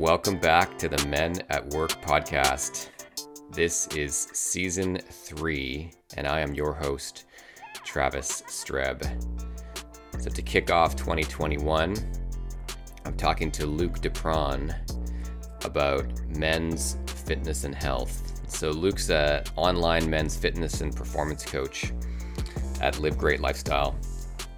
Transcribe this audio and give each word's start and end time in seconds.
Welcome 0.00 0.38
back 0.38 0.78
to 0.78 0.88
the 0.88 1.06
Men 1.08 1.42
at 1.50 1.74
Work 1.74 1.90
podcast. 2.00 2.88
This 3.50 3.86
is 3.88 4.28
season 4.32 4.96
three, 4.96 5.92
and 6.16 6.26
I 6.26 6.40
am 6.40 6.54
your 6.54 6.72
host, 6.72 7.26
Travis 7.84 8.40
Streb. 8.46 9.04
So, 10.18 10.30
to 10.30 10.40
kick 10.40 10.70
off 10.70 10.96
2021, 10.96 11.94
I'm 13.04 13.16
talking 13.18 13.50
to 13.50 13.66
Luke 13.66 13.98
Dupron 13.98 14.74
about 15.66 16.06
men's 16.28 16.96
fitness 17.04 17.64
and 17.64 17.74
health. 17.74 18.40
So, 18.48 18.70
Luke's 18.70 19.10
an 19.10 19.44
online 19.56 20.08
men's 20.08 20.34
fitness 20.34 20.80
and 20.80 20.96
performance 20.96 21.44
coach 21.44 21.92
at 22.80 22.98
Live 23.00 23.18
Great 23.18 23.40
Lifestyle. 23.40 23.94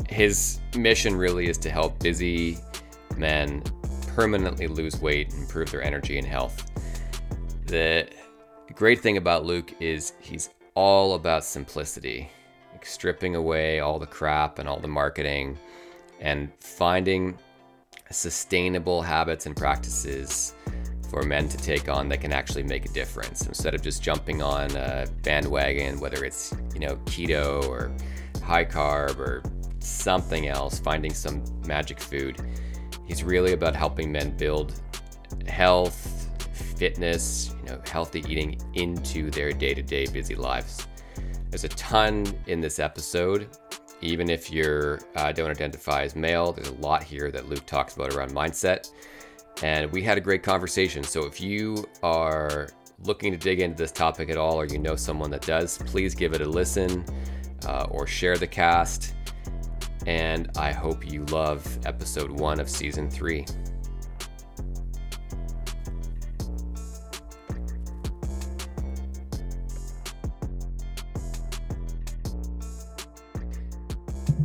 His 0.08 0.60
mission 0.76 1.16
really 1.16 1.48
is 1.48 1.58
to 1.58 1.68
help 1.68 1.98
busy 1.98 2.58
men 3.16 3.64
permanently 4.14 4.66
lose 4.66 5.00
weight 5.00 5.32
improve 5.34 5.70
their 5.70 5.82
energy 5.82 6.18
and 6.18 6.26
health. 6.26 6.70
The 7.66 8.08
great 8.74 9.00
thing 9.00 9.16
about 9.16 9.44
Luke 9.44 9.72
is 9.80 10.12
he's 10.20 10.50
all 10.74 11.14
about 11.14 11.44
simplicity, 11.44 12.30
like 12.72 12.86
stripping 12.86 13.36
away 13.36 13.80
all 13.80 13.98
the 13.98 14.06
crap 14.06 14.58
and 14.58 14.68
all 14.68 14.80
the 14.80 14.88
marketing 14.88 15.58
and 16.20 16.50
finding 16.60 17.36
sustainable 18.10 19.02
habits 19.02 19.46
and 19.46 19.56
practices 19.56 20.54
for 21.08 21.22
men 21.22 21.48
to 21.48 21.56
take 21.58 21.88
on 21.88 22.08
that 22.08 22.20
can 22.20 22.32
actually 22.32 22.62
make 22.62 22.86
a 22.86 22.88
difference 22.88 23.46
instead 23.46 23.74
of 23.74 23.82
just 23.82 24.02
jumping 24.02 24.42
on 24.42 24.70
a 24.76 25.06
bandwagon 25.22 26.00
whether 26.00 26.24
it's 26.24 26.54
you 26.72 26.80
know 26.80 26.96
keto 27.04 27.66
or 27.68 27.90
high 28.42 28.64
carb 28.64 29.18
or 29.18 29.42
something 29.78 30.48
else 30.48 30.78
finding 30.78 31.12
some 31.12 31.42
magic 31.66 32.00
food 32.00 32.40
He's 33.12 33.24
really 33.24 33.52
about 33.52 33.76
helping 33.76 34.10
men 34.10 34.34
build 34.38 34.72
health, 35.46 36.30
fitness, 36.78 37.54
you 37.60 37.68
know, 37.68 37.78
healthy 37.84 38.24
eating 38.26 38.58
into 38.72 39.30
their 39.30 39.52
day-to-day 39.52 40.06
busy 40.06 40.34
lives. 40.34 40.86
There's 41.50 41.64
a 41.64 41.68
ton 41.68 42.24
in 42.46 42.62
this 42.62 42.78
episode. 42.78 43.50
Even 44.00 44.30
if 44.30 44.50
you 44.50 44.98
uh, 45.14 45.30
don't 45.30 45.50
identify 45.50 46.04
as 46.04 46.16
male, 46.16 46.52
there's 46.52 46.68
a 46.68 46.74
lot 46.76 47.02
here 47.02 47.30
that 47.30 47.50
Luke 47.50 47.66
talks 47.66 47.96
about 47.96 48.14
around 48.14 48.30
mindset. 48.30 48.90
And 49.62 49.92
we 49.92 50.00
had 50.00 50.16
a 50.16 50.22
great 50.22 50.42
conversation. 50.42 51.04
So 51.04 51.26
if 51.26 51.38
you 51.38 51.84
are 52.02 52.70
looking 53.04 53.30
to 53.30 53.36
dig 53.36 53.60
into 53.60 53.76
this 53.76 53.92
topic 53.92 54.30
at 54.30 54.38
all, 54.38 54.58
or 54.58 54.64
you 54.64 54.78
know 54.78 54.96
someone 54.96 55.30
that 55.32 55.42
does, 55.42 55.76
please 55.76 56.14
give 56.14 56.32
it 56.32 56.40
a 56.40 56.48
listen 56.48 57.04
uh, 57.66 57.88
or 57.90 58.06
share 58.06 58.38
the 58.38 58.46
cast 58.46 59.12
and 60.06 60.50
I 60.56 60.72
hope 60.72 61.10
you 61.10 61.24
love 61.26 61.78
episode 61.84 62.30
one 62.30 62.60
of 62.60 62.68
season 62.68 63.10
three. 63.10 63.46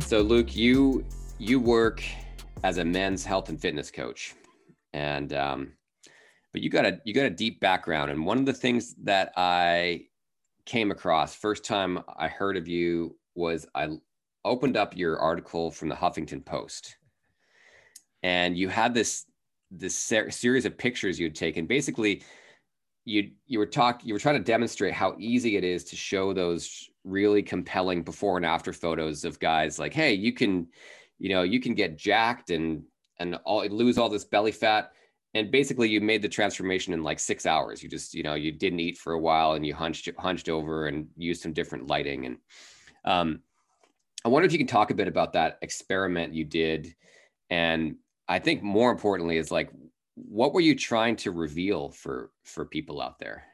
So, 0.00 0.22
Luke, 0.22 0.56
you 0.56 1.04
you 1.38 1.60
work 1.60 2.02
as 2.64 2.78
a 2.78 2.84
men's 2.84 3.24
health 3.24 3.50
and 3.50 3.60
fitness 3.60 3.90
coach, 3.90 4.34
and 4.94 5.32
um, 5.34 5.72
but 6.52 6.62
you 6.62 6.70
got 6.70 6.86
a 6.86 6.98
you 7.04 7.12
got 7.12 7.26
a 7.26 7.30
deep 7.30 7.60
background. 7.60 8.10
And 8.10 8.24
one 8.24 8.38
of 8.38 8.46
the 8.46 8.54
things 8.54 8.94
that 9.04 9.32
I 9.36 10.06
came 10.64 10.90
across 10.90 11.34
first 11.34 11.64
time 11.64 12.02
I 12.16 12.28
heard 12.28 12.56
of 12.56 12.66
you 12.66 13.16
was 13.34 13.66
I 13.74 13.98
opened 14.48 14.76
up 14.76 14.96
your 14.96 15.18
article 15.18 15.70
from 15.70 15.88
the 15.88 15.94
Huffington 15.94 16.44
Post, 16.44 16.96
and 18.22 18.56
you 18.56 18.68
had 18.68 18.94
this 18.94 19.26
this 19.70 19.96
ser- 19.96 20.30
series 20.30 20.64
of 20.64 20.78
pictures 20.78 21.20
you'd 21.20 21.34
taken. 21.34 21.66
Basically, 21.66 22.22
you 23.04 23.30
you 23.46 23.58
were 23.58 23.66
talk 23.66 24.04
you 24.04 24.14
were 24.14 24.20
trying 24.20 24.36
to 24.36 24.44
demonstrate 24.44 24.94
how 24.94 25.14
easy 25.18 25.56
it 25.56 25.64
is 25.64 25.84
to 25.84 25.96
show 25.96 26.32
those 26.32 26.90
really 27.04 27.42
compelling 27.42 28.02
before 28.02 28.36
and 28.36 28.46
after 28.46 28.72
photos 28.72 29.24
of 29.24 29.38
guys 29.38 29.78
like, 29.78 29.94
hey, 29.94 30.12
you 30.12 30.32
can, 30.32 30.66
you 31.18 31.30
know, 31.30 31.42
you 31.42 31.60
can 31.60 31.74
get 31.74 31.96
jacked 31.96 32.50
and 32.50 32.82
and 33.18 33.36
all 33.44 33.64
lose 33.66 33.98
all 33.98 34.08
this 34.08 34.24
belly 34.24 34.52
fat. 34.52 34.92
And 35.34 35.50
basically, 35.50 35.88
you 35.88 36.00
made 36.00 36.22
the 36.22 36.28
transformation 36.28 36.94
in 36.94 37.02
like 37.02 37.20
six 37.20 37.44
hours. 37.44 37.82
You 37.82 37.88
just, 37.88 38.14
you 38.14 38.22
know, 38.22 38.34
you 38.34 38.50
didn't 38.50 38.80
eat 38.80 38.96
for 38.96 39.12
a 39.12 39.20
while, 39.20 39.52
and 39.52 39.64
you 39.66 39.74
hunched 39.74 40.08
hunched 40.18 40.48
over 40.48 40.86
and 40.86 41.08
used 41.16 41.42
some 41.42 41.52
different 41.52 41.86
lighting. 41.86 42.26
And 42.26 42.36
um, 43.04 43.40
I 44.24 44.28
wonder 44.28 44.46
if 44.46 44.52
you 44.52 44.58
can 44.58 44.66
talk 44.66 44.90
a 44.90 44.94
bit 44.94 45.08
about 45.08 45.32
that 45.34 45.58
experiment 45.62 46.34
you 46.34 46.44
did. 46.44 46.94
And 47.50 47.96
I 48.28 48.38
think 48.38 48.62
more 48.62 48.90
importantly 48.90 49.36
is 49.36 49.50
like, 49.50 49.70
what 50.14 50.52
were 50.52 50.60
you 50.60 50.74
trying 50.74 51.16
to 51.16 51.30
reveal 51.30 51.90
for 51.90 52.30
for 52.44 52.64
people 52.64 53.00
out 53.00 53.18
there? 53.18 53.44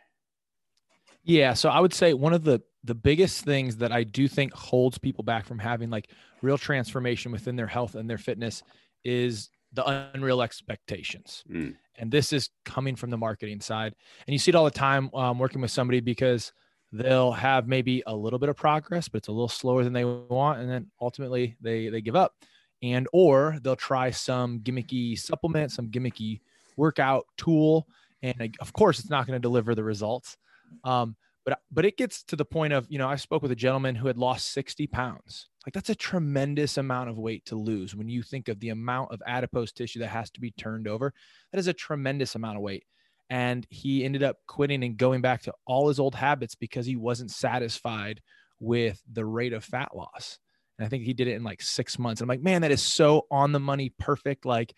Yeah, 1.22 1.54
so 1.54 1.68
I 1.68 1.80
would 1.80 1.94
say 1.94 2.14
one 2.14 2.32
of 2.32 2.44
the 2.44 2.62
the 2.82 2.94
biggest 2.94 3.44
things 3.44 3.78
that 3.78 3.92
I 3.92 4.04
do 4.04 4.28
think 4.28 4.52
holds 4.52 4.98
people 4.98 5.24
back 5.24 5.46
from 5.46 5.58
having 5.58 5.90
like 5.90 6.10
real 6.42 6.58
transformation 6.58 7.32
within 7.32 7.56
their 7.56 7.66
health 7.66 7.94
and 7.94 8.08
their 8.08 8.18
fitness 8.18 8.62
is 9.04 9.50
the 9.72 10.10
unreal 10.14 10.42
expectations. 10.42 11.42
Mm. 11.50 11.76
And 11.96 12.10
this 12.10 12.32
is 12.32 12.50
coming 12.64 12.94
from 12.94 13.10
the 13.10 13.16
marketing 13.16 13.60
side. 13.60 13.94
And 14.26 14.32
you 14.32 14.38
see 14.38 14.50
it 14.50 14.54
all 14.54 14.64
the 14.64 14.70
time 14.70 15.10
um, 15.14 15.38
working 15.38 15.60
with 15.60 15.70
somebody 15.70 16.00
because 16.00 16.52
they'll 16.94 17.32
have 17.32 17.66
maybe 17.66 18.02
a 18.06 18.14
little 18.14 18.38
bit 18.38 18.48
of 18.48 18.56
progress, 18.56 19.08
but 19.08 19.18
it's 19.18 19.28
a 19.28 19.32
little 19.32 19.48
slower 19.48 19.82
than 19.82 19.92
they 19.92 20.04
want, 20.04 20.60
and 20.60 20.70
then 20.70 20.90
ultimately 21.00 21.56
they 21.60 21.88
they 21.88 22.00
give 22.00 22.16
up, 22.16 22.36
and 22.82 23.08
or 23.12 23.58
they'll 23.62 23.76
try 23.76 24.10
some 24.10 24.60
gimmicky 24.60 25.18
supplement, 25.18 25.72
some 25.72 25.88
gimmicky 25.88 26.40
workout 26.76 27.26
tool, 27.36 27.88
and 28.22 28.56
of 28.60 28.72
course 28.72 29.00
it's 29.00 29.10
not 29.10 29.26
going 29.26 29.36
to 29.36 29.42
deliver 29.42 29.74
the 29.74 29.82
results. 29.84 30.36
Um, 30.84 31.16
but 31.44 31.58
but 31.70 31.84
it 31.84 31.96
gets 31.96 32.22
to 32.24 32.36
the 32.36 32.44
point 32.44 32.72
of 32.72 32.86
you 32.88 32.98
know 32.98 33.08
I 33.08 33.16
spoke 33.16 33.42
with 33.42 33.52
a 33.52 33.56
gentleman 33.56 33.96
who 33.96 34.06
had 34.06 34.16
lost 34.16 34.52
60 34.52 34.86
pounds. 34.86 35.48
Like 35.66 35.74
that's 35.74 35.90
a 35.90 35.94
tremendous 35.94 36.76
amount 36.76 37.10
of 37.10 37.18
weight 37.18 37.46
to 37.46 37.56
lose 37.56 37.96
when 37.96 38.08
you 38.08 38.22
think 38.22 38.48
of 38.48 38.60
the 38.60 38.68
amount 38.68 39.12
of 39.12 39.22
adipose 39.26 39.72
tissue 39.72 39.98
that 40.00 40.08
has 40.08 40.30
to 40.32 40.40
be 40.40 40.52
turned 40.52 40.86
over. 40.86 41.12
That 41.52 41.58
is 41.58 41.66
a 41.66 41.72
tremendous 41.72 42.34
amount 42.34 42.56
of 42.56 42.62
weight 42.62 42.84
and 43.30 43.66
he 43.70 44.04
ended 44.04 44.22
up 44.22 44.36
quitting 44.46 44.84
and 44.84 44.96
going 44.96 45.20
back 45.20 45.42
to 45.42 45.54
all 45.66 45.88
his 45.88 45.98
old 45.98 46.14
habits 46.14 46.54
because 46.54 46.86
he 46.86 46.96
wasn't 46.96 47.30
satisfied 47.30 48.20
with 48.60 49.02
the 49.10 49.24
rate 49.24 49.52
of 49.52 49.64
fat 49.64 49.96
loss. 49.96 50.38
And 50.78 50.86
I 50.86 50.88
think 50.88 51.04
he 51.04 51.14
did 51.14 51.28
it 51.28 51.34
in 51.34 51.44
like 51.44 51.62
six 51.62 51.98
months. 51.98 52.20
I'm 52.20 52.28
like, 52.28 52.42
man, 52.42 52.62
that 52.62 52.70
is 52.70 52.82
so 52.82 53.26
on 53.30 53.52
the 53.52 53.60
money, 53.60 53.92
perfect, 53.98 54.44
like 54.44 54.74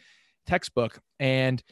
textbook. 0.46 1.00
And 1.18 1.62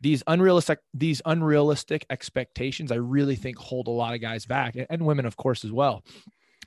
these 0.00 0.22
unrealistic, 0.26 0.80
these 0.94 1.22
unrealistic 1.24 2.06
expectations, 2.10 2.92
I 2.92 2.96
really 2.96 3.36
think 3.36 3.56
hold 3.56 3.88
a 3.88 3.92
lot 3.92 4.14
of 4.14 4.20
guys 4.20 4.46
back 4.46 4.76
and 4.88 5.06
women, 5.06 5.26
of 5.26 5.36
course, 5.36 5.64
as 5.64 5.72
well. 5.72 6.04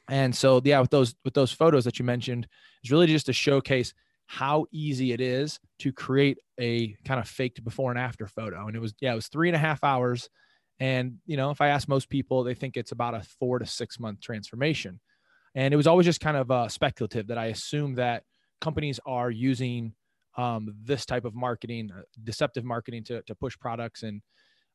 And 0.09 0.35
so, 0.35 0.61
yeah, 0.63 0.79
with 0.79 0.89
those 0.89 1.15
with 1.23 1.33
those 1.33 1.51
photos 1.51 1.85
that 1.85 1.99
you 1.99 2.05
mentioned, 2.05 2.47
is 2.83 2.91
really 2.91 3.07
just 3.07 3.27
to 3.27 3.33
showcase 3.33 3.93
how 4.31 4.65
easy 4.71 5.11
it 5.11 5.19
is 5.19 5.59
to 5.77 5.91
create 5.91 6.37
a 6.57 6.95
kind 7.03 7.19
of 7.19 7.27
faked 7.27 7.61
before 7.65 7.91
and 7.91 7.99
after 7.99 8.27
photo. 8.27 8.65
And 8.65 8.77
it 8.77 8.79
was, 8.79 8.93
yeah, 9.01 9.11
it 9.11 9.15
was 9.15 9.27
three 9.27 9.49
and 9.49 9.57
a 9.57 9.59
half 9.59 9.83
hours. 9.83 10.29
And, 10.79 11.17
you 11.25 11.35
know, 11.35 11.51
if 11.51 11.59
I 11.59 11.67
ask 11.67 11.89
most 11.89 12.09
people, 12.09 12.45
they 12.45 12.53
think 12.53 12.77
it's 12.77 12.93
about 12.93 13.13
a 13.13 13.23
four 13.41 13.59
to 13.59 13.65
six 13.65 13.99
month 13.99 14.21
transformation. 14.21 15.01
And 15.53 15.73
it 15.73 15.77
was 15.77 15.85
always 15.85 16.05
just 16.05 16.21
kind 16.21 16.37
of 16.37 16.49
uh, 16.49 16.69
speculative 16.69 17.27
that 17.27 17.37
I 17.37 17.47
assume 17.47 17.95
that 17.95 18.23
companies 18.61 19.01
are 19.05 19.29
using 19.29 19.95
um, 20.37 20.75
this 20.81 21.05
type 21.05 21.25
of 21.25 21.35
marketing, 21.35 21.89
uh, 21.93 22.03
deceptive 22.23 22.63
marketing 22.63 23.03
to, 23.07 23.21
to 23.23 23.35
push 23.35 23.59
products. 23.59 24.01
And 24.01 24.21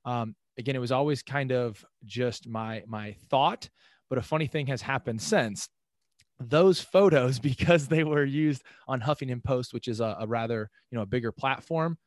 um, 0.04 0.36
again, 0.58 0.76
it 0.76 0.80
was 0.80 0.92
always 0.92 1.22
kind 1.22 1.50
of 1.50 1.82
just 2.04 2.46
my, 2.46 2.82
my 2.86 3.16
thought, 3.30 3.70
but 4.10 4.18
a 4.18 4.22
funny 4.22 4.48
thing 4.48 4.66
has 4.66 4.82
happened 4.82 5.22
since 5.22 5.66
those 6.40 6.80
photos 6.80 7.38
because 7.50 7.88
they 7.88 8.04
were 8.04 8.24
used 8.24 8.62
on 8.88 9.00
Huffington 9.00 9.42
Post, 9.42 9.72
which 9.72 9.88
is 9.88 10.00
a, 10.00 10.16
a 10.20 10.26
rather 10.26 10.70
you 10.90 10.96
know 10.96 11.02
a 11.02 11.06
bigger 11.06 11.32
platform. 11.32 11.98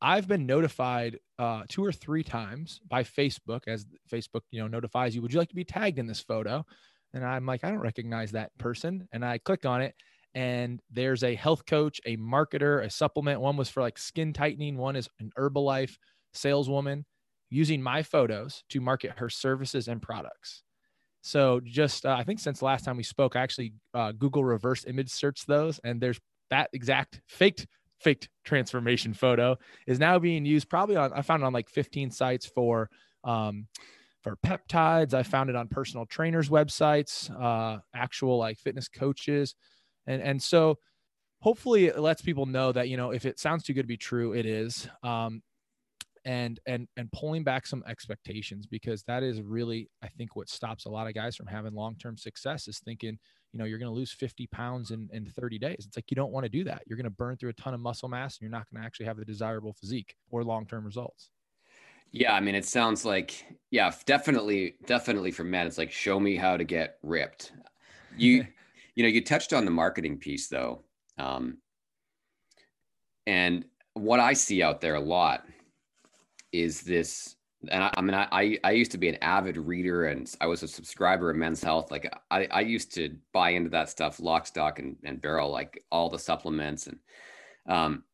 I've 0.00 0.28
been 0.28 0.44
notified 0.44 1.18
uh, 1.38 1.62
two 1.68 1.84
or 1.84 1.92
three 1.92 2.22
times 2.22 2.80
by 2.86 3.02
Facebook 3.02 3.62
as 3.66 3.86
Facebook 4.12 4.42
you 4.50 4.60
know 4.60 4.68
notifies 4.68 5.14
you. 5.14 5.22
Would 5.22 5.32
you 5.32 5.38
like 5.38 5.48
to 5.48 5.54
be 5.54 5.64
tagged 5.64 5.98
in 5.98 6.06
this 6.06 6.20
photo? 6.20 6.64
And 7.14 7.24
I'm 7.24 7.46
like, 7.46 7.64
I 7.64 7.70
don't 7.70 7.80
recognize 7.80 8.32
that 8.32 8.56
person. 8.58 9.08
And 9.12 9.24
I 9.24 9.38
click 9.38 9.64
on 9.64 9.80
it, 9.80 9.94
and 10.34 10.80
there's 10.90 11.24
a 11.24 11.34
health 11.34 11.64
coach, 11.64 12.00
a 12.04 12.16
marketer, 12.18 12.84
a 12.84 12.90
supplement. 12.90 13.40
One 13.40 13.56
was 13.56 13.70
for 13.70 13.80
like 13.80 13.96
skin 13.96 14.32
tightening. 14.32 14.76
One 14.76 14.96
is 14.96 15.08
an 15.18 15.30
Herbalife 15.38 15.96
saleswoman 16.34 17.06
using 17.48 17.82
my 17.82 18.02
photos 18.02 18.64
to 18.70 18.80
market 18.80 19.12
her 19.16 19.30
services 19.30 19.88
and 19.88 20.02
products. 20.02 20.62
So 21.26 21.60
just 21.64 22.06
uh, 22.06 22.14
I 22.16 22.22
think 22.22 22.38
since 22.38 22.62
last 22.62 22.84
time 22.84 22.96
we 22.96 23.02
spoke, 23.02 23.34
I 23.34 23.40
actually 23.40 23.72
uh, 23.92 24.12
Google 24.12 24.44
reverse 24.44 24.84
image 24.84 25.10
search 25.10 25.44
those, 25.44 25.80
and 25.82 26.00
there's 26.00 26.20
that 26.50 26.70
exact 26.72 27.20
faked 27.26 27.66
faked 27.98 28.28
transformation 28.44 29.12
photo 29.12 29.56
is 29.88 29.98
now 29.98 30.20
being 30.20 30.44
used 30.46 30.68
probably 30.68 30.94
on 30.94 31.12
I 31.12 31.22
found 31.22 31.42
it 31.42 31.46
on 31.46 31.52
like 31.52 31.68
15 31.68 32.12
sites 32.12 32.46
for 32.46 32.88
um, 33.24 33.66
for 34.22 34.36
peptides. 34.46 35.14
I 35.14 35.24
found 35.24 35.50
it 35.50 35.56
on 35.56 35.66
personal 35.66 36.06
trainers 36.06 36.48
websites, 36.48 37.28
uh, 37.28 37.80
actual 37.92 38.38
like 38.38 38.58
fitness 38.58 38.86
coaches, 38.86 39.56
and 40.06 40.22
and 40.22 40.40
so 40.40 40.78
hopefully 41.40 41.86
it 41.86 41.98
lets 41.98 42.22
people 42.22 42.46
know 42.46 42.70
that 42.70 42.88
you 42.88 42.96
know 42.96 43.10
if 43.10 43.26
it 43.26 43.40
sounds 43.40 43.64
too 43.64 43.72
good 43.72 43.82
to 43.82 43.88
be 43.88 43.96
true, 43.96 44.32
it 44.32 44.46
is. 44.46 44.88
Um, 45.02 45.42
and 46.26 46.60
and 46.66 46.86
and 46.98 47.10
pulling 47.12 47.42
back 47.42 47.66
some 47.66 47.82
expectations 47.86 48.66
because 48.66 49.02
that 49.04 49.22
is 49.22 49.40
really 49.40 49.88
i 50.02 50.08
think 50.08 50.36
what 50.36 50.50
stops 50.50 50.84
a 50.84 50.90
lot 50.90 51.06
of 51.06 51.14
guys 51.14 51.36
from 51.36 51.46
having 51.46 51.72
long-term 51.72 52.18
success 52.18 52.68
is 52.68 52.80
thinking 52.80 53.16
you 53.52 53.58
know 53.58 53.64
you're 53.64 53.78
going 53.78 53.90
to 53.90 53.96
lose 53.96 54.12
50 54.12 54.46
pounds 54.48 54.90
in, 54.90 55.08
in 55.14 55.24
30 55.24 55.58
days. 55.58 55.84
It's 55.86 55.96
like 55.96 56.10
you 56.10 56.14
don't 56.14 56.30
want 56.30 56.44
to 56.44 56.50
do 56.50 56.62
that. 56.64 56.82
You're 56.86 56.98
going 56.98 57.04
to 57.04 57.10
burn 57.10 57.38
through 57.38 57.48
a 57.48 57.54
ton 57.54 57.72
of 57.72 57.80
muscle 57.80 58.06
mass 58.08 58.36
and 58.36 58.42
you're 58.42 58.50
not 58.50 58.66
going 58.70 58.82
to 58.82 58.86
actually 58.86 59.06
have 59.06 59.16
the 59.16 59.24
desirable 59.24 59.72
physique 59.72 60.14
or 60.30 60.44
long-term 60.44 60.84
results. 60.84 61.30
Yeah 62.12 62.34
i 62.34 62.40
mean 62.40 62.54
it 62.54 62.64
sounds 62.64 63.04
like 63.04 63.46
yeah 63.70 63.92
definitely 64.04 64.76
definitely 64.86 65.30
for 65.30 65.44
men 65.44 65.66
it's 65.66 65.78
like 65.78 65.90
show 65.90 66.20
me 66.20 66.36
how 66.36 66.56
to 66.56 66.64
get 66.64 66.98
ripped. 67.02 67.52
You 68.16 68.46
you 68.94 69.02
know 69.02 69.08
you 69.08 69.22
touched 69.22 69.52
on 69.52 69.64
the 69.64 69.70
marketing 69.70 70.18
piece 70.18 70.48
though 70.48 70.82
um, 71.18 71.58
and 73.26 73.64
what 73.94 74.20
i 74.20 74.34
see 74.34 74.62
out 74.62 74.80
there 74.80 74.94
a 74.94 75.00
lot 75.00 75.44
is 76.62 76.82
this 76.82 77.36
and 77.70 77.82
I, 77.82 77.90
I, 77.96 78.00
mean 78.00 78.14
I, 78.14 78.58
I 78.62 78.70
used 78.72 78.92
to 78.92 78.98
be 78.98 79.08
an 79.08 79.18
avid 79.22 79.56
reader 79.56 80.06
and 80.06 80.32
I 80.40 80.46
was 80.46 80.62
a 80.62 80.68
subscriber 80.68 81.30
of 81.30 81.36
Men's 81.36 81.62
Health. 81.62 81.90
Like 81.90 82.12
I, 82.30 82.46
I 82.50 82.60
used 82.60 82.94
to 82.94 83.16
buy 83.32 83.50
into 83.50 83.70
that 83.70 83.88
stuff, 83.88 84.20
lock, 84.20 84.46
stock, 84.46 84.78
and, 84.78 84.96
and 85.04 85.20
barrel, 85.20 85.50
like 85.50 85.82
all 85.90 86.08
the 86.08 86.18
supplements. 86.18 86.86
And 86.86 86.98
um, 87.68 88.04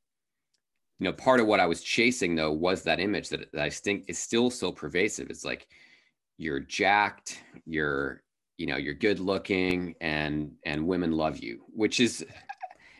you 0.98 1.04
know, 1.04 1.12
part 1.12 1.40
of 1.40 1.46
what 1.46 1.60
I 1.60 1.66
was 1.66 1.82
chasing 1.82 2.34
though 2.34 2.52
was 2.52 2.82
that 2.84 3.00
image 3.00 3.28
that, 3.30 3.50
that 3.52 3.62
I 3.62 3.70
think 3.70 4.04
is 4.08 4.18
still 4.18 4.50
so 4.50 4.72
pervasive. 4.72 5.28
It's 5.30 5.44
like 5.44 5.66
you're 6.38 6.60
jacked, 6.60 7.42
you're 7.66 8.22
you 8.58 8.66
know, 8.66 8.76
you're 8.76 8.94
good 8.94 9.18
looking 9.18 9.94
and 10.00 10.52
and 10.64 10.86
women 10.86 11.12
love 11.12 11.38
you, 11.38 11.64
which 11.74 12.00
is 12.00 12.24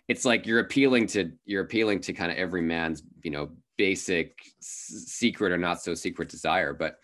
it's 0.08 0.24
like 0.24 0.46
you're 0.46 0.58
appealing 0.58 1.06
to 1.08 1.32
you're 1.44 1.62
appealing 1.62 2.00
to 2.00 2.12
kind 2.12 2.32
of 2.32 2.38
every 2.38 2.62
man's, 2.62 3.02
you 3.22 3.30
know, 3.30 3.50
basic 3.76 4.38
secret 4.60 5.52
or 5.52 5.58
not 5.58 5.82
so 5.82 5.94
secret 5.94 6.28
desire 6.28 6.72
but 6.72 6.98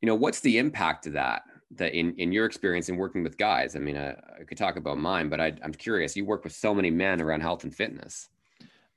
you 0.00 0.06
know 0.06 0.14
what's 0.14 0.40
the 0.40 0.58
impact 0.58 1.06
of 1.06 1.12
that 1.12 1.42
that 1.72 1.94
in 1.94 2.14
in 2.16 2.32
your 2.32 2.46
experience 2.46 2.88
in 2.88 2.96
working 2.96 3.22
with 3.22 3.38
guys? 3.38 3.76
I 3.76 3.78
mean 3.78 3.96
i, 3.96 4.10
I 4.10 4.44
could 4.46 4.58
talk 4.58 4.76
about 4.76 4.98
mine 4.98 5.28
but 5.28 5.40
I, 5.40 5.52
i'm 5.62 5.72
curious. 5.72 6.16
You 6.16 6.24
work 6.24 6.44
with 6.44 6.52
so 6.52 6.74
many 6.74 6.90
men 6.90 7.20
around 7.20 7.40
health 7.40 7.64
and 7.64 7.74
fitness. 7.74 8.28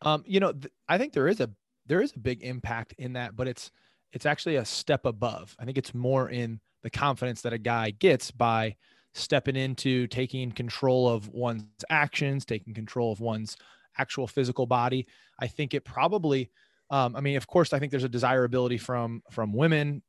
Um 0.02 0.24
you 0.26 0.40
know 0.40 0.52
th- 0.52 0.74
i 0.90 0.98
think 0.98 1.14
there 1.14 1.28
is 1.28 1.40
a 1.40 1.50
there 1.86 2.02
is 2.02 2.14
a 2.16 2.20
big 2.20 2.44
impact 2.44 2.94
in 2.98 3.14
that 3.14 3.36
but 3.36 3.48
it's 3.48 3.72
it's 4.12 4.28
actually 4.28 4.58
a 4.58 4.66
step 4.66 5.08
above. 5.08 5.56
I 5.60 5.66
think 5.66 5.78
it's 5.78 5.96
more 5.96 6.30
in 6.30 6.60
the 6.84 6.90
confidence 6.92 7.42
that 7.42 7.54
a 7.54 7.58
guy 7.58 7.90
gets 7.90 8.30
by 8.30 8.76
stepping 9.16 9.56
into 9.56 10.06
taking 10.08 10.52
control 10.52 11.10
of 11.10 11.30
one's 11.30 11.66
actions 11.90 12.46
taking 12.46 12.74
control 12.74 13.12
of 13.12 13.20
one's 13.20 13.58
actual 13.98 14.28
physical 14.28 14.66
body. 14.66 15.08
I 15.40 15.48
think 15.48 15.74
it 15.74 15.86
probably, 15.86 16.52
um, 16.94 17.16
I 17.16 17.22
mean, 17.22 17.38
of 17.38 17.48
course, 17.48 17.74
I 17.74 17.80
think 17.80 17.90
there's 17.90 18.04
a 18.04 18.10
desirability 18.10 18.78
from 18.78 19.24
from 19.32 19.52
women 19.52 20.04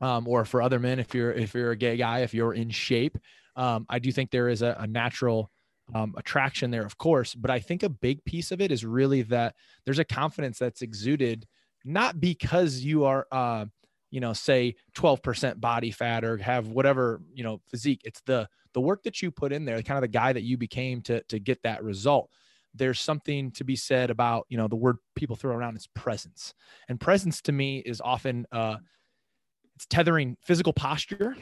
um, 0.00 0.26
or 0.26 0.46
for 0.46 0.62
other 0.62 0.78
men 0.78 0.98
if 0.98 1.14
you're 1.14 1.30
if 1.30 1.52
you're 1.52 1.72
a 1.72 1.76
gay 1.76 1.98
guy 1.98 2.20
if 2.20 2.32
you're 2.32 2.54
in 2.54 2.70
shape. 2.70 3.18
Um, 3.54 3.84
I 3.90 3.98
do 3.98 4.10
think 4.10 4.30
there 4.30 4.48
is 4.48 4.62
a, 4.62 4.76
a 4.80 4.86
natural 4.86 5.50
um, 5.94 6.14
attraction 6.16 6.70
there, 6.70 6.86
of 6.86 6.96
course, 6.96 7.34
but 7.34 7.50
I 7.50 7.60
think 7.60 7.82
a 7.82 7.90
big 7.90 8.24
piece 8.24 8.50
of 8.50 8.62
it 8.62 8.72
is 8.72 8.82
really 8.82 9.22
that 9.22 9.56
there's 9.84 9.98
a 9.98 10.04
confidence 10.04 10.58
that's 10.58 10.80
exuded 10.80 11.46
not 11.84 12.18
because 12.18 12.80
you 12.80 13.04
are. 13.04 13.26
Uh, 13.30 13.66
you 14.12 14.20
know 14.20 14.32
say 14.32 14.74
12% 14.96 15.60
body 15.60 15.90
fat 15.90 16.24
or 16.24 16.36
have 16.36 16.68
whatever 16.68 17.20
you 17.34 17.42
know 17.42 17.60
physique 17.68 18.00
it's 18.04 18.22
the 18.24 18.48
the 18.72 18.80
work 18.80 19.02
that 19.02 19.20
you 19.20 19.32
put 19.32 19.52
in 19.52 19.64
there 19.64 19.82
kind 19.82 19.98
of 19.98 20.02
the 20.02 20.08
guy 20.08 20.32
that 20.32 20.44
you 20.44 20.56
became 20.56 21.02
to 21.02 21.20
to 21.24 21.40
get 21.40 21.60
that 21.64 21.82
result 21.82 22.30
there's 22.76 23.00
something 23.00 23.50
to 23.52 23.64
be 23.64 23.76
said 23.76 24.10
about 24.10 24.46
you 24.48 24.56
know 24.56 24.68
the 24.68 24.76
word 24.76 24.96
people 25.14 25.36
throw 25.36 25.54
around 25.54 25.76
is 25.76 25.86
presence. 25.88 26.54
And 26.88 27.00
presence 27.00 27.40
to 27.42 27.52
me 27.52 27.78
is 27.78 28.00
often 28.00 28.46
uh, 28.52 28.76
it's 29.76 29.86
tethering 29.86 30.36
physical 30.42 30.72
posture 30.72 31.36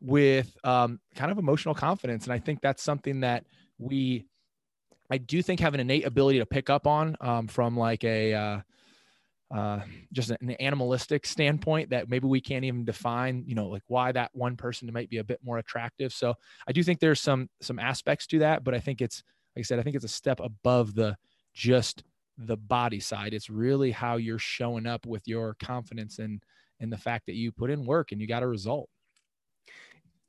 with 0.00 0.56
um, 0.64 1.00
kind 1.16 1.32
of 1.32 1.38
emotional 1.38 1.74
confidence. 1.74 2.24
And 2.24 2.32
i 2.32 2.38
think 2.38 2.60
that's 2.60 2.82
something 2.82 3.20
that 3.20 3.44
we 3.78 4.26
i 5.10 5.18
do 5.18 5.42
think 5.42 5.60
have 5.60 5.74
an 5.74 5.80
innate 5.80 6.06
ability 6.06 6.38
to 6.38 6.46
pick 6.46 6.70
up 6.70 6.86
on 6.86 7.16
um, 7.20 7.48
from 7.48 7.76
like 7.76 8.04
a 8.04 8.34
uh, 8.34 8.60
uh, 9.54 9.80
just 10.12 10.30
an 10.30 10.50
animalistic 10.60 11.24
standpoint 11.24 11.88
that 11.90 12.10
maybe 12.10 12.26
we 12.26 12.40
can't 12.40 12.64
even 12.64 12.84
define 12.84 13.42
you 13.46 13.54
know 13.54 13.68
like 13.68 13.82
why 13.86 14.12
that 14.12 14.30
one 14.34 14.56
person 14.56 14.90
might 14.92 15.08
be 15.08 15.18
a 15.18 15.24
bit 15.24 15.40
more 15.42 15.58
attractive. 15.58 16.12
So 16.12 16.34
i 16.68 16.72
do 16.72 16.82
think 16.82 17.00
there's 17.00 17.20
some 17.20 17.48
some 17.60 17.78
aspects 17.78 18.26
to 18.26 18.40
that 18.40 18.62
but 18.62 18.74
i 18.74 18.80
think 18.80 19.00
it's 19.00 19.22
like 19.58 19.64
I 19.64 19.66
said, 19.66 19.80
I 19.80 19.82
think 19.82 19.96
it's 19.96 20.04
a 20.04 20.08
step 20.08 20.38
above 20.38 20.94
the 20.94 21.16
just 21.52 22.04
the 22.36 22.56
body 22.56 23.00
side. 23.00 23.34
It's 23.34 23.50
really 23.50 23.90
how 23.90 24.14
you're 24.14 24.38
showing 24.38 24.86
up 24.86 25.04
with 25.04 25.26
your 25.26 25.56
confidence 25.60 26.20
and 26.20 26.40
and 26.78 26.92
the 26.92 26.96
fact 26.96 27.26
that 27.26 27.34
you 27.34 27.50
put 27.50 27.68
in 27.68 27.84
work 27.84 28.12
and 28.12 28.20
you 28.20 28.28
got 28.28 28.44
a 28.44 28.46
result. 28.46 28.88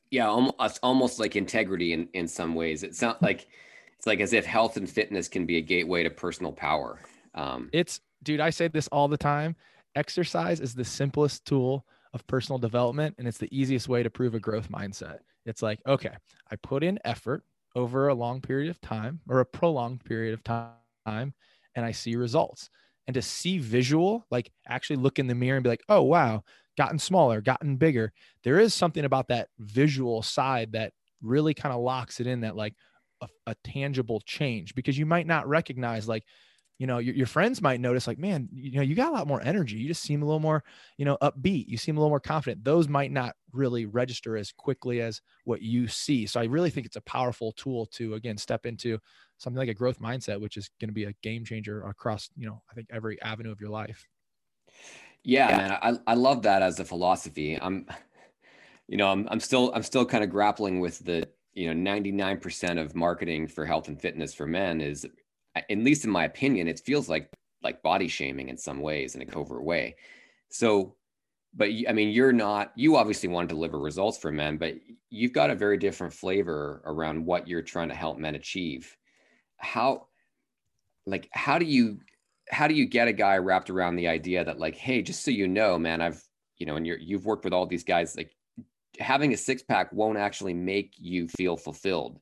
Yeah, 0.10 0.28
almost, 0.28 0.80
almost 0.82 1.20
like 1.20 1.36
integrity 1.36 1.94
in 1.94 2.10
in 2.14 2.28
some 2.28 2.56
ways. 2.56 2.82
It's 2.82 3.04
not 3.04 3.22
like 3.22 3.48
it's 3.96 4.08
like 4.08 4.20
as 4.20 4.34
if 4.34 4.48
health 4.48 4.78
and 4.78 4.90
fitness 4.90 5.28
can 5.28 5.46
be 5.46 5.58
a 5.58 5.62
gateway 5.62 6.02
to 6.02 6.10
personal 6.10 6.52
power. 6.52 7.00
Um, 7.36 7.70
it's 7.72 8.02
dude, 8.24 8.40
I 8.40 8.50
say 8.50 8.68
this 8.68 8.88
all 8.88 9.08
the 9.08 9.18
time. 9.18 9.56
Exercise 9.94 10.60
is 10.60 10.74
the 10.74 10.84
simplest 10.84 11.46
tool 11.46 11.86
of 12.14 12.26
personal 12.26 12.58
development 12.58 13.14
and 13.20 13.28
it's 13.28 13.38
the 13.38 13.56
easiest 13.56 13.88
way 13.88 14.02
to 14.02 14.10
prove 14.10 14.34
a 14.34 14.40
growth 14.40 14.72
mindset. 14.72 15.20
It's 15.46 15.62
like, 15.62 15.80
okay, 15.86 16.16
I 16.50 16.56
put 16.56 16.84
in 16.84 16.98
effort, 17.06 17.44
over 17.76 18.08
a 18.08 18.16
long 18.16 18.42
period 18.42 18.70
of 18.70 18.82
time 18.82 19.20
or 19.28 19.40
a 19.40 19.46
prolonged 19.46 20.04
period 20.04 20.34
of 20.34 20.44
time 20.44 21.34
and 21.76 21.86
I 21.86 21.92
see 21.92 22.16
results. 22.16 22.70
And 23.08 23.14
to 23.16 23.22
see 23.22 23.58
visual, 23.58 24.26
like 24.30 24.52
actually 24.68 24.98
look 24.98 25.18
in 25.18 25.28
the 25.28 25.36
mirror 25.36 25.58
and 25.58 25.64
be 25.64 25.70
like, 25.70 25.84
oh, 25.90 26.04
wow, 26.04 26.44
gotten 26.78 27.00
smaller, 27.00 27.42
gotten 27.42 27.78
bigger. 27.78 28.14
There 28.44 28.60
is 28.60 28.74
something 28.74 29.04
about 29.04 29.30
that 29.30 29.50
visual 29.58 30.22
side 30.22 30.74
that 30.74 30.94
really 31.22 31.54
kind 31.54 31.74
of 31.74 31.82
locks 31.82 32.20
it 32.20 32.28
in 32.28 32.42
that 32.42 32.56
like 32.56 32.76
a, 33.22 33.28
a 33.48 33.56
tangible 33.64 34.22
change 34.26 34.76
because 34.76 34.98
you 34.98 35.06
might 35.06 35.28
not 35.28 35.48
recognize 35.48 36.08
like 36.08 36.24
you 36.78 36.88
know 36.88 36.98
your, 37.00 37.14
your 37.14 37.28
friends 37.28 37.62
might 37.62 37.82
notice 37.82 38.08
like 38.08 38.18
man 38.18 38.48
you 38.54 38.78
know 38.78 38.82
you 38.82 38.96
got 38.96 39.10
a 39.10 39.16
lot 39.16 39.28
more 39.28 39.42
energy 39.44 39.76
you 39.76 39.88
just 39.90 40.02
seem 40.02 40.22
a 40.22 40.26
little 40.26 40.40
more 40.40 40.64
you 40.98 41.04
know 41.04 41.18
upbeat 41.22 41.68
you 41.68 41.78
seem 41.78 41.98
a 41.98 42.00
little 42.00 42.10
more 42.10 42.22
confident 42.22 42.64
those 42.64 42.88
might 42.88 43.12
not 43.12 43.36
really 43.54 43.86
register 43.86 44.38
as 44.38 44.52
quickly 44.52 45.02
as 45.02 45.22
what 45.46 45.62
you 45.62 45.88
see 45.88 46.26
so 46.26 46.40
i 46.40 46.46
really 46.46 46.70
think 46.70 46.86
it's 46.86 46.96
a 46.96 47.02
powerful 47.02 47.52
tool 47.54 47.86
to 47.88 48.14
again 48.16 48.38
step 48.38 48.66
into 48.66 48.98
something 49.38 49.58
like 49.58 49.70
a 49.70 49.74
growth 49.74 50.00
mindset 50.00 50.40
which 50.40 50.58
is 50.58 50.70
going 50.80 50.90
to 50.90 50.94
be 50.94 51.06
a 51.06 51.14
game 51.22 51.44
changer 51.44 51.84
across 51.84 52.30
you 52.36 52.46
know 52.46 52.62
i 52.70 52.74
think 52.74 52.88
every 52.92 53.22
avenue 53.22 53.52
of 53.52 53.60
your 53.60 53.70
life 53.70 54.08
yeah, 55.24 55.50
yeah. 55.50 55.58
man 55.58 55.80
I, 55.82 56.12
I 56.12 56.14
love 56.16 56.44
that 56.44 56.62
as 56.62 56.80
a 56.80 56.86
philosophy 56.86 57.58
i'm 57.62 57.86
you 58.88 58.98
know 58.98 59.08
i'm, 59.08 59.28
I'm 59.30 59.40
still 59.40 59.72
i'm 59.74 59.84
still 59.84 60.06
kind 60.06 60.24
of 60.24 60.30
grappling 60.30 60.80
with 60.80 61.00
the 61.00 61.28
you 61.54 61.74
know 61.74 61.92
99% 61.92 62.80
of 62.80 62.96
marketing 62.96 63.48
for 63.48 63.66
health 63.66 63.88
and 63.88 64.00
fitness 64.00 64.34
for 64.34 64.46
men 64.46 64.80
is 64.80 65.06
at 65.56 65.78
least 65.78 66.06
in 66.06 66.12
my 66.12 66.26
opinion, 66.26 66.68
it 66.68 66.80
feels 66.80 67.10
like 67.10 67.30
like 67.62 67.82
body 67.82 68.08
shaming 68.08 68.50
in 68.50 68.58
some 68.58 68.80
ways 68.80 69.16
in 69.16 69.22
a 69.22 69.26
covert 69.26 69.64
way. 69.64 69.96
So, 70.50 70.96
but 71.54 71.70
I 71.88 71.94
mean, 71.94 72.10
you're 72.10 72.34
not. 72.34 72.72
You 72.76 72.96
obviously 72.96 73.30
want 73.30 73.50
to 73.50 73.56
deliver 73.56 73.80
results 73.80 74.18
for 74.18 74.32
men, 74.32 74.58
but 74.58 74.76
you've 75.10 75.34
got 75.34 75.50
a 75.50 75.56
very 75.56 75.78
different 75.78 76.14
flavor 76.14 76.82
around 76.86 77.26
what 77.26 77.48
you're 77.48 77.62
trying 77.62 77.90
to 77.90 77.96
help 77.96 78.18
men 78.18 78.36
achieve. 78.36 78.96
How, 79.58 80.08
like, 81.06 81.28
how 81.32 81.58
do 81.58 81.66
you 81.66 82.00
how 82.52 82.68
do 82.68 82.74
you 82.74 82.86
get 82.86 83.08
a 83.08 83.14
guy 83.14 83.38
wrapped 83.38 83.70
around 83.70 83.96
the 83.96 84.08
idea 84.08 84.44
that 84.44 84.60
like, 84.60 84.76
hey, 84.76 85.02
just 85.02 85.24
so 85.24 85.32
you 85.32 85.48
know, 85.48 85.78
man, 85.78 86.02
I've 86.02 86.24
you 86.58 86.66
know, 86.66 86.76
and 86.76 86.86
you're 86.86 87.00
you've 87.00 87.26
worked 87.26 87.46
with 87.46 87.54
all 87.54 87.66
these 87.66 87.84
guys, 87.84 88.16
like 88.16 88.36
having 89.00 89.34
a 89.34 89.38
six 89.38 89.64
pack 89.64 89.92
won't 89.94 90.18
actually 90.18 90.54
make 90.54 90.94
you 90.98 91.28
feel 91.28 91.58
fulfilled 91.58 92.20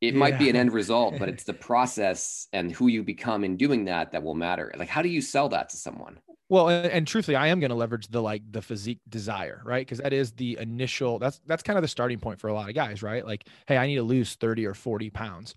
it 0.00 0.12
yeah. 0.12 0.18
might 0.18 0.38
be 0.38 0.50
an 0.50 0.56
end 0.56 0.72
result 0.72 1.18
but 1.18 1.28
it's 1.30 1.44
the 1.44 1.52
process 1.52 2.48
and 2.52 2.72
who 2.72 2.88
you 2.88 3.02
become 3.02 3.44
in 3.44 3.56
doing 3.56 3.84
that 3.84 4.12
that 4.12 4.22
will 4.22 4.34
matter 4.34 4.72
like 4.76 4.88
how 4.88 5.02
do 5.02 5.08
you 5.08 5.20
sell 5.20 5.48
that 5.48 5.68
to 5.68 5.76
someone 5.76 6.18
well 6.48 6.68
and, 6.68 6.86
and 6.86 7.06
truthfully 7.06 7.36
i 7.36 7.48
am 7.48 7.60
going 7.60 7.70
to 7.70 7.76
leverage 7.76 8.08
the 8.08 8.20
like 8.20 8.42
the 8.50 8.62
physique 8.62 9.00
desire 9.08 9.60
right? 9.64 9.86
Because 9.86 9.98
that 9.98 10.12
is 10.12 10.32
the 10.32 10.56
initial 10.60 11.18
that's 11.18 11.40
that's 11.46 11.62
kind 11.62 11.78
of 11.78 11.82
the 11.82 11.88
starting 11.88 12.18
point 12.18 12.40
for 12.40 12.48
a 12.48 12.54
lot 12.54 12.68
of 12.68 12.74
guys 12.74 13.02
right? 13.02 13.24
Like 13.24 13.46
hey 13.66 13.76
i 13.76 13.86
need 13.86 13.96
to 13.96 14.02
lose 14.02 14.34
30 14.34 14.66
or 14.66 14.74
40 14.74 15.10
pounds. 15.10 15.54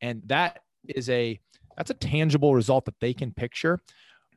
And 0.00 0.22
that 0.26 0.60
is 0.86 1.08
a 1.10 1.38
that's 1.76 1.90
a 1.90 1.94
tangible 1.94 2.54
result 2.54 2.84
that 2.84 2.98
they 3.00 3.12
can 3.12 3.32
picture 3.32 3.80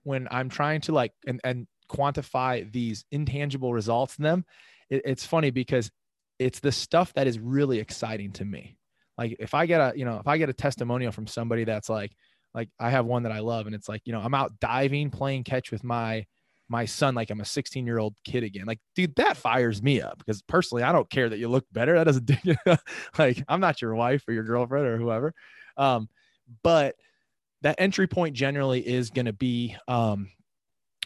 when 0.04 0.28
i'm 0.32 0.50
trying 0.50 0.80
to 0.82 0.94
like 0.94 1.12
and 1.28 1.42
and 1.44 1.68
quantify 1.90 2.72
these 2.72 3.04
intangible 3.12 3.74
results 3.74 4.18
in 4.18 4.24
them. 4.24 4.46
It, 4.90 5.02
it's 5.06 5.26
funny 5.26 5.50
because 5.50 5.92
it's 6.38 6.60
the 6.60 6.72
stuff 6.72 7.14
that 7.14 7.28
is 7.28 7.40
really 7.40 7.80
exciting 7.80 8.32
to 8.34 8.46
me. 8.46 8.78
Like 9.18 9.36
if 9.40 9.54
I 9.54 9.66
get 9.66 9.82
a, 9.82 9.98
you 9.98 10.06
know, 10.06 10.18
if 10.20 10.28
I 10.28 10.38
get 10.38 10.50
a 10.50 10.54
testimonial 10.54 11.12
from 11.12 11.28
somebody 11.28 11.66
that's 11.66 11.90
like, 11.90 12.14
like 12.54 12.70
I 12.80 12.90
have 12.90 13.06
one 13.06 13.24
that 13.24 13.32
I 13.32 13.40
love 13.40 13.66
and 13.66 13.76
it's 13.76 13.90
like, 13.90 14.02
you 14.06 14.14
know, 14.14 14.22
I'm 14.22 14.34
out 14.34 14.60
diving, 14.60 15.12
playing 15.12 15.44
catch 15.44 15.72
with 15.72 15.84
my, 15.84 16.26
my 16.68 16.86
son, 16.86 17.16
like 17.16 17.30
I'm 17.30 17.42
a 17.42 17.46
16 17.46 17.86
year 17.86 18.00
old 18.00 18.16
kid 18.24 18.44
again. 18.44 18.66
Like, 18.66 18.80
dude, 18.96 19.16
that 19.16 19.38
fires 19.38 19.82
me 19.82 20.02
up 20.02 20.18
because 20.20 20.42
personally, 20.44 20.84
I 20.84 20.92
don't 20.92 21.10
care 21.10 21.30
that 21.30 21.40
you 21.40 21.48
look 21.48 21.66
better. 21.72 21.96
That 21.96 22.06
doesn't, 22.06 22.32
like, 23.18 23.44
I'm 23.48 23.60
not 23.60 23.82
your 23.82 23.96
wife 23.96 24.24
or 24.28 24.34
your 24.34 24.44
girlfriend 24.44 24.88
or 24.88 24.98
whoever. 24.98 25.34
Um, 25.78 26.10
but 26.64 26.96
that 27.62 27.76
entry 27.80 28.08
point 28.08 28.36
generally 28.36 28.86
is 28.86 29.10
going 29.10 29.26
to 29.26 29.34
be, 29.34 29.76
um, 29.88 30.30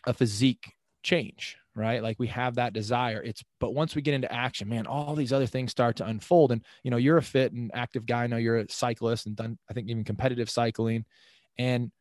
a 0.06 0.14
physique 0.14 0.74
change, 1.04 1.58
right? 1.76 2.02
Like 2.02 2.20
we 2.20 2.28
have 2.28 2.56
that 2.56 2.74
desire. 2.74 3.22
It's 3.24 3.44
but 3.60 3.74
once 3.74 3.96
we 3.96 4.02
get 4.02 4.14
into 4.14 4.32
action, 4.32 4.70
man, 4.70 4.88
all 4.88 5.16
these 5.16 5.34
other 5.34 5.48
things 5.48 5.72
start 5.72 5.96
to 5.98 6.06
unfold. 6.06 6.52
And 6.52 6.64
you 6.84 6.92
know, 6.92 6.98
you're 6.98 7.18
a 7.18 7.24
fit 7.24 7.54
and 7.54 7.72
active 7.74 8.06
guy. 8.06 8.24
I 8.24 8.28
know 8.28 8.38
you're 8.38 8.58
a 8.58 8.70
cyclist 8.70 9.26
and 9.26 9.36
done, 9.36 9.58
I 9.70 9.74
think, 9.74 9.90
even 9.90 10.04
competitive 10.04 10.50
cycling. 10.50 11.06
And 11.58 11.92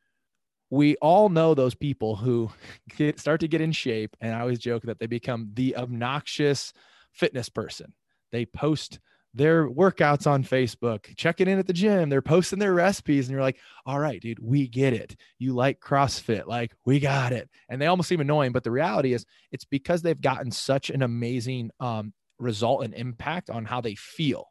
we 0.70 0.96
all 0.96 1.28
know 1.28 1.54
those 1.54 1.74
people 1.74 2.16
who 2.16 2.50
get, 2.96 3.20
start 3.20 3.40
to 3.40 3.48
get 3.48 3.60
in 3.60 3.72
shape. 3.72 4.16
And 4.20 4.34
I 4.34 4.40
always 4.40 4.58
joke 4.58 4.84
that 4.84 4.98
they 4.98 5.06
become 5.06 5.50
the 5.54 5.76
obnoxious 5.76 6.72
fitness 7.12 7.48
person. 7.48 7.92
They 8.30 8.46
post 8.46 8.98
their 9.34 9.68
workouts 9.68 10.26
on 10.26 10.44
Facebook, 10.44 11.16
checking 11.16 11.48
in 11.48 11.58
at 11.58 11.66
the 11.66 11.72
gym, 11.72 12.10
they're 12.10 12.20
posting 12.20 12.58
their 12.58 12.74
recipes, 12.74 13.26
and 13.26 13.32
you're 13.32 13.40
like, 13.40 13.58
all 13.86 13.98
right, 13.98 14.20
dude, 14.20 14.38
we 14.38 14.68
get 14.68 14.92
it. 14.92 15.16
You 15.38 15.54
like 15.54 15.80
CrossFit, 15.80 16.46
like 16.46 16.72
we 16.84 17.00
got 17.00 17.32
it. 17.32 17.48
And 17.68 17.80
they 17.80 17.86
almost 17.86 18.10
seem 18.10 18.20
annoying, 18.20 18.52
but 18.52 18.62
the 18.62 18.70
reality 18.70 19.14
is 19.14 19.24
it's 19.50 19.64
because 19.64 20.02
they've 20.02 20.20
gotten 20.20 20.50
such 20.50 20.90
an 20.90 21.02
amazing 21.02 21.70
um, 21.80 22.12
result 22.38 22.84
and 22.84 22.92
impact 22.92 23.48
on 23.48 23.64
how 23.64 23.80
they 23.80 23.94
feel 23.94 24.48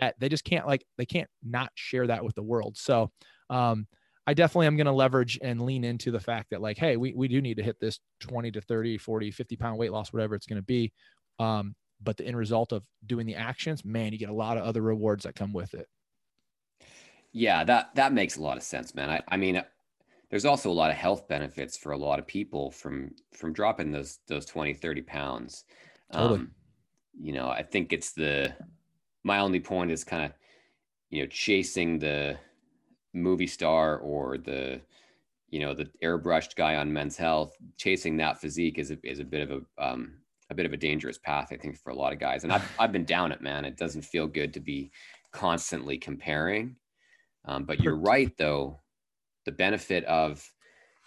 that 0.00 0.14
they 0.18 0.28
just 0.28 0.44
can't 0.44 0.66
like 0.66 0.84
they 0.96 1.06
can't 1.06 1.28
not 1.42 1.70
share 1.74 2.06
that 2.06 2.24
with 2.24 2.34
the 2.34 2.42
world. 2.42 2.76
So 2.76 3.10
um, 3.50 3.86
I 4.26 4.34
definitely 4.34 4.68
am 4.68 4.76
going 4.76 4.86
to 4.86 4.92
leverage 4.92 5.38
and 5.42 5.60
lean 5.60 5.84
into 5.84 6.10
the 6.10 6.20
fact 6.20 6.50
that 6.50 6.60
like, 6.60 6.78
hey, 6.78 6.96
we, 6.96 7.12
we 7.12 7.28
do 7.28 7.40
need 7.40 7.56
to 7.56 7.62
hit 7.62 7.80
this 7.80 7.98
20 8.20 8.52
to 8.52 8.60
30, 8.60 8.98
40, 8.98 9.30
50 9.30 9.56
pound 9.56 9.78
weight 9.78 9.92
loss, 9.92 10.12
whatever 10.12 10.34
it's 10.34 10.46
going 10.46 10.60
to 10.60 10.64
be. 10.64 10.92
Um, 11.38 11.74
but 12.00 12.16
the 12.16 12.26
end 12.26 12.36
result 12.36 12.72
of 12.72 12.84
doing 13.06 13.26
the 13.26 13.34
actions, 13.34 13.84
man, 13.84 14.12
you 14.12 14.18
get 14.18 14.28
a 14.28 14.34
lot 14.34 14.56
of 14.56 14.64
other 14.64 14.82
rewards 14.82 15.24
that 15.24 15.34
come 15.34 15.52
with 15.52 15.74
it. 15.74 15.88
Yeah, 17.32 17.64
that 17.64 17.94
that 17.94 18.12
makes 18.12 18.36
a 18.36 18.42
lot 18.42 18.58
of 18.58 18.62
sense, 18.62 18.94
man. 18.94 19.08
I, 19.08 19.22
I 19.28 19.36
mean, 19.38 19.62
there's 20.28 20.44
also 20.44 20.70
a 20.70 20.72
lot 20.72 20.90
of 20.90 20.96
health 20.96 21.28
benefits 21.28 21.76
for 21.76 21.92
a 21.92 21.96
lot 21.96 22.18
of 22.18 22.26
people 22.26 22.70
from 22.70 23.12
from 23.32 23.52
dropping 23.52 23.90
those 23.90 24.18
those 24.28 24.46
20, 24.46 24.74
30 24.74 25.02
pounds. 25.02 25.64
Totally. 26.12 26.40
Um, 26.40 26.50
you 27.18 27.32
know, 27.32 27.48
I 27.48 27.62
think 27.62 27.92
it's 27.92 28.12
the 28.12 28.54
my 29.24 29.38
only 29.38 29.60
point 29.60 29.90
is 29.90 30.04
kind 30.04 30.24
of, 30.24 30.32
you 31.10 31.22
know, 31.22 31.28
chasing 31.28 31.98
the 31.98 32.36
movie 33.14 33.46
star 33.46 33.98
or 33.98 34.38
the 34.38 34.80
you 35.50 35.60
know 35.60 35.74
the 35.74 35.88
airbrushed 36.02 36.56
guy 36.56 36.76
on 36.76 36.92
men's 36.92 37.16
health 37.16 37.54
chasing 37.76 38.16
that 38.16 38.40
physique 38.40 38.78
is 38.78 38.90
a, 38.90 38.98
is 39.02 39.18
a 39.18 39.24
bit 39.24 39.48
of 39.48 39.64
a 39.78 39.84
um, 39.84 40.14
a 40.52 40.54
bit 40.54 40.66
of 40.66 40.72
a 40.72 40.76
dangerous 40.76 41.18
path, 41.18 41.48
I 41.50 41.56
think, 41.56 41.76
for 41.76 41.90
a 41.90 41.94
lot 41.94 42.12
of 42.12 42.20
guys. 42.20 42.44
And 42.44 42.52
I've, 42.52 42.70
I've 42.78 42.92
been 42.92 43.04
down 43.04 43.32
it, 43.32 43.40
man. 43.40 43.64
It 43.64 43.76
doesn't 43.76 44.02
feel 44.02 44.28
good 44.28 44.54
to 44.54 44.60
be 44.60 44.92
constantly 45.32 45.98
comparing. 45.98 46.76
Um, 47.44 47.64
but 47.64 47.80
you're 47.80 47.96
right, 47.96 48.32
though. 48.38 48.78
The 49.44 49.52
benefit 49.52 50.04
of 50.04 50.48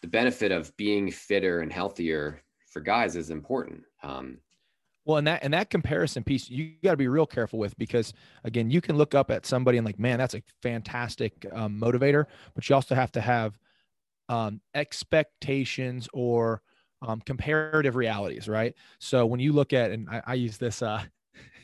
the 0.02 0.10
benefit 0.10 0.52
of 0.52 0.76
being 0.76 1.10
fitter 1.10 1.62
and 1.62 1.72
healthier 1.72 2.42
for 2.70 2.82
guys 2.82 3.16
is 3.16 3.30
important. 3.30 3.84
Um, 4.04 4.40
well, 5.06 5.18
and 5.18 5.28
that 5.28 5.44
and 5.44 5.54
that 5.54 5.70
comparison 5.70 6.24
piece, 6.24 6.50
you 6.50 6.74
got 6.84 6.92
to 6.92 6.98
be 6.98 7.08
real 7.08 7.28
careful 7.28 7.60
with 7.60 7.78
because 7.78 8.12
again, 8.44 8.72
you 8.72 8.82
can 8.82 8.98
look 8.98 9.14
up 9.14 9.30
at 9.30 9.46
somebody 9.46 9.78
and 9.78 9.86
like, 9.86 10.00
man, 10.00 10.18
that's 10.18 10.34
a 10.34 10.42
fantastic 10.64 11.46
um, 11.54 11.80
motivator, 11.80 12.26
but 12.56 12.68
you 12.68 12.76
also 12.76 12.96
have 12.96 13.12
to 13.14 13.22
have 13.22 13.58
um, 14.30 14.62
expectations 14.74 16.10
or 16.14 16.62
um, 17.02 17.22
comparative 17.22 17.96
realities, 17.96 18.48
right? 18.48 18.74
So 19.00 19.26
when 19.26 19.40
you 19.40 19.54
look 19.54 19.74
at, 19.74 19.92
and 19.92 20.10
I, 20.10 20.22
I 20.26 20.34
use 20.34 20.58
this 20.58 20.82
uh, 20.82 21.04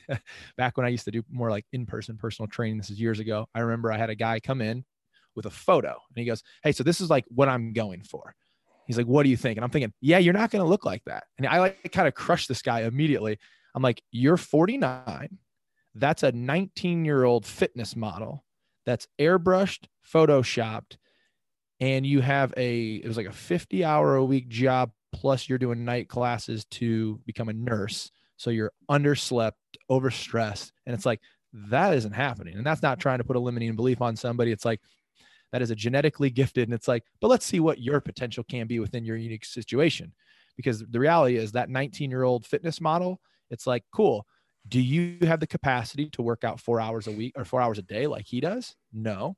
back 0.57 0.77
when 0.77 0.85
I 0.85 0.89
used 0.89 1.05
to 1.05 1.11
do 1.11 1.23
more 1.29 1.49
like 1.49 1.65
in 1.71 1.85
person 1.85 2.17
personal 2.17 2.47
training, 2.47 2.77
this 2.77 2.91
is 2.91 3.01
years 3.01 3.19
ago. 3.19 3.47
I 3.55 3.61
remember 3.61 3.91
I 3.91 3.97
had 3.97 4.11
a 4.11 4.15
guy 4.15 4.39
come 4.39 4.61
in 4.61 4.85
with 5.35 5.45
a 5.47 5.49
photo 5.51 5.89
and 5.89 6.17
he 6.17 6.25
goes, 6.25 6.43
Hey, 6.63 6.73
so 6.73 6.83
this 6.83 7.01
is 7.01 7.09
like 7.09 7.25
what 7.29 7.49
I'm 7.49 7.73
going 7.73 8.03
for. 8.03 8.35
He's 8.91 8.97
like, 8.97 9.07
What 9.07 9.23
do 9.23 9.29
you 9.29 9.37
think? 9.37 9.57
And 9.57 9.63
I'm 9.63 9.71
thinking, 9.71 9.93
Yeah, 10.01 10.17
you're 10.17 10.33
not 10.33 10.51
going 10.51 10.63
to 10.63 10.69
look 10.69 10.85
like 10.85 11.03
that. 11.05 11.23
And 11.37 11.47
I 11.47 11.59
like 11.59 11.91
kind 11.91 12.07
of 12.07 12.13
crushed 12.13 12.47
this 12.47 12.61
guy 12.61 12.81
immediately. 12.81 13.39
I'm 13.73 13.81
like, 13.81 14.03
You're 14.11 14.37
49. 14.37 15.37
That's 15.95 16.23
a 16.23 16.31
19 16.31 17.05
year 17.05 17.23
old 17.23 17.45
fitness 17.45 17.95
model 17.95 18.43
that's 18.85 19.07
airbrushed, 19.19 19.85
photoshopped, 20.13 20.97
and 21.79 22.05
you 22.05 22.21
have 22.21 22.53
a, 22.57 22.95
it 22.95 23.07
was 23.07 23.17
like 23.17 23.27
a 23.27 23.31
50 23.31 23.83
hour 23.83 24.15
a 24.15 24.23
week 24.23 24.49
job 24.49 24.91
plus 25.13 25.49
you're 25.49 25.57
doing 25.57 25.83
night 25.85 26.07
classes 26.09 26.65
to 26.65 27.19
become 27.25 27.49
a 27.49 27.53
nurse. 27.53 28.11
So 28.37 28.49
you're 28.49 28.71
underslept, 28.89 29.53
overstressed. 29.89 30.71
And 30.85 30.93
it's 30.93 31.05
like, 31.05 31.21
that 31.53 31.93
isn't 31.93 32.13
happening. 32.13 32.55
And 32.55 32.65
that's 32.65 32.81
not 32.81 32.99
trying 32.99 33.17
to 33.17 33.23
put 33.23 33.35
a 33.35 33.39
limiting 33.39 33.75
belief 33.75 34.01
on 34.01 34.15
somebody. 34.15 34.51
It's 34.51 34.65
like, 34.65 34.79
that 35.51 35.61
is 35.61 35.71
a 35.71 35.75
genetically 35.75 36.29
gifted. 36.29 36.67
And 36.67 36.73
it's 36.73 36.87
like, 36.87 37.03
but 37.19 37.27
let's 37.27 37.45
see 37.45 37.59
what 37.59 37.79
your 37.79 38.01
potential 38.01 38.43
can 38.43 38.67
be 38.67 38.79
within 38.79 39.05
your 39.05 39.17
unique 39.17 39.45
situation. 39.45 40.13
Because 40.57 40.83
the 40.89 40.99
reality 40.99 41.37
is 41.37 41.53
that 41.53 41.69
19 41.69 42.09
year 42.09 42.23
old 42.23 42.45
fitness 42.45 42.81
model, 42.81 43.21
it's 43.49 43.67
like, 43.67 43.83
cool. 43.93 44.25
Do 44.67 44.79
you 44.79 45.17
have 45.25 45.39
the 45.39 45.47
capacity 45.47 46.09
to 46.11 46.21
work 46.21 46.43
out 46.43 46.59
four 46.59 46.79
hours 46.79 47.07
a 47.07 47.11
week 47.11 47.33
or 47.35 47.45
four 47.45 47.61
hours 47.61 47.79
a 47.79 47.81
day 47.81 48.05
like 48.05 48.27
he 48.27 48.39
does? 48.39 48.75
No. 48.93 49.35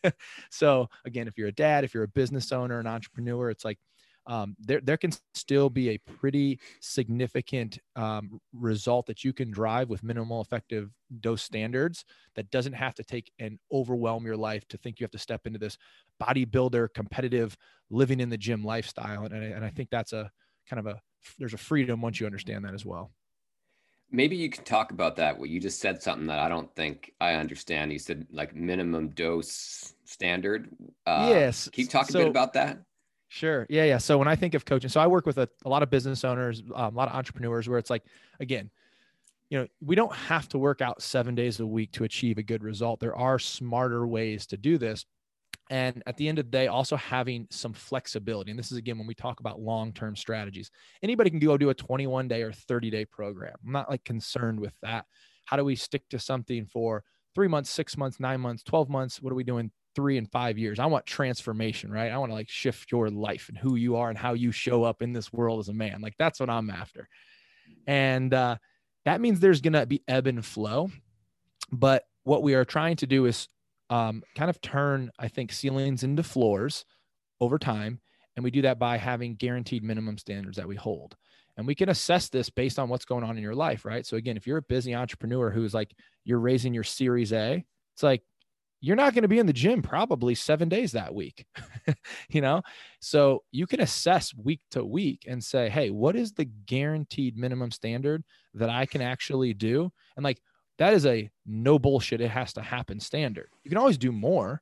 so, 0.50 0.88
again, 1.04 1.28
if 1.28 1.36
you're 1.36 1.48
a 1.48 1.52
dad, 1.52 1.84
if 1.84 1.92
you're 1.92 2.04
a 2.04 2.08
business 2.08 2.52
owner, 2.52 2.80
an 2.80 2.86
entrepreneur, 2.86 3.50
it's 3.50 3.66
like, 3.66 3.78
um, 4.26 4.56
there, 4.60 4.80
there 4.80 4.96
can 4.96 5.12
still 5.34 5.68
be 5.68 5.90
a 5.90 5.98
pretty 5.98 6.60
significant 6.80 7.78
um, 7.96 8.40
result 8.52 9.06
that 9.06 9.24
you 9.24 9.32
can 9.32 9.50
drive 9.50 9.88
with 9.88 10.04
minimal 10.04 10.40
effective 10.40 10.90
dose 11.20 11.42
standards 11.42 12.04
that 12.36 12.50
doesn't 12.50 12.72
have 12.72 12.94
to 12.94 13.04
take 13.04 13.32
and 13.38 13.58
overwhelm 13.72 14.24
your 14.24 14.36
life 14.36 14.66
to 14.68 14.76
think 14.78 15.00
you 15.00 15.04
have 15.04 15.10
to 15.10 15.18
step 15.18 15.46
into 15.46 15.58
this 15.58 15.76
bodybuilder 16.22 16.88
competitive 16.94 17.56
living 17.90 18.20
in 18.20 18.28
the 18.28 18.38
gym 18.38 18.64
lifestyle. 18.64 19.24
And, 19.24 19.34
and 19.34 19.64
I 19.64 19.70
think 19.70 19.90
that's 19.90 20.12
a 20.12 20.30
kind 20.68 20.80
of 20.80 20.86
a 20.86 21.00
there's 21.38 21.54
a 21.54 21.58
freedom 21.58 22.00
once 22.00 22.18
you 22.18 22.26
understand 22.26 22.64
that 22.64 22.74
as 22.74 22.84
well. 22.84 23.12
Maybe 24.10 24.36
you 24.36 24.50
can 24.50 24.64
talk 24.64 24.90
about 24.90 25.16
that. 25.16 25.38
What 25.38 25.48
you 25.48 25.58
just 25.58 25.80
said 25.80 26.02
something 26.02 26.26
that 26.26 26.38
i 26.38 26.48
don't 26.48 26.72
think 26.76 27.12
i 27.20 27.34
understand. 27.34 27.92
You 27.92 27.98
said 27.98 28.26
like 28.30 28.54
minimum 28.54 29.08
dose 29.08 29.94
standard. 30.04 30.68
Uh, 31.06 31.26
yes. 31.28 31.68
keep 31.72 31.90
talking 31.90 32.12
so, 32.12 32.20
a 32.20 32.22
bit 32.22 32.30
about 32.30 32.52
that 32.52 32.78
Sure. 33.32 33.66
Yeah. 33.70 33.84
Yeah. 33.84 33.96
So 33.96 34.18
when 34.18 34.28
I 34.28 34.36
think 34.36 34.52
of 34.52 34.66
coaching, 34.66 34.90
so 34.90 35.00
I 35.00 35.06
work 35.06 35.24
with 35.24 35.38
a, 35.38 35.48
a 35.64 35.68
lot 35.70 35.82
of 35.82 35.88
business 35.88 36.22
owners, 36.22 36.62
um, 36.74 36.94
a 36.94 36.98
lot 36.98 37.08
of 37.08 37.14
entrepreneurs 37.14 37.66
where 37.66 37.78
it's 37.78 37.88
like, 37.88 38.02
again, 38.40 38.70
you 39.48 39.58
know, 39.58 39.66
we 39.80 39.96
don't 39.96 40.14
have 40.14 40.50
to 40.50 40.58
work 40.58 40.82
out 40.82 41.00
seven 41.00 41.34
days 41.34 41.58
a 41.58 41.66
week 41.66 41.92
to 41.92 42.04
achieve 42.04 42.36
a 42.36 42.42
good 42.42 42.62
result. 42.62 43.00
There 43.00 43.16
are 43.16 43.38
smarter 43.38 44.06
ways 44.06 44.46
to 44.48 44.58
do 44.58 44.76
this. 44.76 45.06
And 45.70 46.02
at 46.04 46.18
the 46.18 46.28
end 46.28 46.40
of 46.40 46.44
the 46.44 46.50
day, 46.50 46.66
also 46.66 46.94
having 46.94 47.46
some 47.48 47.72
flexibility. 47.72 48.50
And 48.50 48.58
this 48.58 48.70
is 48.70 48.76
again 48.76 48.98
when 48.98 49.06
we 49.06 49.14
talk 49.14 49.40
about 49.40 49.58
long 49.58 49.94
term 49.94 50.14
strategies. 50.14 50.70
Anybody 51.02 51.30
can 51.30 51.38
go 51.38 51.56
do 51.56 51.70
a 51.70 51.74
21 51.74 52.28
day 52.28 52.42
or 52.42 52.52
30 52.52 52.90
day 52.90 53.06
program. 53.06 53.54
I'm 53.64 53.72
not 53.72 53.88
like 53.88 54.04
concerned 54.04 54.60
with 54.60 54.74
that. 54.82 55.06
How 55.46 55.56
do 55.56 55.64
we 55.64 55.74
stick 55.74 56.06
to 56.10 56.18
something 56.18 56.66
for 56.66 57.02
three 57.34 57.48
months, 57.48 57.70
six 57.70 57.96
months, 57.96 58.20
nine 58.20 58.42
months, 58.42 58.62
12 58.62 58.90
months? 58.90 59.22
What 59.22 59.32
are 59.32 59.36
we 59.36 59.44
doing 59.44 59.70
three 59.94 60.18
and 60.18 60.30
five 60.30 60.58
years. 60.58 60.78
I 60.78 60.86
want 60.86 61.06
transformation, 61.06 61.90
right? 61.90 62.10
I 62.10 62.18
want 62.18 62.30
to 62.30 62.34
like 62.34 62.48
shift 62.48 62.90
your 62.90 63.10
life 63.10 63.48
and 63.48 63.58
who 63.58 63.76
you 63.76 63.96
are 63.96 64.08
and 64.08 64.18
how 64.18 64.34
you 64.34 64.52
show 64.52 64.84
up 64.84 65.02
in 65.02 65.12
this 65.12 65.32
world 65.32 65.60
as 65.60 65.68
a 65.68 65.74
man. 65.74 66.00
Like 66.00 66.14
that's 66.18 66.40
what 66.40 66.50
I'm 66.50 66.70
after. 66.70 67.08
And 67.86 68.32
uh, 68.32 68.56
that 69.04 69.20
means 69.20 69.40
there's 69.40 69.60
going 69.60 69.72
to 69.74 69.86
be 69.86 70.02
ebb 70.08 70.26
and 70.26 70.44
flow. 70.44 70.90
But 71.70 72.04
what 72.24 72.42
we 72.42 72.54
are 72.54 72.64
trying 72.64 72.96
to 72.96 73.06
do 73.06 73.26
is 73.26 73.48
um, 73.90 74.22
kind 74.36 74.50
of 74.50 74.60
turn, 74.60 75.10
I 75.18 75.28
think, 75.28 75.52
ceilings 75.52 76.02
into 76.02 76.22
floors 76.22 76.84
over 77.40 77.58
time. 77.58 78.00
And 78.36 78.44
we 78.44 78.50
do 78.50 78.62
that 78.62 78.78
by 78.78 78.96
having 78.96 79.34
guaranteed 79.34 79.82
minimum 79.82 80.16
standards 80.16 80.56
that 80.56 80.68
we 80.68 80.76
hold. 80.76 81.16
And 81.56 81.66
we 81.66 81.74
can 81.74 81.90
assess 81.90 82.30
this 82.30 82.48
based 82.48 82.78
on 82.78 82.88
what's 82.88 83.04
going 83.04 83.24
on 83.24 83.36
in 83.36 83.42
your 83.42 83.54
life, 83.54 83.84
right? 83.84 84.06
So, 84.06 84.16
again, 84.16 84.38
if 84.38 84.46
you're 84.46 84.58
a 84.58 84.62
busy 84.62 84.94
entrepreneur 84.94 85.50
who's 85.50 85.74
like, 85.74 85.94
you're 86.24 86.38
raising 86.38 86.72
your 86.72 86.84
Series 86.84 87.32
A, 87.32 87.62
it's 87.94 88.02
like, 88.02 88.22
you're 88.82 88.96
not 88.96 89.14
going 89.14 89.22
to 89.22 89.28
be 89.28 89.38
in 89.38 89.46
the 89.46 89.52
gym 89.52 89.80
probably 89.80 90.34
seven 90.34 90.68
days 90.68 90.92
that 90.92 91.14
week, 91.14 91.46
you 92.28 92.40
know? 92.40 92.60
So 93.00 93.44
you 93.52 93.66
can 93.66 93.80
assess 93.80 94.34
week 94.34 94.60
to 94.72 94.84
week 94.84 95.24
and 95.28 95.42
say, 95.42 95.70
hey, 95.70 95.90
what 95.90 96.16
is 96.16 96.32
the 96.32 96.46
guaranteed 96.66 97.38
minimum 97.38 97.70
standard 97.70 98.24
that 98.54 98.68
I 98.68 98.84
can 98.86 99.00
actually 99.00 99.54
do? 99.54 99.90
And 100.16 100.24
like, 100.24 100.42
that 100.78 100.94
is 100.94 101.06
a 101.06 101.30
no 101.46 101.78
bullshit, 101.78 102.20
it 102.20 102.32
has 102.32 102.52
to 102.54 102.60
happen 102.60 102.98
standard. 102.98 103.50
You 103.62 103.70
can 103.70 103.78
always 103.78 103.98
do 103.98 104.10
more, 104.10 104.60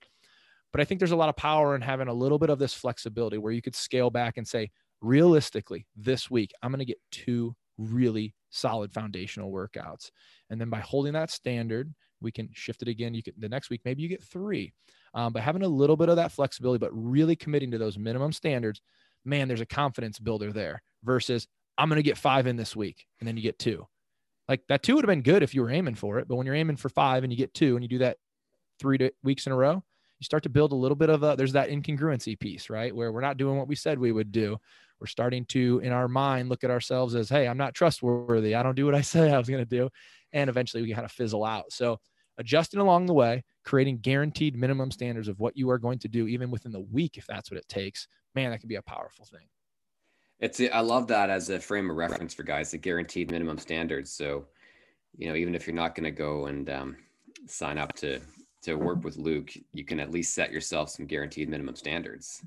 but 0.71 0.83
I 0.83 0.85
think 0.85 0.99
there's 0.99 1.13
a 1.13 1.17
lot 1.17 1.31
of 1.31 1.37
power 1.37 1.75
in 1.75 1.81
having 1.81 2.09
a 2.09 2.13
little 2.13 2.39
bit 2.39 2.51
of 2.51 2.59
this 2.59 2.75
flexibility 2.75 3.39
where 3.39 3.53
you 3.53 3.63
could 3.63 3.75
scale 3.75 4.11
back 4.11 4.37
and 4.37 4.47
say, 4.47 4.71
realistically, 5.01 5.87
this 5.97 6.31
week, 6.31 6.53
I'm 6.63 6.71
going 6.71 6.81
to 6.81 6.85
get 6.85 6.99
two 7.11 7.57
really 7.79 8.35
solid 8.51 8.93
foundational 8.93 9.51
workouts. 9.51 10.11
And 10.51 10.61
then 10.61 10.69
by 10.69 10.81
holding 10.81 11.15
that 11.15 11.31
standard 11.31 11.95
we 12.21 12.33
can 12.33 12.49
shift 12.53 12.83
it 12.83 12.89
again. 12.89 13.15
You 13.15 13.23
can 13.23 13.35
the 13.39 13.49
next 13.49 13.71
week, 13.71 13.83
maybe 13.85 14.03
you 14.03 14.09
get 14.09 14.23
three. 14.23 14.73
Um, 15.15 15.33
but 15.33 15.43
having 15.43 15.63
a 15.63 15.69
little 15.69 15.97
bit 15.97 16.09
of 16.09 16.17
that 16.17 16.33
flexibility, 16.33 16.79
but 16.79 16.91
really 16.93 17.37
committing 17.37 17.71
to 17.73 17.79
those 17.79 17.99
minimum 17.99 18.33
standards, 18.33 18.81
man, 19.25 19.49
there's 19.49 19.61
a 19.61 19.67
confidence 19.67 20.19
builder 20.19 20.53
there 20.53 20.83
versus 21.03 21.49
I'm 21.77 21.89
going 21.89 21.97
to 21.97 22.03
get 22.03 22.19
five 22.19 22.47
in 22.47 22.57
this 22.57 22.77
week 22.77 23.07
and 23.19 23.29
then 23.29 23.37
you 23.37 23.43
get 23.43 23.59
two. 23.59 23.87
Like 24.49 24.63
that 24.69 24.83
two 24.83 24.97
would 24.97 25.05
have 25.05 25.09
been 25.11 25.23
good 25.23 25.43
if 25.43 25.55
you 25.55 25.63
were 25.63 25.71
aiming 25.71 25.95
for 25.95 26.19
it. 26.19 26.29
But 26.29 26.37
when 26.37 26.47
you're 26.47 26.55
aiming 26.55 26.77
for 26.77 26.89
five 26.89 27.25
and 27.25 27.33
you 27.33 27.37
get 27.37 27.55
two 27.55 27.77
and 27.77 27.85
you 27.85 27.89
do 27.89 27.99
that 27.99 28.19
three 28.79 28.99
to, 28.99 29.13
weeks 29.23 29.47
in 29.47 29.53
a 29.53 29.57
row, 29.57 29.83
you 30.21 30.25
start 30.25 30.43
to 30.43 30.49
build 30.49 30.73
a 30.73 30.77
little 30.77 30.97
bit 30.97 31.09
of 31.11 31.23
a 31.23 31.35
there's 31.37 31.55
that 31.55 31.71
incongruency 31.71 32.39
piece 32.39 32.71
right 32.71 32.95
where 32.95 33.11
we're 33.11 33.21
not 33.21 33.39
doing 33.39 33.57
what 33.57 33.67
we 33.67 33.75
said 33.75 33.99
we 33.99 34.13
would 34.13 34.31
do 34.31 34.59
we're 35.01 35.07
starting 35.07 35.45
to 35.47 35.81
in 35.83 35.93
our 35.93 36.09
mind 36.09 36.49
look 36.49 36.63
at 36.63 36.71
ourselves 36.71 37.15
as 37.15 37.29
hey 37.29 37.49
i'm 37.49 37.57
not 37.57 37.75
trustworthy 37.75 38.55
i 38.55 38.63
don't 38.63 38.77
do 38.77 38.85
what 38.85 38.95
i 38.95 39.01
say 39.01 39.33
i 39.33 39.39
was 39.39 39.49
going 39.49 39.65
to 39.65 39.65
do 39.65 39.89
and 40.33 40.51
eventually 40.51 40.83
we 40.83 40.93
kind 40.93 41.05
of 41.05 41.13
fizzle 41.13 41.45
out. 41.45 41.73
So 41.73 41.99
adjusting 42.39 42.81
along 42.81 43.07
the 43.07 43.15
way 43.15 43.45
creating 43.65 43.99
guaranteed 43.99 44.57
minimum 44.57 44.91
standards 44.91 45.29
of 45.29 45.39
what 45.39 45.57
you 45.57 45.69
are 45.71 45.79
going 45.79 45.99
to 45.99 46.09
do 46.09 46.27
even 46.27 46.51
within 46.51 46.73
the 46.73 46.81
week 46.81 47.19
if 47.19 47.27
that's 47.27 47.51
what 47.51 47.59
it 47.59 47.69
takes 47.69 48.09
man 48.35 48.51
that 48.51 48.61
can 48.61 48.69
be 48.69 48.77
a 48.77 48.83
powerful 48.83 49.25
thing. 49.27 49.47
It's 50.39 50.61
i 50.73 50.81
love 50.81 51.07
that 51.09 51.29
as 51.29 51.51
a 51.51 51.61
frame 51.61 51.91
of 51.91 51.97
reference 51.97 52.33
for 52.33 52.43
guys 52.43 52.71
the 52.71 52.79
guaranteed 52.79 53.31
minimum 53.31 53.59
standards. 53.59 54.11
So 54.11 54.47
you 55.17 55.29
know 55.29 55.35
even 55.35 55.55
if 55.55 55.67
you're 55.67 55.77
not 55.77 55.95
going 55.95 56.05
to 56.05 56.11
go 56.11 56.47
and 56.47 56.71
um, 56.71 56.97
sign 57.47 57.79
up 57.79 57.93
to 57.97 58.21
to 58.63 58.75
work 58.75 59.05
with 59.05 59.17
luke 59.17 59.53
you 59.73 59.85
can 59.85 60.01
at 60.01 60.11
least 60.11 60.35
set 60.35 60.53
yourself 60.53 60.91
some 60.91 61.07
guaranteed 61.07 61.49
minimum 61.49 61.77
standards. 61.77 62.43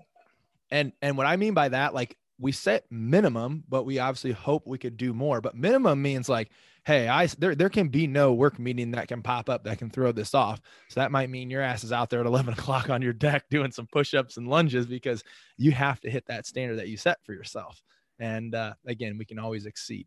And 0.71 0.91
and 1.01 1.17
what 1.17 1.27
i 1.27 1.35
mean 1.37 1.53
by 1.53 1.69
that 1.69 1.93
like 1.93 2.17
we 2.43 2.51
set 2.51 2.83
minimum, 2.91 3.63
but 3.69 3.85
we 3.85 3.99
obviously 3.99 4.33
hope 4.33 4.67
we 4.67 4.77
could 4.77 4.97
do 4.97 5.13
more. 5.13 5.39
But 5.39 5.55
minimum 5.55 6.01
means 6.01 6.27
like, 6.27 6.51
hey, 6.83 7.07
I 7.07 7.25
there 7.37 7.55
there 7.55 7.69
can 7.69 7.87
be 7.87 8.05
no 8.05 8.33
work 8.33 8.59
meeting 8.59 8.91
that 8.91 9.07
can 9.07 9.21
pop 9.21 9.49
up 9.49 9.63
that 9.63 9.77
can 9.77 9.89
throw 9.89 10.11
this 10.11 10.35
off. 10.35 10.59
So 10.89 10.99
that 10.99 11.11
might 11.11 11.29
mean 11.29 11.49
your 11.49 11.61
ass 11.61 11.85
is 11.85 11.93
out 11.93 12.09
there 12.09 12.19
at 12.19 12.25
11 12.33 12.53
o'clock 12.53 12.89
on 12.89 13.01
your 13.01 13.13
deck 13.13 13.45
doing 13.49 13.71
some 13.71 13.87
push-ups 13.89 14.35
and 14.35 14.49
lunges 14.49 14.85
because 14.85 15.23
you 15.57 15.71
have 15.71 16.01
to 16.01 16.09
hit 16.09 16.25
that 16.27 16.45
standard 16.45 16.79
that 16.79 16.89
you 16.89 16.97
set 16.97 17.17
for 17.23 17.31
yourself. 17.33 17.81
And 18.19 18.53
uh, 18.53 18.73
again, 18.85 19.17
we 19.17 19.23
can 19.23 19.39
always 19.39 19.65
exceed. 19.65 20.05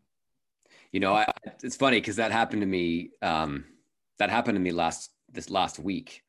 You 0.93 1.01
know, 1.01 1.15
I, 1.15 1.27
it's 1.65 1.77
funny 1.77 2.01
because 2.01 2.17
that 2.17 2.33
happened 2.33 2.61
to 2.61 2.67
me. 2.67 3.13
Um, 3.23 3.65
that 4.19 4.29
happened 4.29 4.57
to 4.57 4.61
me 4.61 4.73
last 4.73 5.11
this 5.33 5.49
last 5.49 5.79
week. 5.79 6.23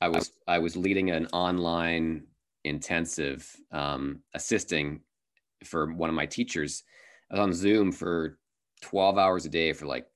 I 0.00 0.08
was 0.08 0.32
I 0.48 0.58
was 0.58 0.76
leading 0.76 1.10
an 1.10 1.26
online 1.26 2.24
intensive 2.64 3.48
um, 3.70 4.20
assisting 4.34 5.02
for 5.64 5.92
one 5.92 6.08
of 6.08 6.16
my 6.16 6.26
teachers. 6.26 6.82
I 7.30 7.34
was 7.34 7.40
on 7.40 7.52
Zoom 7.52 7.92
for 7.92 8.38
12 8.82 9.18
hours 9.18 9.46
a 9.46 9.48
day 9.48 9.72
for 9.72 9.86
like 9.86 10.06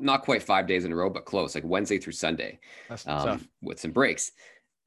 not 0.00 0.22
quite 0.22 0.42
five 0.42 0.66
days 0.66 0.84
in 0.84 0.92
a 0.92 0.96
row, 0.96 1.10
but 1.10 1.24
close, 1.24 1.54
like 1.54 1.64
Wednesday 1.64 1.98
through 1.98 2.12
Sunday, 2.14 2.58
um, 3.06 3.48
with 3.62 3.78
some 3.78 3.92
breaks. 3.92 4.32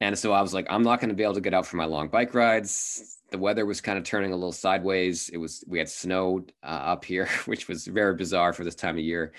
And 0.00 0.18
so 0.18 0.32
I 0.32 0.40
was 0.40 0.54
like, 0.54 0.66
I'm 0.70 0.82
not 0.82 1.00
going 1.00 1.10
to 1.10 1.14
be 1.14 1.22
able 1.22 1.34
to 1.34 1.40
get 1.40 1.54
out 1.54 1.66
for 1.66 1.76
my 1.76 1.84
long 1.84 2.08
bike 2.08 2.34
rides. 2.34 3.18
The 3.30 3.38
weather 3.38 3.66
was 3.66 3.80
kind 3.80 3.98
of 3.98 4.04
turning 4.04 4.32
a 4.32 4.36
little 4.36 4.52
sideways. 4.52 5.28
It 5.28 5.36
was 5.36 5.62
we 5.66 5.78
had 5.78 5.88
snow 5.88 6.44
uh, 6.62 6.66
up 6.66 7.04
here, 7.04 7.28
which 7.44 7.68
was 7.68 7.86
very 7.86 8.14
bizarre 8.14 8.52
for 8.52 8.64
this 8.64 8.74
time 8.74 8.96
of 8.96 9.04
year. 9.04 9.32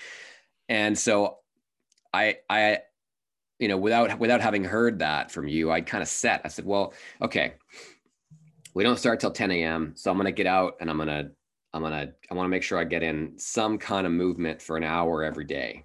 And 0.68 0.96
so 0.96 1.38
I 2.12 2.38
I 2.48 2.78
you 3.58 3.68
know 3.68 3.76
without 3.76 4.18
without 4.20 4.40
having 4.40 4.64
heard 4.64 5.00
that 5.00 5.32
from 5.32 5.48
you, 5.48 5.70
I 5.70 5.80
kind 5.80 6.02
of 6.02 6.08
set. 6.08 6.42
I 6.44 6.48
said, 6.48 6.64
well, 6.64 6.94
okay, 7.20 7.54
we 8.74 8.82
don't 8.82 8.98
start 8.98 9.20
till 9.20 9.30
10 9.30 9.50
a.m. 9.50 9.92
So 9.94 10.10
I'm 10.10 10.16
gonna 10.16 10.32
get 10.32 10.46
out 10.46 10.74
and 10.80 10.90
I'm 10.90 10.98
gonna 10.98 11.30
I'm 11.72 11.82
gonna 11.82 12.12
I 12.30 12.34
want 12.34 12.46
to 12.46 12.50
make 12.50 12.62
sure 12.62 12.78
I 12.78 12.84
get 12.84 13.02
in 13.02 13.32
some 13.36 13.78
kind 13.78 14.06
of 14.06 14.12
movement 14.12 14.60
for 14.60 14.76
an 14.76 14.84
hour 14.84 15.22
every 15.22 15.44
day. 15.44 15.84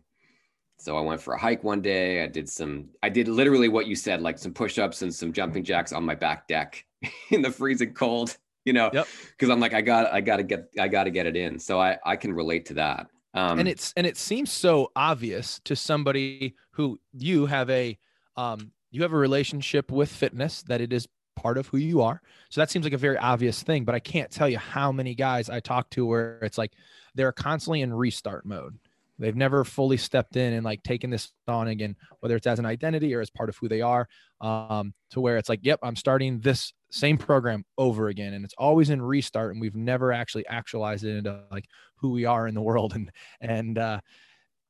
So 0.79 0.95
I 0.95 1.01
went 1.01 1.21
for 1.21 1.33
a 1.33 1.39
hike 1.39 1.63
one 1.63 1.81
day. 1.81 2.23
I 2.23 2.27
did 2.27 2.47
some 2.47 2.89
I 3.01 3.09
did 3.09 3.27
literally 3.27 3.69
what 3.69 3.87
you 3.87 3.95
said, 3.95 4.21
like 4.21 4.37
some 4.37 4.53
push-ups 4.53 5.01
and 5.01 5.13
some 5.13 5.33
jumping 5.33 5.63
jacks 5.63 5.91
on 5.91 6.03
my 6.03 6.15
back 6.15 6.47
deck 6.47 6.85
in 7.31 7.41
the 7.41 7.51
freezing 7.51 7.93
cold, 7.93 8.37
you 8.65 8.73
know, 8.73 8.89
because 8.89 9.07
yep. 9.41 9.51
I'm 9.51 9.59
like, 9.59 9.73
I 9.73 9.81
got 9.81 10.11
I 10.13 10.21
gotta 10.21 10.43
get 10.43 10.69
I 10.79 10.87
gotta 10.87 11.09
get 11.09 11.25
it 11.25 11.35
in. 11.35 11.59
So 11.59 11.79
I 11.79 11.97
I 12.05 12.15
can 12.15 12.33
relate 12.33 12.65
to 12.67 12.75
that. 12.75 13.07
Um, 13.33 13.59
and 13.59 13.67
it's 13.67 13.93
and 13.97 14.07
it 14.07 14.17
seems 14.17 14.51
so 14.51 14.91
obvious 14.95 15.59
to 15.65 15.75
somebody 15.75 16.55
who 16.71 16.99
you 17.11 17.45
have 17.47 17.69
a 17.69 17.97
um 18.35 18.71
you 18.91 19.01
have 19.01 19.13
a 19.13 19.17
relationship 19.17 19.91
with 19.91 20.09
fitness 20.09 20.63
that 20.63 20.79
it 20.79 20.93
is 20.93 21.07
part 21.37 21.57
of 21.57 21.67
who 21.67 21.77
you 21.77 22.01
are. 22.01 22.21
So 22.49 22.59
that 22.59 22.69
seems 22.69 22.83
like 22.83 22.93
a 22.93 22.97
very 22.97 23.17
obvious 23.17 23.61
thing, 23.63 23.85
but 23.85 23.95
I 23.95 23.99
can't 23.99 24.31
tell 24.31 24.49
you 24.49 24.57
how 24.57 24.91
many 24.91 25.15
guys 25.15 25.49
I 25.49 25.59
talk 25.59 25.89
to 25.91 26.05
where 26.05 26.39
it's 26.39 26.57
like 26.57 26.73
they're 27.15 27.31
constantly 27.31 27.81
in 27.81 27.93
restart 27.93 28.45
mode. 28.45 28.77
They've 29.19 29.35
never 29.35 29.63
fully 29.63 29.97
stepped 29.97 30.35
in 30.35 30.53
and 30.53 30.63
like 30.63 30.83
taken 30.83 31.09
this 31.09 31.31
on 31.47 31.67
again, 31.69 31.95
whether 32.19 32.35
it's 32.35 32.45
as 32.45 32.59
an 32.59 32.65
identity 32.65 33.15
or 33.15 33.21
as 33.21 33.29
part 33.29 33.49
of 33.49 33.57
who 33.57 33.67
they 33.67 33.81
are, 33.81 34.07
um, 34.41 34.93
to 35.11 35.21
where 35.21 35.37
it's 35.37 35.49
like, 35.49 35.61
yep, 35.63 35.79
I'm 35.81 35.95
starting 35.95 36.39
this 36.39 36.73
same 36.91 37.17
program 37.17 37.65
over 37.77 38.09
again. 38.09 38.33
And 38.33 38.45
it's 38.45 38.53
always 38.57 38.89
in 38.89 39.01
restart. 39.01 39.51
And 39.51 39.61
we've 39.61 39.75
never 39.75 40.11
actually 40.11 40.45
actualized 40.47 41.03
it 41.03 41.17
into 41.17 41.39
like 41.51 41.65
who 41.95 42.11
we 42.11 42.25
are 42.25 42.47
in 42.47 42.55
the 42.55 42.61
world. 42.61 42.93
And, 42.95 43.11
and, 43.41 43.77
uh, 43.77 43.99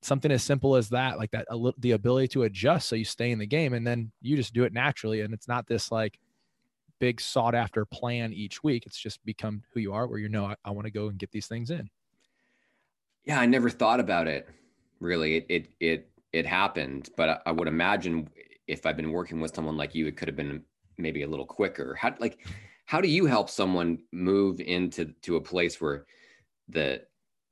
something 0.02 0.32
as 0.32 0.44
simple 0.44 0.76
as 0.76 0.90
that, 0.90 1.18
like 1.18 1.32
that, 1.32 1.48
the 1.80 1.92
ability 1.92 2.28
to 2.30 2.44
adjust 2.44 2.88
so 2.88 2.96
you 2.96 3.04
stay 3.04 3.32
in 3.32 3.40
the 3.40 3.48
game 3.48 3.74
and 3.74 3.86
then 3.86 4.12
you 4.22 4.38
just 4.38 4.54
do 4.54 4.64
it 4.64 4.72
naturally. 4.72 5.22
And 5.22 5.34
it's 5.34 5.48
not 5.48 5.68
this 5.68 5.92
like, 5.92 6.20
big 7.00 7.22
sought 7.22 7.56
after 7.56 7.86
plan 7.86 8.34
each 8.34 8.64
week. 8.64 8.86
It's 8.86 9.00
just 9.00 9.24
become 9.26 9.64
who 9.74 9.80
you 9.80 9.94
are, 9.94 10.08
where 10.08 10.20
you 10.20 10.30
know, 10.30 10.46
I, 10.46 10.56
I 10.66 10.72
want 10.72 10.86
to 10.86 10.92
go 10.92 11.08
and 11.08 11.18
get 11.18 11.32
these 11.32 11.48
things 11.48 11.72
in. 11.72 11.90
Yeah, 13.26 13.40
I 13.40 13.46
never 13.46 13.70
thought 13.70 14.00
about 14.00 14.28
it. 14.28 14.50
Really, 15.00 15.38
it 15.38 15.46
it 15.50 15.68
it, 15.80 16.10
it 16.34 16.46
happened, 16.46 17.10
but 17.18 17.30
I, 17.30 17.40
I 17.48 17.52
would 17.52 17.68
imagine 17.68 18.30
if 18.68 18.86
I've 18.86 18.98
been 18.98 19.12
working 19.12 19.40
with 19.40 19.56
someone 19.56 19.78
like 19.78 19.96
you, 19.96 20.08
it 20.08 20.18
could 20.18 20.28
have 20.28 20.38
been 20.38 20.64
maybe 20.98 21.24
a 21.24 21.28
little 21.28 21.46
quicker. 21.46 21.96
How 21.96 22.16
like 22.20 22.46
how 22.86 23.02
do 23.02 23.10
you 23.10 23.26
help 23.26 23.50
someone 23.50 24.00
move 24.12 24.60
into 24.62 25.14
to 25.22 25.36
a 25.36 25.42
place 25.42 25.80
where 25.80 26.06
the 26.70 27.02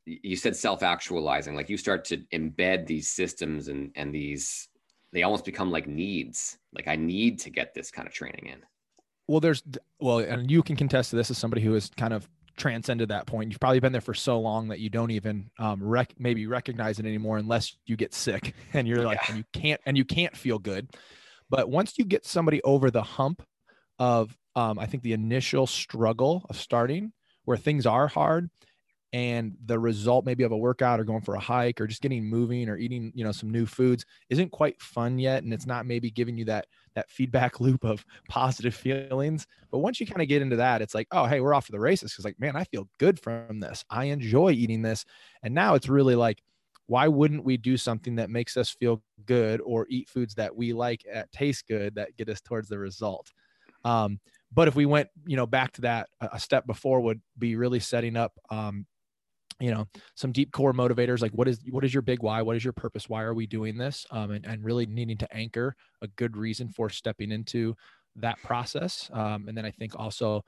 you 0.05 0.35
said 0.35 0.55
self-actualizing 0.55 1.55
like 1.55 1.69
you 1.69 1.77
start 1.77 2.05
to 2.05 2.17
embed 2.33 2.85
these 2.85 3.11
systems 3.11 3.67
and 3.67 3.91
and 3.95 4.13
these 4.13 4.67
they 5.11 5.23
almost 5.23 5.45
become 5.45 5.71
like 5.71 5.87
needs 5.87 6.57
like 6.73 6.87
i 6.87 6.95
need 6.95 7.39
to 7.39 7.49
get 7.49 7.73
this 7.73 7.89
kind 7.91 8.07
of 8.07 8.13
training 8.13 8.47
in 8.47 8.59
well 9.27 9.39
there's 9.39 9.63
well 9.99 10.19
and 10.19 10.49
you 10.49 10.61
can 10.63 10.75
contest 10.75 11.09
to 11.09 11.15
this 11.15 11.31
as 11.31 11.37
somebody 11.37 11.61
who 11.61 11.73
has 11.73 11.89
kind 11.97 12.13
of 12.13 12.27
transcended 12.57 13.09
that 13.09 13.25
point 13.25 13.51
you've 13.51 13.59
probably 13.59 13.79
been 13.79 13.91
there 13.91 14.01
for 14.01 14.13
so 14.13 14.39
long 14.39 14.69
that 14.69 14.79
you 14.79 14.89
don't 14.89 15.11
even 15.11 15.49
um 15.59 15.83
rec- 15.83 16.13
maybe 16.17 16.47
recognize 16.47 16.99
it 16.99 17.05
anymore 17.05 17.37
unless 17.37 17.75
you 17.85 17.95
get 17.95 18.13
sick 18.13 18.53
and 18.73 18.87
you're 18.87 19.03
like 19.03 19.19
yeah. 19.23 19.25
and 19.29 19.37
you 19.37 19.43
can't 19.51 19.81
and 19.85 19.97
you 19.97 20.05
can't 20.05 20.35
feel 20.35 20.57
good 20.57 20.87
but 21.49 21.69
once 21.69 21.97
you 21.97 22.05
get 22.05 22.25
somebody 22.25 22.61
over 22.63 22.89
the 22.89 23.03
hump 23.03 23.43
of 23.99 24.35
um, 24.55 24.79
i 24.79 24.85
think 24.85 25.03
the 25.03 25.13
initial 25.13 25.67
struggle 25.67 26.45
of 26.49 26.57
starting 26.57 27.11
where 27.43 27.57
things 27.57 27.85
are 27.85 28.07
hard 28.07 28.49
and 29.15 29.55
the 29.67 29.79
result 29.79 30.25
maybe 30.25 30.43
of 30.43 30.51
a 30.51 30.57
workout 30.57 30.99
or 30.99 31.05
going 31.05 31.21
for 31.21 31.35
a 31.35 31.39
hike 31.39 31.79
or 31.79 31.87
just 31.87 32.01
getting 32.01 32.21
moving 32.21 32.67
or 32.67 32.75
eating 32.75 33.13
you 33.15 33.23
know 33.23 33.31
some 33.31 33.49
new 33.49 33.65
foods 33.65 34.05
isn't 34.29 34.51
quite 34.51 34.79
fun 34.81 35.17
yet 35.17 35.41
and 35.41 35.53
it's 35.53 35.65
not 35.65 35.85
maybe 35.85 36.11
giving 36.11 36.37
you 36.37 36.43
that 36.43 36.67
that 36.95 37.09
feedback 37.09 37.59
loop 37.61 37.85
of 37.85 38.05
positive 38.27 38.75
feelings. 38.75 39.47
But 39.71 39.77
once 39.79 40.01
you 40.01 40.05
kind 40.05 40.21
of 40.21 40.27
get 40.27 40.41
into 40.41 40.57
that 40.57 40.81
it's 40.81 40.93
like 40.93 41.07
oh 41.11 41.27
hey 41.27 41.39
we're 41.39 41.53
off 41.53 41.67
to 41.67 41.71
the 41.71 41.79
races 41.79 42.11
because 42.11 42.25
like 42.25 42.37
man 42.41 42.57
i 42.57 42.65
feel 42.65 42.89
good 42.99 43.17
from 43.17 43.61
this. 43.61 43.85
I 43.89 44.05
enjoy 44.05 44.51
eating 44.51 44.81
this. 44.81 45.05
And 45.43 45.55
now 45.55 45.75
it's 45.75 45.87
really 45.87 46.15
like 46.15 46.43
why 46.87 47.07
wouldn't 47.07 47.45
we 47.45 47.55
do 47.55 47.77
something 47.77 48.17
that 48.17 48.29
makes 48.29 48.57
us 48.57 48.69
feel 48.69 49.01
good 49.25 49.61
or 49.61 49.87
eat 49.89 50.09
foods 50.09 50.35
that 50.35 50.53
we 50.53 50.73
like 50.73 51.03
that 51.11 51.31
taste 51.31 51.67
good 51.69 51.95
that 51.95 52.17
get 52.17 52.27
us 52.27 52.41
towards 52.41 52.67
the 52.67 52.77
result? 52.77 53.31
Um, 53.85 54.19
but 54.51 54.67
if 54.67 54.75
we 54.75 54.85
went 54.85 55.07
you 55.25 55.37
know 55.37 55.47
back 55.47 55.71
to 55.73 55.81
that 55.81 56.09
a 56.19 56.37
step 56.37 56.67
before 56.67 56.99
would 56.99 57.21
be 57.37 57.55
really 57.55 57.79
setting 57.79 58.17
up 58.17 58.33
um, 58.49 58.85
you 59.59 59.71
know 59.71 59.87
some 60.15 60.31
deep 60.31 60.51
core 60.51 60.73
motivators 60.73 61.21
like 61.21 61.31
what 61.31 61.47
is 61.47 61.59
what 61.69 61.85
is 61.85 61.93
your 61.93 62.01
big 62.01 62.21
why? 62.21 62.41
What 62.41 62.55
is 62.55 62.63
your 62.63 62.73
purpose? 62.73 63.07
Why 63.07 63.23
are 63.23 63.33
we 63.33 63.47
doing 63.47 63.77
this? 63.77 64.05
Um, 64.11 64.31
and, 64.31 64.45
and 64.45 64.63
really 64.63 64.85
needing 64.85 65.17
to 65.17 65.35
anchor 65.35 65.75
a 66.01 66.07
good 66.07 66.35
reason 66.35 66.69
for 66.69 66.89
stepping 66.89 67.31
into 67.31 67.75
that 68.17 68.41
process. 68.43 69.09
Um, 69.13 69.47
and 69.47 69.57
then 69.57 69.65
i 69.65 69.71
think 69.71 69.97
also 69.97 70.43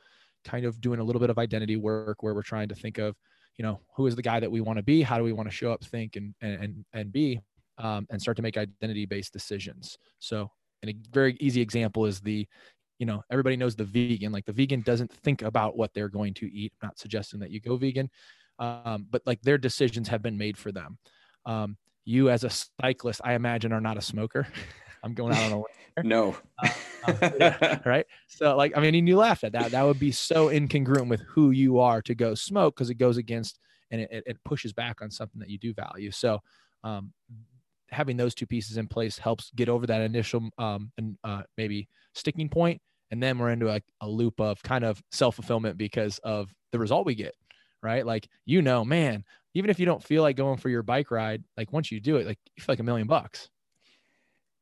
kind 0.45 0.65
of 0.65 0.79
doing 0.79 0.99
a 0.99 1.03
little 1.03 1.19
bit 1.19 1.29
of 1.29 1.37
identity 1.37 1.75
work 1.75 2.23
where 2.23 2.33
we're 2.33 2.41
trying 2.41 2.69
to 2.69 2.75
think 2.75 2.97
of 2.97 3.15
you 3.57 3.63
know 3.63 3.79
who 3.95 4.07
is 4.07 4.15
the 4.15 4.21
guy 4.21 4.39
that 4.39 4.51
we 4.51 4.61
want 4.61 4.77
to 4.77 4.83
be? 4.83 5.01
How 5.01 5.17
do 5.17 5.23
we 5.23 5.33
want 5.33 5.49
to 5.49 5.55
show 5.55 5.71
up 5.71 5.83
think 5.83 6.15
and 6.15 6.33
and 6.41 6.85
and 6.93 7.11
be? 7.11 7.39
Um, 7.79 8.07
and 8.09 8.19
start 8.19 8.37
to 8.37 8.43
make 8.43 8.57
identity 8.57 9.05
based 9.05 9.33
decisions. 9.33 9.99
So 10.17 10.49
and 10.81 10.89
a 10.89 10.95
very 11.11 11.37
easy 11.39 11.61
example 11.61 12.05
is 12.05 12.19
the 12.19 12.47
you 12.99 13.05
know 13.05 13.23
everybody 13.31 13.55
knows 13.55 13.75
the 13.75 13.83
vegan. 13.83 14.31
Like 14.31 14.45
the 14.45 14.53
vegan 14.53 14.81
doesn't 14.81 15.11
think 15.11 15.41
about 15.41 15.77
what 15.77 15.93
they're 15.93 16.09
going 16.09 16.33
to 16.35 16.51
eat. 16.51 16.73
I'm 16.81 16.87
not 16.87 16.99
suggesting 16.99 17.39
that 17.39 17.51
you 17.51 17.59
go 17.59 17.77
vegan 17.77 18.09
um, 18.59 19.07
but 19.09 19.21
like 19.25 19.41
their 19.41 19.57
decisions 19.57 20.07
have 20.09 20.21
been 20.21 20.37
made 20.37 20.57
for 20.57 20.71
them. 20.71 20.97
Um, 21.45 21.77
you 22.05 22.29
as 22.29 22.43
a 22.43 22.49
cyclist, 22.81 23.21
I 23.23 23.33
imagine, 23.33 23.73
are 23.73 23.81
not 23.81 23.97
a 23.97 24.01
smoker. 24.01 24.47
I'm 25.03 25.13
going 25.13 25.33
out 25.33 25.51
on 25.51 25.63
a 25.97 26.03
no. 26.03 26.35
Uh, 26.61 26.69
uh, 27.07 27.29
yeah, 27.39 27.79
right. 27.85 28.05
So 28.27 28.55
like, 28.55 28.75
I 28.75 28.81
mean, 28.81 28.95
and 28.95 29.07
you 29.07 29.17
laughed 29.17 29.43
at 29.43 29.53
that. 29.53 29.71
That 29.71 29.83
would 29.83 29.99
be 29.99 30.11
so 30.11 30.47
incongruent 30.47 31.07
with 31.07 31.21
who 31.21 31.51
you 31.51 31.79
are 31.79 32.01
to 32.03 32.15
go 32.15 32.35
smoke 32.35 32.75
because 32.75 32.89
it 32.89 32.95
goes 32.95 33.17
against 33.17 33.59
and 33.91 34.01
it, 34.01 34.23
it 34.25 34.37
pushes 34.43 34.73
back 34.73 35.01
on 35.01 35.09
something 35.11 35.39
that 35.39 35.49
you 35.49 35.57
do 35.57 35.73
value. 35.73 36.11
So 36.11 36.41
um, 36.83 37.13
having 37.89 38.17
those 38.17 38.35
two 38.35 38.45
pieces 38.45 38.77
in 38.77 38.87
place 38.87 39.17
helps 39.17 39.51
get 39.55 39.69
over 39.69 39.87
that 39.87 40.01
initial 40.01 40.49
um, 40.57 40.91
and 40.97 41.17
uh, 41.23 41.43
maybe 41.57 41.87
sticking 42.13 42.49
point, 42.49 42.81
and 43.11 43.21
then 43.21 43.37
we're 43.37 43.51
into 43.51 43.69
a, 43.69 43.81
a 44.01 44.07
loop 44.07 44.39
of 44.39 44.61
kind 44.63 44.83
of 44.83 45.01
self 45.11 45.35
fulfillment 45.35 45.77
because 45.77 46.19
of 46.19 46.53
the 46.71 46.79
result 46.79 47.05
we 47.05 47.15
get 47.15 47.33
right? 47.81 48.05
Like, 48.05 48.27
you 48.45 48.61
know, 48.61 48.83
man, 48.83 49.23
even 49.53 49.69
if 49.69 49.79
you 49.79 49.85
don't 49.85 50.03
feel 50.03 50.21
like 50.21 50.35
going 50.35 50.57
for 50.57 50.69
your 50.69 50.83
bike 50.83 51.11
ride, 51.11 51.43
like 51.57 51.71
once 51.73 51.91
you 51.91 51.99
do 51.99 52.17
it, 52.17 52.27
like 52.27 52.39
you 52.55 52.63
feel 52.63 52.73
like 52.73 52.79
a 52.79 52.83
million 52.83 53.07
bucks. 53.07 53.49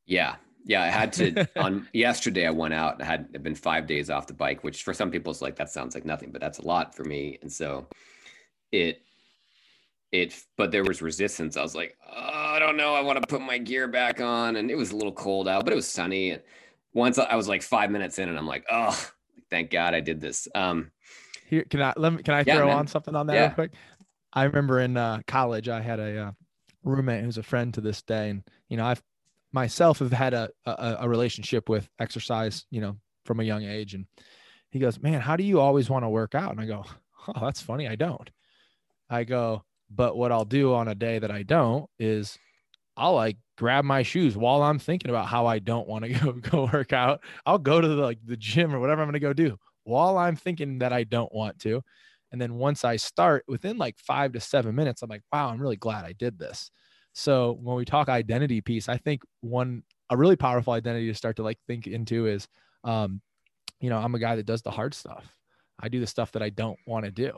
Yeah. 0.06 0.36
Yeah, 0.68 0.82
I 0.82 0.88
had 0.88 1.14
to 1.14 1.48
on 1.62 1.88
yesterday 1.94 2.48
I 2.48 2.52
went 2.52 2.74
out. 2.74 3.02
I 3.02 3.06
had 3.06 3.44
been 3.44 3.56
five 3.56 3.88
days 3.88 4.10
off 4.10 4.28
the 4.28 4.34
bike, 4.34 4.64
which 4.64 4.84
for 4.84 4.94
some 4.94 5.12
people 5.12 5.32
is 5.32 5.42
like 5.42 5.56
that 5.58 5.70
sounds 5.70 5.96
like 5.96 6.06
nothing, 6.06 6.32
but 6.32 6.42
that's 6.42 6.60
a 6.60 6.66
lot 6.66 6.96
for 6.96 7.04
me. 7.04 7.38
And 7.42 7.52
so 7.52 7.88
it 8.72 9.02
it 10.12 10.42
but 10.58 10.72
there 10.72 10.84
was 10.84 11.02
resistance. 11.02 11.58
I 11.58 11.62
was 11.62 11.76
like, 11.76 11.98
oh, 12.08 12.16
I 12.16 12.60
don't 12.60 12.78
know. 12.78 12.96
I 12.96 13.02
want 13.02 13.22
to 13.22 13.28
put 13.28 13.42
my 13.42 13.58
gear 13.58 13.88
back 13.88 14.22
on. 14.22 14.56
And 14.56 14.72
it 14.72 14.76
was 14.76 14.92
a 14.92 14.96
little 14.96 15.12
cold 15.12 15.48
out, 15.48 15.66
but 15.66 15.74
it 15.74 15.76
was 15.76 15.88
sunny. 15.88 16.32
And 16.32 16.42
once 16.94 17.18
I 17.18 17.36
was 17.36 17.48
like 17.48 17.62
five 17.62 17.92
minutes 17.92 18.18
in 18.18 18.30
and 18.30 18.38
I'm 18.38 18.48
like, 18.48 18.66
oh, 18.72 18.98
thank 19.52 19.72
God 19.72 19.94
I 19.94 20.00
did 20.00 20.22
this. 20.22 20.48
Um 20.56 20.92
here 21.46 21.64
can 21.70 21.82
I 21.82 21.94
let 21.96 22.14
me 22.14 22.24
can 22.24 22.34
I 22.34 22.44
yeah, 22.46 22.58
throw 22.58 22.68
man. 22.68 22.78
on 22.78 22.88
something 22.88 23.16
on 23.16 23.28
that 23.28 23.34
yeah. 23.34 23.46
real 23.48 23.52
quick? 23.52 23.72
I 24.34 24.44
remember 24.44 24.80
in 24.80 24.98
uh, 24.98 25.22
college 25.28 25.70
I 25.70 25.82
had 25.82 26.00
a 26.00 26.20
uh, 26.20 26.32
roommate 26.84 27.24
who's 27.24 27.38
a 27.38 27.44
friend 27.44 27.74
to 27.76 27.82
this 27.82 28.02
day, 28.02 28.30
and 28.30 28.44
you 28.68 28.78
know 28.78 28.86
I've 28.86 29.02
myself 29.52 30.00
have 30.00 30.12
had 30.12 30.34
a, 30.34 30.50
a, 30.66 30.98
a 31.02 31.10
relationship 31.10 31.70
with 31.70 31.90
exercise, 32.00 32.66
you 32.70 32.82
know, 32.82 32.98
from 33.24 33.40
a 33.40 33.44
young 33.44 33.64
age, 33.64 33.94
and 33.94 34.06
he 34.72 34.80
goes, 34.80 35.00
"Man, 35.00 35.22
how 35.22 35.36
do 35.36 35.44
you 35.44 35.60
always 35.60 35.90
want 35.90 36.04
to 36.04 36.10
work 36.10 36.36
out?" 36.36 36.52
And 36.52 36.60
I 36.60 36.66
go, 36.66 36.84
"Oh, 37.28 37.46
that's 37.46 37.62
funny. 37.62 37.88
I 37.88 37.96
don't." 37.96 38.30
I 39.08 39.24
go, 39.24 39.64
but 39.90 40.18
what 40.18 40.32
I'll 40.32 40.46
do 40.46 40.74
on 40.74 40.88
a 40.88 40.96
day 40.96 41.20
that 41.20 41.30
I 41.30 41.44
don't 41.44 41.88
is 42.00 42.40
I'll 42.98 43.14
like 43.14 43.38
grab 43.56 43.86
my 43.86 44.02
shoes 44.02 44.36
while 44.36 44.64
I'm 44.64 44.80
thinking 44.80 45.12
about 45.12 45.28
how 45.28 45.46
I 45.46 45.60
don't 45.60 45.88
want 45.88 46.06
to 46.06 46.10
go 46.20 46.32
go 46.32 46.70
work 46.74 46.92
out. 46.92 47.22
I'll 47.46 47.60
go 47.60 47.80
to 47.80 47.88
the 47.88 47.96
like 47.96 48.20
the 48.26 48.38
gym 48.38 48.74
or 48.74 48.80
whatever 48.80 49.02
I'm 49.04 49.08
going 49.08 49.14
to 49.14 49.20
go 49.20 49.34
do 49.34 49.60
while 49.86 50.18
I'm 50.18 50.36
thinking 50.36 50.80
that 50.80 50.92
I 50.92 51.04
don't 51.04 51.34
want 51.34 51.60
to. 51.60 51.82
And 52.32 52.42
then 52.42 52.56
once 52.56 52.84
I 52.84 52.98
start 52.98 53.46
within 53.48 53.78
like 53.78 53.98
five 53.98 54.34
to 54.34 54.42
seven 54.42 54.76
minutes, 54.76 55.02
I'm 55.02 55.10
like, 55.10 55.22
wow, 55.32 55.50
I'm 55.50 55.62
really 55.62 55.78
glad 55.78 56.04
I 56.04 56.14
did 56.14 56.38
this. 56.38 56.70
So 57.14 57.58
when 57.62 57.78
we 57.78 57.86
talk 57.86 58.10
identity 58.10 58.60
piece, 58.60 58.90
I 58.90 58.98
think 58.98 59.22
one, 59.40 59.84
a 60.10 60.18
really 60.18 60.36
powerful 60.36 60.74
identity 60.74 61.08
to 61.08 61.14
start 61.14 61.38
to 61.38 61.44
like 61.44 61.60
think 61.66 61.88
into 61.88 62.28
is, 62.28 62.48
um, 62.84 63.22
you 63.80 63.90
know, 63.90 63.98
I'm 63.98 64.16
a 64.16 64.20
guy 64.20 64.36
that 64.36 64.46
does 64.46 64.62
the 64.64 64.72
hard 64.72 64.94
stuff. 64.94 65.26
I 65.80 65.88
do 65.88 66.00
the 66.00 66.08
stuff 66.08 66.32
that 66.34 66.42
I 66.42 66.50
don't 66.50 66.80
want 66.86 67.06
to 67.06 67.12
do. 67.12 67.32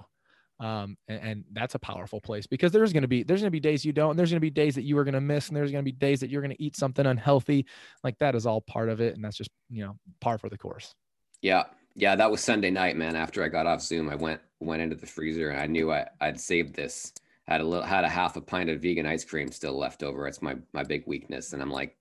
Um, 0.59 0.97
and, 1.07 1.21
and, 1.21 1.43
that's 1.51 1.75
a 1.75 1.79
powerful 1.79 2.19
place 2.19 2.47
because 2.47 2.71
there's 2.71 2.91
going 2.91 3.03
to 3.03 3.07
be 3.07 3.21
there's 3.21 3.41
going 3.41 3.47
to 3.47 3.51
be 3.51 3.59
days 3.59 3.85
you 3.85 3.93
don't 3.93 4.11
and 4.11 4.19
there's 4.19 4.31
going 4.31 4.37
to 4.37 4.41
be 4.41 4.49
days 4.49 4.73
that 4.73 4.81
you 4.81 4.97
are 4.97 5.03
going 5.03 5.13
to 5.13 5.21
miss 5.21 5.49
and 5.49 5.55
there's 5.55 5.71
going 5.71 5.85
to 5.85 5.91
be 5.91 5.95
days 5.95 6.19
that 6.21 6.31
you're 6.31 6.41
going 6.41 6.55
to 6.55 6.63
eat 6.63 6.75
something 6.75 7.05
unhealthy 7.05 7.67
like 8.03 8.17
that 8.17 8.33
is 8.33 8.47
all 8.47 8.61
part 8.61 8.89
of 8.89 8.99
it 8.99 9.13
and 9.13 9.23
that's 9.23 9.37
just 9.37 9.51
you 9.69 9.85
know 9.85 9.95
par 10.19 10.39
for 10.39 10.49
the 10.49 10.57
course 10.57 10.95
yeah 11.43 11.65
yeah, 11.97 12.15
that 12.15 12.29
was 12.29 12.41
Sunday 12.41 12.69
night, 12.69 12.95
man. 12.95 13.15
After 13.15 13.43
I 13.43 13.49
got 13.49 13.65
off 13.65 13.81
Zoom, 13.81 14.07
I 14.07 14.15
went 14.15 14.39
went 14.59 14.83
into 14.83 14.95
the 14.95 15.07
freezer 15.07 15.49
and 15.49 15.59
I 15.59 15.65
knew 15.65 15.91
I, 15.91 16.07
I'd 16.21 16.39
saved 16.39 16.75
this. 16.75 17.11
Had 17.47 17.59
a 17.59 17.63
little 17.63 17.83
had 17.83 18.03
a 18.03 18.09
half 18.09 18.35
a 18.37 18.41
pint 18.41 18.69
of 18.69 18.81
vegan 18.81 19.07
ice 19.07 19.25
cream 19.25 19.51
still 19.51 19.77
left 19.77 20.03
over. 20.03 20.27
It's 20.27 20.41
my 20.41 20.55
my 20.73 20.83
big 20.83 21.03
weakness. 21.07 21.53
And 21.53 21.61
I'm 21.61 21.71
like, 21.71 21.97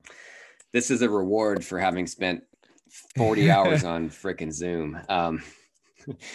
this 0.70 0.90
is 0.90 1.00
a 1.00 1.08
reward 1.08 1.64
for 1.64 1.78
having 1.78 2.06
spent 2.06 2.44
40 3.16 3.50
hours 3.50 3.84
on 3.84 4.10
freaking 4.10 4.52
Zoom. 4.52 5.00
Um, 5.08 5.42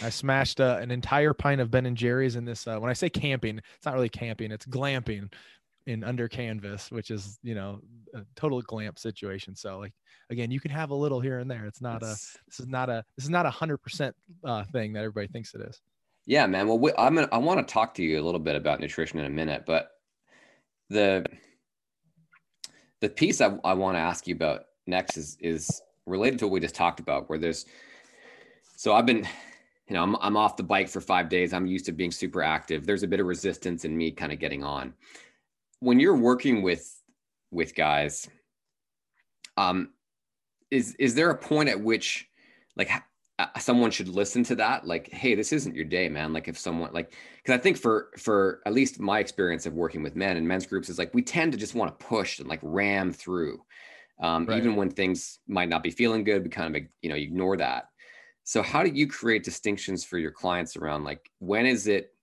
I 0.02 0.10
smashed 0.10 0.60
uh, 0.60 0.80
an 0.82 0.90
entire 0.90 1.34
pint 1.34 1.62
of 1.62 1.70
Ben 1.70 1.86
and 1.86 1.96
Jerry's 1.96 2.36
in 2.36 2.46
this. 2.46 2.68
Uh, 2.68 2.80
when 2.80 2.90
I 2.90 2.94
say 2.94 3.10
camping, 3.10 3.62
it's 3.76 3.86
not 3.86 3.94
really 3.94 4.10
camping; 4.10 4.52
it's 4.52 4.66
glamping 4.66 5.32
in 5.88 6.04
under 6.04 6.28
canvas, 6.28 6.92
which 6.92 7.12
is 7.12 7.40
you 7.44 7.56
know 7.56 7.80
a 8.14 8.22
total 8.36 8.62
glamp 8.62 9.00
situation. 9.00 9.56
So 9.56 9.80
like 9.80 9.94
again, 10.30 10.52
you 10.52 10.60
can 10.60 10.72
have 10.72 10.92
a 10.92 10.96
little 10.96 11.20
here 11.20 11.40
and 11.40 11.50
there. 11.50 11.66
It's 11.66 11.82
not 11.82 12.02
it's, 12.04 12.36
a 12.36 12.40
this 12.48 12.60
is 12.60 12.68
not 12.68 12.90
a 12.90 13.04
this 13.18 13.26
is 13.26 13.30
not 13.30 13.46
a 13.46 13.50
hundred 13.50 13.78
percent 13.78 14.16
uh, 14.44 14.64
thing 14.66 14.94
that 14.94 15.00
everybody 15.00 15.28
thinks 15.28 15.54
it 15.54 15.62
is. 15.62 15.82
Yeah, 16.26 16.46
man. 16.48 16.68
Well, 16.68 16.80
we, 16.80 16.92
I'm 16.98 17.16
gonna, 17.16 17.30
I 17.32 17.38
want 17.40 17.66
to 17.66 17.74
talk 17.74 17.94
to 17.96 18.04
you 18.04 18.22
a 18.22 18.24
little 18.24 18.40
bit 18.40 18.56
about 18.56 18.80
nutrition 18.80 19.20
in 19.20 19.26
a 19.26 19.30
minute, 19.30 19.64
but 19.66 19.92
the 20.90 21.26
the 23.00 23.10
piece 23.10 23.42
I, 23.42 23.58
I 23.64 23.74
want 23.74 23.96
to 23.96 24.00
ask 24.00 24.28
you 24.28 24.36
about 24.36 24.66
next 24.88 25.18
is 25.18 25.38
is 25.40 25.82
related 26.06 26.40
to 26.40 26.48
what 26.48 26.54
we 26.54 26.60
just 26.60 26.76
talked 26.76 27.00
about, 27.00 27.30
where 27.30 27.40
there's 27.40 27.66
so 28.76 28.94
I've 28.94 29.06
been 29.06 29.28
you 29.92 29.98
know, 29.98 30.04
I'm, 30.04 30.16
I'm 30.22 30.38
off 30.38 30.56
the 30.56 30.64
bike 30.64 30.88
for 30.88 31.02
five 31.02 31.28
days. 31.28 31.52
I'm 31.52 31.66
used 31.66 31.86
to 31.88 31.92
being 31.92 32.12
super 32.12 32.42
active. 32.42 32.86
There's 32.86 33.04
a 33.04 33.08
bit 33.08 33.20
of 33.20 33.26
resistance 33.26 33.84
in 33.84 33.98
me 33.98 34.10
kind 34.10 34.32
of 34.32 34.40
getting 34.40 34.64
on. 34.64 34.94
When 35.82 36.00
you're 36.00 36.16
working 36.16 36.62
with 36.62 36.90
with 37.52 37.76
guys, 37.76 38.30
um, 39.58 39.90
is 40.72 40.96
is 40.96 41.14
there 41.14 41.30
a 41.30 41.38
point 41.38 41.70
at 41.70 41.82
which 41.82 42.28
like 42.78 42.90
uh, 43.38 43.60
someone 43.60 43.92
should 43.92 44.08
listen 44.08 44.44
to 44.46 44.56
that? 44.56 44.88
Like 44.88 45.10
hey 45.12 45.36
this 45.36 45.52
isn't 45.52 45.76
your 45.76 45.86
day 45.86 46.08
man. 46.08 46.32
Like 46.34 46.48
if 46.48 46.58
someone 46.58 46.94
like 46.94 47.14
because 47.38 47.60
i 47.60 47.62
think 47.62 47.78
for 47.78 48.10
for 48.18 48.62
at 48.66 48.74
least 48.74 49.00
my 49.00 49.20
experience 49.20 49.66
of 49.66 49.74
working 49.74 50.02
with 50.02 50.16
men 50.16 50.38
and 50.38 50.48
men's 50.48 50.66
groups 50.66 50.90
is 50.90 50.98
like 50.98 51.14
we 51.14 51.22
tend 51.22 51.52
to 51.52 51.58
just 51.58 51.76
want 51.76 52.00
to 52.00 52.06
push 52.06 52.40
and 52.40 52.48
like 52.48 52.60
ram 52.62 53.12
through 53.12 53.60
um, 54.22 54.46
right. 54.46 54.58
even 54.58 54.76
when 54.76 54.90
things 54.90 55.40
might 55.48 55.70
not 55.70 55.84
be 55.84 55.90
feeling 55.90 56.24
good 56.24 56.44
we 56.44 56.50
kind 56.50 56.76
of 56.76 56.84
you 57.02 57.10
know 57.10 57.16
ignore 57.16 57.58
that. 57.58 57.86
So 58.44 58.62
how 58.62 58.84
do 58.84 58.90
you 58.90 59.08
create 59.08 59.44
distinctions 59.44 60.04
for 60.04 60.18
your 60.18 60.32
clients 60.32 60.76
around 60.76 61.04
like 61.04 61.30
when 61.40 61.66
is 61.66 61.88
it 61.88 62.14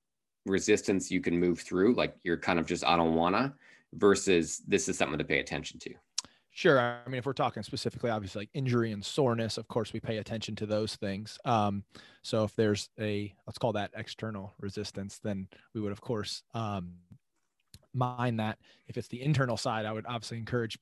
resistance 0.48 1.10
you 1.10 1.20
can 1.20 1.38
move 1.38 1.60
through 1.60 1.94
like 1.94 2.14
you're 2.22 2.36
kind 2.36 2.58
of 2.58 2.66
just 2.66 2.84
i 2.84 2.96
don't 2.96 3.14
wanna 3.14 3.54
versus 3.94 4.62
this 4.66 4.88
is 4.88 4.98
something 4.98 5.18
to 5.18 5.24
pay 5.24 5.40
attention 5.40 5.78
to 5.78 5.94
Sure. 6.58 6.80
I 6.80 7.08
mean, 7.08 7.20
if 7.20 7.24
we're 7.24 7.34
talking 7.34 7.62
specifically, 7.62 8.10
obviously, 8.10 8.40
like 8.40 8.50
injury 8.52 8.90
and 8.90 9.04
soreness, 9.04 9.58
of 9.58 9.68
course, 9.68 9.92
we 9.92 10.00
pay 10.00 10.16
attention 10.16 10.56
to 10.56 10.66
those 10.66 10.96
things. 10.96 11.38
Um, 11.44 11.84
so 12.22 12.42
if 12.42 12.52
there's 12.56 12.88
a, 12.98 13.32
let's 13.46 13.58
call 13.58 13.74
that 13.74 13.92
external 13.94 14.54
resistance, 14.58 15.20
then 15.22 15.46
we 15.72 15.80
would, 15.80 15.92
of 15.92 16.00
course, 16.00 16.42
um, 16.54 16.94
mind 17.94 18.40
that. 18.40 18.58
If 18.88 18.96
it's 18.96 19.06
the 19.06 19.22
internal 19.22 19.56
side, 19.56 19.86
I 19.86 19.92
would 19.92 20.04
obviously 20.08 20.38
encourage, 20.38 20.80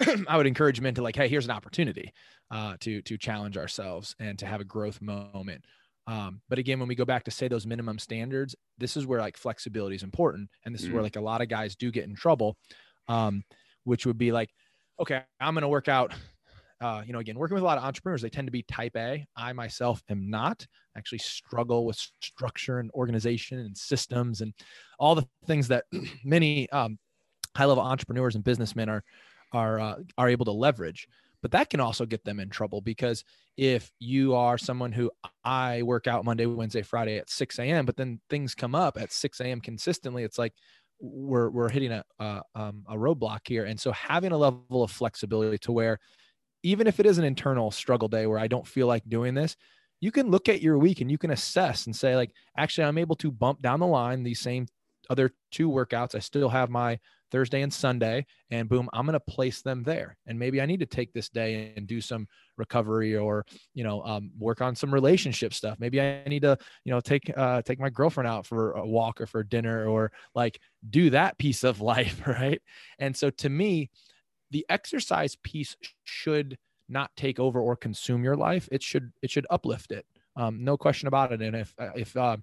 I 0.26 0.38
would 0.38 0.46
encourage 0.46 0.80
men 0.80 0.94
to 0.94 1.02
like, 1.02 1.16
hey, 1.16 1.28
here's 1.28 1.44
an 1.44 1.50
opportunity 1.50 2.14
uh, 2.50 2.76
to 2.80 3.02
to 3.02 3.18
challenge 3.18 3.58
ourselves 3.58 4.16
and 4.18 4.38
to 4.38 4.46
have 4.46 4.62
a 4.62 4.64
growth 4.64 5.02
moment. 5.02 5.66
Um, 6.10 6.40
but 6.48 6.58
again, 6.58 6.80
when 6.80 6.88
we 6.88 6.96
go 6.96 7.04
back 7.04 7.22
to 7.24 7.30
say 7.30 7.46
those 7.46 7.66
minimum 7.66 8.00
standards, 8.00 8.56
this 8.78 8.96
is 8.96 9.06
where 9.06 9.20
like 9.20 9.36
flexibility 9.36 9.94
is 9.94 10.02
important, 10.02 10.50
and 10.64 10.74
this 10.74 10.82
mm. 10.82 10.86
is 10.86 10.90
where 10.90 11.00
mm. 11.00 11.04
like 11.04 11.14
a 11.14 11.20
lot 11.20 11.40
of 11.40 11.48
guys 11.48 11.76
do 11.76 11.92
get 11.92 12.02
in 12.02 12.16
trouble, 12.16 12.56
um, 13.06 13.44
which 13.84 14.06
would 14.06 14.18
be 14.18 14.32
like 14.32 14.50
okay, 15.00 15.22
I'm 15.40 15.54
going 15.54 15.62
to 15.62 15.68
work 15.68 15.88
out. 15.88 16.12
Uh, 16.80 17.02
you 17.06 17.12
know, 17.12 17.18
again, 17.18 17.38
working 17.38 17.54
with 17.54 17.62
a 17.62 17.66
lot 17.66 17.76
of 17.76 17.84
entrepreneurs, 17.84 18.22
they 18.22 18.30
tend 18.30 18.46
to 18.46 18.52
be 18.52 18.62
type 18.62 18.96
A. 18.96 19.26
I 19.36 19.52
myself 19.52 20.02
am 20.08 20.30
not. 20.30 20.66
I 20.96 20.98
actually 20.98 21.18
struggle 21.18 21.84
with 21.84 21.98
structure 22.20 22.78
and 22.78 22.90
organization 22.92 23.58
and 23.58 23.76
systems 23.76 24.40
and 24.40 24.54
all 24.98 25.14
the 25.14 25.26
things 25.46 25.68
that 25.68 25.84
many 26.24 26.70
um, 26.70 26.98
high-level 27.56 27.82
entrepreneurs 27.82 28.34
and 28.34 28.44
businessmen 28.44 28.88
are 28.88 29.04
are 29.52 29.78
uh, 29.78 29.96
are 30.16 30.28
able 30.28 30.46
to 30.46 30.52
leverage. 30.52 31.06
But 31.42 31.52
that 31.52 31.70
can 31.70 31.80
also 31.80 32.04
get 32.06 32.24
them 32.24 32.38
in 32.38 32.50
trouble 32.50 32.80
because 32.80 33.24
if 33.56 33.92
you 33.98 34.34
are 34.34 34.58
someone 34.58 34.92
who 34.92 35.10
I 35.44 35.82
work 35.82 36.06
out 36.06 36.24
Monday, 36.24 36.46
Wednesday, 36.46 36.82
Friday 36.82 37.18
at 37.18 37.30
6 37.30 37.58
a.m., 37.58 37.86
but 37.86 37.96
then 37.96 38.20
things 38.28 38.54
come 38.54 38.74
up 38.74 38.98
at 38.98 39.12
6 39.12 39.40
a.m. 39.40 39.60
consistently, 39.60 40.22
it's 40.24 40.38
like, 40.38 40.54
we're 41.02 41.48
we're 41.48 41.70
hitting 41.70 41.92
a 41.92 42.04
um, 42.54 42.84
a 42.86 42.94
roadblock 42.94 43.40
here, 43.46 43.64
and 43.64 43.80
so 43.80 43.90
having 43.90 44.32
a 44.32 44.36
level 44.36 44.82
of 44.82 44.90
flexibility 44.90 45.56
to 45.56 45.72
where 45.72 45.98
even 46.62 46.86
if 46.86 47.00
it 47.00 47.06
is 47.06 47.18
an 47.18 47.24
internal 47.24 47.70
struggle 47.70 48.08
day 48.08 48.26
where 48.26 48.38
I 48.38 48.48
don't 48.48 48.66
feel 48.66 48.86
like 48.86 49.08
doing 49.08 49.34
this, 49.34 49.56
you 50.00 50.10
can 50.12 50.30
look 50.30 50.48
at 50.48 50.62
your 50.62 50.78
week 50.78 51.00
and 51.00 51.10
you 51.10 51.18
can 51.18 51.30
assess 51.30 51.86
and 51.86 51.94
say 51.96 52.16
like, 52.16 52.32
actually, 52.56 52.84
I'm 52.84 52.98
able 52.98 53.16
to 53.16 53.30
bump 53.30 53.62
down 53.62 53.80
the 53.80 53.86
line 53.86 54.22
these 54.22 54.40
same 54.40 54.66
other 55.08 55.32
two 55.50 55.70
workouts. 55.70 56.14
I 56.14 56.18
still 56.20 56.50
have 56.50 56.70
my 56.70 56.98
Thursday 57.30 57.62
and 57.62 57.72
Sunday, 57.72 58.26
and 58.50 58.68
boom, 58.68 58.88
I'm 58.92 59.06
going 59.06 59.14
to 59.14 59.20
place 59.20 59.62
them 59.62 59.82
there. 59.82 60.16
And 60.26 60.38
maybe 60.38 60.60
I 60.60 60.66
need 60.66 60.80
to 60.80 60.86
take 60.86 61.12
this 61.12 61.28
day 61.28 61.72
and 61.76 61.86
do 61.86 62.00
some 62.00 62.26
recovery 62.56 63.16
or, 63.16 63.46
you 63.74 63.84
know, 63.84 64.02
um, 64.02 64.30
work 64.38 64.60
on 64.60 64.74
some 64.74 64.92
relationship 64.92 65.54
stuff. 65.54 65.78
Maybe 65.78 66.00
I 66.00 66.24
need 66.26 66.42
to, 66.42 66.58
you 66.84 66.92
know, 66.92 67.00
take, 67.00 67.30
uh, 67.36 67.62
take 67.62 67.80
my 67.80 67.90
girlfriend 67.90 68.28
out 68.28 68.46
for 68.46 68.72
a 68.72 68.86
walk 68.86 69.20
or 69.20 69.26
for 69.26 69.42
dinner 69.42 69.86
or 69.86 70.12
like 70.34 70.60
do 70.88 71.10
that 71.10 71.38
piece 71.38 71.64
of 71.64 71.80
life. 71.80 72.22
Right. 72.26 72.60
And 72.98 73.16
so 73.16 73.30
to 73.30 73.48
me, 73.48 73.90
the 74.50 74.66
exercise 74.68 75.36
piece 75.36 75.76
should 76.04 76.58
not 76.88 77.10
take 77.16 77.38
over 77.38 77.60
or 77.60 77.76
consume 77.76 78.24
your 78.24 78.36
life. 78.36 78.68
It 78.72 78.82
should, 78.82 79.12
it 79.22 79.30
should 79.30 79.46
uplift 79.48 79.92
it. 79.92 80.06
Um, 80.36 80.64
no 80.64 80.76
question 80.76 81.08
about 81.08 81.32
it. 81.32 81.40
And 81.40 81.56
if, 81.56 81.74
uh, 81.78 81.90
if, 81.94 82.16
uh, 82.16 82.36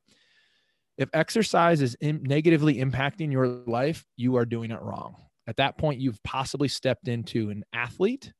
if 0.97 1.09
exercise 1.13 1.81
is 1.81 1.95
in, 2.01 2.23
negatively 2.23 2.75
impacting 2.75 3.31
your 3.31 3.47
life, 3.47 4.05
you 4.15 4.35
are 4.35 4.45
doing 4.45 4.71
it 4.71 4.81
wrong. 4.81 5.15
At 5.47 5.57
that 5.57 5.77
point, 5.77 6.01
you've 6.01 6.21
possibly 6.23 6.67
stepped 6.67 7.07
into 7.07 7.49
an 7.49 7.63
athlete, 7.71 8.33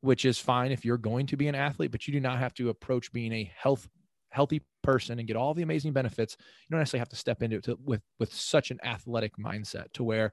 which 0.00 0.24
is 0.24 0.38
fine 0.38 0.72
if 0.72 0.84
you're 0.84 0.98
going 0.98 1.26
to 1.26 1.36
be 1.36 1.48
an 1.48 1.54
athlete, 1.54 1.92
but 1.92 2.06
you 2.06 2.12
do 2.12 2.20
not 2.20 2.38
have 2.38 2.54
to 2.54 2.70
approach 2.70 3.12
being 3.12 3.32
a 3.32 3.52
health 3.56 3.88
healthy 4.30 4.60
person 4.82 5.18
and 5.18 5.26
get 5.26 5.36
all 5.36 5.54
the 5.54 5.62
amazing 5.62 5.92
benefits. 5.92 6.36
You 6.38 6.72
don't 6.72 6.80
necessarily 6.80 7.00
have 7.00 7.08
to 7.10 7.16
step 7.16 7.42
into 7.42 7.56
it 7.56 7.64
to, 7.64 7.78
with 7.84 8.02
with 8.18 8.32
such 8.32 8.70
an 8.70 8.78
athletic 8.84 9.36
mindset 9.38 9.92
to 9.94 10.04
where, 10.04 10.32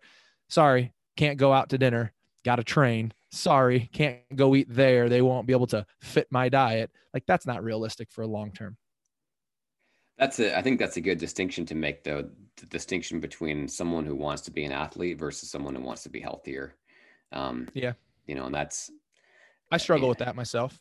sorry, 0.50 0.94
can't 1.18 1.38
go 1.38 1.54
out 1.54 1.70
to 1.70 1.78
dinner, 1.78 2.14
got 2.44 2.58
to 2.58 2.64
train. 2.64 3.14
Sorry, 3.32 3.90
can't 3.94 4.20
go 4.36 4.56
eat 4.56 4.68
there. 4.70 5.10
They 5.10 5.22
won't 5.22 5.48
be 5.48 5.54
able 5.54 5.68
to 5.68 5.86
fit 6.02 6.28
my 6.32 6.50
diet. 6.50 6.92
Like 7.14 7.26
that's 7.28 7.46
not 7.46 7.64
realistic 7.64 8.12
for 8.12 8.22
a 8.22 8.28
long 8.28 8.52
term. 8.52 8.78
That's 10.18 10.40
a, 10.40 10.58
I 10.58 10.62
think 10.62 10.80
that's 10.80 10.98
a 10.98 11.02
good 11.02 11.18
distinction 11.18 11.66
to 11.68 11.76
make 11.76 12.04
though, 12.04 12.30
the 12.58 12.66
distinction 12.68 13.20
between 13.20 13.68
someone 13.68 14.06
who 14.06 14.16
wants 14.16 14.44
to 14.44 14.52
be 14.52 14.64
an 14.64 14.72
athlete 14.72 15.20
versus 15.20 15.50
someone 15.50 15.76
who 15.76 15.82
wants 15.82 16.04
to 16.04 16.10
be 16.10 16.22
healthier. 16.22 16.76
Um, 17.32 17.68
yeah. 17.74 17.94
You 18.28 18.36
know, 18.36 18.46
and 18.46 18.56
that's, 18.56 18.90
I 19.72 19.78
struggle 19.78 20.08
with 20.08 20.20
that 20.20 20.36
myself. 20.36 20.80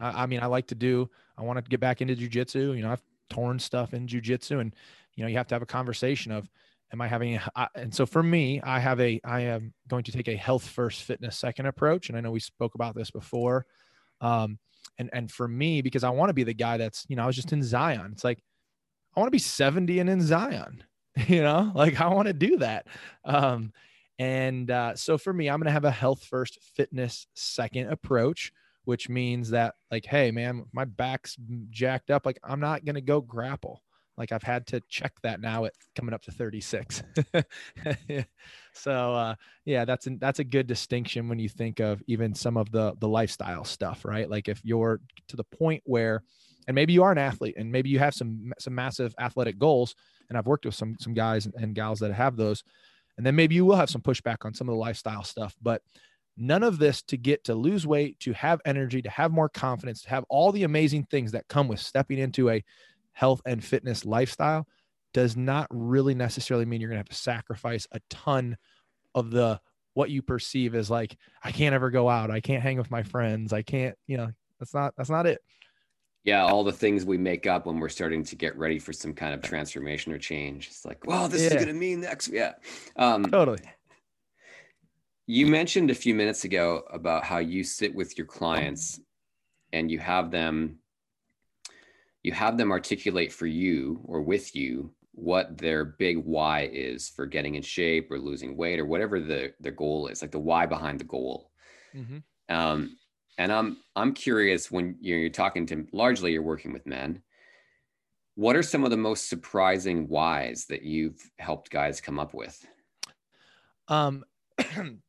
I, 0.00 0.22
I, 0.22 0.26
mean, 0.26 0.40
I 0.40 0.46
like 0.46 0.68
to 0.68 0.74
do. 0.74 1.10
I 1.36 1.42
want 1.42 1.62
to 1.62 1.68
get 1.68 1.80
back 1.80 2.00
into 2.00 2.14
jujitsu. 2.14 2.76
You 2.76 2.82
know, 2.82 2.92
I've 2.92 3.02
torn 3.30 3.58
stuff 3.58 3.94
in 3.94 4.06
jujitsu, 4.06 4.60
and 4.60 4.74
you 5.14 5.24
know, 5.24 5.28
you 5.28 5.36
have 5.36 5.48
to 5.48 5.54
have 5.54 5.62
a 5.62 5.66
conversation 5.66 6.32
of, 6.32 6.48
am 6.92 7.00
I 7.00 7.08
having? 7.08 7.40
A, 7.56 7.68
and 7.74 7.94
so 7.94 8.06
for 8.06 8.22
me, 8.22 8.60
I 8.62 8.78
have 8.78 9.00
a. 9.00 9.20
I 9.24 9.40
am 9.42 9.72
going 9.88 10.04
to 10.04 10.12
take 10.12 10.28
a 10.28 10.36
health 10.36 10.66
first, 10.66 11.02
fitness 11.02 11.38
second 11.38 11.66
approach, 11.66 12.08
and 12.08 12.16
I 12.16 12.20
know 12.20 12.30
we 12.30 12.40
spoke 12.40 12.74
about 12.74 12.94
this 12.94 13.10
before. 13.10 13.66
Um, 14.20 14.58
and 14.98 15.10
and 15.12 15.30
for 15.30 15.48
me, 15.48 15.82
because 15.82 16.04
I 16.04 16.10
want 16.10 16.30
to 16.30 16.34
be 16.34 16.44
the 16.44 16.54
guy 16.54 16.76
that's, 16.76 17.04
you 17.08 17.16
know, 17.16 17.24
I 17.24 17.26
was 17.26 17.36
just 17.36 17.52
in 17.52 17.62
Zion. 17.62 18.10
It's 18.12 18.24
like 18.24 18.42
I 19.16 19.20
want 19.20 19.28
to 19.28 19.32
be 19.32 19.38
70 19.38 19.98
and 19.98 20.10
in 20.10 20.22
Zion. 20.22 20.82
You 21.28 21.42
know, 21.42 21.72
like 21.74 21.98
I 21.98 22.08
want 22.08 22.26
to 22.26 22.34
do 22.34 22.58
that. 22.58 22.88
Um, 23.24 23.72
and 24.18 24.70
uh, 24.70 24.94
so 24.96 25.16
for 25.16 25.32
me, 25.32 25.48
I'm 25.48 25.58
going 25.58 25.64
to 25.64 25.72
have 25.72 25.86
a 25.86 25.90
health 25.90 26.24
first, 26.24 26.58
fitness 26.74 27.26
second 27.34 27.90
approach, 27.90 28.52
which 28.84 29.08
means 29.08 29.50
that, 29.50 29.76
like, 29.90 30.04
hey, 30.04 30.30
man, 30.30 30.66
my 30.74 30.84
back's 30.84 31.36
jacked 31.70 32.10
up. 32.10 32.26
Like, 32.26 32.38
I'm 32.44 32.60
not 32.60 32.84
going 32.84 32.96
to 32.96 33.00
go 33.00 33.22
grapple. 33.22 33.82
Like, 34.16 34.32
I've 34.32 34.42
had 34.42 34.66
to 34.68 34.82
check 34.88 35.12
that 35.22 35.40
now 35.40 35.66
at 35.66 35.72
coming 35.94 36.14
up 36.14 36.22
to 36.22 36.32
36. 36.32 37.02
so, 38.72 39.14
uh, 39.14 39.34
yeah, 39.64 39.84
that's 39.84 40.06
an, 40.06 40.18
that's 40.18 40.38
a 40.38 40.44
good 40.44 40.66
distinction 40.66 41.28
when 41.28 41.38
you 41.38 41.48
think 41.48 41.80
of 41.80 42.02
even 42.06 42.34
some 42.34 42.56
of 42.56 42.70
the 42.70 42.94
the 43.00 43.08
lifestyle 43.08 43.64
stuff, 43.64 44.04
right? 44.04 44.28
Like, 44.28 44.48
if 44.48 44.60
you're 44.64 45.00
to 45.28 45.36
the 45.36 45.44
point 45.44 45.82
where, 45.84 46.22
and 46.66 46.74
maybe 46.74 46.92
you 46.92 47.02
are 47.02 47.12
an 47.12 47.18
athlete, 47.18 47.54
and 47.56 47.70
maybe 47.70 47.88
you 47.88 47.98
have 47.98 48.14
some 48.14 48.52
some 48.58 48.74
massive 48.74 49.14
athletic 49.18 49.58
goals, 49.58 49.94
and 50.28 50.36
I've 50.38 50.46
worked 50.46 50.64
with 50.64 50.74
some 50.74 50.96
some 51.00 51.14
guys 51.14 51.46
and 51.46 51.74
gals 51.74 52.00
that 52.00 52.12
have 52.12 52.36
those 52.36 52.62
and 53.16 53.24
then 53.24 53.34
maybe 53.34 53.54
you 53.54 53.64
will 53.64 53.76
have 53.76 53.90
some 53.90 54.02
pushback 54.02 54.44
on 54.44 54.54
some 54.54 54.68
of 54.68 54.74
the 54.74 54.78
lifestyle 54.78 55.24
stuff, 55.24 55.56
but 55.62 55.82
none 56.36 56.62
of 56.62 56.78
this 56.78 57.02
to 57.02 57.16
get 57.16 57.44
to 57.44 57.54
lose 57.54 57.86
weight, 57.86 58.20
to 58.20 58.32
have 58.34 58.60
energy, 58.64 59.00
to 59.02 59.10
have 59.10 59.32
more 59.32 59.48
confidence, 59.48 60.02
to 60.02 60.10
have 60.10 60.24
all 60.28 60.52
the 60.52 60.64
amazing 60.64 61.04
things 61.04 61.32
that 61.32 61.48
come 61.48 61.66
with 61.66 61.80
stepping 61.80 62.18
into 62.18 62.50
a 62.50 62.62
health 63.12 63.40
and 63.46 63.64
fitness 63.64 64.04
lifestyle 64.04 64.66
does 65.14 65.36
not 65.36 65.66
really 65.70 66.14
necessarily 66.14 66.66
mean 66.66 66.80
you're 66.80 66.90
going 66.90 66.96
to 66.96 67.00
have 67.00 67.08
to 67.08 67.14
sacrifice 67.14 67.86
a 67.92 68.00
ton 68.10 68.56
of 69.14 69.30
the 69.30 69.58
what 69.94 70.10
you 70.10 70.20
perceive 70.20 70.74
as 70.74 70.90
like 70.90 71.16
I 71.42 71.52
can't 71.52 71.74
ever 71.74 71.88
go 71.90 72.10
out, 72.10 72.30
I 72.30 72.40
can't 72.40 72.62
hang 72.62 72.76
with 72.76 72.90
my 72.90 73.02
friends, 73.02 73.54
I 73.54 73.62
can't, 73.62 73.96
you 74.06 74.18
know, 74.18 74.28
that's 74.58 74.74
not 74.74 74.92
that's 74.98 75.08
not 75.08 75.26
it 75.26 75.40
yeah 76.26 76.44
all 76.44 76.64
the 76.64 76.72
things 76.72 77.06
we 77.06 77.16
make 77.16 77.46
up 77.46 77.64
when 77.64 77.78
we're 77.78 77.88
starting 77.88 78.22
to 78.24 78.36
get 78.36 78.54
ready 78.58 78.78
for 78.78 78.92
some 78.92 79.14
kind 79.14 79.32
of 79.32 79.40
transformation 79.40 80.12
or 80.12 80.18
change. 80.18 80.66
It's 80.66 80.84
like 80.84 81.06
well 81.06 81.28
this 81.28 81.42
yeah. 81.42 81.48
is 81.48 81.54
going 81.54 81.68
to 81.68 81.72
mean 81.72 82.00
next 82.00 82.28
yeah. 82.28 82.54
Um, 82.96 83.24
totally. 83.24 83.60
you 85.26 85.46
mentioned 85.46 85.90
a 85.90 85.94
few 85.94 86.14
minutes 86.14 86.44
ago 86.44 86.82
about 86.92 87.24
how 87.24 87.38
you 87.38 87.64
sit 87.64 87.94
with 87.94 88.18
your 88.18 88.26
clients 88.26 89.00
and 89.72 89.90
you 89.90 89.98
have 90.00 90.30
them 90.30 90.80
you 92.22 92.32
have 92.32 92.58
them 92.58 92.72
articulate 92.72 93.32
for 93.32 93.46
you 93.46 94.00
or 94.04 94.20
with 94.20 94.54
you 94.54 94.92
what 95.12 95.56
their 95.56 95.84
big 95.84 96.18
why 96.18 96.68
is 96.72 97.08
for 97.08 97.24
getting 97.24 97.54
in 97.54 97.62
shape 97.62 98.10
or 98.10 98.18
losing 98.18 98.56
weight 98.56 98.78
or 98.78 98.84
whatever 98.84 99.18
the 99.18 99.52
the 99.60 99.70
goal 99.70 100.08
is 100.08 100.20
like 100.20 100.32
the 100.32 100.38
why 100.38 100.66
behind 100.66 100.98
the 101.00 101.04
goal. 101.04 101.50
Mm-hmm. 101.94 102.18
um, 102.54 102.96
and 103.38 103.52
I'm 103.52 103.76
I'm 103.94 104.12
curious 104.12 104.70
when 104.70 104.96
you're, 105.00 105.18
you're 105.18 105.30
talking 105.30 105.66
to 105.66 105.86
largely 105.92 106.32
you're 106.32 106.42
working 106.42 106.72
with 106.72 106.86
men. 106.86 107.22
What 108.34 108.56
are 108.56 108.62
some 108.62 108.84
of 108.84 108.90
the 108.90 108.96
most 108.96 109.28
surprising 109.28 110.08
whys 110.08 110.66
that 110.68 110.82
you've 110.82 111.18
helped 111.38 111.70
guys 111.70 112.00
come 112.00 112.18
up 112.18 112.34
with? 112.34 112.66
Um, 113.88 114.24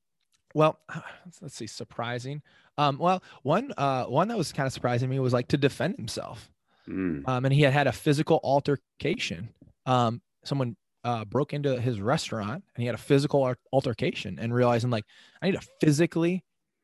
well, 0.54 0.80
let's 1.42 1.56
see, 1.56 1.68
surprising. 1.68 2.42
Um, 2.78 2.98
well, 2.98 3.24
one 3.44 3.74
uh, 3.78 4.06
one 4.06 4.28
that 4.30 4.38
was 4.38 4.54
kind 4.54 4.68
of 4.68 4.74
surprising 4.74 5.10
me 5.10 5.20
was 5.20 5.34
like 5.34 5.48
to 5.50 5.58
defend 5.58 5.96
himself. 5.96 6.50
Mm. 6.88 7.28
Um, 7.28 7.46
and 7.46 7.54
he 7.54 7.62
had 7.62 7.74
had 7.74 7.88
a 7.88 7.92
physical 7.92 8.40
altercation. 8.44 9.50
Um, 9.86 10.22
someone 10.44 10.78
uh, 11.04 11.26
broke 11.26 11.54
into 11.54 11.80
his 11.80 12.02
restaurant 12.02 12.64
and 12.76 12.82
he 12.82 12.86
had 12.86 12.96
a 12.96 13.00
physical 13.00 13.54
altercation 13.72 14.40
and 14.40 14.54
realizing 14.54 14.90
like 14.90 15.06
I 15.42 15.48
need 15.48 15.60
to 15.60 15.68
physically 15.80 16.44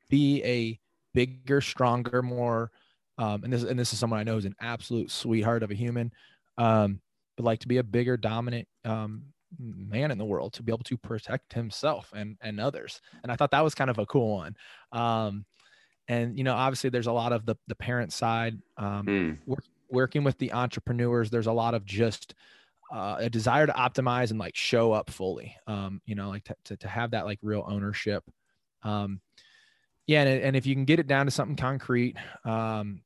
be 0.10 0.44
a 0.44 0.80
bigger, 1.14 1.62
stronger, 1.62 2.22
more. 2.22 2.72
Um, 3.18 3.44
and 3.44 3.54
this 3.54 3.64
and 3.64 3.78
this 3.78 3.94
is 3.94 4.00
someone 4.00 4.20
I 4.20 4.24
know 4.24 4.38
is 4.38 4.46
an 4.46 4.56
absolute 4.60 5.12
sweetheart 5.12 5.64
of 5.64 5.72
a 5.72 5.76
human. 5.76 6.12
Um, 6.58 7.00
but 7.38 7.46
like 7.46 7.60
to 7.60 7.68
be 7.68 7.78
a 7.78 7.84
bigger, 7.84 8.18
dominant 8.18 8.68
um, 8.86 9.24
man 9.60 10.12
in 10.12 10.18
the 10.18 10.26
world 10.26 10.54
to 10.54 10.64
be 10.64 10.72
able 10.72 10.84
to 10.84 10.98
protect 10.98 11.54
himself 11.54 12.12
and 12.16 12.38
and 12.42 12.60
others. 12.60 13.02
And 13.24 13.32
I 13.32 13.36
thought 13.36 13.52
that 13.52 13.64
was 13.64 13.76
kind 13.76 13.90
of 13.90 14.00
a 14.00 14.06
cool 14.06 14.36
one. 14.36 14.56
Um, 14.92 15.46
and 16.08 16.38
you 16.38 16.44
know, 16.44 16.54
obviously, 16.54 16.90
there's 16.90 17.08
a 17.08 17.12
lot 17.12 17.34
of 17.34 17.46
the 17.46 17.56
the 17.68 17.76
parent 17.76 18.12
side 18.12 18.58
um, 18.78 19.06
mm. 19.06 19.38
work, 19.46 19.64
working 19.90 20.24
with 20.24 20.38
the 20.38 20.54
entrepreneurs. 20.54 21.30
There's 21.30 21.48
a 21.48 21.54
lot 21.54 21.74
of 21.74 21.86
just 21.86 22.36
uh, 22.92 23.18
a 23.20 23.30
desire 23.30 23.66
to 23.66 23.74
optimize 23.74 24.32
and 24.32 24.40
like 24.40 24.56
show 24.56 24.92
up 24.92 25.10
fully. 25.10 25.56
Um, 25.68 26.02
you 26.06 26.16
know, 26.16 26.30
like 26.30 26.44
to, 26.46 26.56
to, 26.66 26.78
to 26.78 26.88
have 26.88 27.12
that 27.12 27.26
like 27.26 27.40
real 27.42 27.66
ownership. 27.68 28.24
Um, 28.84 29.22
yeah 30.08 30.22
and, 30.24 30.42
and 30.42 30.56
if 30.56 30.66
you 30.66 30.76
can 30.76 30.86
get 30.86 31.00
it 31.00 31.08
down 31.08 31.26
to 31.26 31.32
something 31.32 31.56
concrete 31.56 32.16
um, 32.46 33.02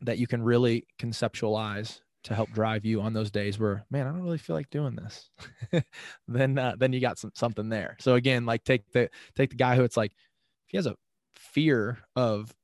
that 0.00 0.18
you 0.18 0.26
can 0.26 0.42
really 0.42 0.86
conceptualize 0.98 2.00
to 2.24 2.34
help 2.34 2.50
drive 2.52 2.84
you 2.84 3.00
on 3.00 3.12
those 3.12 3.30
days 3.30 3.58
where 3.58 3.84
man 3.90 4.06
i 4.06 4.10
don't 4.10 4.22
really 4.22 4.38
feel 4.38 4.54
like 4.54 4.70
doing 4.70 4.94
this 4.94 5.30
then 6.28 6.58
uh, 6.58 6.74
then 6.78 6.92
you 6.92 7.00
got 7.00 7.18
some 7.18 7.32
something 7.34 7.68
there. 7.68 7.96
So 8.00 8.14
again 8.14 8.46
like 8.46 8.64
take 8.64 8.90
the 8.92 9.10
take 9.34 9.50
the 9.50 9.56
guy 9.56 9.76
who 9.76 9.84
it's 9.84 9.96
like 9.96 10.12
if 10.12 10.70
he 10.70 10.76
has 10.76 10.86
a 10.86 10.96
fear 11.34 11.98
of 12.14 12.54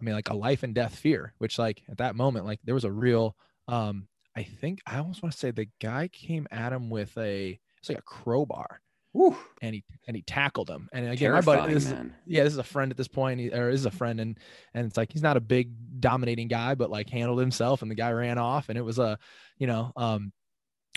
i 0.00 0.04
mean 0.04 0.14
like 0.14 0.30
a 0.30 0.36
life 0.36 0.62
and 0.62 0.74
death 0.74 0.96
fear 0.96 1.32
which 1.38 1.58
like 1.58 1.82
at 1.88 1.98
that 1.98 2.14
moment 2.14 2.44
like 2.44 2.60
there 2.64 2.74
was 2.74 2.84
a 2.84 2.92
real 2.92 3.34
um 3.68 4.06
i 4.36 4.42
think 4.42 4.80
i 4.86 4.98
almost 4.98 5.22
want 5.22 5.32
to 5.32 5.38
say 5.38 5.50
the 5.50 5.68
guy 5.80 6.08
came 6.08 6.46
at 6.50 6.72
him 6.72 6.90
with 6.90 7.16
a 7.16 7.58
it's 7.78 7.88
like 7.88 7.98
a 7.98 8.02
crowbar 8.02 8.80
Woo. 9.14 9.36
and 9.62 9.76
he 9.76 9.84
and 10.06 10.16
he 10.16 10.22
tackled 10.22 10.68
him. 10.68 10.88
And 10.92 11.06
again, 11.06 11.30
Terrifying, 11.30 11.58
my 11.58 11.62
buddy, 11.62 11.74
this 11.74 11.86
is, 11.86 11.94
yeah, 12.26 12.42
this 12.42 12.52
is 12.52 12.58
a 12.58 12.64
friend 12.64 12.90
at 12.90 12.96
this 12.96 13.08
point, 13.08 13.40
he, 13.40 13.50
or 13.50 13.70
is 13.70 13.86
a 13.86 13.90
friend, 13.90 14.20
and 14.20 14.38
and 14.74 14.86
it's 14.86 14.96
like 14.96 15.12
he's 15.12 15.22
not 15.22 15.36
a 15.36 15.40
big 15.40 15.70
dominating 16.00 16.48
guy, 16.48 16.74
but 16.74 16.90
like 16.90 17.08
handled 17.08 17.38
himself, 17.38 17.80
and 17.80 17.90
the 17.90 17.94
guy 17.94 18.10
ran 18.10 18.38
off, 18.38 18.68
and 18.68 18.76
it 18.76 18.82
was 18.82 18.98
a, 18.98 19.16
you 19.56 19.68
know, 19.68 19.92
um, 19.96 20.32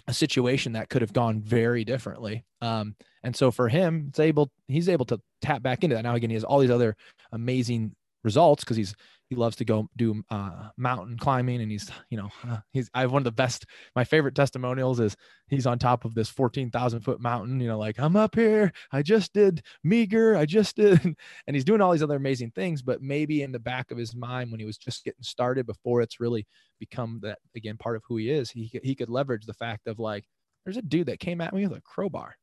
a 0.08 0.13
situation 0.13 0.73
that 0.73 0.89
could 0.89 1.03
have 1.03 1.13
gone 1.13 1.41
very 1.41 1.86
differently. 1.86 2.43
Um, 2.60 2.95
and 3.23 3.36
so 3.36 3.51
for 3.51 3.69
him, 3.69 4.08
it's 4.10 4.19
able 4.19 4.49
he's 4.67 4.89
able 4.89 5.06
to 5.06 5.21
tap 5.41 5.62
back 5.62 5.84
into 5.84 5.95
that. 5.95 6.01
Now 6.01 6.15
again, 6.15 6.32
he 6.32 6.36
has 6.36 6.43
all 6.43 6.60
these 6.60 6.71
other 6.71 6.95
amazing 7.32 7.93
results 8.23 8.63
because 8.63 8.77
he's 8.77 8.95
he 9.29 9.35
loves 9.35 9.55
to 9.57 9.65
go 9.65 9.89
do 9.97 10.23
uh, 10.29 10.69
mountain 10.77 11.17
climbing 11.17 11.61
and 11.61 11.71
he's 11.71 11.91
you 12.09 12.17
know 12.17 12.29
uh, 12.47 12.57
he's 12.71 12.89
i 12.93 13.01
have 13.01 13.11
one 13.11 13.21
of 13.21 13.25
the 13.25 13.31
best 13.31 13.65
my 13.95 14.03
favorite 14.03 14.35
testimonials 14.35 14.99
is 14.99 15.15
he's 15.47 15.67
on 15.67 15.79
top 15.79 16.05
of 16.05 16.15
this 16.15 16.29
14,000 16.29 17.01
foot 17.01 17.19
mountain 17.19 17.59
you 17.59 17.67
know 17.67 17.77
like 17.77 17.99
i'm 17.99 18.15
up 18.15 18.35
here. 18.35 18.71
I 18.91 19.01
just 19.01 19.33
did 19.33 19.63
Meeker. 19.83 20.35
I 20.35 20.45
just 20.45 20.75
did 20.75 20.99
and 21.47 21.55
he's 21.55 21.65
doing 21.65 21.81
all 21.81 21.91
these 21.91 22.03
other 22.03 22.15
amazing 22.15 22.51
things 22.51 22.81
but 22.81 23.01
maybe 23.01 23.41
in 23.41 23.51
the 23.51 23.59
back 23.59 23.91
of 23.91 23.97
his 23.97 24.15
mind 24.15 24.51
when 24.51 24.59
he 24.59 24.65
was 24.65 24.77
just 24.77 25.03
getting 25.03 25.23
started 25.23 25.65
before 25.65 26.01
it's 26.01 26.19
really 26.19 26.47
become 26.79 27.19
that 27.23 27.39
again 27.55 27.77
part 27.77 27.95
of 27.95 28.03
who 28.07 28.17
he 28.17 28.29
is 28.29 28.49
he 28.51 28.71
he 28.83 28.95
could 28.95 29.09
leverage 29.09 29.45
the 29.45 29.53
fact 29.53 29.87
of 29.87 29.99
like 29.99 30.25
there's 30.67 30.75
a 30.75 30.81
dude 30.81 31.07
that 31.07 31.21
came 31.21 31.39
at 31.39 31.53
me 31.53 31.65
with 31.65 31.77
a 31.77 31.81
crowbar. 31.81 32.35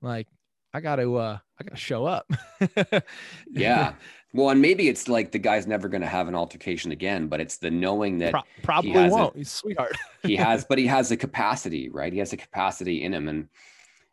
Like 0.00 0.28
I 0.74 0.80
got 0.80 0.96
to 0.96 1.16
uh 1.16 1.38
I 1.58 1.64
got 1.64 1.70
to 1.70 1.80
show 1.80 2.06
up. 2.06 2.30
yeah. 3.50 3.94
Well, 4.36 4.50
and 4.50 4.60
maybe 4.60 4.88
it's 4.88 5.08
like 5.08 5.32
the 5.32 5.38
guy's 5.38 5.66
never 5.66 5.88
going 5.88 6.02
to 6.02 6.06
have 6.06 6.28
an 6.28 6.34
altercation 6.34 6.92
again, 6.92 7.28
but 7.28 7.40
it's 7.40 7.56
the 7.56 7.70
knowing 7.70 8.18
that 8.18 8.32
Pro- 8.32 8.42
probably 8.62 8.90
he 8.90 8.96
won't. 8.96 9.34
A, 9.34 9.38
He's 9.38 9.50
sweetheart. 9.50 9.96
he 10.22 10.36
has, 10.36 10.64
but 10.68 10.76
he 10.76 10.86
has 10.86 11.08
the 11.08 11.16
capacity, 11.16 11.88
right? 11.88 12.12
He 12.12 12.18
has 12.18 12.34
a 12.34 12.36
capacity 12.36 13.02
in 13.02 13.14
him, 13.14 13.28
and 13.28 13.48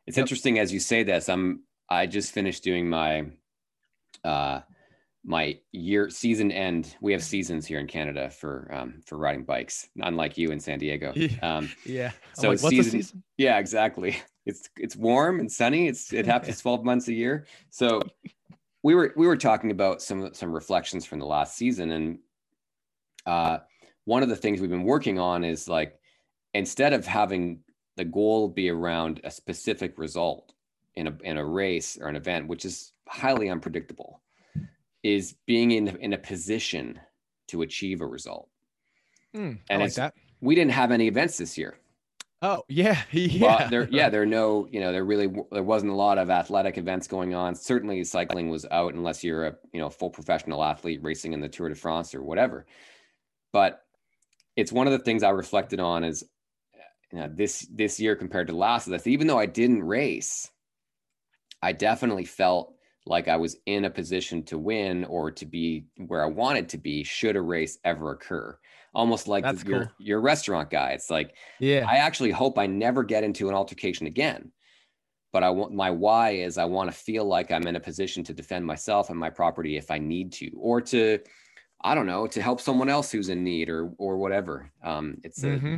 it's 0.07 0.15
yep. 0.15 0.23
interesting 0.23 0.59
as 0.59 0.71
you 0.71 0.79
say 0.79 1.03
this. 1.03 1.27
I'm 1.27 1.63
I 1.89 2.05
just 2.05 2.31
finished 2.31 2.63
doing 2.63 2.89
my 2.89 3.25
uh 4.23 4.61
my 5.25 5.59
year 5.73 6.09
season 6.09 6.51
end. 6.51 6.95
We 7.01 7.11
have 7.11 7.23
seasons 7.23 7.65
here 7.65 7.79
in 7.79 7.87
Canada 7.87 8.29
for 8.29 8.69
um 8.73 9.01
for 9.05 9.17
riding 9.17 9.43
bikes, 9.43 9.89
unlike 9.97 10.37
you 10.37 10.51
in 10.51 10.59
San 10.61 10.79
Diego. 10.79 11.13
Um, 11.41 11.69
yeah. 11.85 12.11
So 12.33 12.49
like, 12.49 12.59
season, 12.59 12.91
season, 12.91 13.23
Yeah, 13.37 13.57
exactly. 13.57 14.15
It's 14.45 14.69
it's 14.77 14.95
warm 14.95 15.39
and 15.39 15.51
sunny. 15.51 15.87
It's 15.87 16.11
it 16.13 16.25
happens 16.33 16.61
twelve 16.61 16.83
months 16.83 17.07
a 17.07 17.13
year. 17.13 17.45
So 17.69 18.01
we 18.83 18.95
were 18.95 19.13
we 19.15 19.27
were 19.27 19.37
talking 19.37 19.71
about 19.71 20.01
some 20.01 20.33
some 20.33 20.51
reflections 20.51 21.05
from 21.05 21.19
the 21.19 21.25
last 21.25 21.55
season, 21.55 21.91
and 21.91 22.19
uh, 23.25 23.59
one 24.05 24.23
of 24.23 24.29
the 24.29 24.35
things 24.35 24.59
we've 24.59 24.69
been 24.69 24.83
working 24.83 25.19
on 25.19 25.43
is 25.43 25.67
like 25.67 25.97
instead 26.53 26.93
of 26.93 27.05
having 27.05 27.59
the 27.95 28.05
goal 28.05 28.49
be 28.49 28.69
around 28.69 29.21
a 29.23 29.31
specific 29.31 29.97
result 29.97 30.53
in 30.95 31.07
a 31.07 31.17
in 31.23 31.37
a 31.37 31.45
race 31.45 31.97
or 31.99 32.07
an 32.07 32.15
event, 32.15 32.47
which 32.47 32.65
is 32.65 32.93
highly 33.07 33.49
unpredictable, 33.49 34.21
is 35.01 35.35
being 35.45 35.71
in 35.71 35.87
in 35.97 36.13
a 36.13 36.17
position 36.17 36.99
to 37.47 37.61
achieve 37.61 38.01
a 38.01 38.05
result. 38.05 38.49
Mm, 39.35 39.59
and 39.69 39.81
like 39.81 39.93
that. 39.95 40.13
we 40.41 40.55
didn't 40.55 40.71
have 40.71 40.91
any 40.91 41.07
events 41.07 41.37
this 41.37 41.57
year. 41.57 41.77
Oh 42.43 42.63
yeah, 42.67 43.01
yeah. 43.11 43.41
Well, 43.41 43.69
there, 43.69 43.87
yeah, 43.89 44.09
there 44.09 44.21
are 44.21 44.27
no, 44.27 44.67
you 44.69 44.81
know, 44.81 44.91
there 44.91 45.05
really 45.05 45.33
there 45.51 45.63
wasn't 45.63 45.93
a 45.93 45.95
lot 45.95 46.17
of 46.17 46.29
athletic 46.29 46.77
events 46.77 47.07
going 47.07 47.33
on. 47.33 47.55
Certainly, 47.55 48.03
cycling 48.03 48.49
was 48.49 48.65
out 48.69 48.93
unless 48.93 49.23
you're 49.23 49.47
a 49.47 49.55
you 49.71 49.79
know 49.79 49.89
full 49.89 50.09
professional 50.09 50.63
athlete 50.63 51.01
racing 51.01 51.31
in 51.33 51.39
the 51.39 51.49
Tour 51.49 51.69
de 51.69 51.75
France 51.75 52.13
or 52.13 52.21
whatever. 52.21 52.65
But 53.53 53.81
it's 54.57 54.73
one 54.73 54.87
of 54.87 54.93
the 54.93 54.99
things 54.99 55.23
I 55.23 55.29
reflected 55.29 55.79
on 55.79 56.03
is 56.03 56.23
you 57.13 57.19
know, 57.19 57.29
this 57.31 57.67
this 57.71 57.99
year 57.99 58.15
compared 58.15 58.47
to 58.47 58.55
last. 58.55 58.87
Is 58.87 58.91
that 58.91 59.07
even 59.07 59.27
though 59.27 59.39
I 59.39 59.45
didn't 59.45 59.83
race, 59.83 60.51
I 61.61 61.71
definitely 61.71 62.25
felt 62.25 62.73
like 63.05 63.27
I 63.27 63.37
was 63.37 63.57
in 63.67 63.85
a 63.85 63.89
position 63.89 64.43
to 64.45 64.57
win 64.57 65.05
or 65.05 65.29
to 65.31 65.45
be 65.45 65.85
where 66.07 66.23
I 66.23 66.27
wanted 66.27 66.69
to 66.69 66.77
be 66.77 67.03
should 67.03 67.35
a 67.35 67.41
race 67.41 67.77
ever 67.85 68.11
occur. 68.11 68.57
Almost 68.95 69.27
like 69.27 69.43
That's 69.43 69.63
your, 69.63 69.85
cool. 69.85 69.91
your 69.97 70.21
restaurant 70.21 70.69
guy. 70.69 70.91
It's 70.91 71.09
like, 71.09 71.35
yeah, 71.59 71.85
I 71.87 71.95
actually 71.97 72.31
hope 72.31 72.59
I 72.59 72.67
never 72.67 73.03
get 73.03 73.23
into 73.23 73.49
an 73.49 73.55
altercation 73.55 74.05
again. 74.05 74.51
But 75.31 75.43
I 75.43 75.49
want 75.49 75.73
my 75.73 75.89
why 75.89 76.31
is 76.31 76.59
I 76.59 76.65
want 76.65 76.91
to 76.91 76.95
feel 76.95 77.25
like 77.25 77.51
I'm 77.51 77.65
in 77.65 77.75
a 77.75 77.79
position 77.79 78.23
to 78.25 78.35
defend 78.35 78.65
myself 78.65 79.09
and 79.09 79.17
my 79.17 79.31
property 79.31 79.77
if 79.77 79.89
I 79.89 79.97
need 79.97 80.31
to, 80.33 80.51
or 80.55 80.79
to, 80.81 81.17
I 81.83 81.95
don't 81.95 82.05
know, 82.05 82.27
to 82.27 82.41
help 82.41 82.61
someone 82.61 82.87
else 82.87 83.11
who's 83.11 83.29
in 83.29 83.43
need 83.43 83.67
or 83.67 83.91
or 83.97 84.17
whatever. 84.17 84.71
Um, 84.83 85.17
it's 85.23 85.43
a, 85.43 85.47
mm-hmm. 85.47 85.75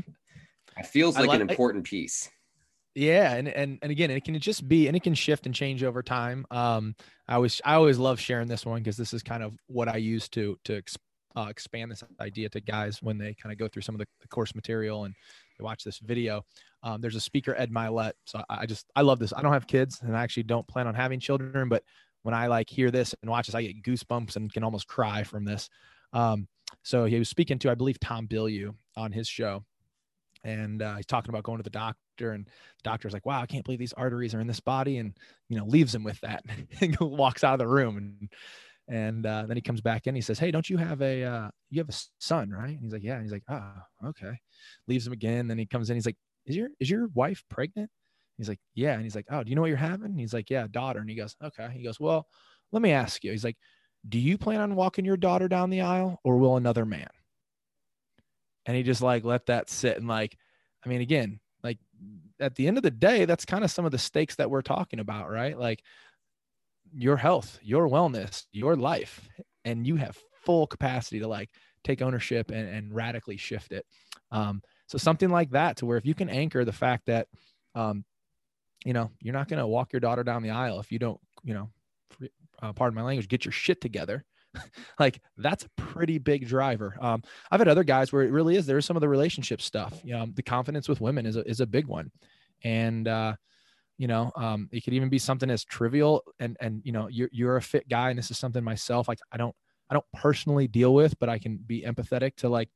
it 0.78 0.86
feels 0.86 1.15
like, 1.15 1.28
like 1.28 1.39
an 1.39 1.49
important 1.49 1.86
piece. 1.86 2.30
Yeah, 2.95 3.34
and 3.34 3.47
and 3.47 3.80
and 3.82 3.91
again, 3.91 4.12
it 4.12 4.23
can 4.23 4.38
just 4.39 4.67
be, 4.67 4.88
and 4.88 4.95
it 4.95 5.04
can 5.04 5.13
shift 5.13 5.45
and 5.45 5.56
change 5.56 5.84
over 5.84 6.01
time. 6.04 6.45
Um, 6.51 6.95
I 7.28 7.36
always 7.36 7.62
I 7.63 7.75
always 7.75 7.97
love 7.97 8.19
sharing 8.19 8.47
this 8.47 8.65
one 8.65 8.82
because 8.82 8.97
this 8.97 9.13
is 9.13 9.23
kind 9.23 9.43
of 9.43 9.58
what 9.67 9.88
I 9.88 9.97
use 9.97 10.28
to 10.30 10.58
to 10.65 10.75
uh, 11.36 11.48
expand 11.50 11.91
this 11.91 12.04
idea 12.19 12.50
to 12.50 12.60
guys 12.62 13.02
when 13.02 13.17
they 13.17 13.34
kind 13.34 13.52
of 13.52 13.60
go 13.60 13.67
through 13.67 13.82
some 13.82 13.95
of 13.95 14.00
the, 14.00 14.08
the 14.21 14.28
course 14.28 14.56
material 14.56 15.06
and 15.06 15.13
they 15.58 15.63
watch 15.63 15.84
this 15.84 16.00
video. 16.00 16.43
Um, 16.84 17.02
there's 17.02 17.15
a 17.15 17.21
speaker 17.21 17.56
Ed 17.58 17.71
Mylett, 17.71 18.13
so 18.26 18.41
I, 18.50 18.62
I 18.62 18.65
just 18.65 18.86
I 18.95 19.02
love 19.02 19.19
this. 19.19 19.34
I 19.36 19.41
don't 19.41 19.54
have 19.54 19.67
kids, 19.67 20.00
and 20.02 20.15
I 20.15 20.24
actually 20.24 20.43
don't 20.43 20.67
plan 20.67 20.88
on 20.88 20.95
having 20.95 21.19
children, 21.19 21.69
but 21.69 21.84
when 22.24 22.34
I 22.34 22.48
like 22.48 22.69
hear 22.69 22.91
this 22.91 23.13
and 23.21 23.30
watch 23.30 23.48
this, 23.48 23.56
I 23.56 23.63
get 23.63 23.84
goosebumps 23.84 24.36
and 24.36 24.52
can 24.52 24.63
almost 24.63 24.88
cry 24.88 25.24
from 25.24 25.45
this. 25.45 25.69
Um, 26.13 26.48
so 26.84 27.06
he 27.06 27.19
was 27.19 27.30
speaking 27.30 27.60
to, 27.60 27.71
I 27.71 27.76
believe, 27.76 28.00
Tom 28.00 28.28
Bilyeu 28.28 28.74
on 28.95 29.12
his 29.12 29.28
show, 29.28 29.63
and 30.43 30.82
uh, 30.82 30.95
he's 30.95 31.06
talking 31.06 31.30
about 31.30 31.43
going 31.43 31.58
to 31.58 31.63
the 31.63 31.69
doctor 31.69 32.32
and 32.32 32.45
the 32.45 32.84
doctor's 32.84 33.12
like 33.12 33.26
wow 33.26 33.41
i 33.41 33.45
can't 33.45 33.65
believe 33.65 33.80
these 33.80 33.91
arteries 33.93 34.34
are 34.34 34.39
in 34.39 34.48
this 34.48 34.62
body 34.62 35.00
and 35.00 35.17
you 35.50 35.58
know 35.58 35.65
leaves 35.65 35.93
him 35.93 36.04
with 36.04 36.19
that 36.21 36.45
and 36.82 36.98
walks 37.02 37.43
out 37.43 37.54
of 37.54 37.60
the 37.60 37.67
room 37.67 37.98
and 37.98 38.30
and 38.88 39.26
uh, 39.26 39.45
then 39.48 39.58
he 39.58 39.62
comes 39.62 39.82
back 39.82 40.06
in 40.06 40.15
he 40.15 40.21
says 40.21 40.38
hey 40.38 40.52
don't 40.52 40.69
you 40.69 40.78
have 40.78 41.02
a 41.02 41.24
uh, 41.24 41.50
you 41.69 41.80
have 41.80 41.89
a 41.89 42.00
son 42.19 42.50
right? 42.50 42.71
And 42.71 42.82
he's 42.82 42.93
like 42.93 43.04
yeah. 43.04 43.15
And 43.15 43.24
he's 43.24 43.32
like 43.32 43.43
oh 43.50 44.10
okay. 44.10 44.38
Leaves 44.88 45.08
him 45.08 45.13
again 45.13 45.48
then 45.48 45.58
he 45.58 45.65
comes 45.65 45.89
in 45.89 45.95
he's 45.95 46.06
like 46.06 46.17
is 46.45 46.56
your 46.56 46.69
is 46.80 46.89
your 46.89 47.08
wife 47.13 47.43
pregnant? 47.50 47.89
He's 48.38 48.50
like 48.50 48.60
yeah. 48.76 48.93
And 48.93 49.04
he's 49.04 49.15
like 49.15 49.26
oh 49.32 49.43
do 49.43 49.50
you 49.50 49.56
know 49.56 49.62
what 49.62 49.69
you're 49.69 49.78
having? 49.78 50.12
And 50.12 50.19
he's 50.19 50.34
like 50.34 50.50
yeah 50.50 50.67
daughter. 50.69 51.00
And 51.00 51.10
he 51.10 51.15
goes 51.15 51.36
okay. 51.43 51.69
He 51.74 51.84
goes 51.84 52.00
well 52.00 52.28
let 52.71 52.82
me 52.82 52.91
ask 52.91 53.24
you. 53.24 53.32
He's 53.32 53.43
like 53.43 53.58
do 54.08 54.19
you 54.19 54.38
plan 54.38 54.62
on 54.62 54.76
walking 54.76 55.06
your 55.06 55.17
daughter 55.17 55.48
down 55.48 55.71
the 55.71 55.82
aisle 55.82 56.19
or 56.24 56.38
will 56.38 56.58
another 56.58 56.86
man? 56.86 57.10
And 58.67 58.78
he 58.78 58.84
just 58.84 59.02
like 59.02 59.24
let 59.24 59.48
that 59.48 59.69
sit 59.69 59.98
and 59.98 60.08
like 60.08 60.38
i 60.84 60.89
mean 60.89 61.02
again 61.02 61.39
like 61.63 61.80
at 62.39 62.54
the 62.56 62.67
end 62.67 62.78
of 62.78 62.84
the 62.84 62.91
day 62.91 63.26
that's 63.26 63.45
kind 63.45 63.63
of 63.63 63.71
some 63.71 63.86
of 63.86 63.91
the 63.91 63.98
stakes 63.98 64.36
that 64.36 64.50
we're 64.50 64.62
talking 64.62 65.00
about 65.00 65.30
right? 65.30 65.58
Like 65.58 65.82
your 66.97 67.17
health 67.17 67.60
your 67.62 67.88
wellness 67.88 68.45
your 68.51 68.75
life 68.75 69.27
and 69.63 69.86
you 69.86 69.95
have 69.95 70.17
full 70.45 70.65
capacity 70.67 71.19
to 71.19 71.27
like 71.27 71.49
take 71.84 72.01
ownership 72.01 72.51
and, 72.51 72.69
and 72.69 72.93
radically 72.93 73.38
shift 73.38 73.71
it 73.71 73.86
um, 74.31 74.62
so 74.88 74.97
something 74.97 75.29
like 75.29 75.51
that 75.51 75.77
to 75.77 75.86
where 75.86 75.97
if 75.97 76.05
you 76.05 76.13
can 76.13 76.29
anchor 76.29 76.63
the 76.63 76.71
fact 76.71 77.05
that 77.08 77.27
um, 77.75 78.05
you 78.86 78.93
know 78.93 79.12
you're 79.19 79.34
not 79.34 79.47
going 79.47 79.60
to 79.60 79.67
walk 79.67 79.91
your 79.91 79.99
daughter 79.99 80.23
down 80.23 80.43
the 80.43 80.51
aisle 80.51 80.79
if 80.79 80.91
you 80.91 80.99
don't 80.99 81.19
you 81.43 81.53
know 81.53 81.69
uh, 82.62 82.71
pardon 82.73 82.95
my 82.95 83.01
language 83.01 83.27
get 83.27 83.45
your 83.45 83.51
shit 83.51 83.81
together 83.81 84.23
like 84.99 85.21
that's 85.38 85.65
a 85.65 85.69
pretty 85.75 86.17
big 86.17 86.47
driver. 86.47 86.95
Um, 86.99 87.23
I've 87.51 87.60
had 87.60 87.67
other 87.67 87.84
guys 87.84 88.12
where 88.12 88.23
it 88.23 88.31
really 88.31 88.55
is. 88.55 88.65
There's 88.65 88.86
some 88.86 88.97
of 88.97 89.01
the 89.01 89.10
relationship 89.10 89.62
stuff. 89.62 89.99
You 90.03 90.13
know, 90.13 90.27
the 90.34 90.43
confidence 90.43 90.88
with 90.88 91.01
women 91.01 91.25
is 91.25 91.36
a, 91.36 91.47
is 91.47 91.60
a 91.60 91.65
big 91.65 91.88
one. 91.88 92.12
And, 92.63 93.08
uh, 93.08 93.36
you 93.97 94.08
know, 94.08 94.31
um, 94.36 94.69
it 94.71 94.84
could 94.84 94.93
even 94.93 95.10
be 95.10 95.17
something 95.17 95.49
as 95.49 95.63
trivial 95.63 96.23
and, 96.39 96.58
and, 96.60 96.81
you 96.84 96.91
know, 96.91 97.08
you're, 97.08 97.29
you're 97.31 97.58
a 97.58 97.62
fit 97.62 97.88
guy 97.88 98.10
and 98.10 98.17
this 98.17 98.31
is 98.31 98.38
something 98.38 98.63
myself, 98.63 99.08
like 99.08 99.19
I 99.31 99.38
don't, 99.38 99.55
I 99.89 99.93
don't 99.93 100.05
personally 100.13 100.67
deal 100.67 100.93
with, 100.93 101.17
but 101.19 101.29
I 101.29 101.39
can 101.39 101.58
be 101.58 101.84
empathetic 101.84 102.36
to 102.38 102.49
like, 102.49 102.69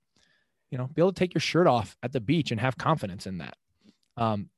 you 0.71 0.77
know, 0.77 0.87
be 0.87 1.01
able 1.01 1.11
to 1.11 1.19
take 1.19 1.33
your 1.33 1.41
shirt 1.41 1.67
off 1.67 1.97
at 2.03 2.13
the 2.13 2.21
beach 2.21 2.51
and 2.51 2.61
have 2.61 2.77
confidence 2.77 3.25
in 3.25 3.39
that. 3.39 3.57
Um, 4.15 4.49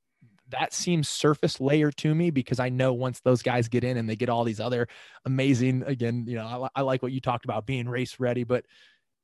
that 0.49 0.73
seems 0.73 1.07
surface 1.07 1.61
layer 1.61 1.91
to 1.91 2.13
me 2.13 2.29
because 2.29 2.59
I 2.59 2.69
know 2.69 2.93
once 2.93 3.21
those 3.21 3.41
guys 3.41 3.69
get 3.69 3.83
in 3.83 3.97
and 3.97 4.09
they 4.09 4.17
get 4.17 4.29
all 4.29 4.43
these 4.43 4.59
other 4.59 4.87
amazing, 5.25 5.83
again, 5.83 6.25
you 6.27 6.35
know, 6.35 6.69
I, 6.75 6.79
I 6.79 6.81
like 6.81 7.01
what 7.01 7.13
you 7.13 7.21
talked 7.21 7.45
about 7.45 7.65
being 7.65 7.87
race 7.87 8.19
ready, 8.19 8.43
but 8.43 8.65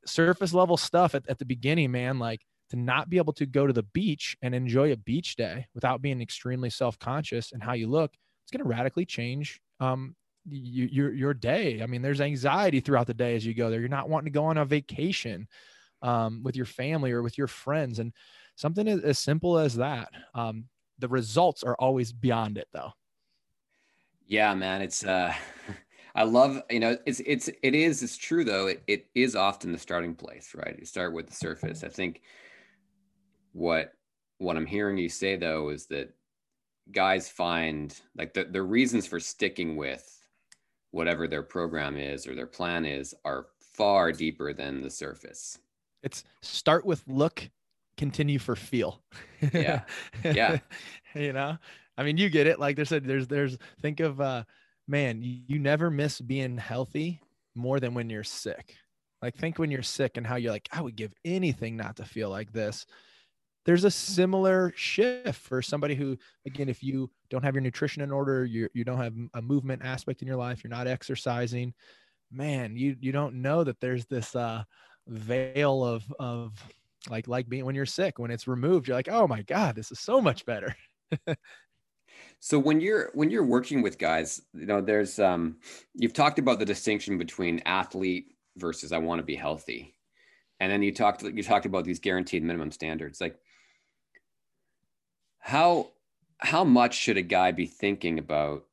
surface 0.06 0.54
level 0.54 0.78
stuff 0.78 1.16
at, 1.16 1.28
at 1.28 1.38
the 1.38 1.46
beginning, 1.46 1.92
man, 1.92 2.18
like 2.18 2.42
to 2.70 2.76
not 2.76 3.10
be 3.10 3.18
able 3.18 3.34
to 3.34 3.46
go 3.46 3.68
to 3.68 3.74
the 3.74 3.84
beach 3.84 4.36
and 4.42 4.54
enjoy 4.54 4.92
a 4.92 4.98
beach 4.98 5.36
day 5.36 5.68
without 5.74 6.02
being 6.02 6.22
extremely 6.22 6.70
self 6.70 7.00
conscious 7.00 7.52
and 7.52 7.64
how 7.64 7.74
you 7.74 7.88
look, 7.88 8.14
it's 8.44 8.52
going 8.52 8.64
to 8.64 8.70
radically 8.70 9.06
change 9.06 9.60
um, 9.80 10.16
you, 10.46 10.86
your 10.92 11.14
your 11.14 11.34
day. 11.34 11.82
I 11.82 11.86
mean, 11.86 12.02
there's 12.02 12.22
anxiety 12.22 12.80
throughout 12.80 13.08
the 13.08 13.14
day 13.14 13.36
as 13.36 13.46
you 13.46 13.54
go 13.54 13.70
there. 13.70 13.80
You're 13.80 13.90
not 13.90 14.10
wanting 14.10 14.26
to 14.26 14.38
go 14.38 14.46
on 14.46 14.58
a 14.58 14.66
vacation 14.66 15.48
um, 16.02 16.42
with 16.44 16.56
your 16.56 16.66
family 16.66 17.12
or 17.12 17.22
with 17.22 17.38
your 17.38 17.48
friends, 17.48 18.00
and 18.00 18.14
something 18.56 18.88
as, 18.88 19.02
as 19.02 19.20
simple 19.20 19.58
as 19.58 19.76
that. 19.76 20.10
Um, 20.34 20.66
the 21.00 21.08
results 21.08 21.64
are 21.64 21.76
always 21.80 22.12
beyond 22.12 22.58
it 22.58 22.68
though. 22.74 22.92
Yeah, 24.26 24.54
man. 24.54 24.82
It's 24.82 25.06
uh 25.06 25.34
I 26.16 26.24
love, 26.24 26.64
you 26.72 26.80
know, 26.80 26.98
it's 27.06 27.22
it's 27.26 27.48
it 27.62 27.76
is 27.76 28.02
it's 28.02 28.18
true 28.18 28.44
though. 28.44 28.68
It 28.68 28.84
it 28.88 29.06
is 29.14 29.36
often 29.36 29.72
the 29.72 29.78
starting 29.78 30.16
place, 30.16 30.54
right? 30.56 30.76
You 30.78 30.86
start 30.86 31.14
with 31.14 31.28
the 31.28 31.36
surface. 31.36 31.84
I 31.84 31.90
think 31.90 32.22
what 33.58 33.94
what 34.38 34.56
I'm 34.56 34.68
hearing 34.68 34.98
you 34.98 35.10
say 35.10 35.36
though 35.36 35.70
is 35.70 35.88
that 35.88 36.14
guys 36.92 37.28
find 37.28 38.00
like 38.16 38.34
the, 38.34 38.46
the 38.46 38.62
reasons 38.62 39.08
for 39.08 39.20
sticking 39.20 39.76
with 39.76 40.22
whatever 40.92 41.28
their 41.28 41.42
program 41.42 41.98
is 41.98 42.28
or 42.28 42.36
their 42.36 42.48
plan 42.48 42.86
is 42.86 43.16
are 43.26 43.48
far 43.74 44.12
deeper 44.12 44.54
than 44.54 44.82
the 44.82 44.90
surface. 44.90 45.58
It's 46.04 46.24
start 46.42 46.86
with 46.86 47.04
look 47.08 47.50
continue 47.98 48.38
for 48.38 48.56
feel. 48.56 49.02
Yeah. 49.52 49.82
Yeah. 50.24 50.60
you 51.16 51.34
know, 51.34 51.58
I 51.98 52.04
mean, 52.04 52.18
you 52.18 52.30
get 52.30 52.48
it. 52.48 52.60
Like 52.60 52.76
there's 52.76 52.92
a, 52.92 53.00
there's, 53.00 53.28
there's, 53.28 53.58
think 53.82 54.00
of, 54.00 54.22
uh, 54.22 54.44
man, 54.88 55.24
you, 55.24 55.42
you 55.48 55.60
never 55.60 55.90
miss 55.90 56.22
being 56.22 56.58
healthy 56.58 57.22
more 57.56 57.80
than 57.80 57.96
when 57.96 58.10
you're 58.10 58.24
sick. 58.24 58.76
Like 59.22 59.36
think 59.36 59.58
when 59.58 59.72
you're 59.72 59.82
sick 59.82 60.18
and 60.18 60.28
how 60.28 60.36
you're 60.36 60.52
like, 60.52 60.70
I 60.72 60.82
would 60.82 60.96
give 60.96 61.14
anything 61.26 61.76
not 61.76 61.96
to 61.96 62.06
feel 62.06 62.30
like 62.30 62.54
this. 62.54 62.86
There's 63.68 63.84
a 63.84 63.92
similar 63.92 64.74
shift 64.76 65.40
for 65.42 65.62
somebody 65.62 65.94
who, 65.94 66.18
again, 66.48 66.70
if 66.70 66.82
you 66.82 67.12
don't 67.30 67.44
have 67.44 67.54
your 67.54 67.62
nutrition 67.62 68.02
in 68.02 68.12
order, 68.12 68.46
you 68.46 68.70
you 68.74 68.84
don't 68.84 68.98
have 68.98 69.14
a 69.36 69.42
movement 69.42 69.84
aspect 69.84 70.24
in 70.24 70.28
your 70.28 70.38
life, 70.38 70.64
you're 70.64 70.72
not 70.72 70.88
exercising, 70.88 71.74
man, 72.32 72.76
you 72.76 72.96
you 73.00 73.12
don't 73.12 73.36
know 73.36 73.64
that 73.64 73.80
there's 73.80 74.06
this 74.06 74.36
uh, 74.36 74.64
veil 75.08 75.84
of 75.84 76.04
of 76.18 76.54
like 77.10 77.28
like 77.28 77.48
being 77.48 77.66
when 77.66 77.76
you're 77.76 77.86
sick 77.86 78.20
when 78.20 78.32
it's 78.32 78.48
removed 78.48 78.88
you're 78.88 78.98
like 78.98 79.08
oh 79.08 79.28
my 79.28 79.42
god 79.44 79.76
this 79.76 79.92
is 79.92 80.00
so 80.00 80.20
much 80.20 80.46
better. 80.46 80.76
So 82.40 82.58
when 82.58 82.82
you're 82.82 83.12
when 83.14 83.30
you're 83.30 83.46
working 83.46 83.82
with 83.82 83.98
guys 83.98 84.42
you 84.54 84.66
know 84.66 84.80
there's 84.80 85.20
um 85.20 85.58
you've 85.94 86.14
talked 86.14 86.40
about 86.40 86.60
the 86.60 86.66
distinction 86.66 87.18
between 87.18 87.62
athlete 87.66 88.28
versus 88.56 88.92
i 88.92 88.98
want 88.98 89.20
to 89.20 89.26
be 89.26 89.36
healthy. 89.36 89.96
And 90.60 90.72
then 90.72 90.82
you 90.82 90.94
talked 90.94 91.24
you 91.24 91.44
talked 91.44 91.66
about 91.66 91.84
these 91.84 92.00
guaranteed 92.00 92.44
minimum 92.44 92.72
standards. 92.72 93.20
Like 93.20 93.38
how 95.48 95.88
how 96.40 96.62
much 96.62 96.94
should 96.94 97.16
a 97.16 97.22
guy 97.22 97.54
be 97.54 97.66
thinking 97.66 98.20
about 98.20 98.66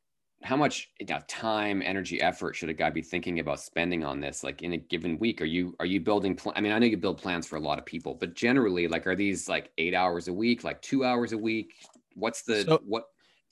how 0.42 0.56
much 0.56 0.90
you 0.98 1.06
know, 1.06 1.20
time 1.28 1.80
energy 1.82 2.20
effort 2.20 2.54
should 2.54 2.68
a 2.68 2.74
guy 2.74 2.90
be 2.90 3.00
thinking 3.00 3.38
about 3.38 3.60
spending 3.60 4.04
on 4.04 4.18
this 4.18 4.42
like 4.42 4.60
in 4.60 4.72
a 4.72 4.76
given 4.76 5.16
week? 5.20 5.40
Are 5.40 5.44
you 5.44 5.76
are 5.78 5.86
you 5.86 6.00
building 6.00 6.34
pl- 6.34 6.52
i 6.56 6.60
mean 6.60 6.72
i 6.72 6.78
know 6.80 6.86
you 6.86 6.96
build 6.96 7.22
plans 7.22 7.46
for 7.46 7.56
a 7.56 7.60
lot 7.60 7.78
of 7.78 7.86
people 7.86 8.14
but 8.14 8.34
generally 8.34 8.88
like 8.88 9.06
are 9.06 9.14
these 9.14 9.48
like 9.48 9.70
eight 9.78 9.94
hours 9.94 10.26
a 10.26 10.32
week 10.32 10.64
like 10.64 10.82
two 10.82 11.04
hours 11.04 11.32
a 11.32 11.38
week? 11.38 11.74
What's 12.16 12.42
the 12.42 12.64
so 12.64 12.80
what 12.84 13.04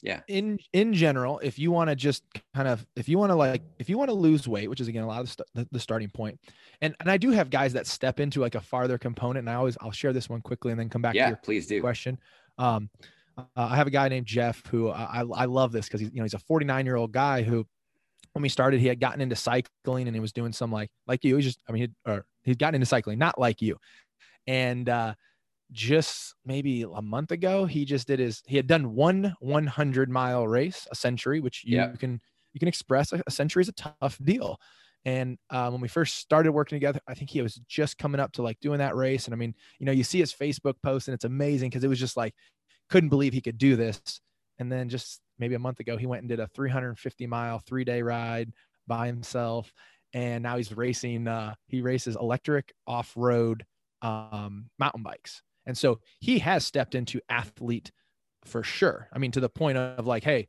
yeah. 0.03 0.23
in 0.27 0.59
in 0.73 0.93
general 0.93 1.39
if 1.45 1.61
you 1.61 1.71
want 1.71 1.91
to 1.91 1.95
just 1.95 2.25
kind 2.55 2.67
of 2.67 2.85
if 2.97 3.09
you 3.09 3.19
want 3.21 3.31
to 3.31 3.37
like 3.37 3.63
if 3.79 3.89
you 3.89 3.97
want 3.97 4.11
to 4.11 4.17
lose 4.17 4.49
weight 4.49 4.69
which 4.69 4.81
is 4.81 4.89
again 4.89 5.05
a 5.05 5.07
lot 5.07 5.21
of 5.21 5.27
the, 5.27 5.45
st- 5.55 5.69
the 5.71 5.79
starting 5.79 6.09
point 6.09 6.41
and 6.81 6.97
and 6.99 7.09
i 7.09 7.17
do 7.17 7.31
have 7.31 7.51
guys 7.51 7.73
that 7.73 7.87
step 7.87 8.19
into 8.19 8.41
like 8.41 8.57
a 8.57 8.61
farther 8.61 8.99
component 8.99 9.47
and 9.47 9.51
i 9.51 9.55
always 9.55 9.79
i'll 9.81 9.93
share 9.93 10.13
this 10.13 10.29
one 10.29 10.41
quickly 10.41 10.73
and 10.73 10.81
then 10.81 10.89
come 10.89 11.03
back 11.03 11.15
yeah 11.15 11.27
to 11.27 11.31
your 11.31 11.37
please 11.37 11.69
do. 11.69 11.81
question. 11.81 12.19
Um 12.59 12.91
uh, 13.39 13.45
I 13.57 13.77
have 13.77 13.87
a 13.87 13.91
guy 13.91 14.09
named 14.09 14.27
Jeff 14.27 14.63
who 14.67 14.91
I, 14.91 15.25
I 15.35 15.45
love 15.47 15.73
this 15.73 15.87
because 15.87 16.01
he's, 16.01 16.11
you 16.11 16.19
know, 16.19 16.25
he's 16.25 16.35
a 16.35 16.39
49 16.39 16.87
year 16.87 16.97
old 16.97 17.13
guy 17.13 17.43
who, 17.43 17.67
when 18.33 18.43
we 18.43 18.49
started, 18.49 18.81
he 18.81 18.87
had 18.87 19.01
gotten 19.01 19.21
into 19.21 19.37
cycling 19.37 20.07
and 20.07 20.17
he 20.17 20.21
was 20.21 20.33
doing 20.33 20.53
some 20.53 20.73
like, 20.73 20.91
like 21.07 21.25
you, 21.25 21.37
he's 21.37 21.45
just, 21.45 21.61
I 21.69 21.73
mean, 21.73 21.83
he'd, 21.83 21.95
or 22.07 22.25
he'd 22.43 22.59
gotten 22.59 22.75
into 22.75 22.87
cycling, 22.87 23.19
not 23.19 23.39
like 23.39 23.61
you. 23.61 23.77
And, 24.47 24.89
uh, 24.89 25.15
just 25.71 26.35
maybe 26.45 26.83
a 26.83 27.01
month 27.01 27.31
ago, 27.31 27.65
he 27.65 27.85
just 27.85 28.07
did 28.07 28.19
his, 28.19 28.43
he 28.47 28.57
had 28.57 28.67
done 28.67 28.95
one 28.95 29.35
100 29.41 30.11
mile 30.11 30.47
race, 30.47 30.87
a 30.91 30.95
century, 30.95 31.41
which 31.41 31.65
you 31.65 31.77
yep. 31.77 31.99
can, 31.99 32.21
you 32.53 32.59
can 32.59 32.69
express 32.69 33.13
a, 33.13 33.23
a 33.27 33.31
century 33.31 33.63
is 33.63 33.69
a 33.69 33.73
tough 33.73 34.19
deal. 34.23 34.59
And 35.05 35.39
um, 35.51 35.73
when 35.73 35.81
we 35.81 35.89
first 35.89 36.17
started 36.17 36.53
working 36.53 36.77
together, 36.77 37.01
I 37.09 37.15
think 37.15 37.31
he 37.31 37.43
was 37.43 37.61
just 37.69 37.99
coming 37.99 38.21
up 38.21 38.33
to 38.33 38.43
like 38.43 38.61
doing 38.61 38.79
that 38.79 38.95
race. 38.95 39.27
And 39.27 39.35
I 39.35 39.37
mean, 39.37 39.55
you 39.79 39.87
know, 39.87 39.93
you 39.93 40.05
see 40.05 40.21
his 40.21 40.33
Facebook 40.33 40.75
post 40.83 41.09
and 41.09 41.15
it's 41.15 41.25
amazing 41.25 41.71
because 41.71 41.83
it 41.83 41.89
was 41.89 41.99
just 41.99 42.17
like, 42.17 42.35
couldn't 42.93 43.09
believe 43.09 43.33
he 43.33 43.41
could 43.41 43.57
do 43.59 43.75
this. 43.75 44.21
And 44.59 44.71
then 44.71 44.91
just 44.91 45.21
maybe 45.39 45.55
a 45.55 45.59
month 45.59 45.81
ago, 45.81 45.97
he 45.97 46.07
went 46.07 46.21
and 46.21 46.29
did 46.29 46.41
a 46.41 46.47
350 46.49 47.27
mile, 47.27 47.59
three 47.59 47.85
day 47.85 48.03
ride 48.03 48.53
by 48.87 49.07
himself. 49.07 49.73
And 50.13 50.43
now 50.43 50.59
he's 50.59 50.77
racing, 50.77 51.27
uh, 51.27 51.55
he 51.69 51.81
races 51.81 52.17
electric 52.21 52.71
off 52.87 53.11
road 53.17 53.65
um, 54.03 54.69
mountain 54.79 55.03
bikes. 55.03 55.43
And 55.65 55.77
so 55.77 56.01
he 56.21 56.39
has 56.41 56.67
stepped 56.67 56.95
into 56.95 57.21
athlete 57.31 57.91
for 58.45 58.63
sure. 58.63 59.09
I 59.13 59.19
mean, 59.19 59.31
to 59.33 59.41
the 59.41 59.49
point 59.49 59.79
of 59.79 60.07
like, 60.07 60.23
hey, 60.23 60.49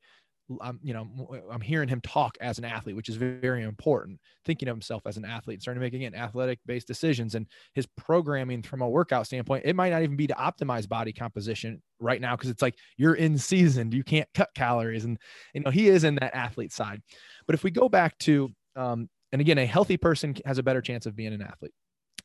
I'm, 0.61 0.79
you 0.83 0.93
know, 0.93 1.07
I'm 1.49 1.61
hearing 1.61 1.87
him 1.87 2.01
talk 2.01 2.37
as 2.41 2.57
an 2.57 2.65
athlete, 2.65 2.95
which 2.95 3.09
is 3.09 3.15
very 3.15 3.63
important. 3.63 4.19
Thinking 4.45 4.67
of 4.67 4.75
himself 4.75 5.03
as 5.05 5.17
an 5.17 5.25
athlete, 5.25 5.61
starting 5.61 5.79
to 5.79 5.85
make 5.85 5.93
again 5.93 6.13
athletic 6.13 6.59
based 6.65 6.87
decisions, 6.87 7.35
and 7.35 7.47
his 7.73 7.87
programming 7.97 8.61
from 8.61 8.81
a 8.81 8.89
workout 8.89 9.25
standpoint, 9.25 9.63
it 9.65 9.75
might 9.75 9.91
not 9.91 10.03
even 10.03 10.17
be 10.17 10.27
to 10.27 10.33
optimize 10.33 10.87
body 10.87 11.13
composition 11.13 11.81
right 11.99 12.19
now 12.19 12.35
because 12.35 12.49
it's 12.49 12.61
like 12.61 12.75
you're 12.97 13.15
in 13.15 13.37
season, 13.37 13.91
you 13.91 14.03
can't 14.03 14.27
cut 14.33 14.49
calories, 14.55 15.05
and 15.05 15.17
you 15.53 15.61
know 15.61 15.71
he 15.71 15.87
is 15.87 16.03
in 16.03 16.15
that 16.15 16.35
athlete 16.35 16.73
side. 16.73 17.01
But 17.47 17.53
if 17.53 17.63
we 17.63 17.71
go 17.71 17.87
back 17.87 18.17
to, 18.19 18.49
um, 18.75 19.09
and 19.31 19.41
again, 19.41 19.57
a 19.57 19.65
healthy 19.65 19.97
person 19.97 20.35
has 20.45 20.57
a 20.57 20.63
better 20.63 20.81
chance 20.81 21.05
of 21.05 21.15
being 21.15 21.33
an 21.33 21.41
athlete. 21.41 21.73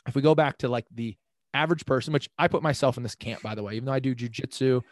If 0.06 0.14
we 0.14 0.22
go 0.22 0.34
back 0.34 0.58
to 0.58 0.68
like 0.68 0.86
the 0.92 1.16
average 1.54 1.86
person, 1.86 2.12
which 2.12 2.28
I 2.38 2.48
put 2.48 2.62
myself 2.62 2.96
in 2.96 3.02
this 3.02 3.14
camp, 3.14 3.42
by 3.42 3.54
the 3.54 3.62
way, 3.62 3.74
even 3.74 3.86
though 3.86 3.92
I 3.92 4.00
do 4.00 4.14
jujitsu, 4.14 4.82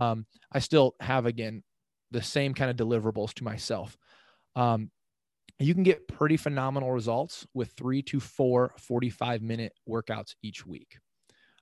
um, 0.00 0.26
I 0.52 0.60
still 0.60 0.94
have 1.00 1.26
again 1.26 1.62
the 2.16 2.22
same 2.22 2.54
kind 2.54 2.70
of 2.70 2.76
deliverables 2.78 3.34
to 3.34 3.44
myself. 3.44 3.98
Um, 4.56 4.90
you 5.58 5.74
can 5.74 5.82
get 5.82 6.08
pretty 6.08 6.38
phenomenal 6.38 6.90
results 6.90 7.46
with 7.52 7.72
three 7.72 8.00
to 8.04 8.20
four 8.20 8.72
45 8.78 9.42
minute 9.42 9.74
workouts 9.86 10.34
each 10.42 10.66
week. 10.66 10.98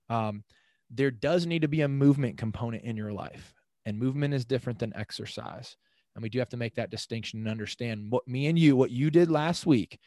Um, 0.09 0.45
there 0.91 1.11
does 1.11 1.45
need 1.45 1.63
to 1.63 1.69
be 1.69 1.81
a 1.81 1.89
movement 1.89 2.39
component 2.39 2.85
in 2.85 2.97
your 2.97 3.13
life, 3.13 3.53
and 3.85 3.99
movement 3.99 4.33
is 4.33 4.45
different 4.45 4.79
than 4.79 4.95
exercise. 4.95 5.77
And 6.15 6.23
we 6.23 6.29
do 6.29 6.39
have 6.39 6.51
to 6.51 6.57
make 6.57 6.77
that 6.77 6.91
distinction 6.91 7.41
and 7.41 7.49
understand 7.49 8.07
what 8.11 8.29
me 8.29 8.47
and 8.47 8.57
you, 8.57 8.77
what 8.77 8.93
you 8.93 9.11
did 9.11 9.33
last 9.33 9.67
week 9.67 9.99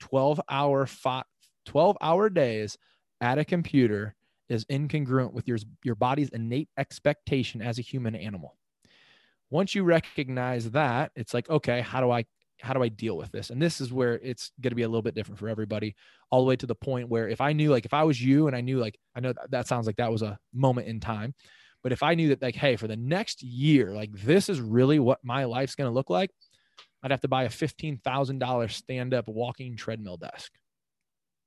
12 0.00 0.40
hour, 0.48 0.88
12 1.66 1.98
hour 2.00 2.30
days 2.30 2.78
at 3.20 3.38
a 3.38 3.44
computer 3.44 4.14
is 4.48 4.64
incongruent 4.64 5.34
with 5.34 5.46
your, 5.46 5.58
your 5.84 5.94
body's 5.94 6.30
innate 6.30 6.70
expectation 6.78 7.60
as 7.60 7.78
a 7.78 7.82
human 7.82 8.14
animal 8.14 8.56
once 9.50 9.74
you 9.74 9.84
recognize 9.84 10.70
that 10.70 11.12
it's 11.14 11.34
like 11.34 11.48
okay 11.50 11.80
how 11.80 12.00
do 12.00 12.10
i 12.10 12.24
how 12.62 12.72
do 12.72 12.82
i 12.82 12.88
deal 12.88 13.16
with 13.16 13.30
this? 13.32 13.50
And 13.50 13.60
this 13.60 13.80
is 13.80 13.92
where 13.92 14.14
it's 14.22 14.52
going 14.60 14.70
to 14.70 14.76
be 14.76 14.82
a 14.82 14.88
little 14.88 15.02
bit 15.02 15.14
different 15.14 15.38
for 15.38 15.48
everybody 15.48 15.94
all 16.30 16.40
the 16.40 16.46
way 16.46 16.56
to 16.56 16.66
the 16.66 16.74
point 16.74 17.08
where 17.08 17.28
if 17.28 17.40
i 17.40 17.52
knew 17.52 17.70
like 17.70 17.84
if 17.84 17.94
i 17.94 18.04
was 18.04 18.22
you 18.22 18.46
and 18.46 18.56
i 18.56 18.60
knew 18.60 18.78
like 18.78 18.98
i 19.14 19.20
know 19.20 19.32
that, 19.32 19.50
that 19.50 19.66
sounds 19.66 19.86
like 19.86 19.96
that 19.96 20.12
was 20.12 20.22
a 20.22 20.38
moment 20.54 20.86
in 20.86 21.00
time 21.00 21.34
but 21.82 21.92
if 21.92 22.02
i 22.02 22.14
knew 22.14 22.28
that 22.28 22.42
like 22.42 22.54
hey 22.54 22.76
for 22.76 22.86
the 22.86 22.96
next 22.96 23.42
year 23.42 23.92
like 23.92 24.10
this 24.12 24.48
is 24.48 24.60
really 24.60 24.98
what 24.98 25.18
my 25.24 25.44
life's 25.44 25.74
going 25.74 25.88
to 25.88 25.94
look 25.94 26.10
like 26.10 26.30
i'd 27.02 27.10
have 27.10 27.20
to 27.20 27.28
buy 27.28 27.44
a 27.44 27.48
$15000 27.48 28.70
stand 28.70 29.14
up 29.14 29.28
walking 29.28 29.76
treadmill 29.76 30.16
desk. 30.16 30.52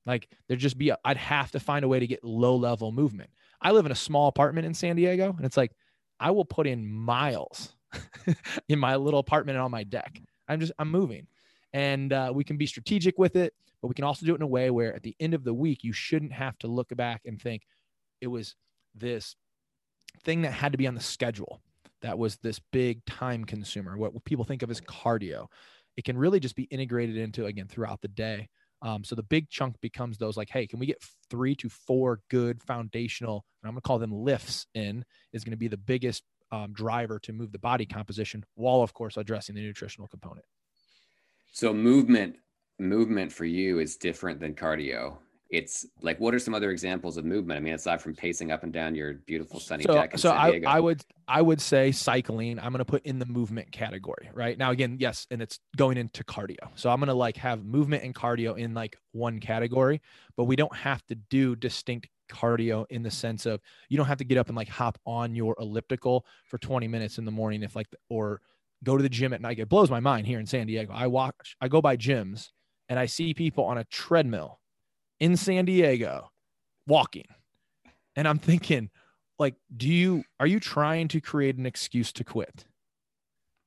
Like 0.05 0.27
there'd 0.47 0.59
just 0.59 0.77
be 0.77 0.91
i'd 1.05 1.17
have 1.17 1.51
to 1.51 1.59
find 1.59 1.85
a 1.85 1.87
way 1.87 1.99
to 1.99 2.07
get 2.07 2.23
low 2.23 2.55
level 2.55 2.91
movement. 2.91 3.29
I 3.61 3.71
live 3.71 3.85
in 3.85 3.93
a 3.93 3.95
small 3.95 4.27
apartment 4.27 4.65
in 4.65 4.73
san 4.73 4.97
diego 4.97 5.33
and 5.37 5.45
it's 5.45 5.55
like 5.55 5.71
i 6.19 6.31
will 6.31 6.43
put 6.43 6.67
in 6.67 6.85
miles 6.85 7.73
in 8.69 8.79
my 8.79 8.95
little 8.95 9.19
apartment 9.19 9.57
and 9.57 9.63
on 9.63 9.71
my 9.71 9.83
deck. 9.83 10.19
I'm 10.47 10.59
just, 10.59 10.73
I'm 10.79 10.89
moving. 10.89 11.27
And 11.73 12.13
uh, 12.13 12.31
we 12.33 12.43
can 12.43 12.57
be 12.57 12.67
strategic 12.67 13.17
with 13.17 13.35
it, 13.35 13.53
but 13.81 13.87
we 13.87 13.95
can 13.95 14.05
also 14.05 14.25
do 14.25 14.33
it 14.33 14.37
in 14.37 14.41
a 14.43 14.47
way 14.47 14.69
where 14.69 14.95
at 14.95 15.03
the 15.03 15.15
end 15.19 15.33
of 15.33 15.43
the 15.43 15.53
week, 15.53 15.83
you 15.83 15.93
shouldn't 15.93 16.33
have 16.33 16.57
to 16.59 16.67
look 16.67 16.95
back 16.95 17.21
and 17.25 17.41
think 17.41 17.63
it 18.21 18.27
was 18.27 18.55
this 18.95 19.35
thing 20.23 20.43
that 20.43 20.51
had 20.53 20.71
to 20.71 20.77
be 20.77 20.87
on 20.87 20.95
the 20.95 21.01
schedule. 21.01 21.61
That 22.01 22.17
was 22.17 22.37
this 22.37 22.59
big 22.71 23.03
time 23.05 23.45
consumer, 23.45 23.97
what 23.97 24.23
people 24.25 24.45
think 24.45 24.61
of 24.61 24.69
as 24.69 24.81
cardio. 24.81 25.47
It 25.95 26.03
can 26.03 26.17
really 26.17 26.39
just 26.39 26.55
be 26.55 26.63
integrated 26.63 27.17
into, 27.17 27.45
again, 27.45 27.67
throughout 27.67 28.01
the 28.01 28.07
day. 28.07 28.49
Um, 28.81 29.03
so 29.05 29.15
the 29.15 29.23
big 29.23 29.49
chunk 29.49 29.79
becomes 29.79 30.17
those 30.17 30.35
like, 30.35 30.49
hey, 30.49 30.67
can 30.67 30.77
we 30.77 30.85
get 30.85 31.01
three 31.29 31.55
to 31.55 31.69
four 31.69 32.19
good 32.29 32.61
foundational, 32.61 33.45
I'm 33.63 33.71
going 33.71 33.81
to 33.81 33.87
call 33.87 33.99
them 33.99 34.11
lifts 34.11 34.67
in, 34.73 35.05
is 35.31 35.43
going 35.45 35.51
to 35.51 35.57
be 35.57 35.69
the 35.69 35.77
biggest 35.77 36.23
um, 36.53 36.71
driver 36.71 37.17
to 37.19 37.33
move 37.33 37.51
the 37.51 37.59
body 37.59 37.85
composition 37.85 38.45
while 38.53 38.81
of 38.81 38.93
course 38.93 39.17
addressing 39.17 39.55
the 39.55 39.61
nutritional 39.61 40.07
component. 40.07 40.45
So 41.51 41.73
movement 41.73 42.35
movement 42.79 43.31
for 43.31 43.45
you 43.45 43.79
is 43.79 43.95
different 43.97 44.39
than 44.39 44.53
cardio. 44.53 45.17
It's 45.49 45.85
like 46.01 46.19
what 46.19 46.35
are 46.35 46.39
some 46.39 46.53
other 46.53 46.69
examples 46.69 47.17
of 47.17 47.25
movement? 47.25 47.57
I 47.57 47.59
mean 47.59 47.73
aside 47.73 48.03
from 48.03 48.15
pacing 48.15 48.51
up 48.51 48.61
and 48.61 48.71
down 48.71 48.93
your 48.93 49.15
beautiful 49.25 49.59
sunny 49.59 49.83
so, 49.83 49.93
deck 49.95 50.17
so 50.17 50.31
I, 50.31 50.61
I 50.67 50.79
would 50.79 51.01
i 51.27 51.41
would 51.41 51.61
say 51.61 51.91
cycling 51.91 52.59
i'm 52.59 52.71
going 52.71 52.79
to 52.79 52.85
put 52.85 53.05
in 53.05 53.17
the 53.17 53.25
movement 53.25 53.71
category 53.71 54.29
right? 54.33 54.57
Now 54.57 54.71
again 54.71 54.97
yes 54.99 55.25
and 55.31 55.41
it's 55.41 55.59
going 55.75 55.97
into 55.97 56.23
cardio. 56.23 56.69
So 56.75 56.91
i'm 56.91 56.99
going 56.99 57.07
to 57.07 57.15
like 57.15 57.37
have 57.37 57.65
movement 57.65 58.03
and 58.03 58.13
cardio 58.13 58.57
in 58.57 58.75
like 58.75 58.95
one 59.11 59.39
category 59.39 60.01
but 60.37 60.43
we 60.43 60.55
don't 60.55 60.75
have 60.75 61.03
to 61.07 61.15
do 61.15 61.55
distinct 61.55 62.09
cardio 62.29 62.85
in 62.89 63.03
the 63.03 63.11
sense 63.11 63.45
of 63.45 63.61
you 63.89 63.97
don't 63.97 64.07
have 64.07 64.17
to 64.17 64.23
get 64.23 64.37
up 64.37 64.47
and 64.47 64.55
like 64.55 64.69
hop 64.69 64.97
on 65.05 65.35
your 65.35 65.55
elliptical 65.59 66.25
for 66.45 66.57
20 66.57 66.87
minutes 66.87 67.17
in 67.17 67.25
the 67.25 67.31
morning 67.31 67.63
if 67.63 67.75
like 67.75 67.87
or 68.09 68.41
go 68.83 68.97
to 68.97 69.03
the 69.03 69.09
gym 69.09 69.33
at 69.33 69.41
night. 69.41 69.59
It 69.59 69.69
blows 69.69 69.89
my 69.89 69.99
mind 69.99 70.27
here 70.27 70.39
in 70.39 70.45
San 70.45 70.67
Diego. 70.67 70.91
I 70.93 71.07
watch, 71.07 71.55
I 71.61 71.67
go 71.67 71.81
by 71.81 71.97
gyms 71.97 72.49
and 72.89 72.99
I 72.99 73.05
see 73.05 73.33
people 73.33 73.63
on 73.63 73.77
a 73.77 73.85
treadmill 73.85 74.59
in 75.19 75.37
San 75.37 75.65
Diego 75.65 76.31
walking. 76.87 77.27
And 78.15 78.27
I'm 78.27 78.39
thinking, 78.39 78.89
like, 79.39 79.55
do 79.75 79.87
you 79.87 80.23
are 80.39 80.47
you 80.47 80.59
trying 80.59 81.07
to 81.09 81.21
create 81.21 81.57
an 81.57 81.65
excuse 81.65 82.11
to 82.13 82.23
quit? 82.23 82.65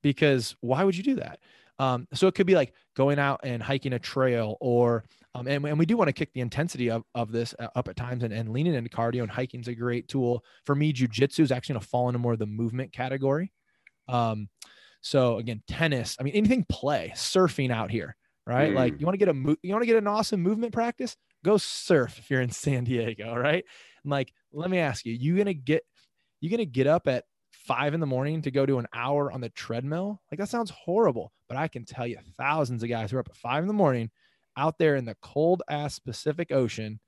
Because 0.02 0.54
why 0.60 0.84
would 0.84 0.96
you 0.96 1.02
do 1.02 1.16
that? 1.16 1.40
Um, 1.78 2.06
so 2.14 2.26
it 2.26 2.34
could 2.34 2.46
be 2.46 2.54
like 2.54 2.72
going 2.94 3.18
out 3.18 3.40
and 3.42 3.62
hiking 3.62 3.92
a 3.92 3.98
trail 3.98 4.56
or 4.60 5.04
um, 5.40 5.46
and, 5.46 5.64
and 5.64 5.78
we 5.78 5.86
do 5.86 5.96
want 5.96 6.08
to 6.08 6.12
kick 6.12 6.32
the 6.32 6.40
intensity 6.40 6.90
of, 6.90 7.02
of 7.14 7.32
this 7.32 7.54
uh, 7.58 7.68
up 7.74 7.88
at 7.88 7.96
times 7.96 8.22
and, 8.22 8.32
and 8.32 8.50
leaning 8.50 8.74
into 8.74 8.90
cardio 8.90 9.22
and 9.22 9.30
hiking 9.30 9.60
is 9.60 9.68
a 9.68 9.74
great 9.74 10.08
tool. 10.08 10.44
For 10.64 10.74
me 10.74 10.92
jujitsu 10.92 11.40
is 11.40 11.52
actually 11.52 11.74
going 11.74 11.82
to 11.82 11.88
fall 11.88 12.08
into 12.08 12.18
more 12.18 12.32
of 12.32 12.38
the 12.38 12.46
movement 12.46 12.92
category. 12.92 13.52
Um, 14.08 14.48
so 15.06 15.38
again 15.38 15.62
tennis 15.68 16.16
i 16.18 16.24
mean 16.24 16.34
anything 16.34 16.66
play 16.68 17.12
surfing 17.14 17.70
out 17.70 17.92
here 17.92 18.16
right? 18.44 18.72
Mm. 18.72 18.74
like 18.74 19.00
you 19.00 19.06
want 19.06 19.14
to 19.14 19.24
get 19.24 19.28
a 19.28 19.56
you 19.62 19.72
want 19.72 19.82
to 19.82 19.86
get 19.86 19.96
an 19.96 20.06
awesome 20.06 20.40
movement 20.40 20.72
practice? 20.72 21.16
Go 21.44 21.56
surf 21.58 22.18
if 22.18 22.30
you're 22.30 22.40
in 22.40 22.50
san 22.50 22.84
diego 22.84 23.34
right? 23.36 23.64
And 24.02 24.10
like 24.10 24.32
let 24.52 24.70
me 24.70 24.78
ask 24.78 25.04
you 25.04 25.12
you 25.12 25.36
gonna 25.36 25.54
get 25.54 25.82
you 26.40 26.50
gonna 26.50 26.64
get 26.64 26.86
up 26.86 27.06
at 27.06 27.24
five 27.52 27.94
in 27.94 28.00
the 28.00 28.06
morning 28.06 28.42
to 28.42 28.50
go 28.50 28.66
to 28.66 28.78
an 28.78 28.86
hour 28.92 29.30
on 29.32 29.40
the 29.40 29.48
treadmill? 29.50 30.20
Like 30.30 30.38
that 30.38 30.48
sounds 30.48 30.70
horrible 30.70 31.32
but 31.48 31.56
i 31.56 31.68
can 31.68 31.84
tell 31.84 32.06
you 32.06 32.18
thousands 32.36 32.82
of 32.82 32.88
guys 32.88 33.10
who 33.10 33.16
are 33.16 33.20
up 33.20 33.28
at 33.30 33.36
five 33.36 33.62
in 33.62 33.68
the 33.68 33.74
morning 33.74 34.10
out 34.56 34.78
there 34.78 34.96
in 34.96 35.04
the 35.04 35.16
cold 35.22 35.62
ass 35.68 35.98
Pacific 35.98 36.52
Ocean. 36.52 37.00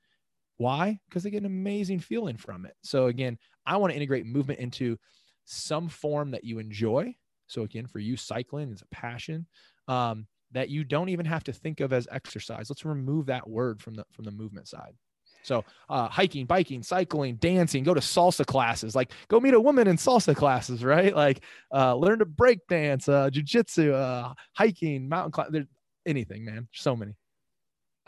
Why? 0.56 0.98
Because 1.08 1.22
they 1.22 1.30
get 1.30 1.42
an 1.42 1.46
amazing 1.46 2.00
feeling 2.00 2.36
from 2.36 2.66
it. 2.66 2.74
So 2.82 3.06
again, 3.06 3.38
I 3.64 3.76
want 3.76 3.92
to 3.92 3.96
integrate 3.96 4.26
movement 4.26 4.60
into 4.60 4.98
some 5.44 5.88
form 5.88 6.32
that 6.32 6.44
you 6.44 6.58
enjoy. 6.58 7.14
So 7.46 7.62
again, 7.62 7.86
for 7.86 8.00
you, 8.00 8.16
cycling 8.16 8.70
is 8.72 8.82
a 8.82 8.94
passion 8.94 9.46
um, 9.86 10.26
that 10.52 10.68
you 10.68 10.84
don't 10.84 11.08
even 11.08 11.26
have 11.26 11.44
to 11.44 11.52
think 11.52 11.80
of 11.80 11.92
as 11.92 12.08
exercise. 12.10 12.68
Let's 12.68 12.84
remove 12.84 13.26
that 13.26 13.48
word 13.48 13.80
from 13.80 13.94
the 13.94 14.04
from 14.12 14.24
the 14.24 14.30
movement 14.30 14.68
side. 14.68 14.94
So 15.42 15.64
uh, 15.88 16.08
hiking, 16.08 16.44
biking, 16.44 16.82
cycling, 16.82 17.36
dancing, 17.36 17.84
go 17.84 17.94
to 17.94 18.00
salsa 18.00 18.44
classes, 18.44 18.94
like 18.94 19.12
go 19.28 19.40
meet 19.40 19.54
a 19.54 19.60
woman 19.60 19.88
in 19.88 19.96
salsa 19.96 20.36
classes, 20.36 20.84
right? 20.84 21.14
Like 21.14 21.42
uh, 21.72 21.94
learn 21.94 22.18
to 22.18 22.26
break 22.26 22.66
dance, 22.68 23.08
uh, 23.08 23.30
jujitsu, 23.30 23.94
uh, 23.94 24.34
hiking, 24.54 25.08
mountain 25.08 25.32
climb, 25.32 25.68
anything, 26.04 26.44
man. 26.44 26.68
So 26.72 26.94
many. 26.96 27.14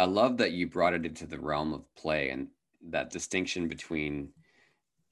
I 0.00 0.04
love 0.04 0.38
that 0.38 0.52
you 0.52 0.66
brought 0.66 0.94
it 0.94 1.04
into 1.04 1.26
the 1.26 1.38
realm 1.38 1.74
of 1.74 1.94
play 1.94 2.30
and 2.30 2.48
that 2.88 3.10
distinction 3.10 3.68
between 3.68 4.30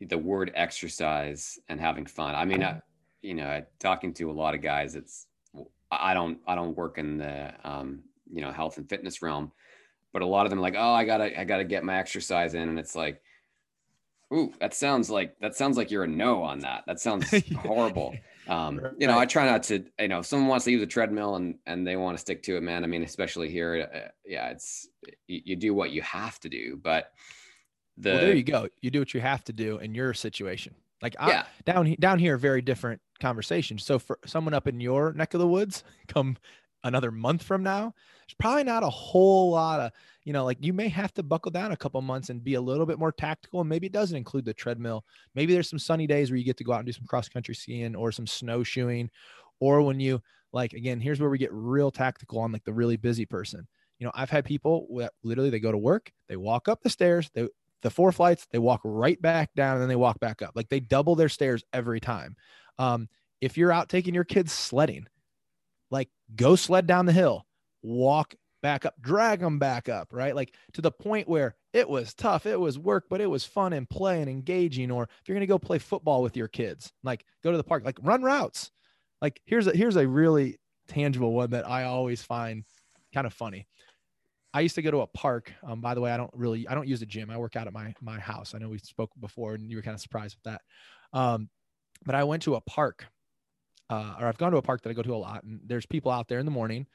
the 0.01 0.17
word 0.17 0.51
exercise 0.55 1.59
and 1.69 1.79
having 1.79 2.07
fun. 2.07 2.35
I 2.35 2.47
mean, 2.47 2.65
I, 2.65 2.81
you 3.21 3.35
know, 3.35 3.63
talking 3.81 4.15
to 4.15 4.31
a 4.31 4.33
lot 4.33 4.55
of 4.55 4.63
guys, 4.63 4.97
it's 4.97 5.27
I 5.91 6.15
don't 6.15 6.39
I 6.47 6.55
don't 6.55 6.75
work 6.75 6.97
in 6.97 7.19
the 7.19 7.53
um, 7.65 8.01
you 8.33 8.41
know 8.41 8.51
health 8.51 8.79
and 8.79 8.89
fitness 8.89 9.21
realm, 9.21 9.53
but 10.15 10.23
a 10.23 10.27
lot 10.27 10.47
of 10.47 10.51
them 10.51 10.59
are 10.59 10.63
like, 10.63 10.77
oh, 10.79 10.95
I 10.95 11.05
gotta 11.05 11.39
I 11.39 11.45
gotta 11.45 11.65
get 11.65 11.85
my 11.85 11.99
exercise 11.99 12.55
in, 12.55 12.67
and 12.67 12.79
it's 12.79 12.97
like, 12.97 13.21
ooh, 14.33 14.53
that 14.61 14.75
sounds 14.75 15.11
like 15.11 15.39
that 15.41 15.55
sounds 15.57 15.77
like 15.77 15.91
you're 15.91 16.05
a 16.05 16.09
no 16.09 16.43
on 16.43 16.61
that. 16.61 16.85
That 16.87 17.01
sounds 17.01 17.33
horrible. 17.57 18.15
Um, 18.47 18.81
you 18.99 19.07
know, 19.07 19.19
I 19.19 19.27
try 19.27 19.45
not 19.45 19.63
to, 19.65 19.85
you 19.99 20.09
know, 20.09 20.21
if 20.21 20.27
someone 20.27 20.49
wants 20.49 20.65
to 20.65 20.71
use 20.71 20.83
a 20.83 20.87
treadmill 20.87 21.37
and, 21.37 21.57
and 21.67 21.87
they 21.87 21.97
want 21.97 22.17
to 22.17 22.21
stick 22.21 22.43
to 22.45 22.57
it, 22.57 22.63
man. 22.63 22.83
I 22.83 22.87
mean, 22.87 23.03
especially 23.03 23.51
here, 23.51 23.89
uh, 23.95 24.09
yeah, 24.25 24.49
it's, 24.49 24.89
you, 25.27 25.43
you, 25.45 25.57
do 25.57 25.75
what 25.75 25.91
you 25.91 26.01
have 26.01 26.41
to 26.41 26.49
do, 26.49 26.81
but 26.83 27.13
the 27.99 28.13
well, 28.13 28.21
there 28.21 28.35
you 28.35 28.43
go. 28.43 28.69
You 28.81 28.91
do 28.91 29.01
what 29.01 29.13
you 29.13 29.21
have 29.21 29.45
to 29.45 29.53
do 29.53 29.79
in 29.79 29.95
your 29.95 30.15
situation. 30.15 30.75
Like 31.03 31.15
I, 31.19 31.29
Yeah. 31.31 31.45
down 31.67 31.95
down 32.01 32.19
here, 32.19 32.39
very 32.39 32.63
different 32.63 33.03
conversation. 33.21 33.79
So 33.79 33.99
for 33.99 34.19
someone 34.25 34.55
up 34.55 34.67
in 34.67 34.81
your 34.81 35.13
neck 35.13 35.35
of 35.35 35.41
the 35.41 35.49
woods, 35.49 35.85
come 36.09 36.39
another 36.85 37.11
month 37.11 37.43
from 37.43 37.63
now, 37.63 37.95
there's 38.27 38.35
probably 38.39 38.65
not 38.65 38.83
a 38.83 38.91
whole 38.91 39.51
lot 39.51 39.81
of 39.81 39.93
you 40.25 40.33
know 40.33 40.45
like 40.45 40.59
you 40.61 40.73
may 40.73 40.89
have 40.89 41.13
to 41.15 41.23
buckle 41.23 41.51
down 41.51 41.73
a 41.73 41.77
couple 41.77 42.01
months 42.03 42.31
and 42.31 42.45
be 42.45 42.55
a 42.55 42.61
little 42.61 42.87
bit 42.87 42.99
more 42.99 43.13
tactical. 43.13 43.61
And 43.61 43.69
maybe 43.69 43.87
it 43.87 43.93
doesn't 43.93 44.17
include 44.17 44.45
the 44.45 44.55
treadmill. 44.55 45.05
Maybe 45.35 45.53
there's 45.53 45.71
some 45.71 45.79
sunny 45.79 46.07
days 46.07 46.31
where 46.31 46.39
you 46.39 46.45
get 46.45 46.57
to 46.59 46.65
go 46.65 46.73
out 46.73 46.81
and 46.81 46.87
do 46.87 46.93
some 46.93 47.07
cross 47.07 47.29
country 47.29 47.55
skiing 47.55 47.97
or 47.97 48.13
some 48.13 48.27
snowshoeing, 48.27 49.11
or 49.61 49.83
when 49.83 50.01
you 50.01 50.23
like 50.53 50.73
again, 50.73 51.01
here's 51.01 51.21
where 51.21 51.31
we 51.31 51.39
get 51.39 51.53
real 51.53 51.91
tactical 51.91 52.41
on 52.41 52.53
like 52.53 52.65
the 52.65 52.73
really 52.73 52.97
busy 52.97 53.27
person. 53.27 53.67
You 53.99 54.07
know, 54.07 54.13
I've 54.15 54.31
had 54.31 54.45
people 54.45 54.87
that 54.99 55.13
literally 55.25 55.51
they 55.51 55.61
go 55.61 55.73
to 55.73 55.79
work, 55.79 56.13
they 56.29 56.37
walk 56.37 56.69
up 56.69 56.83
the 56.83 56.91
stairs, 56.91 57.31
they 57.35 57.49
the 57.83 57.91
four 57.91 58.13
flights, 58.13 58.47
they 58.51 58.59
walk 58.59 58.81
right 58.85 59.21
back 59.21 59.55
down 59.55 59.75
and 59.75 59.83
then 59.83 59.89
they 59.89 59.97
walk 59.97 60.19
back 60.21 60.43
up. 60.43 60.53
Like 60.55 60.69
they 60.69 60.81
double 60.81 61.15
their 61.15 61.29
stairs 61.29 61.65
every 61.73 62.01
time. 62.01 62.37
Um, 62.79 63.09
if 63.41 63.57
you're 63.57 63.73
out 63.73 63.89
taking 63.89 64.15
your 64.15 64.25
kids 64.25 64.53
sledding, 64.53 65.07
like 65.91 66.09
go 66.35 66.57
sled 66.57 66.87
down 66.87 67.07
the 67.07 67.13
hill, 67.13 67.47
walk 67.83 68.35
back 68.63 68.85
up, 68.85 68.95
drag 69.01 69.41
them 69.41 69.59
back 69.59 69.89
up, 69.89 70.09
right? 70.13 70.35
Like 70.35 70.55
to 70.75 70.81
the 70.81 70.91
point 70.91 71.29
where 71.29 71.55
it 71.73 71.89
was 71.89 72.15
tough, 72.15 72.47
it 72.47 72.59
was 72.59 72.79
work, 72.79 73.05
but 73.09 73.21
it 73.21 73.27
was 73.31 73.45
fun 73.45 73.73
and 73.73 73.89
play 73.89 74.21
and 74.21 74.31
engaging. 74.31 74.91
Or 74.91 75.05
if 75.05 75.29
you're 75.29 75.37
gonna 75.37 75.47
go 75.47 75.59
play 75.59 75.79
football 75.79 76.23
with 76.23 76.37
your 76.37 76.49
kids, 76.49 76.93
like 77.03 77.25
go 77.43 77.51
to 77.51 77.57
the 77.57 77.65
park, 77.65 77.85
like 77.85 77.99
run 78.03 78.23
routes. 78.23 78.71
Like 79.23 79.41
here's 79.47 79.67
a 79.67 79.77
here's 79.77 79.97
a 79.97 80.07
really 80.07 80.59
tangible 80.89 81.33
one 81.33 81.51
that 81.51 81.69
I 81.69 81.85
always 81.85 82.23
find 82.23 82.65
kind 83.15 83.27
of 83.27 83.33
funny. 83.33 83.67
I 84.55 84.61
used 84.61 84.75
to 84.77 84.83
go 84.83 84.91
to 84.91 85.01
a 85.01 85.07
park. 85.07 85.53
Um, 85.63 85.81
by 85.81 85.95
the 85.95 86.01
way, 86.01 86.11
I 86.11 86.17
don't 86.17 86.31
really, 86.35 86.67
I 86.67 86.75
don't 86.75 86.89
use 86.89 87.03
a 87.03 87.07
gym. 87.07 87.31
I 87.31 87.37
work 87.37 87.57
out 87.57 87.67
at 87.67 87.73
my 87.73 87.95
my 88.01 88.19
house. 88.19 88.55
I 88.55 88.59
know 88.59 88.69
we 88.69 88.79
spoke 88.79 89.11
before, 89.21 89.55
and 89.55 89.71
you 89.71 89.77
were 89.77 89.83
kind 89.83 89.95
of 89.95 90.01
surprised 90.01 90.37
with 90.37 90.45
that. 90.45 90.63
Um, 91.19 91.49
but 92.05 92.15
I 92.15 92.25
went 92.25 92.43
to 92.45 92.55
a 92.55 92.61
park, 92.63 93.07
uh, 93.91 94.17
or 94.21 94.27
I've 94.27 94.39
gone 94.39 94.53
to 94.53 94.59
a 94.59 94.63
park 94.63 94.83
that 94.83 94.91
I 94.91 94.93
go 94.93 95.03
to 95.03 95.15
a 95.15 95.17
lot, 95.17 95.45
and 95.45 95.61
there's 95.65 95.87
people 95.87 96.11
out 96.11 96.29
there 96.29 96.39
in 96.39 96.45
the 96.45 96.53
morning, 96.53 96.87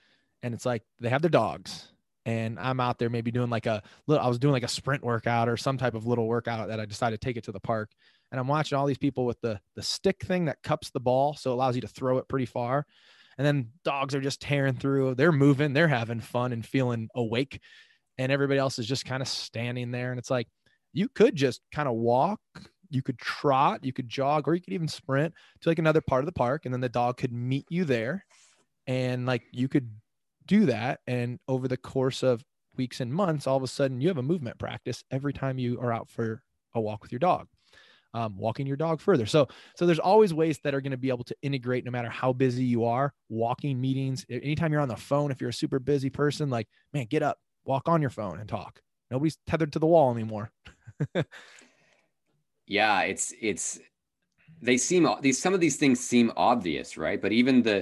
and 0.41 0.53
it's 0.53 0.65
like 0.65 0.83
they 0.99 1.09
have 1.09 1.21
their 1.21 1.29
dogs, 1.29 1.91
and 2.25 2.59
I'm 2.59 2.79
out 2.79 2.99
there 2.99 3.09
maybe 3.09 3.31
doing 3.31 3.49
like 3.49 3.65
a 3.65 3.81
little. 4.07 4.23
I 4.23 4.27
was 4.27 4.39
doing 4.39 4.53
like 4.53 4.63
a 4.63 4.67
sprint 4.67 5.03
workout 5.03 5.49
or 5.49 5.57
some 5.57 5.77
type 5.77 5.95
of 5.95 6.05
little 6.05 6.27
workout 6.27 6.67
that 6.67 6.79
I 6.79 6.85
decided 6.85 7.19
to 7.19 7.25
take 7.25 7.37
it 7.37 7.43
to 7.45 7.51
the 7.51 7.59
park, 7.59 7.91
and 8.31 8.39
I'm 8.39 8.47
watching 8.47 8.77
all 8.77 8.85
these 8.85 8.97
people 8.97 9.25
with 9.25 9.39
the 9.41 9.59
the 9.75 9.83
stick 9.83 10.23
thing 10.23 10.45
that 10.45 10.61
cups 10.63 10.89
the 10.89 10.99
ball, 10.99 11.35
so 11.35 11.51
it 11.51 11.53
allows 11.53 11.75
you 11.75 11.81
to 11.81 11.87
throw 11.87 12.17
it 12.17 12.27
pretty 12.27 12.45
far 12.45 12.85
and 13.37 13.45
then 13.45 13.69
dogs 13.83 14.13
are 14.13 14.21
just 14.21 14.41
tearing 14.41 14.75
through 14.75 15.15
they're 15.15 15.31
moving 15.31 15.73
they're 15.73 15.87
having 15.87 16.19
fun 16.19 16.53
and 16.53 16.65
feeling 16.65 17.09
awake 17.15 17.59
and 18.17 18.31
everybody 18.31 18.59
else 18.59 18.79
is 18.79 18.85
just 18.85 19.05
kind 19.05 19.21
of 19.21 19.27
standing 19.27 19.91
there 19.91 20.11
and 20.11 20.19
it's 20.19 20.29
like 20.29 20.47
you 20.93 21.09
could 21.09 21.35
just 21.35 21.61
kind 21.71 21.87
of 21.87 21.95
walk 21.95 22.39
you 22.93 23.01
could 23.01 23.17
trot 23.17 23.83
you 23.83 23.93
could 23.93 24.07
jog 24.07 24.47
or 24.47 24.55
you 24.55 24.61
could 24.61 24.73
even 24.73 24.87
sprint 24.87 25.33
to 25.61 25.69
like 25.69 25.79
another 25.79 26.01
part 26.01 26.21
of 26.21 26.25
the 26.25 26.31
park 26.31 26.65
and 26.65 26.73
then 26.73 26.81
the 26.81 26.89
dog 26.89 27.17
could 27.17 27.31
meet 27.31 27.65
you 27.69 27.85
there 27.85 28.25
and 28.87 29.25
like 29.25 29.43
you 29.51 29.67
could 29.67 29.89
do 30.45 30.65
that 30.65 30.99
and 31.07 31.39
over 31.47 31.67
the 31.67 31.77
course 31.77 32.23
of 32.23 32.43
weeks 32.75 32.99
and 33.01 33.13
months 33.13 33.47
all 33.47 33.57
of 33.57 33.63
a 33.63 33.67
sudden 33.67 34.01
you 34.01 34.07
have 34.07 34.17
a 34.17 34.23
movement 34.23 34.57
practice 34.57 35.03
every 35.11 35.33
time 35.33 35.57
you 35.57 35.79
are 35.79 35.91
out 35.91 36.09
for 36.09 36.41
a 36.75 36.81
walk 36.81 37.01
with 37.01 37.11
your 37.11 37.19
dog 37.19 37.47
um, 38.13 38.37
walking 38.37 38.67
your 38.67 38.77
dog 38.77 39.01
further. 39.01 39.25
So, 39.25 39.47
so 39.75 39.85
there's 39.85 39.99
always 39.99 40.33
ways 40.33 40.59
that 40.63 40.75
are 40.75 40.81
going 40.81 40.91
to 40.91 40.97
be 40.97 41.09
able 41.09 41.23
to 41.25 41.35
integrate 41.41 41.83
no 41.83 41.91
matter 41.91 42.09
how 42.09 42.31
busy 42.33 42.63
you 42.63 42.85
are. 42.85 43.13
Walking 43.29 43.79
meetings, 43.79 44.25
anytime 44.29 44.71
you're 44.71 44.81
on 44.81 44.87
the 44.87 44.95
phone, 44.95 45.31
if 45.31 45.41
you're 45.41 45.49
a 45.49 45.53
super 45.53 45.79
busy 45.79 46.09
person, 46.09 46.49
like 46.49 46.67
man, 46.93 47.07
get 47.09 47.23
up, 47.23 47.39
walk 47.65 47.89
on 47.89 48.01
your 48.01 48.11
phone 48.11 48.39
and 48.39 48.47
talk. 48.47 48.81
Nobody's 49.09 49.37
tethered 49.47 49.73
to 49.73 49.79
the 49.79 49.87
wall 49.87 50.11
anymore. 50.11 50.51
yeah 52.79 52.97
it's 53.11 53.33
it's 53.49 53.67
they 54.61 54.77
seem 54.77 55.07
these 55.21 55.39
some 55.45 55.53
of 55.53 55.59
these 55.59 55.77
things 55.81 55.99
seem 55.99 56.27
obvious 56.35 56.97
right? 56.97 57.21
But 57.21 57.31
even 57.31 57.61
the 57.69 57.77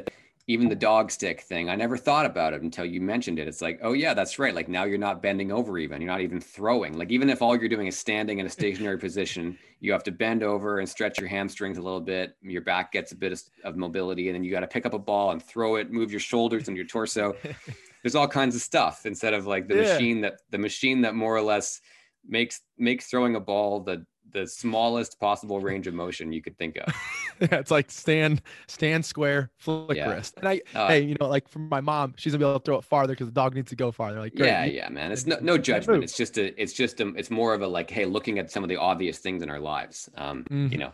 even 0.47 0.67
the 0.67 0.75
dog 0.89 1.11
stick 1.11 1.37
thing 1.51 1.69
i 1.69 1.75
never 1.75 1.95
thought 1.95 2.25
about 2.25 2.51
it 2.55 2.61
until 2.67 2.83
you 2.93 2.99
mentioned 2.99 3.37
it. 3.39 3.47
It's 3.47 3.61
like 3.67 3.77
oh 3.87 3.93
yeah 4.03 4.13
that's 4.19 4.35
right. 4.43 4.55
Like 4.59 4.67
now 4.77 4.83
you're 4.89 5.07
not 5.09 5.21
bending 5.21 5.51
over 5.51 5.77
even. 5.77 6.01
You're 6.01 6.13
not 6.15 6.21
even 6.27 6.41
throwing. 6.41 6.93
Like 7.01 7.11
even 7.11 7.29
if 7.29 7.41
all 7.41 7.55
you're 7.57 7.75
doing 7.75 7.87
is 7.87 7.97
standing 7.97 8.39
in 8.39 8.45
a 8.45 8.49
stationary 8.59 8.97
position 9.07 9.57
you 9.83 9.91
have 9.95 10.03
to 10.09 10.11
bend 10.11 10.41
over 10.43 10.79
and 10.79 10.89
stretch 10.89 11.19
your 11.19 11.29
hamstrings 11.29 11.77
a 11.77 11.81
little 11.87 12.05
bit. 12.15 12.35
Your 12.41 12.61
back 12.71 12.91
gets 12.91 13.11
a 13.13 13.15
bit 13.23 13.31
of, 13.31 13.41
of 13.63 13.73
mobility 13.77 14.27
and 14.29 14.35
then 14.35 14.43
you 14.43 14.51
got 14.51 14.65
to 14.67 14.73
pick 14.75 14.85
up 14.85 14.93
a 14.93 15.03
ball 15.11 15.31
and 15.31 15.41
throw 15.51 15.75
it 15.79 15.91
move 15.99 16.11
your 16.11 16.19
shoulders 16.31 16.67
and 16.67 16.75
your 16.75 16.87
torso. 16.87 17.25
There's 18.03 18.15
all 18.15 18.27
kinds 18.27 18.55
of 18.55 18.61
stuff 18.61 19.05
instead 19.05 19.33
of 19.33 19.45
like 19.45 19.67
the 19.67 19.75
Yeah. 19.75 19.83
machine 19.83 20.21
that 20.21 20.35
the 20.49 20.57
machine 20.57 21.01
that 21.01 21.13
more 21.15 21.35
or 21.35 21.45
less 21.53 21.81
makes 22.27 22.61
makes 22.77 23.05
throwing 23.07 23.35
a 23.35 23.39
ball 23.39 23.79
the 23.81 24.05
the 24.31 24.47
smallest 24.47 25.19
possible 25.19 25.59
range 25.59 25.87
of 25.87 25.93
motion 25.93 26.31
you 26.31 26.41
could 26.41 26.57
think 26.57 26.77
of. 26.77 26.93
yeah, 27.41 27.55
it's 27.55 27.71
like 27.71 27.91
stand, 27.91 28.41
stand 28.67 29.05
square, 29.05 29.51
flick 29.57 29.97
Yeah. 29.97 30.05
wrist. 30.05 30.35
And 30.37 30.47
I, 30.47 30.61
Uh, 30.73 30.87
hey, 30.87 31.01
you 31.01 31.15
know, 31.19 31.27
like 31.27 31.47
for 31.47 31.59
my 31.59 31.81
mom, 31.81 32.13
she's 32.17 32.33
gonna 32.33 32.39
be 32.45 32.49
able 32.49 32.59
to 32.59 32.63
throw 32.63 32.77
it 32.77 32.83
farther 32.83 33.13
because 33.13 33.27
the 33.27 33.33
dog 33.33 33.55
needs 33.55 33.69
to 33.69 33.75
go 33.75 33.91
farther. 33.91 34.19
Like, 34.19 34.33
yeah, 34.35 34.63
yeah, 34.63 34.87
man. 34.89 35.11
It's 35.11 35.25
no, 35.25 35.37
no 35.41 35.57
judgment. 35.57 36.03
It's 36.03 36.15
just 36.15 36.37
a, 36.37 36.59
it's 36.61 36.73
just 36.73 37.01
a, 37.01 37.09
it's 37.15 37.29
more 37.29 37.53
of 37.53 37.61
a 37.61 37.67
like, 37.67 37.89
hey, 37.89 38.05
looking 38.05 38.39
at 38.39 38.49
some 38.49 38.63
of 38.63 38.69
the 38.69 38.77
obvious 38.77 39.19
things 39.19 39.43
in 39.43 39.49
our 39.49 39.59
lives. 39.59 40.09
Um, 40.15 40.47
Mhm. 40.49 40.71
you 40.71 40.77
know, 40.77 40.93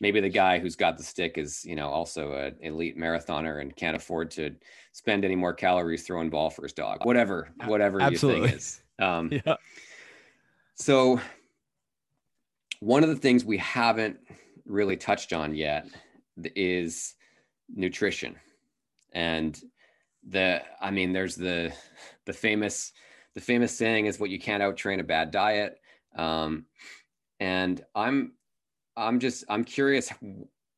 maybe 0.00 0.20
the 0.20 0.28
guy 0.28 0.58
who's 0.60 0.76
got 0.76 0.96
the 0.96 1.02
stick 1.02 1.36
is, 1.36 1.64
you 1.64 1.74
know, 1.74 1.88
also 1.88 2.32
an 2.34 2.56
elite 2.60 2.96
marathoner 2.96 3.60
and 3.60 3.74
can't 3.74 3.96
afford 3.96 4.30
to 4.32 4.54
spend 4.92 5.24
any 5.24 5.34
more 5.34 5.52
calories 5.52 6.06
throwing 6.06 6.30
ball 6.30 6.48
for 6.50 6.62
his 6.62 6.72
dog. 6.72 7.04
Whatever, 7.04 7.50
whatever 7.64 7.98
your 8.00 8.04
Absolutely. 8.04 8.50
thing 8.50 8.56
is. 8.56 8.82
Um, 9.00 9.36
yeah, 9.46 9.56
So, 10.74 11.20
one 12.86 13.02
of 13.02 13.08
the 13.08 13.16
things 13.16 13.44
we 13.44 13.58
haven't 13.58 14.16
really 14.64 14.96
touched 14.96 15.32
on 15.32 15.56
yet 15.56 15.88
is 16.54 17.16
nutrition, 17.74 18.36
and 19.12 19.60
the 20.28 20.62
I 20.80 20.92
mean, 20.92 21.12
there's 21.12 21.34
the 21.34 21.72
the 22.26 22.32
famous 22.32 22.92
the 23.34 23.40
famous 23.40 23.76
saying 23.76 24.06
is 24.06 24.20
what 24.20 24.30
you 24.30 24.38
can't 24.38 24.62
outtrain 24.62 25.00
a 25.00 25.02
bad 25.02 25.32
diet, 25.32 25.80
um, 26.16 26.66
and 27.40 27.84
I'm 27.96 28.34
I'm 28.96 29.18
just 29.18 29.44
I'm 29.48 29.64
curious, 29.64 30.12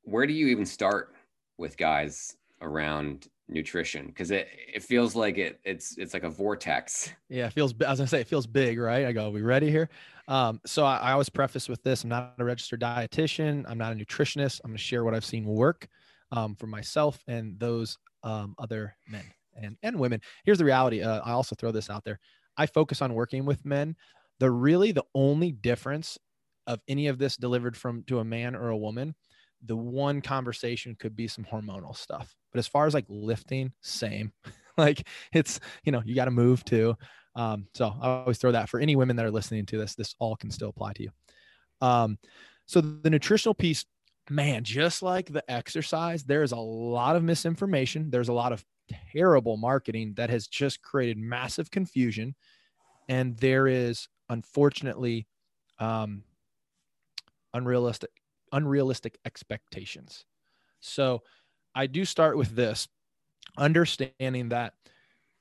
where 0.03 0.27
do 0.27 0.33
you 0.33 0.47
even 0.49 0.65
start 0.65 1.15
with 1.59 1.77
guys 1.77 2.39
around 2.63 3.29
nutrition? 3.49 4.07
Because 4.07 4.31
it 4.31 4.49
it 4.75 4.83
feels 4.83 5.15
like 5.15 5.37
it 5.37 5.61
it's 5.63 5.99
it's 5.99 6.15
like 6.15 6.25
a 6.25 6.31
vortex. 6.31 7.11
yeah. 7.29 7.49
It 7.49 7.53
feels. 7.53 7.75
as 7.87 8.01
I 8.01 8.07
say 8.07 8.23
it 8.23 8.29
feels 8.29 8.47
big, 8.47 8.79
right? 8.79 9.05
I 9.05 9.13
go, 9.13 9.27
are 9.27 9.31
we 9.31 9.43
ready 9.43 9.71
here? 9.71 9.91
Um, 10.29 10.61
so 10.67 10.85
I, 10.85 10.99
I 10.99 11.13
always 11.13 11.31
preface 11.31 11.69
with 11.69 11.83
this: 11.83 12.05
I'm 12.05 12.11
not 12.11 12.35
a 12.39 12.45
registered 12.45 12.81
dietitian. 12.81 13.65
I'm 13.67 13.79
not 13.79 13.93
a 13.93 13.97
nutritionist. 13.97 14.61
I'm 14.63 14.71
gonna 14.71 14.79
share 14.79 15.03
what 15.05 15.15
I've 15.15 15.25
seen 15.25 15.47
work 15.47 15.89
um, 16.31 16.55
for 16.55 16.67
myself 16.67 17.19
and 17.27 17.59
those 17.59 17.99
um, 18.23 18.55
other 18.59 18.95
men 19.09 19.25
and 19.61 19.77
and 19.83 19.99
women. 19.99 20.21
Here's 20.45 20.59
the 20.59 20.65
reality. 20.65 21.03
Uh, 21.03 21.21
I 21.25 21.33
also 21.33 21.57
throw 21.57 21.73
this 21.73 21.91
out 21.91 22.05
there. 22.05 22.21
I 22.57 22.67
focus 22.67 23.03
on 23.03 23.15
working 23.15 23.45
with 23.45 23.65
men. 23.65 23.97
The 24.39 24.51
really 24.51 24.93
the 24.93 25.05
only 25.15 25.51
difference 25.51 26.19
of 26.67 26.81
any 26.87 27.07
of 27.07 27.19
this 27.19 27.37
delivered 27.37 27.77
from 27.77 28.05
to 28.05 28.19
a 28.19 28.25
man 28.25 28.55
or 28.55 28.69
a 28.69 28.77
woman, 28.77 29.15
the 29.65 29.77
one 29.77 30.21
conversation 30.21 30.95
could 30.99 31.17
be 31.17 31.27
some 31.27 31.45
hormonal 31.45 31.97
stuff. 31.97 32.37
But 32.53 32.59
as 32.59 32.69
far 32.69 32.87
as 32.87 32.95
like 32.95 33.07
lifting, 33.09 33.73
same. 33.81 34.33
like 34.85 35.07
it's 35.33 35.61
you 35.85 35.93
know 35.93 36.03
you 36.05 36.15
got 36.15 36.27
to 36.27 36.31
move 36.31 36.65
too. 36.65 36.97
Um, 37.35 37.67
so 37.75 37.95
I 38.01 38.09
always 38.09 38.39
throw 38.39 38.53
that 38.53 38.69
for 38.69 38.81
any 38.81 38.97
women 38.97 39.17
that 39.17 39.27
are 39.27 39.31
listening 39.31 39.67
to 39.67 39.79
this. 39.79 39.95
This 39.95 40.15
all 40.19 40.37
can 40.37 40.51
still 40.51 40.71
apply 40.71 40.95
to 40.95 41.03
you. 41.03 41.11
Um, 41.81 42.19
so 42.67 42.81
the 42.81 43.11
nutritional 43.11 43.55
piece, 43.55 43.85
man, 44.29 44.65
just 44.65 45.03
like 45.03 45.33
the 45.33 45.49
exercise, 45.51 46.25
there 46.25 46.43
is 46.43 46.53
a 46.53 46.57
lot 46.57 47.17
of 47.17 47.23
misinformation. 47.23 48.11
There's 48.11 48.29
a 48.29 48.33
lot 48.33 48.53
of 48.53 48.65
terrible 49.13 49.57
marketing 49.57 50.15
that 50.17 50.31
has 50.31 50.49
just 50.49 50.83
created 50.83 51.19
massive 51.19 51.71
confusion, 51.71 52.35
and 53.09 53.37
there 53.37 53.69
is 53.69 54.09
unfortunately 54.29 55.27
um, 55.79 56.23
unrealistic 57.55 58.11
unrealistic 58.53 59.19
expectations. 59.25 60.25
So 60.81 61.23
I 61.75 61.87
do 61.87 62.05
start 62.05 62.37
with 62.37 62.55
this, 62.57 62.89
understanding 63.57 64.51
that 64.51 64.75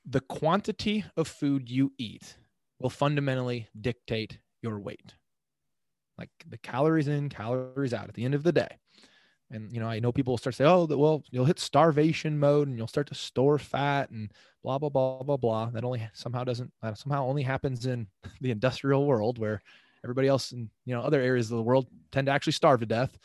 the 0.04 0.20
quantity 0.20 1.04
of 1.16 1.28
food 1.28 1.70
you 1.70 1.92
eat 1.98 2.36
will 2.80 2.90
fundamentally 2.90 3.68
dictate 3.78 4.38
your 4.62 4.78
weight. 4.78 5.14
Like 6.16 6.30
the 6.48 6.58
calories 6.58 7.08
in, 7.08 7.28
calories 7.28 7.94
out 7.94 8.08
at 8.08 8.14
the 8.14 8.24
end 8.24 8.34
of 8.34 8.42
the 8.42 8.52
day. 8.52 8.78
And 9.50 9.72
you 9.72 9.80
know, 9.80 9.88
I 9.88 9.98
know 9.98 10.12
people 10.12 10.32
will 10.32 10.38
start 10.38 10.54
to 10.54 10.56
say, 10.58 10.64
"Oh, 10.66 10.84
well, 10.84 11.22
you'll 11.30 11.46
hit 11.46 11.58
starvation 11.58 12.38
mode 12.38 12.68
and 12.68 12.76
you'll 12.76 12.86
start 12.86 13.06
to 13.08 13.14
store 13.14 13.58
fat 13.58 14.10
and 14.10 14.32
blah 14.62 14.78
blah 14.78 14.90
blah 14.90 15.22
blah 15.22 15.36
blah." 15.36 15.70
That 15.70 15.84
only 15.84 16.06
somehow 16.12 16.44
doesn't 16.44 16.72
that 16.82 16.98
somehow 16.98 17.26
only 17.26 17.42
happens 17.42 17.86
in 17.86 18.08
the 18.40 18.50
industrial 18.50 19.06
world 19.06 19.38
where 19.38 19.62
everybody 20.04 20.28
else 20.28 20.52
in 20.52 20.70
you 20.84 20.94
know 20.94 21.00
other 21.00 21.20
areas 21.20 21.50
of 21.50 21.56
the 21.56 21.62
world 21.62 21.88
tend 22.12 22.26
to 22.26 22.32
actually 22.32 22.52
starve 22.52 22.80
to 22.80 22.86
death. 22.86 23.18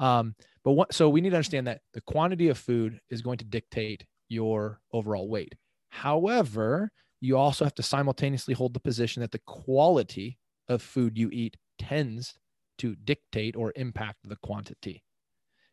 Um, 0.00 0.34
but 0.64 0.72
what 0.72 0.92
so 0.92 1.08
we 1.08 1.20
need 1.20 1.30
to 1.30 1.36
understand 1.36 1.68
that 1.68 1.82
the 1.92 2.00
quantity 2.00 2.48
of 2.48 2.58
food 2.58 3.00
is 3.10 3.22
going 3.22 3.38
to 3.38 3.44
dictate 3.44 4.04
your 4.28 4.80
overall 4.92 5.28
weight. 5.28 5.54
However, 5.90 6.90
you 7.20 7.36
also 7.36 7.64
have 7.64 7.74
to 7.76 7.82
simultaneously 7.82 8.54
hold 8.54 8.74
the 8.74 8.80
position 8.80 9.20
that 9.20 9.30
the 9.30 9.40
quality 9.46 10.38
of 10.68 10.82
food 10.82 11.18
you 11.18 11.28
eat 11.32 11.56
tends 11.78 12.34
to 12.78 12.96
dictate 12.96 13.56
or 13.56 13.72
impact 13.76 14.18
the 14.24 14.36
quantity. 14.36 15.04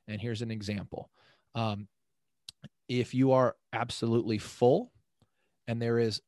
And 0.07 0.19
here's 0.19 0.41
an 0.41 0.51
example. 0.51 1.09
Um, 1.55 1.87
if 2.89 3.13
you 3.13 3.31
are 3.31 3.55
absolutely 3.73 4.37
full 4.37 4.91
and 5.67 5.81
there 5.81 5.99
is 5.99 6.21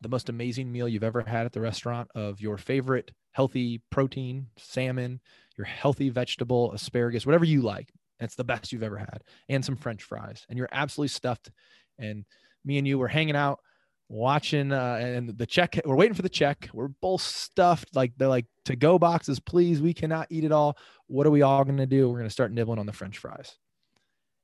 the 0.00 0.08
most 0.08 0.28
amazing 0.28 0.70
meal 0.70 0.88
you've 0.88 1.04
ever 1.04 1.22
had 1.22 1.46
at 1.46 1.52
the 1.52 1.60
restaurant 1.60 2.08
of 2.14 2.40
your 2.40 2.58
favorite 2.58 3.10
healthy 3.34 3.82
protein, 3.90 4.46
salmon, 4.56 5.20
your 5.58 5.66
healthy 5.66 6.08
vegetable, 6.08 6.72
asparagus, 6.72 7.26
whatever 7.26 7.44
you 7.44 7.60
like, 7.60 7.92
it's 8.20 8.36
the 8.36 8.44
best 8.44 8.72
you've 8.72 8.82
ever 8.82 8.96
had, 8.96 9.22
and 9.48 9.64
some 9.64 9.76
french 9.76 10.02
fries, 10.02 10.46
and 10.48 10.56
you're 10.56 10.68
absolutely 10.72 11.08
stuffed. 11.08 11.50
And 11.98 12.24
me 12.64 12.78
and 12.78 12.86
you 12.86 12.98
were 12.98 13.08
hanging 13.08 13.36
out 13.36 13.60
watching 14.08 14.70
uh, 14.70 14.98
and 15.00 15.36
the 15.36 15.46
check 15.46 15.80
we're 15.84 15.96
waiting 15.96 16.14
for 16.14 16.22
the 16.22 16.28
check. 16.28 16.68
We're 16.72 16.88
both 16.88 17.22
stuffed. 17.22 17.94
Like 17.94 18.12
they're 18.16 18.28
like 18.28 18.46
to 18.66 18.76
go 18.76 18.98
boxes 18.98 19.40
please 19.40 19.80
we 19.80 19.94
cannot 19.94 20.28
eat 20.30 20.44
it 20.44 20.52
all. 20.52 20.76
What 21.06 21.26
are 21.26 21.30
we 21.30 21.42
all 21.42 21.64
going 21.64 21.78
to 21.78 21.86
do? 21.86 22.08
We're 22.08 22.18
going 22.18 22.28
to 22.28 22.32
start 22.32 22.52
nibbling 22.52 22.78
on 22.78 22.86
the 22.86 22.92
french 22.92 23.18
fries. 23.18 23.56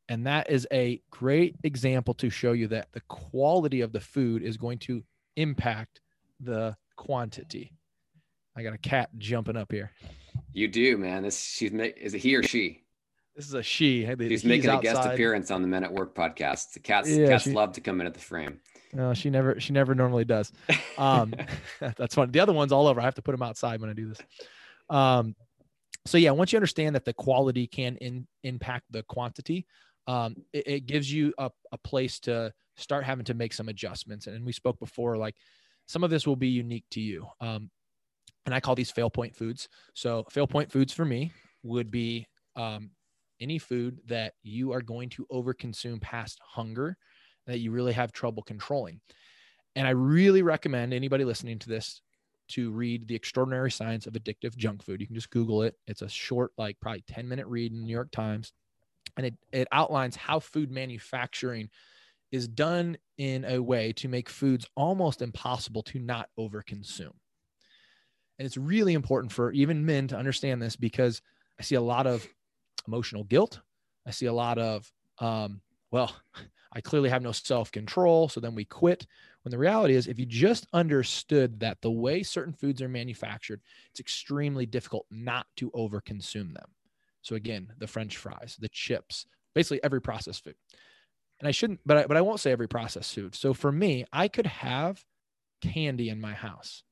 And 0.09 0.27
that 0.27 0.51
is 0.51 0.67
a 0.73 1.01
great 1.11 1.55
example 1.63 2.15
to 2.15 2.31
show 2.31 2.53
you 2.53 2.67
that 2.69 2.89
the 2.93 3.03
quality 3.03 3.81
of 3.81 3.93
the 3.93 4.01
food 4.01 4.43
is 4.43 4.57
going 4.57 4.79
to 4.81 5.05
impact 5.37 6.01
the 6.41 6.77
quantity 6.97 7.73
i 8.57 8.63
got 8.63 8.73
a 8.73 8.79
cat 8.79 9.11
jumping 9.19 9.57
up 9.57 9.71
here 9.71 9.91
you 10.53 10.69
do 10.69 10.97
man 10.97 11.23
this 11.23 11.41
she's 11.41 11.73
is 11.73 12.15
it 12.15 12.19
he 12.19 12.35
or 12.35 12.43
she 12.43 12.83
this 13.37 13.47
is 13.47 13.55
a 13.55 13.63
she. 13.63 14.05
He's, 14.05 14.19
He's 14.19 14.45
making 14.45 14.69
a 14.69 14.81
guest 14.81 15.03
appearance 15.07 15.51
on 15.51 15.63
the 15.63 15.69
Men 15.69 15.83
at 15.83 15.91
Work 15.91 16.15
podcast. 16.15 16.73
The 16.73 16.81
cats, 16.81 17.09
yeah, 17.09 17.29
cats 17.29 17.45
she, 17.45 17.53
love 17.53 17.73
to 17.73 17.81
come 17.81 18.01
in 18.01 18.07
at 18.07 18.13
the 18.13 18.21
frame. 18.21 18.61
No, 18.93 19.15
she 19.15 19.31
never 19.31 19.59
she 19.61 19.73
never 19.73 19.95
normally 19.95 20.25
does. 20.25 20.53
Um, 20.99 21.33
that's 21.81 22.15
funny. 22.15 22.33
The 22.33 22.41
other 22.41 22.53
one's 22.53 22.73
all 22.73 22.87
over. 22.87 23.01
I 23.01 23.05
have 23.05 23.15
to 23.15 23.23
put 23.23 23.33
them 23.33 23.43
outside 23.43 23.81
when 23.81 23.89
I 23.89 23.93
do 23.93 24.09
this. 24.09 24.19
Um, 24.91 25.37
so 26.07 26.19
yeah, 26.19 26.33
once 26.33 26.53
you 26.53 26.57
understand 26.57 26.95
that 26.97 27.05
the 27.05 27.13
quality 27.13 27.67
can 27.67 27.97
in, 27.97 28.27
impact 28.43 28.87
the 28.91 29.05
quantity, 29.05 29.67
um, 30.07 30.37
it, 30.53 30.67
it, 30.67 30.87
gives 30.87 31.13
you 31.13 31.33
a, 31.39 31.51
a 31.73 31.79
place 31.79 32.19
to 32.21 32.53
start 32.77 33.05
having 33.05 33.25
to 33.27 33.35
make 33.35 33.53
some 33.53 33.69
adjustments. 33.69 34.27
And, 34.27 34.45
we 34.45 34.53
spoke 34.53 34.79
before, 34.81 35.17
like 35.17 35.37
some 35.87 36.03
of 36.03 36.11
this 36.11 36.27
will 36.27 36.37
be 36.37 36.49
unique 36.49 36.87
to 36.93 37.01
you. 37.01 37.27
Um, 37.41 37.71
and 38.51 38.57
I 38.57 38.61
call 38.61 38.75
these 38.75 38.91
fail 38.91 39.11
point 39.11 39.37
foods. 39.37 39.69
So 39.95 40.25
fail 40.29 40.49
point 40.49 40.73
foods 40.73 40.93
for 40.93 41.05
me 41.05 41.31
would 41.63 41.89
be 41.89 42.27
um, 42.57 42.91
any 43.41 43.59
food 43.59 44.01
that 44.09 44.35
you 44.43 44.73
are 44.73 44.83
going 44.83 45.09
to 45.11 45.27
overconsume 45.33 46.01
past 46.01 46.41
hunger 46.43 46.97
that 47.47 47.61
you 47.61 47.71
really 47.71 47.93
have 47.93 48.11
trouble 48.11 48.43
controlling. 48.43 49.01
And 49.77 49.87
I 49.87 49.91
really 49.91 50.43
recommend 50.43 50.93
anybody 50.93 51.25
listening 51.25 51.61
to 51.61 51.69
this 51.69 52.03
to 52.49 52.73
read 52.73 53.07
The 53.07 53.15
Extraordinary 53.15 53.71
Science 53.71 54.09
of 54.09 54.15
Addictive 54.15 54.57
Junk 54.57 54.83
Food. 54.83 55.01
You 55.01 55.07
can 55.07 55.15
just 55.15 55.31
Google 55.31 55.63
it. 55.63 55.77
It's 55.87 56.03
a 56.03 56.09
short, 56.09 56.51
like 56.59 56.77
probably 56.81 57.05
10 57.07 57.29
minute 57.29 57.47
read 57.47 57.71
in 57.71 57.79
the 57.79 57.87
New 57.87 57.93
York 57.93 58.11
Times. 58.11 58.53
And 59.17 59.27
it, 59.27 59.35
it 59.53 59.69
outlines 59.71 60.17
how 60.17 60.41
food 60.41 60.73
manufacturing 60.73 61.71
is 62.33 62.49
done 62.49 62.97
in 63.17 63.45
a 63.45 63.61
way 63.61 63.93
to 63.93 64.09
make 64.09 64.29
foods 64.29 64.67
almost 64.77 65.23
impossible 65.23 65.85
to 65.85 66.01
not 66.01 66.29
overconsume. 66.37 67.13
And 68.41 68.47
it's 68.47 68.57
really 68.57 68.95
important 68.95 69.31
for 69.31 69.53
even 69.53 69.85
men 69.85 70.09
to 70.09 70.17
understand 70.17 70.63
this 70.63 70.75
because 70.75 71.21
I 71.59 71.63
see 71.63 71.75
a 71.75 71.81
lot 71.83 72.07
of 72.07 72.27
emotional 72.89 73.23
guilt. 73.25 73.61
I 74.07 74.13
see 74.13 74.25
a 74.25 74.33
lot 74.33 74.57
of, 74.57 74.91
um, 75.19 75.61
well, 75.91 76.17
I 76.73 76.81
clearly 76.81 77.11
have 77.11 77.21
no 77.21 77.33
self 77.33 77.71
control. 77.71 78.31
So 78.31 78.41
then 78.41 78.55
we 78.55 78.65
quit. 78.65 79.07
When 79.43 79.51
the 79.51 79.59
reality 79.59 79.95
is, 79.95 80.07
if 80.07 80.19
you 80.19 80.25
just 80.25 80.67
understood 80.73 81.61
that 81.61 81.83
the 81.83 81.91
way 81.91 82.23
certain 82.23 82.55
foods 82.55 82.81
are 82.81 82.89
manufactured, 82.89 83.61
it's 83.91 84.01
extremely 84.01 84.65
difficult 84.65 85.05
not 85.11 85.47
to 85.57 85.71
overconsume 85.73 86.55
them. 86.55 86.71
So 87.21 87.35
again, 87.35 87.71
the 87.77 87.87
French 87.87 88.17
fries, 88.17 88.57
the 88.59 88.71
chips, 88.71 89.27
basically 89.55 89.85
every 89.85 90.01
processed 90.01 90.45
food. 90.45 90.57
And 91.41 91.47
I 91.47 91.51
shouldn't, 91.51 91.81
but 91.85 91.99
I, 91.99 92.07
but 92.07 92.17
I 92.17 92.23
won't 92.23 92.41
say 92.41 92.53
every 92.53 92.69
processed 92.69 93.15
food. 93.15 93.35
So 93.35 93.53
for 93.53 93.71
me, 93.71 94.07
I 94.15 94.29
could 94.29 94.47
have 94.47 95.05
candy 95.61 96.09
in 96.09 96.23
my 96.23 96.33
house. 96.33 96.85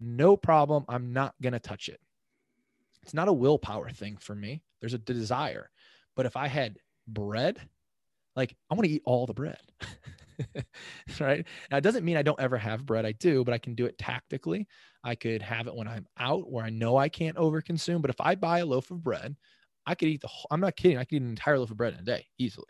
No 0.00 0.36
problem. 0.36 0.84
I'm 0.88 1.12
not 1.12 1.34
going 1.42 1.52
to 1.52 1.60
touch 1.60 1.88
it. 1.88 2.00
It's 3.02 3.14
not 3.14 3.28
a 3.28 3.32
willpower 3.32 3.90
thing 3.90 4.16
for 4.16 4.34
me. 4.34 4.62
There's 4.80 4.94
a 4.94 4.98
desire. 4.98 5.70
But 6.14 6.26
if 6.26 6.36
I 6.36 6.48
had 6.48 6.78
bread, 7.06 7.60
like 8.36 8.54
I 8.70 8.74
want 8.74 8.86
to 8.86 8.92
eat 8.92 9.02
all 9.04 9.26
the 9.26 9.34
bread. 9.34 9.60
right. 11.20 11.44
Now, 11.70 11.76
it 11.78 11.82
doesn't 11.82 12.04
mean 12.04 12.16
I 12.16 12.22
don't 12.22 12.40
ever 12.40 12.56
have 12.58 12.86
bread. 12.86 13.06
I 13.06 13.12
do, 13.12 13.44
but 13.44 13.54
I 13.54 13.58
can 13.58 13.74
do 13.74 13.86
it 13.86 13.98
tactically. 13.98 14.68
I 15.02 15.14
could 15.14 15.42
have 15.42 15.66
it 15.66 15.74
when 15.74 15.88
I'm 15.88 16.06
out 16.18 16.50
where 16.50 16.64
I 16.64 16.70
know 16.70 16.96
I 16.96 17.08
can't 17.08 17.36
overconsume. 17.36 18.02
But 18.02 18.10
if 18.10 18.20
I 18.20 18.34
buy 18.34 18.60
a 18.60 18.66
loaf 18.66 18.90
of 18.90 19.02
bread, 19.02 19.36
I 19.86 19.94
could 19.94 20.08
eat 20.08 20.20
the 20.20 20.28
whole, 20.28 20.46
I'm 20.50 20.60
not 20.60 20.76
kidding. 20.76 20.98
I 20.98 21.04
could 21.04 21.16
eat 21.16 21.22
an 21.22 21.30
entire 21.30 21.58
loaf 21.58 21.70
of 21.70 21.76
bread 21.76 21.94
in 21.94 22.00
a 22.00 22.02
day 22.02 22.26
easily. 22.38 22.66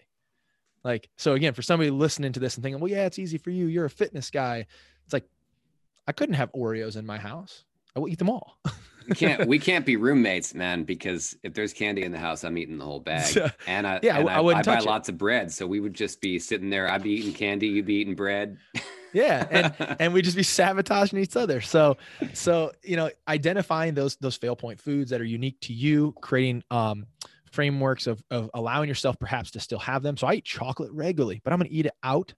Like, 0.85 1.09
so 1.17 1.33
again, 1.33 1.55
for 1.55 1.63
somebody 1.63 1.91
listening 1.91 2.33
to 2.33 2.41
this 2.41 2.55
and 2.55 2.63
thinking, 2.63 2.81
well, 2.81 2.91
yeah, 2.91 3.07
it's 3.07 3.19
easy 3.19 3.39
for 3.39 3.51
you. 3.51 3.67
You're 3.67 3.87
a 3.87 3.91
fitness 3.91 4.31
guy. 4.31 4.67
It's 5.05 5.13
like, 5.13 5.29
I 6.09 6.13
couldn't 6.13 6.37
have 6.37 6.51
Oreos 6.53 6.97
in 6.97 7.05
my 7.05 7.19
house. 7.19 7.65
I 7.95 8.01
will 8.01 8.09
eat 8.09 8.19
them 8.19 8.31
all. 8.31 8.59
we 9.09 9.15
can't 9.15 9.47
we 9.47 9.59
can't 9.71 9.85
be 9.85 9.97
roommates, 9.97 10.55
man, 10.55 10.85
because 10.85 11.37
if 11.43 11.53
there's 11.53 11.75
candy 11.75 12.03
in 12.03 12.13
the 12.13 12.19
house, 12.19 12.45
I'm 12.45 12.57
eating 12.57 12.79
the 12.79 12.85
whole 12.85 12.99
bag. 12.99 13.53
And 13.67 13.87
I 13.87 14.01
yeah, 14.03 14.19
and 14.19 14.29
I, 14.29 14.35
I, 14.37 14.41
I, 14.41 14.59
I 14.59 14.63
buy 14.63 14.79
lots 14.79 15.11
of 15.11 15.19
bread, 15.19 15.53
so 15.53 15.67
we 15.67 15.81
would 15.81 15.93
just 15.93 16.23
be 16.23 16.39
sitting 16.39 16.71
there. 16.71 16.91
I'd 16.91 17.03
be 17.03 17.11
eating 17.11 17.35
candy, 17.35 17.69
you'd 17.69 17.85
be 17.85 17.97
eating 17.97 18.15
bread. 18.15 18.57
yeah, 19.13 19.47
and 19.51 19.97
and 20.01 20.15
we 20.15 20.23
just 20.23 20.37
be 20.37 20.43
sabotaging 20.43 21.19
each 21.19 21.37
other. 21.37 21.61
So 21.61 21.99
so 22.33 22.73
you 22.83 22.97
know, 22.97 23.11
identifying 23.29 23.93
those 23.93 24.17
those 24.17 24.37
fail 24.37 24.57
point 24.57 24.81
foods 24.81 25.11
that 25.11 25.21
are 25.21 25.25
unique 25.25 25.61
to 25.63 25.75
you, 25.75 26.15
creating 26.23 26.65
um 26.71 27.07
frameworks 27.53 28.07
of 28.07 28.23
of 28.31 28.51
allowing 28.55 28.89
yourself 28.89 29.19
perhaps 29.19 29.51
to 29.51 29.61
still 29.61 29.79
have 29.79 30.03
them. 30.03 30.17
So 30.17 30.27
I 30.27 30.35
eat 30.35 30.47
chocolate 30.47 30.91
regularly, 30.93 31.43
but 31.45 31.53
I'm 31.53 31.59
going 31.59 31.69
to 31.69 31.75
eat 31.75 31.85
it 31.85 31.95
out 32.03 32.33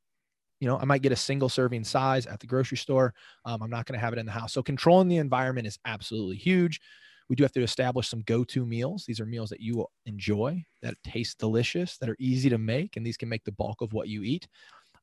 you 0.61 0.69
know, 0.69 0.79
I 0.79 0.85
might 0.85 1.03
get 1.03 1.13
a 1.13 1.17
single 1.17 1.49
serving 1.49 1.85
size 1.85 2.27
at 2.27 2.39
the 2.39 2.47
grocery 2.47 2.77
store. 2.77 3.15
Um, 3.45 3.63
I'm 3.63 3.71
not 3.71 3.87
going 3.87 3.99
to 3.99 4.05
have 4.05 4.13
it 4.13 4.19
in 4.19 4.27
the 4.27 4.33
house. 4.33 4.53
So 4.53 4.63
controlling 4.63 5.09
the 5.09 5.17
environment 5.17 5.67
is 5.67 5.79
absolutely 5.85 6.37
huge. 6.37 6.81
We 7.29 7.37
do 7.37 7.45
have 7.45 7.53
to 7.53 7.63
establish 7.63 8.09
some 8.09 8.23
go-to 8.23 8.67
meals. 8.67 9.05
These 9.07 9.21
are 9.21 9.27
meals 9.27 9.51
that 9.51 9.61
you 9.61 9.77
will 9.77 9.91
enjoy, 10.05 10.65
that 10.83 10.95
taste 11.05 11.39
delicious, 11.39 11.97
that 11.99 12.11
are 12.11 12.17
easy 12.19 12.51
to 12.51 12.59
make, 12.59 12.97
and 12.97 13.07
these 13.07 13.17
can 13.17 13.29
make 13.29 13.45
the 13.45 13.53
bulk 13.53 13.81
of 13.81 13.93
what 13.93 14.09
you 14.09 14.23
eat. 14.23 14.49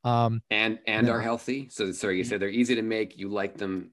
Um, 0.03 0.41
and 0.51 0.77
and 0.85 1.09
are 1.09 1.21
healthy. 1.21 1.69
So 1.71 1.91
sorry, 1.91 2.17
you 2.17 2.23
said 2.23 2.39
they're 2.39 2.49
easy 2.49 2.75
to 2.75 2.81
make. 2.81 3.17
You 3.17 3.29
like 3.29 3.57
them. 3.57 3.91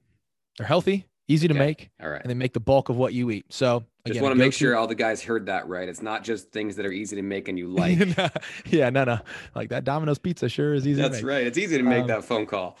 They're 0.57 0.67
healthy 0.67 1.05
easy 1.27 1.47
to 1.47 1.53
okay. 1.53 1.65
make. 1.65 1.89
All 2.01 2.09
right. 2.09 2.21
And 2.21 2.29
they 2.29 2.35
make 2.35 2.53
the 2.53 2.59
bulk 2.59 2.89
of 2.89 2.97
what 2.97 3.13
you 3.13 3.31
eat. 3.31 3.45
So 3.49 3.77
again, 3.77 4.13
just 4.13 4.21
want 4.21 4.33
to 4.33 4.39
make 4.39 4.53
sure 4.53 4.75
all 4.75 4.87
the 4.87 4.95
guys 4.95 5.23
heard 5.23 5.47
that 5.47 5.67
right. 5.67 5.87
It's 5.87 6.01
not 6.01 6.23
just 6.23 6.51
things 6.51 6.75
that 6.75 6.85
are 6.85 6.91
easy 6.91 7.15
to 7.15 7.21
make 7.21 7.47
and 7.47 7.57
you 7.57 7.67
like. 7.69 7.99
yeah, 8.65 8.89
no, 8.89 9.03
no. 9.03 9.19
Like 9.53 9.69
that 9.69 9.83
Domino's 9.83 10.19
pizza 10.19 10.49
sure 10.49 10.73
is 10.73 10.87
easy. 10.87 11.01
That's 11.01 11.23
right. 11.23 11.45
It's 11.45 11.57
easy 11.57 11.77
to 11.77 11.83
make 11.83 12.03
um, 12.03 12.07
that 12.07 12.23
phone 12.23 12.45
call. 12.45 12.77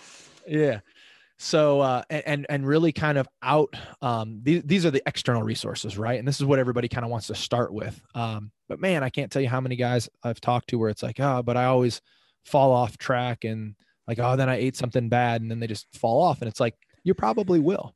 Yeah. 0.47 0.79
So 1.37 1.81
uh, 1.81 2.03
and 2.09 2.45
and 2.47 2.65
really 2.65 2.93
kind 2.93 3.17
of 3.17 3.27
out. 3.43 3.75
Um, 4.01 4.39
these 4.41 4.63
these 4.63 4.85
are 4.85 4.91
the 4.91 5.03
external 5.05 5.43
resources, 5.43 5.97
right? 5.97 6.17
And 6.17 6.25
this 6.25 6.39
is 6.39 6.45
what 6.45 6.59
everybody 6.59 6.87
kind 6.87 7.03
of 7.03 7.11
wants 7.11 7.27
to 7.27 7.35
start 7.35 7.73
with. 7.73 8.01
Um, 8.13 8.51
but 8.69 8.79
man, 8.79 9.03
I 9.03 9.09
can't 9.09 9.29
tell 9.29 9.41
you 9.41 9.49
how 9.49 9.59
many 9.59 9.75
guys 9.75 10.07
I've 10.23 10.39
talked 10.39 10.69
to 10.69 10.77
where 10.77 10.89
it's 10.89 11.03
like, 11.03 11.19
oh, 11.19 11.43
but 11.43 11.57
I 11.57 11.65
always 11.65 12.01
fall 12.45 12.71
off 12.71 12.97
track 12.97 13.43
and 13.43 13.75
like, 14.07 14.19
oh, 14.19 14.37
then 14.37 14.49
I 14.49 14.55
ate 14.55 14.77
something 14.77 15.09
bad 15.09 15.41
and 15.41 15.51
then 15.51 15.59
they 15.59 15.67
just 15.67 15.87
fall 15.93 16.21
off. 16.21 16.41
And 16.41 16.47
it's 16.47 16.59
like, 16.59 16.75
you 17.03 17.13
probably 17.13 17.59
will 17.59 17.93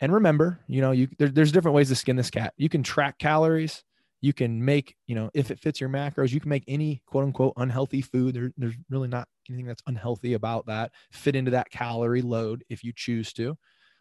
and 0.00 0.12
remember, 0.12 0.60
you 0.66 0.80
know, 0.80 0.92
you 0.92 1.08
there, 1.18 1.28
there's 1.28 1.52
different 1.52 1.74
ways 1.74 1.88
to 1.88 1.94
skin 1.94 2.16
this 2.16 2.30
cat. 2.30 2.52
You 2.56 2.68
can 2.68 2.82
track 2.82 3.18
calories. 3.18 3.82
You 4.20 4.32
can 4.32 4.64
make, 4.64 4.96
you 5.06 5.14
know, 5.14 5.30
if 5.34 5.50
it 5.50 5.58
fits 5.58 5.80
your 5.80 5.90
macros, 5.90 6.32
you 6.32 6.40
can 6.40 6.48
make 6.48 6.64
any 6.66 7.02
quote 7.06 7.24
unquote 7.24 7.54
unhealthy 7.56 8.02
food. 8.02 8.34
There, 8.34 8.50
there's 8.56 8.74
really 8.90 9.08
not 9.08 9.28
anything 9.48 9.66
that's 9.66 9.82
unhealthy 9.86 10.34
about 10.34 10.66
that. 10.66 10.92
Fit 11.12 11.36
into 11.36 11.52
that 11.52 11.70
calorie 11.70 12.22
load 12.22 12.64
if 12.68 12.82
you 12.82 12.92
choose 12.94 13.32
to. 13.34 13.56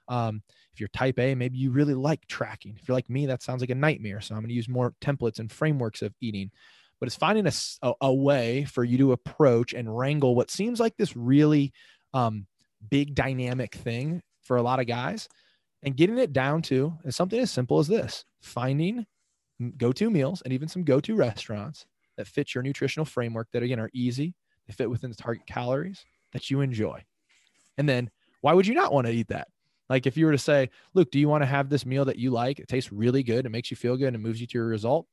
Um, 0.07 0.41
if 0.73 0.79
you're 0.79 0.89
type 0.89 1.19
A, 1.19 1.35
maybe 1.35 1.57
you 1.57 1.71
really 1.71 1.93
like 1.93 2.27
tracking. 2.27 2.77
If 2.79 2.87
you're 2.87 2.95
like 2.95 3.09
me, 3.09 3.25
that 3.27 3.41
sounds 3.41 3.61
like 3.61 3.69
a 3.69 3.75
nightmare. 3.75 4.21
So 4.21 4.35
I'm 4.35 4.41
going 4.41 4.49
to 4.49 4.55
use 4.55 4.69
more 4.69 4.93
templates 5.01 5.39
and 5.39 5.51
frameworks 5.51 6.01
of 6.01 6.13
eating. 6.21 6.51
But 6.99 7.07
it's 7.07 7.15
finding 7.15 7.47
a, 7.47 7.93
a, 8.01 8.13
way 8.13 8.65
for 8.65 8.83
you 8.83 8.97
to 8.99 9.11
approach 9.11 9.73
and 9.73 9.97
wrangle 9.97 10.33
what 10.33 10.49
seems 10.49 10.79
like 10.79 10.95
this 10.95 11.15
really 11.15 11.73
um, 12.13 12.47
big 12.89 13.15
dynamic 13.15 13.75
thing 13.75 14.21
for 14.43 14.55
a 14.57 14.61
lot 14.61 14.79
of 14.79 14.87
guys 14.87 15.27
and 15.83 15.95
getting 15.97 16.17
it 16.17 16.33
down 16.33 16.61
to 16.63 16.93
is 17.05 17.15
something 17.15 17.39
as 17.39 17.51
simple 17.51 17.79
as 17.79 17.87
this 17.87 18.25
finding 18.41 19.05
go 19.77 19.91
to 19.91 20.09
meals 20.09 20.41
and 20.41 20.53
even 20.53 20.67
some 20.67 20.83
go 20.83 20.99
to 20.99 21.15
restaurants 21.15 21.85
that 22.17 22.27
fit 22.27 22.53
your 22.53 22.63
nutritional 22.63 23.05
framework 23.05 23.47
that 23.53 23.63
again 23.63 23.79
are 23.79 23.89
easy, 23.93 24.35
they 24.67 24.73
fit 24.73 24.89
within 24.89 25.09
the 25.09 25.15
target 25.15 25.45
calories 25.47 26.05
that 26.33 26.49
you 26.49 26.61
enjoy. 26.61 27.03
And 27.77 27.87
then 27.87 28.09
why 28.41 28.53
would 28.53 28.67
you 28.67 28.73
not 28.75 28.93
want 28.93 29.07
to 29.07 29.13
eat 29.13 29.29
that? 29.29 29.47
Like 29.89 30.07
if 30.07 30.17
you 30.17 30.25
were 30.25 30.31
to 30.31 30.37
say, 30.37 30.69
Luke, 30.93 31.11
do 31.11 31.19
you 31.19 31.29
want 31.29 31.43
to 31.43 31.47
have 31.47 31.69
this 31.69 31.85
meal 31.85 32.05
that 32.05 32.17
you 32.17 32.31
like? 32.31 32.59
It 32.59 32.67
tastes 32.67 32.91
really 32.91 33.23
good. 33.23 33.45
It 33.45 33.49
makes 33.51 33.71
you 33.71 33.77
feel 33.77 33.97
good 33.97 34.13
and 34.13 34.23
moves 34.23 34.41
you 34.41 34.47
to 34.47 34.57
your 34.57 34.67
result. 34.67 35.07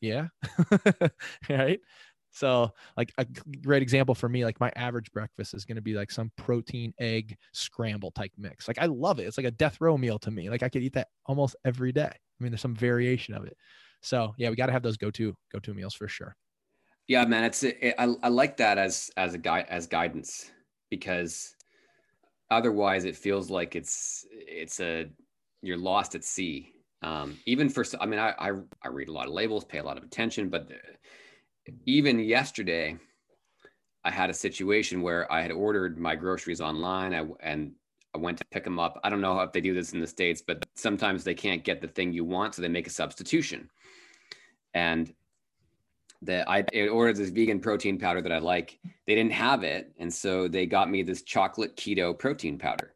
Yeah. 0.00 0.28
right. 1.50 1.80
So, 2.30 2.70
like 2.96 3.12
a 3.18 3.24
great 3.64 3.82
example 3.82 4.14
for 4.14 4.28
me, 4.28 4.44
like 4.44 4.60
my 4.60 4.70
average 4.76 5.10
breakfast 5.12 5.54
is 5.54 5.64
going 5.64 5.76
to 5.76 5.82
be 5.82 5.94
like 5.94 6.10
some 6.10 6.30
protein 6.36 6.92
egg 7.00 7.36
scramble 7.52 8.10
type 8.10 8.32
mix. 8.36 8.68
Like 8.68 8.78
I 8.78 8.86
love 8.86 9.18
it. 9.18 9.24
It's 9.24 9.38
like 9.38 9.46
a 9.46 9.50
death 9.50 9.80
row 9.80 9.96
meal 9.96 10.18
to 10.20 10.30
me. 10.30 10.50
Like 10.50 10.62
I 10.62 10.68
could 10.68 10.82
eat 10.82 10.92
that 10.94 11.08
almost 11.24 11.56
every 11.64 11.92
day. 11.92 12.10
I 12.12 12.42
mean, 12.42 12.52
there's 12.52 12.60
some 12.60 12.76
variation 12.76 13.34
of 13.34 13.44
it. 13.44 13.56
So 14.02 14.34
yeah, 14.36 14.50
we 14.50 14.56
got 14.56 14.66
to 14.66 14.72
have 14.72 14.82
those 14.82 14.96
go-to 14.96 15.34
go-to 15.52 15.74
meals 15.74 15.94
for 15.94 16.08
sure. 16.08 16.36
Yeah, 17.08 17.24
man, 17.24 17.44
it's 17.44 17.62
it, 17.62 17.94
I 17.98 18.14
I 18.22 18.28
like 18.28 18.56
that 18.58 18.78
as 18.78 19.10
as 19.16 19.34
a 19.34 19.38
guide 19.38 19.66
as 19.68 19.86
guidance 19.86 20.50
because 20.90 21.54
otherwise 22.50 23.04
it 23.04 23.16
feels 23.16 23.50
like 23.50 23.76
it's 23.76 24.26
it's 24.30 24.80
a 24.80 25.06
you're 25.62 25.76
lost 25.76 26.14
at 26.14 26.24
sea. 26.24 26.72
Um, 27.02 27.38
even 27.46 27.68
for 27.68 27.84
I 28.00 28.06
mean 28.06 28.18
I, 28.18 28.34
I 28.38 28.50
I 28.82 28.88
read 28.88 29.08
a 29.08 29.12
lot 29.12 29.26
of 29.26 29.32
labels, 29.32 29.64
pay 29.64 29.78
a 29.78 29.84
lot 29.84 29.98
of 29.98 30.04
attention, 30.04 30.48
but 30.48 30.70
even 31.84 32.18
yesterday, 32.20 32.96
I 34.04 34.10
had 34.10 34.30
a 34.30 34.34
situation 34.34 35.02
where 35.02 35.30
I 35.32 35.42
had 35.42 35.50
ordered 35.50 35.98
my 35.98 36.14
groceries 36.14 36.60
online 36.60 37.14
I, 37.14 37.26
and 37.40 37.72
I 38.14 38.18
went 38.18 38.38
to 38.38 38.44
pick 38.46 38.64
them 38.64 38.78
up. 38.78 39.00
I 39.02 39.10
don't 39.10 39.20
know 39.20 39.40
if 39.40 39.52
they 39.52 39.60
do 39.60 39.74
this 39.74 39.92
in 39.92 40.00
the 40.00 40.06
States, 40.06 40.42
but 40.46 40.64
sometimes 40.74 41.24
they 41.24 41.34
can't 41.34 41.64
get 41.64 41.80
the 41.80 41.88
thing 41.88 42.12
you 42.12 42.24
want, 42.24 42.54
so 42.54 42.62
they 42.62 42.68
make 42.68 42.86
a 42.86 42.90
substitution. 42.90 43.68
And 44.74 45.12
that 46.22 46.48
I 46.48 46.64
ordered 46.88 47.16
this 47.16 47.30
vegan 47.30 47.60
protein 47.60 47.98
powder 47.98 48.22
that 48.22 48.32
I 48.32 48.38
like. 48.38 48.78
They 49.06 49.14
didn't 49.14 49.32
have 49.32 49.62
it. 49.64 49.92
And 49.98 50.12
so 50.12 50.48
they 50.48 50.66
got 50.66 50.90
me 50.90 51.02
this 51.02 51.22
chocolate 51.22 51.76
keto 51.76 52.18
protein 52.18 52.58
powder. 52.58 52.94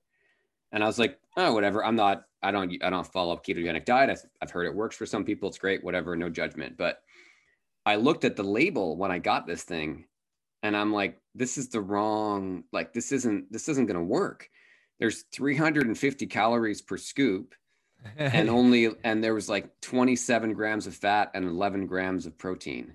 And 0.73 0.83
I 0.83 0.87
was 0.87 0.99
like, 0.99 1.19
oh, 1.37 1.53
whatever. 1.53 1.85
I'm 1.85 1.97
not, 1.97 2.25
I 2.43 2.51
don't, 2.51 2.73
I 2.83 2.89
don't 2.89 3.07
follow 3.07 3.35
a 3.35 3.41
ketogenic 3.41 3.85
diet. 3.85 4.19
I've 4.41 4.51
heard 4.51 4.67
it 4.67 4.75
works 4.75 4.97
for 4.97 5.07
some 5.07 5.25
people. 5.25 5.49
It's 5.49 5.59
great, 5.59 5.85
whatever, 5.85 6.17
no 6.17 6.31
judgment. 6.31 6.77
But 6.77 7.03
I 7.87 7.97
looked 7.97 8.25
at 8.25 8.37
the 8.37 8.43
label 8.43 8.97
when 8.97 9.11
I 9.11 9.19
got 9.19 9.47
this 9.47 9.63
thing 9.63 10.05
and 10.63 10.77
I'm 10.77 10.93
like, 10.93 11.19
this 11.35 11.59
is 11.59 11.69
the 11.69 11.81
wrong, 11.81 12.65
like, 12.73 12.93
this 12.93 13.13
isn't, 13.13 13.51
this 13.51 13.69
isn't 13.69 13.87
going 13.87 13.99
to 13.99 14.05
work. 14.05 14.51
There's 14.99 15.25
350 15.33 16.27
calories 16.27 16.83
per 16.83 16.99
scoop 16.99 17.55
and 18.17 18.51
only, 18.51 18.91
and 19.05 19.25
there 19.25 19.35
was 19.35 19.49
like 19.49 19.81
27 19.81 20.53
grams 20.53 20.87
of 20.87 20.95
fat 20.95 21.31
and 21.35 21.47
11 21.47 21.87
grams 21.87 22.27
of 22.27 22.37
protein. 22.37 22.95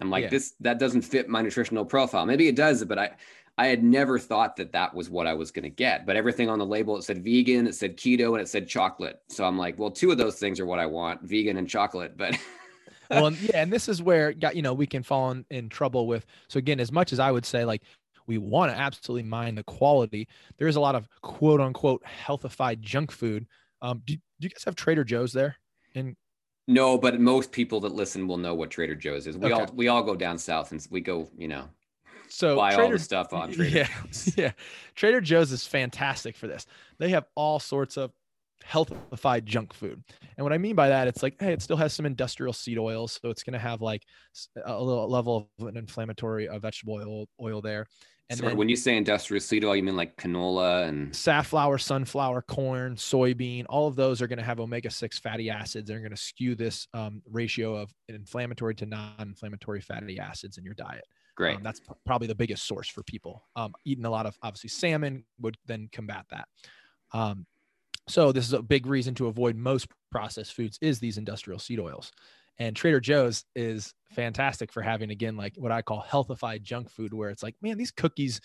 I'm 0.00 0.10
like, 0.10 0.24
yeah. 0.24 0.30
this, 0.30 0.54
that 0.60 0.78
doesn't 0.78 1.02
fit 1.02 1.28
my 1.28 1.42
nutritional 1.42 1.84
profile. 1.84 2.26
Maybe 2.26 2.48
it 2.48 2.56
does, 2.56 2.84
but 2.84 2.98
I, 2.98 3.10
I 3.58 3.66
had 3.66 3.84
never 3.84 4.18
thought 4.18 4.56
that 4.56 4.72
that 4.72 4.94
was 4.94 5.10
what 5.10 5.26
I 5.26 5.34
was 5.34 5.50
going 5.50 5.64
to 5.64 5.70
get. 5.70 6.06
But 6.06 6.16
everything 6.16 6.48
on 6.48 6.58
the 6.58 6.66
label, 6.66 6.96
it 6.96 7.02
said 7.02 7.22
vegan, 7.22 7.66
it 7.66 7.74
said 7.74 7.96
keto, 7.96 8.32
and 8.32 8.40
it 8.40 8.48
said 8.48 8.66
chocolate. 8.66 9.20
So 9.28 9.44
I'm 9.44 9.58
like, 9.58 9.78
well, 9.78 9.90
two 9.90 10.10
of 10.10 10.18
those 10.18 10.36
things 10.36 10.58
are 10.58 10.66
what 10.66 10.78
I 10.78 10.86
want 10.86 11.22
vegan 11.22 11.58
and 11.58 11.68
chocolate. 11.68 12.16
But 12.16 12.38
well, 13.10 13.32
yeah, 13.32 13.62
and 13.62 13.72
this 13.72 13.88
is 13.88 14.02
where 14.02 14.32
got 14.32 14.56
you 14.56 14.62
know 14.62 14.74
we 14.74 14.86
can 14.86 15.02
fall 15.02 15.30
in, 15.30 15.44
in 15.50 15.68
trouble 15.68 16.06
with. 16.06 16.26
So 16.48 16.58
again, 16.58 16.80
as 16.80 16.92
much 16.92 17.12
as 17.12 17.18
I 17.18 17.30
would 17.30 17.44
say 17.44 17.64
like 17.64 17.82
we 18.26 18.38
want 18.38 18.72
to 18.72 18.78
absolutely 18.78 19.28
mind 19.28 19.58
the 19.58 19.64
quality, 19.64 20.28
there 20.58 20.68
is 20.68 20.76
a 20.76 20.80
lot 20.80 20.94
of 20.94 21.08
quote 21.22 21.60
unquote 21.60 22.04
healthified 22.04 22.82
junk 22.82 23.10
food. 23.10 23.46
Um, 23.80 24.02
do, 24.04 24.14
do 24.14 24.20
you 24.40 24.48
guys 24.48 24.64
have 24.64 24.76
Trader 24.76 25.04
Joe's 25.04 25.32
there? 25.32 25.56
In 25.94 26.16
no, 26.68 26.96
but 26.96 27.20
most 27.20 27.52
people 27.52 27.80
that 27.80 27.92
listen 27.92 28.28
will 28.28 28.38
know 28.38 28.54
what 28.54 28.70
Trader 28.70 28.94
Joe's 28.94 29.26
is. 29.26 29.36
We 29.36 29.52
okay. 29.52 29.62
all 29.62 29.70
we 29.74 29.88
all 29.88 30.02
go 30.02 30.14
down 30.14 30.38
south 30.38 30.72
and 30.72 30.86
we 30.90 31.00
go, 31.00 31.28
you 31.36 31.48
know, 31.48 31.68
so 32.28 32.56
buy 32.56 32.74
Trader, 32.74 32.84
all 32.84 32.90
the 32.92 32.98
stuff 32.98 33.32
on 33.32 33.52
Trader 33.52 33.78
yeah, 33.78 33.88
Joe's. 34.02 34.34
Yeah, 34.36 34.52
Trader 34.94 35.20
Joe's 35.20 35.52
is 35.52 35.66
fantastic 35.66 36.36
for 36.36 36.46
this. 36.46 36.66
They 36.98 37.10
have 37.10 37.26
all 37.34 37.58
sorts 37.58 37.96
of 37.96 38.12
healthified 38.72 39.44
junk 39.44 39.74
food. 39.74 40.02
And 40.38 40.44
what 40.44 40.52
I 40.52 40.56
mean 40.56 40.74
by 40.74 40.88
that, 40.88 41.06
it's 41.06 41.22
like, 41.22 41.36
hey, 41.38 41.52
it 41.52 41.60
still 41.60 41.76
has 41.76 41.92
some 41.92 42.06
industrial 42.06 42.54
seed 42.54 42.78
oils. 42.78 43.18
So 43.20 43.28
it's 43.28 43.42
going 43.42 43.52
to 43.52 43.58
have 43.58 43.82
like 43.82 44.02
a 44.64 44.82
little 44.82 45.06
level 45.10 45.50
of 45.60 45.66
an 45.66 45.76
inflammatory 45.76 46.48
uh, 46.48 46.58
vegetable 46.58 46.94
oil, 46.94 47.28
oil 47.40 47.60
there. 47.60 47.86
And 48.30 48.38
so 48.38 48.46
then, 48.46 48.56
when 48.56 48.70
you 48.70 48.76
say 48.76 48.96
industrial 48.96 49.42
seed 49.42 49.62
oil, 49.62 49.76
you 49.76 49.82
mean 49.82 49.94
like 49.94 50.16
canola 50.16 50.88
and 50.88 51.14
safflower, 51.14 51.76
sunflower, 51.76 52.40
corn, 52.48 52.96
soybean, 52.96 53.66
all 53.68 53.88
of 53.88 53.94
those 53.94 54.22
are 54.22 54.26
going 54.26 54.38
to 54.38 54.44
have 54.44 54.58
omega 54.58 54.90
6 54.90 55.18
fatty 55.18 55.50
acids. 55.50 55.86
They're 55.86 55.98
going 55.98 56.12
to 56.12 56.16
skew 56.16 56.54
this 56.54 56.88
um, 56.94 57.20
ratio 57.30 57.76
of 57.76 57.92
inflammatory 58.08 58.74
to 58.76 58.86
non 58.86 59.12
inflammatory 59.20 59.82
fatty 59.82 60.18
acids 60.18 60.56
in 60.56 60.64
your 60.64 60.74
diet. 60.74 61.04
Great. 61.36 61.56
Um, 61.56 61.62
that's 61.62 61.80
p- 61.80 61.92
probably 62.06 62.26
the 62.26 62.34
biggest 62.34 62.66
source 62.66 62.88
for 62.88 63.02
people. 63.02 63.44
Um, 63.54 63.74
eating 63.84 64.06
a 64.06 64.10
lot 64.10 64.24
of 64.24 64.34
obviously 64.42 64.70
salmon 64.70 65.24
would 65.40 65.58
then 65.66 65.90
combat 65.92 66.24
that. 66.30 66.48
Um, 67.12 67.44
so 68.08 68.32
this 68.32 68.46
is 68.46 68.52
a 68.52 68.62
big 68.62 68.86
reason 68.86 69.14
to 69.16 69.26
avoid 69.26 69.56
most 69.56 69.88
processed 70.10 70.54
foods 70.54 70.78
is 70.80 70.98
these 70.98 71.18
industrial 71.18 71.58
seed 71.58 71.80
oils. 71.80 72.12
And 72.58 72.76
Trader 72.76 73.00
Joe's 73.00 73.44
is 73.56 73.94
fantastic 74.10 74.72
for 74.72 74.82
having 74.82 75.10
again 75.10 75.36
like 75.36 75.54
what 75.56 75.72
I 75.72 75.82
call 75.82 76.00
healthified 76.00 76.62
junk 76.62 76.90
food 76.90 77.14
where 77.14 77.30
it's 77.30 77.42
like, 77.42 77.56
man, 77.62 77.78
these 77.78 77.90
cookies 77.90 78.40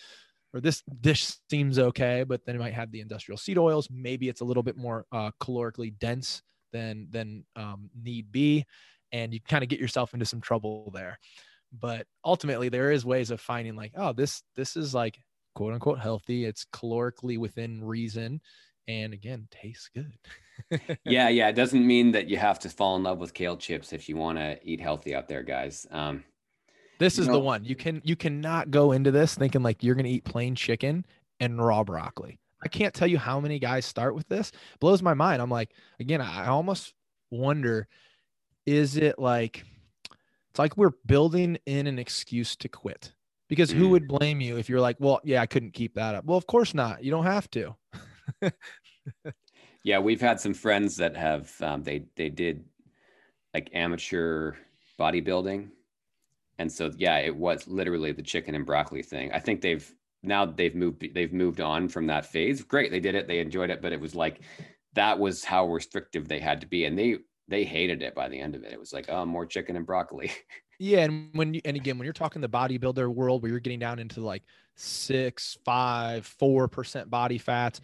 or 0.54 0.60
this 0.60 0.82
dish 1.00 1.34
seems 1.50 1.78
okay, 1.78 2.24
but 2.26 2.44
then 2.44 2.56
it 2.56 2.58
might 2.58 2.72
have 2.72 2.90
the 2.90 3.00
industrial 3.00 3.36
seed 3.36 3.58
oils. 3.58 3.88
Maybe 3.90 4.28
it's 4.28 4.40
a 4.40 4.44
little 4.44 4.62
bit 4.62 4.76
more 4.76 5.04
uh, 5.12 5.30
calorically 5.40 5.96
dense 5.98 6.42
than 6.72 7.08
than 7.10 7.44
um, 7.56 7.90
need 7.94 8.32
be, 8.32 8.64
and 9.12 9.32
you 9.32 9.40
kind 9.46 9.62
of 9.62 9.68
get 9.68 9.80
yourself 9.80 10.14
into 10.14 10.26
some 10.26 10.40
trouble 10.40 10.90
there. 10.94 11.18
But 11.78 12.06
ultimately, 12.24 12.70
there 12.70 12.90
is 12.90 13.04
ways 13.04 13.30
of 13.30 13.40
finding 13.40 13.76
like, 13.76 13.92
oh, 13.94 14.12
this 14.12 14.42
this 14.56 14.76
is 14.76 14.94
like 14.94 15.18
quote 15.54 15.74
unquote 15.74 15.98
healthy. 15.98 16.44
It's 16.44 16.66
calorically 16.72 17.36
within 17.36 17.84
reason, 17.84 18.40
and 18.88 19.12
again 19.12 19.46
tastes 19.50 19.90
good. 19.94 20.12
Yeah 21.04 21.28
yeah 21.28 21.48
it 21.48 21.54
doesn't 21.54 21.86
mean 21.86 22.10
that 22.12 22.28
you 22.28 22.36
have 22.38 22.58
to 22.60 22.68
fall 22.68 22.96
in 22.96 23.04
love 23.04 23.18
with 23.18 23.34
kale 23.34 23.56
chips 23.56 23.92
if 23.92 24.08
you 24.08 24.16
want 24.16 24.38
to 24.38 24.58
eat 24.64 24.80
healthy 24.80 25.14
out 25.14 25.28
there 25.28 25.44
guys 25.44 25.86
um, 25.92 26.24
this 26.98 27.18
is 27.18 27.28
know, 27.28 27.34
the 27.34 27.40
one 27.40 27.64
you 27.64 27.76
can 27.76 28.02
you 28.04 28.16
cannot 28.16 28.70
go 28.70 28.92
into 28.92 29.10
this 29.10 29.34
thinking 29.34 29.62
like 29.62 29.84
you're 29.84 29.94
going 29.94 30.04
to 30.04 30.10
eat 30.10 30.24
plain 30.24 30.54
chicken 30.54 31.04
and 31.40 31.64
raw 31.64 31.84
broccoli. 31.84 32.38
I 32.62 32.68
can't 32.68 32.92
tell 32.92 33.06
you 33.06 33.18
how 33.18 33.38
many 33.38 33.60
guys 33.60 33.86
start 33.86 34.16
with 34.16 34.28
this. 34.28 34.50
Blows 34.80 35.02
my 35.02 35.14
mind. 35.14 35.40
I'm 35.40 35.50
like 35.50 35.70
again 36.00 36.20
i 36.20 36.46
almost 36.46 36.94
wonder 37.30 37.86
is 38.66 38.96
it 38.96 39.18
like 39.18 39.64
it's 40.50 40.58
like 40.58 40.76
we're 40.76 40.92
building 41.06 41.58
in 41.66 41.86
an 41.86 41.98
excuse 41.98 42.56
to 42.56 42.68
quit. 42.68 43.12
Because 43.48 43.70
who 43.70 43.88
mm. 43.88 43.90
would 43.92 44.08
blame 44.08 44.42
you 44.42 44.58
if 44.58 44.68
you're 44.68 44.80
like 44.80 44.96
well 44.98 45.20
yeah 45.24 45.40
i 45.40 45.46
couldn't 45.46 45.72
keep 45.72 45.94
that 45.94 46.14
up. 46.14 46.24
Well 46.24 46.38
of 46.38 46.46
course 46.46 46.74
not. 46.74 47.04
You 47.04 47.10
don't 47.10 47.24
have 47.24 47.48
to 47.52 47.76
yeah, 49.84 49.98
we've 49.98 50.20
had 50.20 50.40
some 50.40 50.54
friends 50.54 50.96
that 50.96 51.16
have 51.16 51.52
um, 51.60 51.82
they 51.82 52.06
they 52.16 52.28
did 52.28 52.64
like 53.54 53.70
amateur 53.72 54.54
bodybuilding, 54.98 55.70
and 56.58 56.70
so 56.70 56.90
yeah, 56.96 57.18
it 57.18 57.34
was 57.34 57.66
literally 57.68 58.12
the 58.12 58.22
chicken 58.22 58.54
and 58.54 58.66
broccoli 58.66 59.02
thing. 59.02 59.32
I 59.32 59.38
think 59.38 59.60
they've 59.60 59.90
now 60.22 60.46
they've 60.46 60.74
moved 60.74 61.06
they've 61.14 61.32
moved 61.32 61.60
on 61.60 61.88
from 61.88 62.06
that 62.08 62.26
phase. 62.26 62.62
Great, 62.62 62.90
they 62.90 63.00
did 63.00 63.14
it, 63.14 63.28
they 63.28 63.40
enjoyed 63.40 63.70
it, 63.70 63.82
but 63.82 63.92
it 63.92 64.00
was 64.00 64.14
like 64.14 64.40
that 64.94 65.18
was 65.18 65.44
how 65.44 65.66
restrictive 65.66 66.28
they 66.28 66.40
had 66.40 66.60
to 66.60 66.66
be, 66.66 66.84
and 66.84 66.98
they 66.98 67.18
they 67.48 67.64
hated 67.64 68.02
it 68.02 68.14
by 68.14 68.28
the 68.28 68.38
end 68.38 68.54
of 68.54 68.62
it. 68.62 68.72
It 68.72 68.80
was 68.80 68.92
like, 68.92 69.08
oh, 69.08 69.24
more 69.24 69.46
chicken 69.46 69.76
and 69.76 69.86
broccoli. 69.86 70.30
Yeah, 70.80 71.00
and 71.00 71.30
when 71.32 71.54
you, 71.54 71.60
and 71.64 71.76
again, 71.76 71.98
when 71.98 72.04
you're 72.04 72.12
talking 72.12 72.40
the 72.40 72.48
bodybuilder 72.48 73.12
world, 73.12 73.42
where 73.42 73.50
you're 73.50 73.58
getting 73.58 73.80
down 73.80 73.98
into 73.98 74.20
like 74.20 74.44
six, 74.76 75.58
five, 75.64 76.24
four 76.24 76.68
percent 76.68 77.10
body 77.10 77.36
fats, 77.36 77.80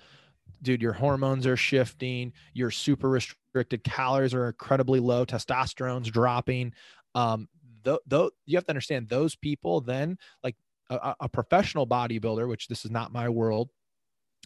dude, 0.65 0.83
your 0.83 0.93
hormones 0.93 1.47
are 1.47 1.57
shifting, 1.57 2.33
you're 2.53 2.71
super 2.71 3.09
restricted, 3.09 3.85
calories 3.85 4.35
are 4.35 4.49
incredibly 4.49 5.01
low, 5.01 5.25
testosterone's 5.25 6.11
dropping. 6.11 6.73
Um, 7.15 7.49
though, 7.85 8.01
though 8.07 8.31
you 8.47 8.57
have 8.57 8.65
to 8.65 8.71
understand 8.71 9.09
those 9.09 9.37
people 9.37 9.81
then 9.81 10.19
like 10.43 10.57
a, 10.91 11.15
a 11.21 11.29
professional 11.29 11.87
bodybuilder, 11.87 12.49
which 12.49 12.69
this 12.69 12.85
is 12.85 12.91
not 12.91 13.13
my 13.13 13.29
world, 13.29 13.71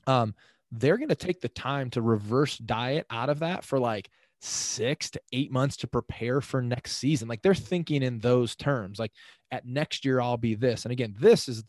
um, 0.06 0.34
they're 0.70 0.98
going 0.98 1.08
to 1.08 1.14
take 1.14 1.40
the 1.40 1.48
time 1.48 1.90
to 1.90 2.02
reverse 2.02 2.58
diet 2.58 3.06
out 3.10 3.30
of 3.30 3.38
that 3.38 3.64
for 3.64 3.78
like 3.78 4.10
six 4.40 5.10
to 5.10 5.20
eight 5.32 5.50
months 5.50 5.76
to 5.78 5.86
prepare 5.86 6.40
for 6.40 6.60
next 6.62 6.96
season. 6.96 7.28
Like 7.28 7.42
they're 7.42 7.54
thinking 7.54 8.02
in 8.02 8.18
those 8.18 8.54
terms, 8.54 8.98
like 8.98 9.12
at 9.50 9.66
next 9.66 10.04
year, 10.04 10.20
I'll 10.20 10.36
be 10.36 10.54
this. 10.54 10.84
And 10.84 10.92
again, 10.92 11.16
this 11.18 11.48
is 11.48 11.64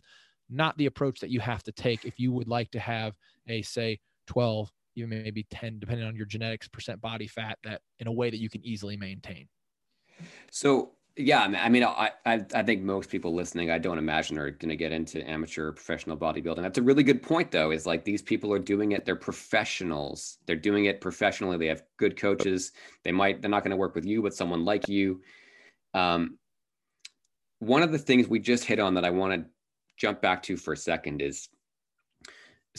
not 0.50 0.78
the 0.78 0.88
approach 0.88 1.20
that 1.20 1.30
you 1.30 1.40
have 1.40 1.64
to 1.64 1.72
take 1.72 2.06
if 2.06 2.20
you 2.20 2.32
would 2.32 2.48
like 2.48 2.72
to 2.72 2.80
have 2.80 3.16
a, 3.48 3.62
say, 3.62 4.00
12, 4.30 4.72
even 4.96 5.10
maybe 5.10 5.46
10, 5.50 5.80
depending 5.80 6.06
on 6.06 6.16
your 6.16 6.26
genetics 6.26 6.68
percent 6.68 7.02
body 7.02 7.28
fat 7.28 7.58
that 7.64 7.82
in 8.00 8.08
a 8.08 8.12
way 8.12 8.30
that 8.30 8.40
you 8.40 8.50
can 8.50 8.66
easily 8.66 8.96
maintain. 8.96 9.48
So 10.52 10.92
yeah, 11.16 11.42
I 11.42 11.68
mean, 11.68 11.84
I, 11.84 12.12
I, 12.26 12.46
I 12.54 12.64
think 12.64 12.84
most 12.84 13.10
people 13.10 13.34
listening, 13.34 13.72
I 13.72 13.78
don't 13.78 13.98
imagine 13.98 14.38
are 14.38 14.52
going 14.52 14.70
to 14.70 14.76
get 14.78 14.94
into 14.94 15.28
amateur 15.28 15.72
professional 15.72 16.16
bodybuilding. 16.16 16.62
That's 16.62 16.78
a 16.78 16.84
really 16.84 17.04
good 17.04 17.22
point, 17.22 17.52
though. 17.52 17.72
Is 17.72 17.86
like 17.86 18.06
these 18.06 18.22
people 18.22 18.54
are 18.54 18.60
doing 18.60 18.94
it; 18.94 19.06
they're 19.06 19.18
professionals. 19.18 20.38
They're 20.46 20.56
doing 20.56 20.86
it 20.86 21.02
professionally. 21.02 21.58
They 21.58 21.68
have 21.68 21.84
good 21.98 22.16
coaches. 22.16 22.72
They 23.04 23.12
might 23.12 23.42
they're 23.42 23.52
not 23.52 23.64
going 23.64 23.72
to 23.72 23.78
work 23.78 23.96
with 23.96 24.06
you, 24.06 24.22
but 24.22 24.34
someone 24.34 24.64
like 24.64 24.88
you. 24.88 25.22
Um, 25.94 26.38
one 27.60 27.84
of 27.84 27.92
the 27.92 27.98
things 27.98 28.30
we 28.30 28.40
just 28.40 28.64
hit 28.64 28.80
on 28.80 28.94
that 28.94 29.04
I 29.04 29.10
want 29.10 29.34
to 29.34 29.50
jump 29.98 30.22
back 30.22 30.44
to 30.44 30.56
for 30.56 30.74
a 30.74 30.78
second 30.78 31.22
is 31.22 31.50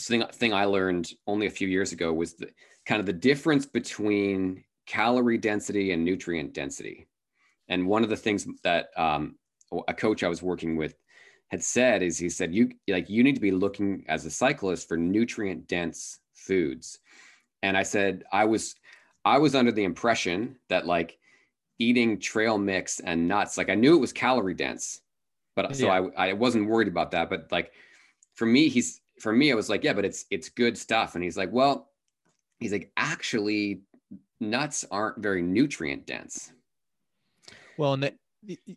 thing 0.07 0.23
thing 0.33 0.53
I 0.53 0.65
learned 0.65 1.11
only 1.27 1.47
a 1.47 1.51
few 1.51 1.67
years 1.67 1.91
ago 1.91 2.13
was 2.13 2.33
the 2.33 2.49
kind 2.85 2.99
of 2.99 3.05
the 3.05 3.13
difference 3.13 3.65
between 3.65 4.63
calorie 4.85 5.37
density 5.37 5.91
and 5.91 6.03
nutrient 6.03 6.53
density. 6.53 7.07
And 7.69 7.87
one 7.87 8.03
of 8.03 8.09
the 8.09 8.17
things 8.17 8.47
that 8.63 8.89
um, 8.97 9.35
a 9.87 9.93
coach 9.93 10.23
I 10.23 10.27
was 10.27 10.41
working 10.41 10.75
with 10.75 10.95
had 11.51 11.63
said 11.63 12.01
is 12.01 12.17
he 12.17 12.29
said 12.29 12.55
you 12.55 12.71
like 12.87 13.09
you 13.09 13.23
need 13.23 13.35
to 13.35 13.41
be 13.41 13.51
looking 13.51 14.05
as 14.07 14.25
a 14.25 14.31
cyclist 14.31 14.87
for 14.87 14.95
nutrient 14.95 15.67
dense 15.67 16.19
foods 16.33 16.99
and 17.61 17.75
i 17.75 17.83
said 17.83 18.23
i 18.31 18.45
was 18.45 18.75
i 19.25 19.37
was 19.37 19.53
under 19.53 19.71
the 19.71 19.83
impression 19.83 20.55
that 20.69 20.87
like 20.87 21.17
eating 21.77 22.17
trail 22.19 22.57
mix 22.57 23.01
and 23.01 23.27
nuts 23.27 23.57
like 23.57 23.69
i 23.69 23.75
knew 23.75 23.95
it 23.95 23.99
was 23.99 24.13
calorie 24.13 24.53
dense 24.53 25.01
but 25.55 25.75
so 25.75 25.87
yeah. 25.87 26.07
I, 26.17 26.29
I 26.29 26.33
wasn't 26.33 26.69
worried 26.69 26.87
about 26.87 27.11
that 27.11 27.29
but 27.29 27.51
like 27.51 27.73
for 28.33 28.45
me 28.45 28.69
he's 28.69 29.00
for 29.21 29.31
me 29.31 29.51
i 29.51 29.55
was 29.55 29.69
like 29.69 29.83
yeah 29.83 29.93
but 29.93 30.05
it's 30.05 30.25
it's 30.31 30.49
good 30.49 30.77
stuff 30.77 31.15
and 31.15 31.23
he's 31.23 31.37
like 31.37 31.51
well 31.51 31.89
he's 32.59 32.71
like 32.71 32.91
actually 32.97 33.81
nuts 34.39 34.83
aren't 34.91 35.17
very 35.19 35.41
nutrient 35.41 36.05
dense 36.05 36.51
well 37.77 37.93
and 37.93 38.11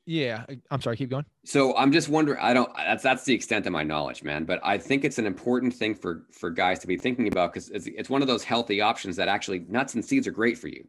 yeah, 0.04 0.44
I'm 0.70 0.80
sorry. 0.80 0.96
Keep 0.96 1.10
going. 1.10 1.24
So 1.44 1.76
I'm 1.76 1.90
just 1.90 2.08
wondering. 2.08 2.38
I 2.40 2.52
don't. 2.52 2.70
That's 2.76 3.02
that's 3.02 3.24
the 3.24 3.34
extent 3.34 3.66
of 3.66 3.72
my 3.72 3.82
knowledge, 3.82 4.22
man. 4.22 4.44
But 4.44 4.60
I 4.62 4.76
think 4.76 5.04
it's 5.04 5.18
an 5.18 5.26
important 5.26 5.72
thing 5.72 5.94
for 5.94 6.26
for 6.32 6.50
guys 6.50 6.78
to 6.80 6.86
be 6.86 6.98
thinking 6.98 7.28
about 7.28 7.52
because 7.52 7.70
it's, 7.70 7.86
it's 7.86 8.10
one 8.10 8.20
of 8.20 8.28
those 8.28 8.44
healthy 8.44 8.82
options 8.82 9.16
that 9.16 9.28
actually 9.28 9.60
nuts 9.68 9.94
and 9.94 10.04
seeds 10.04 10.26
are 10.26 10.32
great 10.32 10.58
for 10.58 10.68
you. 10.68 10.86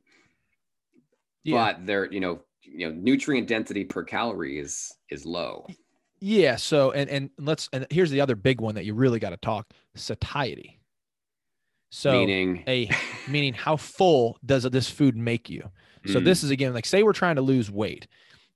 Yeah. 1.43 1.73
But 1.73 1.85
they're 1.85 2.11
you 2.11 2.19
know 2.19 2.41
you 2.63 2.89
know 2.89 2.95
nutrient 2.95 3.47
density 3.47 3.85
per 3.85 4.03
calorie 4.03 4.59
is 4.59 4.91
is 5.09 5.25
low. 5.25 5.67
Yeah. 6.19 6.55
So 6.55 6.91
and 6.91 7.09
and 7.09 7.29
let's 7.37 7.69
and 7.73 7.85
here's 7.89 8.11
the 8.11 8.21
other 8.21 8.35
big 8.35 8.61
one 8.61 8.75
that 8.75 8.85
you 8.85 8.93
really 8.93 9.19
got 9.19 9.31
to 9.31 9.37
talk 9.37 9.67
satiety. 9.95 10.79
So 11.91 12.11
meaning 12.11 12.63
a 12.67 12.89
meaning 13.27 13.53
how 13.53 13.77
full 13.77 14.37
does 14.45 14.63
this 14.63 14.89
food 14.89 15.15
make 15.15 15.49
you? 15.49 15.69
So 16.07 16.19
mm. 16.19 16.25
this 16.25 16.43
is 16.43 16.51
again 16.51 16.73
like 16.73 16.85
say 16.85 17.03
we're 17.03 17.13
trying 17.13 17.35
to 17.35 17.41
lose 17.41 17.71
weight 17.71 18.07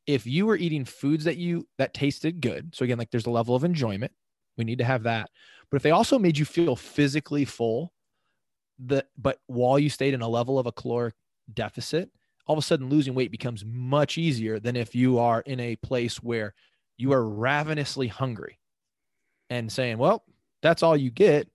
if 0.09 0.25
you 0.25 0.47
were 0.47 0.55
eating 0.55 0.85
foods 0.85 1.25
that 1.25 1.37
you 1.37 1.67
that 1.77 1.93
tasted 1.93 2.41
good 2.41 2.73
so 2.73 2.83
again 2.83 2.97
like 2.97 3.11
there's 3.11 3.27
a 3.27 3.29
level 3.29 3.55
of 3.55 3.63
enjoyment 3.63 4.11
we 4.57 4.63
need 4.63 4.79
to 4.79 4.83
have 4.83 5.03
that 5.03 5.29
but 5.69 5.77
if 5.77 5.83
they 5.83 5.91
also 5.91 6.17
made 6.17 6.35
you 6.35 6.45
feel 6.45 6.75
physically 6.75 7.45
full 7.45 7.93
the 8.79 9.05
but 9.19 9.37
while 9.45 9.77
you 9.77 9.87
stayed 9.87 10.15
in 10.15 10.21
a 10.21 10.27
level 10.27 10.57
of 10.57 10.65
a 10.65 10.71
caloric 10.71 11.13
deficit 11.53 12.09
all 12.47 12.53
of 12.53 12.63
a 12.63 12.65
sudden 12.65 12.89
losing 12.89 13.13
weight 13.13 13.29
becomes 13.29 13.63
much 13.63 14.17
easier 14.17 14.59
than 14.59 14.75
if 14.75 14.95
you 14.95 15.19
are 15.19 15.41
in 15.41 15.59
a 15.59 15.75
place 15.75 16.17
where 16.23 16.55
you 16.99 17.13
are 17.13 17.27
ravenously 17.27 18.07
hungry 18.07 18.59
and 19.49 19.71
saying 19.71 19.97
well 19.97 20.23
that's 20.61 20.83
all 20.83 20.95
you 20.95 21.09
get 21.09 21.47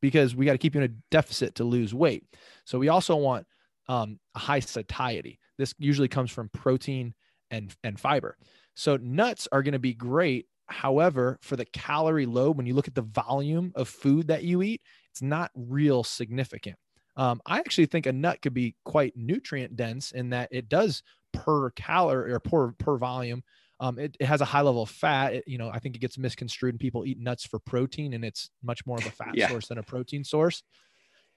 because 0.00 0.34
we 0.34 0.44
got 0.46 0.52
to 0.52 0.58
keep 0.58 0.74
you 0.74 0.80
in 0.80 0.90
a 0.90 0.94
deficit 1.10 1.56
to 1.56 1.64
lose 1.64 1.92
weight 1.94 2.24
so 2.64 2.78
we 2.78 2.88
also 2.88 3.16
want 3.16 3.46
um, 3.88 4.18
a 4.34 4.38
high 4.38 4.60
satiety 4.60 5.38
this 5.58 5.74
usually 5.78 6.08
comes 6.08 6.30
from 6.30 6.48
protein 6.48 7.14
and 7.52 7.74
and 7.84 8.00
fiber. 8.00 8.36
So 8.74 8.96
nuts 8.96 9.46
are 9.52 9.62
going 9.62 9.72
to 9.72 9.78
be 9.78 9.94
great. 9.94 10.46
However, 10.66 11.38
for 11.42 11.56
the 11.56 11.66
calorie 11.66 12.26
load, 12.26 12.56
when 12.56 12.66
you 12.66 12.74
look 12.74 12.88
at 12.88 12.94
the 12.94 13.02
volume 13.02 13.72
of 13.76 13.88
food 13.88 14.28
that 14.28 14.42
you 14.42 14.62
eat, 14.62 14.80
it's 15.10 15.22
not 15.22 15.50
real 15.54 16.02
significant. 16.02 16.76
Um, 17.16 17.42
I 17.44 17.58
actually 17.58 17.86
think 17.86 18.06
a 18.06 18.12
nut 18.12 18.40
could 18.40 18.54
be 18.54 18.74
quite 18.84 19.14
nutrient 19.14 19.76
dense 19.76 20.12
in 20.12 20.30
that 20.30 20.48
it 20.50 20.68
does 20.68 21.02
per 21.32 21.70
calorie 21.70 22.32
or 22.32 22.40
per 22.40 22.72
per 22.72 22.96
volume. 22.96 23.42
Um, 23.82 23.98
it, 23.98 24.16
it, 24.20 24.26
has 24.26 24.40
a 24.40 24.44
high 24.44 24.60
level 24.60 24.82
of 24.82 24.90
fat. 24.90 25.34
It, 25.34 25.44
you 25.46 25.58
know, 25.58 25.68
I 25.68 25.80
think 25.80 25.96
it 25.96 25.98
gets 25.98 26.16
misconstrued 26.16 26.72
and 26.74 26.80
people 26.80 27.04
eat 27.04 27.18
nuts 27.18 27.44
for 27.44 27.58
protein 27.58 28.14
and 28.14 28.24
it's 28.24 28.48
much 28.62 28.86
more 28.86 28.96
of 28.96 29.04
a 29.06 29.10
fat 29.20 29.34
yeah. 29.34 29.48
source 29.48 29.68
than 29.68 29.78
a 29.78 29.82
protein 29.82 30.22
source. 30.22 30.62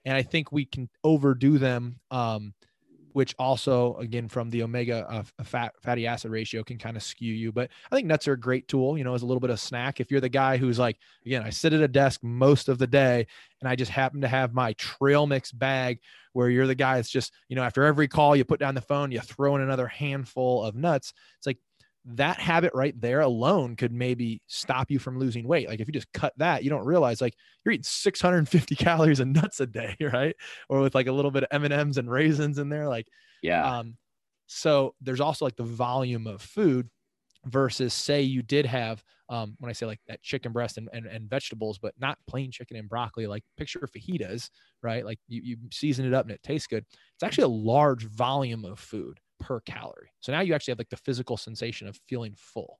And 0.04 0.16
I 0.16 0.22
think 0.22 0.52
we 0.52 0.64
can 0.64 0.88
overdo 1.02 1.58
them 1.58 1.98
um, 2.12 2.54
which 3.16 3.34
also 3.38 3.96
again 3.96 4.28
from 4.28 4.50
the 4.50 4.62
omega 4.62 5.06
uh, 5.08 5.22
fat 5.42 5.72
fatty 5.82 6.06
acid 6.06 6.30
ratio 6.30 6.62
can 6.62 6.76
kind 6.76 6.98
of 6.98 7.02
skew 7.02 7.32
you 7.32 7.50
but 7.50 7.70
i 7.90 7.96
think 7.96 8.06
nuts 8.06 8.28
are 8.28 8.34
a 8.34 8.38
great 8.38 8.68
tool 8.68 8.98
you 8.98 9.04
know 9.04 9.14
as 9.14 9.22
a 9.22 9.26
little 9.26 9.40
bit 9.40 9.48
of 9.48 9.58
snack 9.58 10.00
if 10.00 10.10
you're 10.10 10.20
the 10.20 10.28
guy 10.28 10.58
who's 10.58 10.78
like 10.78 10.98
again 11.24 11.42
i 11.42 11.48
sit 11.48 11.72
at 11.72 11.80
a 11.80 11.88
desk 11.88 12.22
most 12.22 12.68
of 12.68 12.76
the 12.76 12.86
day 12.86 13.26
and 13.62 13.70
i 13.70 13.74
just 13.74 13.90
happen 13.90 14.20
to 14.20 14.28
have 14.28 14.52
my 14.52 14.74
trail 14.74 15.26
mix 15.26 15.50
bag 15.50 15.98
where 16.34 16.50
you're 16.50 16.66
the 16.66 16.74
guy 16.74 16.96
that's 16.96 17.08
just 17.08 17.32
you 17.48 17.56
know 17.56 17.62
after 17.62 17.84
every 17.84 18.06
call 18.06 18.36
you 18.36 18.44
put 18.44 18.60
down 18.60 18.74
the 18.74 18.82
phone 18.82 19.10
you 19.10 19.20
throw 19.20 19.56
in 19.56 19.62
another 19.62 19.86
handful 19.86 20.62
of 20.62 20.74
nuts 20.74 21.14
it's 21.38 21.46
like 21.46 21.58
that 22.14 22.38
habit 22.38 22.72
right 22.74 22.98
there 23.00 23.20
alone 23.20 23.74
could 23.74 23.92
maybe 23.92 24.40
stop 24.46 24.90
you 24.90 24.98
from 24.98 25.18
losing 25.18 25.46
weight. 25.46 25.68
Like 25.68 25.80
if 25.80 25.88
you 25.88 25.92
just 25.92 26.12
cut 26.12 26.32
that, 26.36 26.62
you 26.62 26.70
don't 26.70 26.86
realize 26.86 27.20
like 27.20 27.34
you're 27.64 27.72
eating 27.72 27.82
650 27.82 28.74
calories 28.76 29.20
of 29.20 29.28
nuts 29.28 29.60
a 29.60 29.66
day, 29.66 29.96
right? 30.12 30.36
Or 30.68 30.80
with 30.80 30.94
like 30.94 31.08
a 31.08 31.12
little 31.12 31.30
bit 31.30 31.42
of 31.42 31.48
M 31.50 31.64
and 31.64 31.74
M's 31.74 31.98
and 31.98 32.10
raisins 32.10 32.58
in 32.58 32.68
there, 32.68 32.88
like 32.88 33.08
yeah. 33.42 33.78
Um, 33.78 33.96
so 34.46 34.94
there's 35.00 35.20
also 35.20 35.44
like 35.44 35.56
the 35.56 35.64
volume 35.64 36.26
of 36.28 36.40
food 36.40 36.88
versus 37.44 37.92
say 37.92 38.22
you 38.22 38.42
did 38.42 38.66
have 38.66 39.02
um, 39.28 39.56
when 39.58 39.70
I 39.70 39.72
say 39.72 39.86
like 39.86 40.00
that 40.06 40.22
chicken 40.22 40.52
breast 40.52 40.78
and, 40.78 40.88
and, 40.92 41.06
and 41.06 41.28
vegetables, 41.28 41.78
but 41.78 41.94
not 41.98 42.18
plain 42.28 42.52
chicken 42.52 42.76
and 42.76 42.88
broccoli, 42.88 43.26
like 43.26 43.42
picture 43.56 43.80
fajitas, 43.80 44.50
right? 44.82 45.04
Like 45.04 45.18
you, 45.26 45.42
you 45.42 45.56
season 45.72 46.06
it 46.06 46.14
up 46.14 46.26
and 46.26 46.34
it 46.34 46.42
tastes 46.44 46.68
good. 46.68 46.84
It's 47.14 47.22
actually 47.24 47.44
a 47.44 47.48
large 47.48 48.04
volume 48.04 48.64
of 48.64 48.78
food 48.78 49.18
per 49.38 49.60
calorie. 49.60 50.10
So 50.20 50.32
now 50.32 50.40
you 50.40 50.54
actually 50.54 50.72
have 50.72 50.78
like 50.78 50.90
the 50.90 50.96
physical 50.96 51.36
sensation 51.36 51.88
of 51.88 51.98
feeling 52.08 52.34
full 52.36 52.78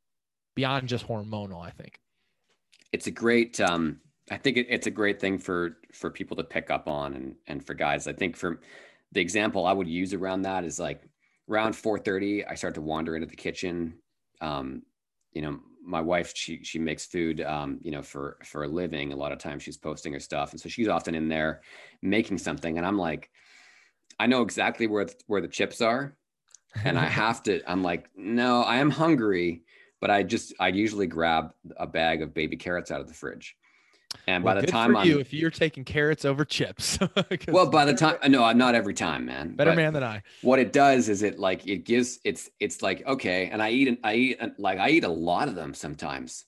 beyond 0.54 0.88
just 0.88 1.06
hormonal, 1.06 1.64
I 1.64 1.70
think. 1.70 2.00
It's 2.92 3.06
a 3.06 3.10
great, 3.10 3.60
um, 3.60 4.00
I 4.30 4.38
think 4.38 4.56
it, 4.56 4.66
it's 4.68 4.86
a 4.86 4.90
great 4.90 5.20
thing 5.20 5.38
for, 5.38 5.76
for 5.92 6.10
people 6.10 6.36
to 6.38 6.44
pick 6.44 6.70
up 6.70 6.88
on 6.88 7.14
and, 7.14 7.34
and 7.46 7.64
for 7.64 7.74
guys, 7.74 8.06
I 8.08 8.12
think 8.12 8.36
for 8.36 8.60
the 9.12 9.20
example 9.20 9.66
I 9.66 9.72
would 9.72 9.88
use 9.88 10.14
around 10.14 10.42
that 10.42 10.64
is 10.64 10.80
like 10.80 11.02
around 11.48 11.76
430, 11.76 12.46
I 12.46 12.54
start 12.54 12.74
to 12.74 12.80
wander 12.80 13.14
into 13.14 13.28
the 13.28 13.36
kitchen. 13.36 13.94
Um, 14.40 14.82
you 15.32 15.42
know, 15.42 15.60
my 15.84 16.00
wife, 16.00 16.32
she, 16.34 16.64
she 16.64 16.78
makes 16.78 17.06
food, 17.06 17.40
um, 17.42 17.78
you 17.82 17.92
know, 17.92 18.02
for, 18.02 18.38
for 18.44 18.64
a 18.64 18.68
living. 18.68 19.12
A 19.12 19.16
lot 19.16 19.30
of 19.30 19.38
times 19.38 19.62
she's 19.62 19.76
posting 19.76 20.12
her 20.14 20.20
stuff. 20.20 20.50
And 20.50 20.60
so 20.60 20.68
she's 20.68 20.88
often 20.88 21.14
in 21.14 21.28
there 21.28 21.60
making 22.02 22.38
something. 22.38 22.76
And 22.76 22.86
I'm 22.86 22.98
like, 22.98 23.30
I 24.18 24.26
know 24.26 24.42
exactly 24.42 24.86
where, 24.86 25.06
where 25.26 25.40
the 25.40 25.48
chips 25.48 25.80
are 25.80 26.16
and 26.84 26.98
I 26.98 27.04
have 27.06 27.42
to, 27.44 27.62
I'm 27.70 27.82
like, 27.82 28.08
no, 28.16 28.62
I 28.62 28.76
am 28.76 28.90
hungry, 28.90 29.62
but 30.00 30.10
I 30.10 30.22
just, 30.22 30.54
I 30.60 30.68
usually 30.68 31.06
grab 31.06 31.52
a 31.76 31.86
bag 31.86 32.22
of 32.22 32.34
baby 32.34 32.56
carrots 32.56 32.90
out 32.90 33.00
of 33.00 33.08
the 33.08 33.14
fridge. 33.14 33.56
And 34.26 34.44
well, 34.44 34.54
by 34.54 34.60
the 34.60 34.66
time 34.66 34.96
I'm, 34.96 35.06
you, 35.06 35.18
if 35.18 35.32
you're 35.32 35.50
taking 35.50 35.84
carrots 35.84 36.24
over 36.24 36.44
chips, 36.44 36.98
well, 37.48 37.68
by 37.68 37.84
the 37.84 37.94
time, 37.94 38.16
no, 38.28 38.50
not 38.52 38.74
every 38.74 38.94
time, 38.94 39.26
man. 39.26 39.54
Better 39.54 39.72
but 39.72 39.76
man 39.76 39.92
than 39.92 40.04
I. 40.04 40.22
What 40.42 40.58
it 40.58 40.72
does 40.72 41.08
is 41.08 41.22
it 41.22 41.38
like, 41.38 41.66
it 41.66 41.84
gives, 41.84 42.18
it's, 42.24 42.48
it's 42.60 42.82
like, 42.82 43.06
okay. 43.06 43.50
And 43.50 43.62
I 43.62 43.70
eat, 43.70 43.88
and 43.88 43.98
I 44.04 44.14
eat, 44.14 44.40
like, 44.58 44.78
I 44.78 44.90
eat 44.90 45.04
a 45.04 45.08
lot 45.08 45.48
of 45.48 45.54
them 45.54 45.74
sometimes. 45.74 46.44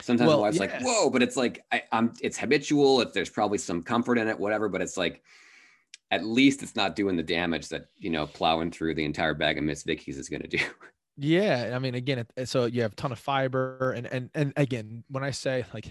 Sometimes 0.00 0.28
well, 0.28 0.44
it's 0.46 0.56
yeah. 0.56 0.62
like, 0.62 0.80
whoa, 0.82 1.10
but 1.10 1.22
it's 1.22 1.36
like, 1.36 1.64
I, 1.72 1.82
I'm, 1.90 2.14
it's 2.22 2.38
habitual. 2.38 3.00
If 3.00 3.12
there's 3.12 3.30
probably 3.30 3.58
some 3.58 3.82
comfort 3.82 4.16
in 4.18 4.28
it, 4.28 4.38
whatever, 4.38 4.68
but 4.68 4.80
it's 4.80 4.96
like, 4.96 5.22
at 6.10 6.24
least 6.24 6.62
it's 6.62 6.76
not 6.76 6.96
doing 6.96 7.16
the 7.16 7.22
damage 7.22 7.68
that 7.68 7.86
you 7.96 8.10
know 8.10 8.26
plowing 8.26 8.70
through 8.70 8.94
the 8.94 9.04
entire 9.04 9.34
bag 9.34 9.58
of 9.58 9.64
Miss 9.64 9.82
Vickie's 9.82 10.18
is 10.18 10.28
going 10.28 10.42
to 10.42 10.48
do. 10.48 10.58
Yeah, 11.20 11.72
I 11.74 11.80
mean, 11.80 11.96
again, 11.96 12.24
so 12.44 12.66
you 12.66 12.82
have 12.82 12.92
a 12.92 12.94
ton 12.94 13.10
of 13.10 13.18
fiber, 13.18 13.92
and 13.96 14.06
and 14.06 14.30
and 14.36 14.52
again, 14.56 15.02
when 15.08 15.24
I 15.24 15.32
say 15.32 15.64
like, 15.74 15.90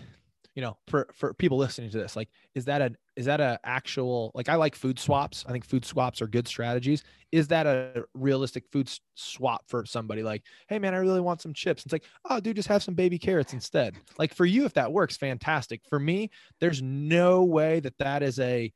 you 0.56 0.62
know, 0.62 0.78
for 0.88 1.10
for 1.14 1.34
people 1.34 1.58
listening 1.58 1.90
to 1.90 1.98
this, 1.98 2.16
like, 2.16 2.30
is 2.56 2.64
that 2.64 2.82
a 2.82 2.96
is 3.18 3.26
that 3.26 3.42
a 3.42 3.60
actual 3.66 4.32
like 4.34 4.48
I 4.48 4.56
like 4.56 4.74
food 4.74 4.98
swaps. 4.98 5.44
I 5.46 5.52
think 5.52 5.66
food 5.66 5.84
swaps 5.84 6.22
are 6.22 6.28
good 6.28 6.48
strategies. 6.48 7.04
Is 7.34 7.50
that 7.50 7.68
a 7.68 8.06
realistic 8.14 8.64
food 8.72 8.90
swap 9.16 9.64
for 9.68 9.86
somebody? 9.86 10.24
Like, 10.24 10.44
hey 10.70 10.80
man, 10.80 10.94
I 10.94 10.98
really 11.00 11.20
want 11.20 11.42
some 11.42 11.54
chips. 11.54 11.84
It's 11.84 11.92
like, 11.92 12.06
oh, 12.30 12.40
dude, 12.40 12.56
just 12.56 12.70
have 12.70 12.82
some 12.82 12.96
baby 12.96 13.20
carrots 13.20 13.52
instead. 13.52 13.96
Like 14.18 14.34
for 14.34 14.46
you, 14.46 14.64
if 14.64 14.74
that 14.76 14.94
works, 14.94 15.18
fantastic. 15.18 15.82
For 15.90 16.00
me, 16.00 16.30
there's 16.62 16.82
no 16.82 17.44
way 17.44 17.82
that 17.82 17.98
that 17.98 18.24
is 18.24 18.40
a 18.40 18.72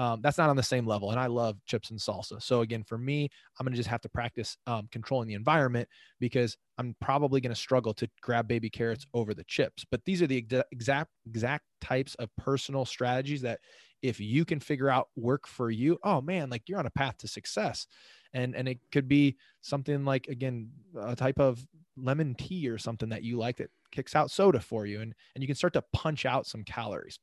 um, 0.00 0.22
that's 0.22 0.38
not 0.38 0.48
on 0.48 0.56
the 0.56 0.62
same 0.62 0.86
level. 0.86 1.10
And 1.10 1.20
I 1.20 1.26
love 1.26 1.58
chips 1.66 1.90
and 1.90 2.00
salsa. 2.00 2.42
So 2.42 2.62
again, 2.62 2.82
for 2.82 2.96
me, 2.96 3.28
I'm 3.58 3.66
going 3.66 3.74
to 3.74 3.76
just 3.76 3.90
have 3.90 4.00
to 4.00 4.08
practice 4.08 4.56
um, 4.66 4.88
controlling 4.90 5.28
the 5.28 5.34
environment 5.34 5.86
because 6.18 6.56
I'm 6.78 6.96
probably 7.02 7.42
going 7.42 7.52
to 7.52 7.60
struggle 7.60 7.92
to 7.94 8.08
grab 8.22 8.48
baby 8.48 8.70
carrots 8.70 9.06
over 9.12 9.34
the 9.34 9.44
chips. 9.44 9.84
But 9.90 10.02
these 10.06 10.22
are 10.22 10.26
the 10.26 10.42
exact 10.72 11.10
exact 11.26 11.66
types 11.82 12.14
of 12.14 12.30
personal 12.38 12.86
strategies 12.86 13.42
that 13.42 13.60
if 14.00 14.18
you 14.18 14.46
can 14.46 14.58
figure 14.58 14.88
out 14.88 15.08
work 15.16 15.46
for 15.46 15.70
you, 15.70 15.98
oh 16.02 16.22
man, 16.22 16.48
like 16.48 16.62
you're 16.66 16.78
on 16.78 16.86
a 16.86 16.90
path 16.90 17.18
to 17.18 17.28
success. 17.28 17.86
And 18.32 18.56
and 18.56 18.68
it 18.68 18.78
could 18.92 19.06
be 19.06 19.36
something 19.60 20.06
like 20.06 20.28
again 20.28 20.70
a 20.98 21.14
type 21.14 21.38
of 21.38 21.62
lemon 21.98 22.34
tea 22.36 22.70
or 22.70 22.78
something 22.78 23.10
that 23.10 23.22
you 23.22 23.36
like 23.36 23.58
that 23.58 23.68
kicks 23.92 24.16
out 24.16 24.30
soda 24.30 24.60
for 24.60 24.86
you 24.86 25.02
and 25.02 25.12
and 25.34 25.42
you 25.42 25.48
can 25.48 25.56
start 25.56 25.74
to 25.74 25.84
punch 25.92 26.24
out 26.24 26.46
some 26.46 26.62
calories 26.62 27.18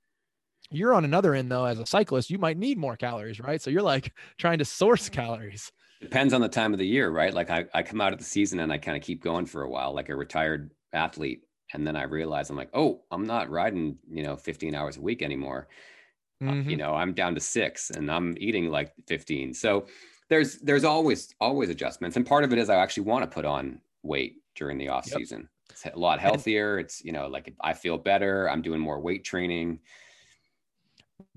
you're 0.70 0.94
on 0.94 1.06
another 1.06 1.34
end 1.34 1.52
though, 1.52 1.66
as 1.66 1.80
a 1.80 1.86
cyclist, 1.86 2.30
you 2.30 2.38
might 2.38 2.58
need 2.58 2.78
more 2.78 2.98
calories, 2.98 3.40
right? 3.40 3.62
So 3.62 3.70
you're 3.70 3.82
like 3.82 4.14
trying 4.38 4.60
to 4.60 4.66
source 4.66 5.10
calories. 5.10 5.72
Depends 6.02 6.34
on 6.34 6.42
the 6.42 6.50
time 6.50 6.74
of 6.74 6.80
the 6.80 6.88
year, 6.88 7.10
right? 7.10 7.34
Like 7.34 7.50
I, 7.50 7.66
I 7.74 7.82
come 7.84 8.02
out 8.02 8.14
of 8.14 8.20
the 8.20 8.26
season 8.26 8.60
and 8.60 8.72
I 8.72 8.78
kind 8.78 8.96
of 8.96 9.04
keep 9.04 9.24
going 9.24 9.46
for 9.46 9.64
a 9.64 9.70
while, 9.70 9.94
like 9.94 10.10
a 10.10 10.16
retired 10.16 10.72
athlete. 10.94 11.42
And 11.74 11.86
then 11.86 11.96
I 11.96 12.04
realize 12.04 12.50
I'm 12.50 12.56
like, 12.56 12.70
oh, 12.74 13.02
I'm 13.12 13.26
not 13.26 13.50
riding, 13.50 13.98
you 14.10 14.24
know, 14.24 14.36
15 14.36 14.76
hours 14.76 14.98
a 14.98 15.02
week 15.02 15.22
anymore. 15.22 15.68
Mm-hmm. 16.42 16.50
Uh, 16.50 16.56
you 16.56 16.62
mm-hmm. 16.62 16.78
know, 16.78 16.94
I'm 16.94 17.14
down 17.14 17.34
to 17.36 17.42
six 17.42 17.90
and 17.90 18.12
I'm 18.12 18.36
eating 18.40 18.70
like 18.70 18.94
15. 19.08 19.54
So 19.54 19.88
there's 20.30 20.60
there's 20.60 20.84
always 20.84 21.34
always 21.40 21.70
adjustments. 21.70 22.16
And 22.16 22.26
part 22.26 22.44
of 22.44 22.54
it 22.54 22.60
is 22.60 22.70
I 22.70 22.76
actually 22.76 23.04
want 23.04 23.24
to 23.24 23.34
put 23.34 23.46
on 23.46 23.82
weight 24.04 24.36
during 24.56 24.78
the 24.78 24.90
off 24.90 25.08
yep. 25.10 25.20
season. 25.20 25.50
It's 25.72 25.86
a 25.86 25.98
lot 25.98 26.20
healthier. 26.20 26.80
It's, 26.80 27.04
you 27.04 27.12
know, 27.12 27.28
like 27.28 27.54
I 27.62 27.74
feel 27.74 27.98
better. 27.98 28.50
I'm 28.50 28.62
doing 28.62 28.80
more 28.80 29.00
weight 29.00 29.24
training. 29.24 29.80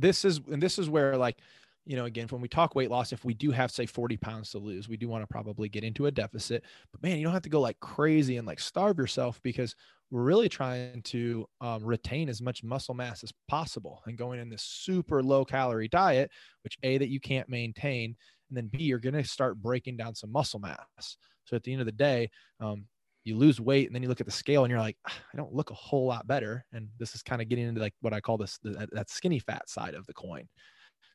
This 0.01 0.24
is, 0.24 0.40
and 0.51 0.62
this 0.62 0.78
is 0.78 0.88
where 0.88 1.16
like, 1.16 1.38
you 1.86 1.96
know, 1.96 2.05
again, 2.05 2.28
when 2.28 2.40
we 2.40 2.48
talk 2.48 2.74
weight 2.74 2.90
loss, 2.90 3.12
if 3.12 3.24
we 3.24 3.34
do 3.34 3.51
have, 3.51 3.70
say, 3.70 3.86
40 3.86 4.16
pounds 4.18 4.51
to 4.51 4.59
lose, 4.59 4.88
we 4.88 4.96
do 4.96 5.09
want 5.09 5.22
to 5.22 5.26
probably 5.26 5.68
get 5.68 5.82
into 5.82 6.07
a 6.07 6.11
deficit. 6.11 6.64
But 6.92 7.03
man, 7.03 7.18
you 7.18 7.24
don't 7.24 7.32
have 7.32 7.42
to 7.42 7.48
go 7.48 7.61
like 7.61 7.80
crazy 7.80 8.36
and 8.36 8.46
like 8.46 8.61
starve 8.61 8.98
yourself 8.98 9.40
because 9.42 9.74
we're 10.11 10.22
really 10.22 10.48
trying 10.48 11.03
to 11.03 11.46
um, 11.61 11.84
retain 11.84 12.28
as 12.28 12.42
much 12.42 12.62
muscle 12.62 12.94
mass 12.94 13.24
as 13.24 13.32
possible 13.48 14.03
and 14.07 14.18
going 14.18 14.40
in 14.40 14.48
this 14.48 14.62
super 14.62 15.22
low 15.22 15.44
calorie 15.44 15.88
diet, 15.88 16.30
which 16.64 16.76
A, 16.82 16.98
that 16.98 17.09
you 17.09 17.20
can't 17.20 17.48
maintain. 17.48 18.16
And 18.48 18.57
then 18.57 18.66
B, 18.66 18.84
you're 18.84 18.98
going 18.98 19.14
to 19.14 19.24
start 19.24 19.62
breaking 19.62 19.96
down 19.96 20.14
some 20.14 20.32
muscle 20.32 20.61
mass. 20.61 21.16
So 21.44 21.57
at 21.57 21.62
the 21.62 21.72
end 21.72 21.80
of 21.80 21.86
the 21.86 21.92
day, 21.92 22.30
um, 22.61 22.86
you 23.25 23.37
lose 23.37 23.61
weight 23.61 23.87
and 23.87 23.95
then 23.95 24.03
you 24.03 24.09
look 24.09 24.21
at 24.21 24.27
the 24.27 24.33
scale 24.33 24.64
and 24.64 24.71
you're 24.71 24.81
like, 24.81 24.97
ah, 25.09 25.14
I 25.33 25.37
don't 25.37 25.53
look 25.53 25.71
a 25.71 25.75
whole 25.75 26.07
lot 26.07 26.27
better. 26.27 26.64
And 26.73 26.89
this 26.99 27.14
is 27.14 27.23
kind 27.23 27.43
of 27.43 27.49
getting 27.49 27.66
into 27.66 27.81
like 27.81 27.95
what 28.01 28.12
I 28.12 28.21
call 28.21 28.39
this, 28.39 28.59
the, 28.62 28.89
that 28.93 29.11
skinny 29.11 29.39
fat 29.39 29.68
side 29.68 29.95
of 29.95 30.07
the 30.07 30.14
coin. 30.14 30.49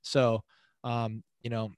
So, 0.01 0.43
um, 0.83 1.23
you 1.41 1.49
know, 1.49 1.71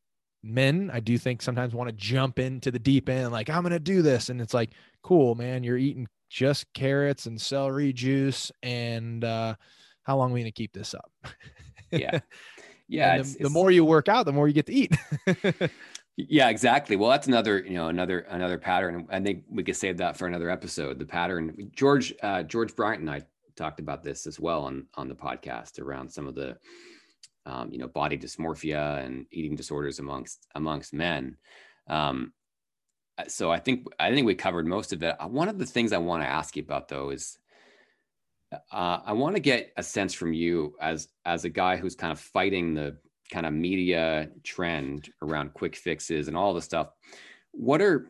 men, 0.44 0.92
I 0.94 1.00
do 1.00 1.18
think 1.18 1.42
sometimes 1.42 1.74
want 1.74 1.90
to 1.90 1.96
jump 1.96 2.40
into 2.40 2.72
the 2.72 2.80
deep 2.80 3.10
end, 3.10 3.32
like, 3.32 3.50
I'm 3.50 3.62
going 3.62 3.72
to 3.72 3.80
do 3.80 4.02
this. 4.02 4.30
And 4.30 4.42
it's 4.42 4.54
like, 4.54 4.72
cool, 5.02 5.36
man, 5.36 5.64
you're 5.64 5.78
eating 5.78 6.08
just 6.30 6.66
carrots 6.74 7.26
and 7.26 7.40
celery 7.40 7.94
juice. 7.94 8.52
And 8.64 9.24
uh, 9.24 9.56
how 10.04 10.18
long 10.18 10.32
are 10.32 10.34
we 10.34 10.42
going 10.42 10.52
to 10.52 10.56
keep 10.56 10.74
this 10.74 10.94
up? 10.94 11.12
yeah. 11.92 12.20
Yeah. 12.90 13.16
the, 13.16 13.20
it's, 13.20 13.36
the 13.36 13.50
more 13.50 13.70
you 13.70 13.84
work 13.84 14.08
out, 14.08 14.26
the 14.26 14.32
more 14.32 14.48
you 14.48 14.54
get 14.54 14.68
to 14.68 14.74
eat. 14.74 14.96
yeah, 16.18 16.49
exactly. 16.49 16.95
Well, 16.95 17.11
that's 17.11 17.28
another, 17.28 17.59
you 17.59 17.76
know, 17.76 17.88
another, 17.88 18.22
another 18.22 18.57
pattern. 18.57 19.07
I 19.09 19.20
think 19.20 19.43
we 19.49 19.63
could 19.63 19.76
save 19.76 19.97
that 19.97 20.18
for 20.18 20.28
another 20.28 20.49
episode. 20.49 20.99
The 20.99 21.05
pattern, 21.05 21.72
George, 21.76 22.13
uh, 22.24 22.43
George 22.43 22.76
Bryant 22.76 23.01
and 23.01 23.09
I 23.09 23.22
talked 23.55 23.80
about 23.80 24.03
this 24.03 24.28
as 24.28 24.39
well 24.39 24.63
on, 24.63 24.88
on 24.95 25.07
the 25.07 25.15
podcast 25.15 25.80
around 25.80 26.09
some 26.09 26.28
of 26.28 26.36
the, 26.36 26.57
um, 27.45 27.72
you 27.72 27.78
know, 27.78 27.88
body 27.88 28.18
dysmorphia 28.18 29.05
and 29.05 29.28
eating 29.32 29.55
disorders 29.55 29.99
amongst, 29.99 30.47
amongst 30.55 30.93
men. 30.93 31.38
Um, 31.88 32.34
uh, 33.18 33.26
so 33.28 33.51
I 33.51 33.59
think 33.59 33.86
I 33.99 34.11
think 34.11 34.26
we 34.26 34.36
covered 34.36 34.68
most 34.68 34.93
of 34.93 35.01
it. 35.03 35.15
Uh, 35.20 35.28
one 35.28 35.49
of 35.49 35.57
the 35.57 35.65
things 35.65 35.91
I 35.91 35.97
want 35.97 36.24
to 36.24 36.30
ask 36.30 36.55
you 36.55 36.63
about 36.63 36.88
though 36.88 37.09
is 37.09 37.38
uh, 38.51 38.99
I 39.05 39.13
want 39.13 39.36
to 39.36 39.41
get 39.41 39.74
a 39.78 39.84
sense 39.84 40.13
from 40.13 40.34
you 40.34 40.76
as 40.80 41.07
as 41.26 41.45
a 41.45 41.49
guy 41.49 41.78
who's 41.78 41.95
kind 41.95 42.11
of 42.11 42.20
fighting 42.20 42.74
the 42.74 42.97
kind 43.32 43.46
of 43.46 43.54
media 43.54 44.30
trend 44.44 45.10
around 45.22 45.54
quick 45.54 45.76
fixes 45.76 46.28
and 46.28 46.38
all 46.38 46.54
the 46.54 46.62
stuff. 46.62 46.90
What 47.52 47.82
are 47.82 48.10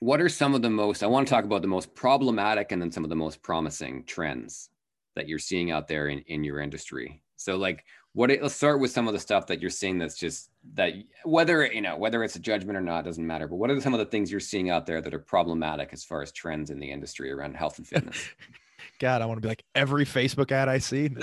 what 0.00 0.20
are 0.20 0.28
some 0.28 0.54
of 0.54 0.62
the 0.62 0.70
most 0.70 1.02
I 1.02 1.06
want 1.06 1.28
to 1.28 1.32
talk 1.32 1.44
about 1.44 1.62
the 1.62 1.68
most 1.68 1.94
problematic 1.94 2.72
and 2.72 2.82
then 2.82 2.90
some 2.90 3.04
of 3.04 3.10
the 3.10 3.16
most 3.16 3.42
promising 3.42 4.04
trends 4.04 4.70
that 5.14 5.28
you're 5.28 5.38
seeing 5.38 5.70
out 5.70 5.88
there 5.88 6.08
in, 6.08 6.20
in 6.20 6.42
your 6.42 6.60
industry. 6.60 7.22
So 7.36 7.56
like 7.56 7.84
what 8.14 8.30
it, 8.30 8.42
let's 8.42 8.54
start 8.54 8.80
with 8.80 8.90
some 8.90 9.06
of 9.06 9.14
the 9.14 9.20
stuff 9.20 9.46
that 9.46 9.60
you're 9.60 9.70
seeing 9.70 9.98
that's 9.98 10.16
just 10.16 10.50
that 10.74 10.92
whether 11.24 11.66
you 11.66 11.80
know 11.80 11.96
whether 11.96 12.22
it's 12.22 12.36
a 12.36 12.40
judgment 12.40 12.76
or 12.76 12.82
not 12.82 13.04
doesn't 13.04 13.26
matter 13.26 13.48
but 13.48 13.56
what 13.56 13.70
are 13.70 13.80
some 13.80 13.94
of 13.94 13.98
the 13.98 14.06
things 14.06 14.30
you're 14.30 14.40
seeing 14.40 14.70
out 14.70 14.86
there 14.86 15.00
that 15.00 15.14
are 15.14 15.18
problematic 15.18 15.90
as 15.92 16.04
far 16.04 16.22
as 16.22 16.30
trends 16.30 16.70
in 16.70 16.78
the 16.78 16.90
industry 16.90 17.32
around 17.32 17.56
health 17.56 17.78
and 17.78 17.86
fitness 17.86 18.28
god 18.98 19.22
i 19.22 19.26
want 19.26 19.36
to 19.36 19.40
be 19.40 19.48
like 19.48 19.64
every 19.74 20.04
facebook 20.04 20.52
ad 20.52 20.68
i 20.68 20.78
see. 20.78 21.10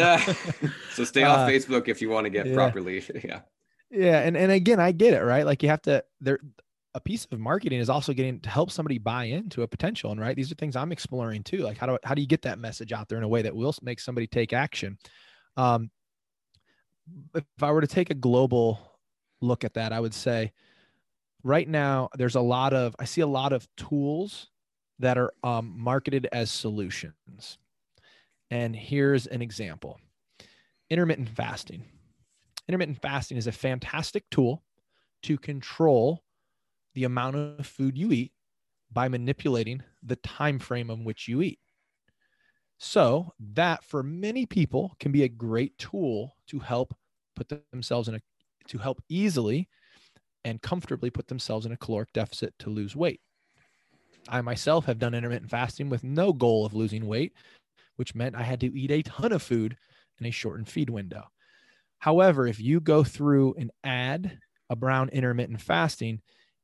So 0.94 1.04
stay 1.04 1.24
off 1.24 1.40
uh, 1.40 1.48
facebook 1.48 1.88
if 1.88 2.02
you 2.02 2.10
want 2.10 2.26
to 2.26 2.30
get 2.30 2.48
yeah. 2.48 2.54
properly 2.54 3.04
yeah. 3.24 3.42
Yeah 3.90 4.20
and, 4.20 4.36
and 4.36 4.52
again 4.52 4.80
i 4.80 4.92
get 4.92 5.14
it 5.14 5.22
right? 5.24 5.46
Like 5.46 5.64
you 5.64 5.70
have 5.70 5.82
to 5.84 6.04
there 6.22 6.40
a 6.96 7.00
piece 7.00 7.26
of 7.32 7.40
marketing 7.40 7.80
is 7.80 7.90
also 7.90 8.14
getting 8.14 8.40
to 8.42 8.50
help 8.50 8.72
somebody 8.72 8.98
buy 8.98 9.26
into 9.26 9.62
a 9.62 9.68
potential 9.68 10.12
and 10.12 10.20
right 10.20 10.36
these 10.36 10.52
are 10.52 10.56
things 10.56 10.76
i'm 10.76 10.92
exploring 10.92 11.44
too 11.44 11.60
like 11.60 11.78
how 11.78 11.86
do 11.86 11.98
how 12.04 12.16
do 12.16 12.22
you 12.22 12.28
get 12.28 12.42
that 12.42 12.58
message 12.58 12.92
out 12.92 13.08
there 13.08 13.18
in 13.18 13.24
a 13.24 13.28
way 13.28 13.44
that 13.44 13.56
will 13.56 13.74
make 13.82 14.00
somebody 14.00 14.28
take 14.28 14.54
action? 14.54 14.98
Um, 15.56 15.92
if 17.36 17.44
I 17.62 17.72
were 17.72 17.82
to 17.82 17.88
take 17.88 18.10
a 18.10 18.16
global 18.16 18.80
look 19.42 19.64
at 19.64 19.74
that, 19.76 19.94
I 19.94 20.00
would 20.00 20.14
say 20.14 20.52
right 21.44 21.68
now 21.68 22.10
there's 22.18 22.36
a 22.36 22.42
lot 22.42 22.74
of 22.74 22.96
I 23.00 23.06
see 23.06 23.22
a 23.22 23.28
lot 23.28 23.54
of 23.54 23.68
tools 23.78 24.50
that 25.00 25.18
are 25.18 25.34
um, 25.44 25.74
marketed 25.78 26.28
as 26.32 26.52
solutions. 26.52 27.58
And 28.52 28.76
here's 28.76 29.28
an 29.28 29.42
example: 29.42 30.00
intermittent 30.90 31.30
fasting. 31.30 31.84
Intermittent 32.68 33.02
fasting 33.02 33.38
is 33.38 33.48
a 33.48 33.52
fantastic 33.52 34.30
tool 34.30 34.64
to 35.24 35.38
control 35.38 36.24
the 36.94 37.04
amount 37.04 37.36
of 37.36 37.66
food 37.66 37.98
you 37.98 38.12
eat 38.12 38.32
by 38.92 39.08
manipulating 39.08 39.84
the 40.04 40.16
time 40.18 40.60
frame 40.60 40.90
of 40.90 41.00
which 41.00 41.28
you 41.28 41.42
eat. 41.42 41.60
So 42.78 43.34
that 43.40 43.84
for 43.84 44.04
many 44.04 44.46
people 44.46 44.96
can 45.00 45.12
be 45.12 45.24
a 45.24 45.30
great 45.30 45.78
tool 45.78 46.38
to 46.48 46.60
help 46.60 46.96
put 47.36 47.52
themselves 47.72 48.08
in 48.08 48.16
a 48.16 48.22
to 48.68 48.78
help 48.78 49.02
easily 49.10 49.68
and 50.46 50.62
comfortably 50.62 51.10
put 51.10 51.28
themselves 51.28 51.66
in 51.66 51.72
a 51.72 51.78
caloric 51.78 52.14
deficit 52.14 52.54
to 52.60 52.70
lose 52.70 52.96
weight. 52.96 53.22
I 54.30 54.42
myself 54.42 54.86
have 54.86 55.00
done 55.00 55.14
intermittent 55.14 55.52
fasting 55.52 55.90
with 55.90 56.04
no 56.04 56.32
goal 56.32 56.66
of 56.66 56.74
losing 56.74 57.08
weight, 57.08 57.34
which 57.96 58.16
meant 58.16 58.36
I 58.36 58.44
had 58.44 58.60
to 58.62 58.80
eat 58.80 58.92
a 58.92 59.02
ton 59.02 59.32
of 59.32 59.42
food 59.42 59.76
in 60.20 60.26
a 60.26 60.32
shortened 60.32 60.70
feed 60.70 60.90
window. 60.90 61.24
However, 62.00 62.48
if 62.48 62.60
you 62.60 62.80
go 62.80 63.04
through 63.04 63.56
and 63.58 63.72
add 63.84 64.40
a 64.70 64.76
brown 64.76 65.10
intermittent 65.10 65.62
fasting, 65.62 66.22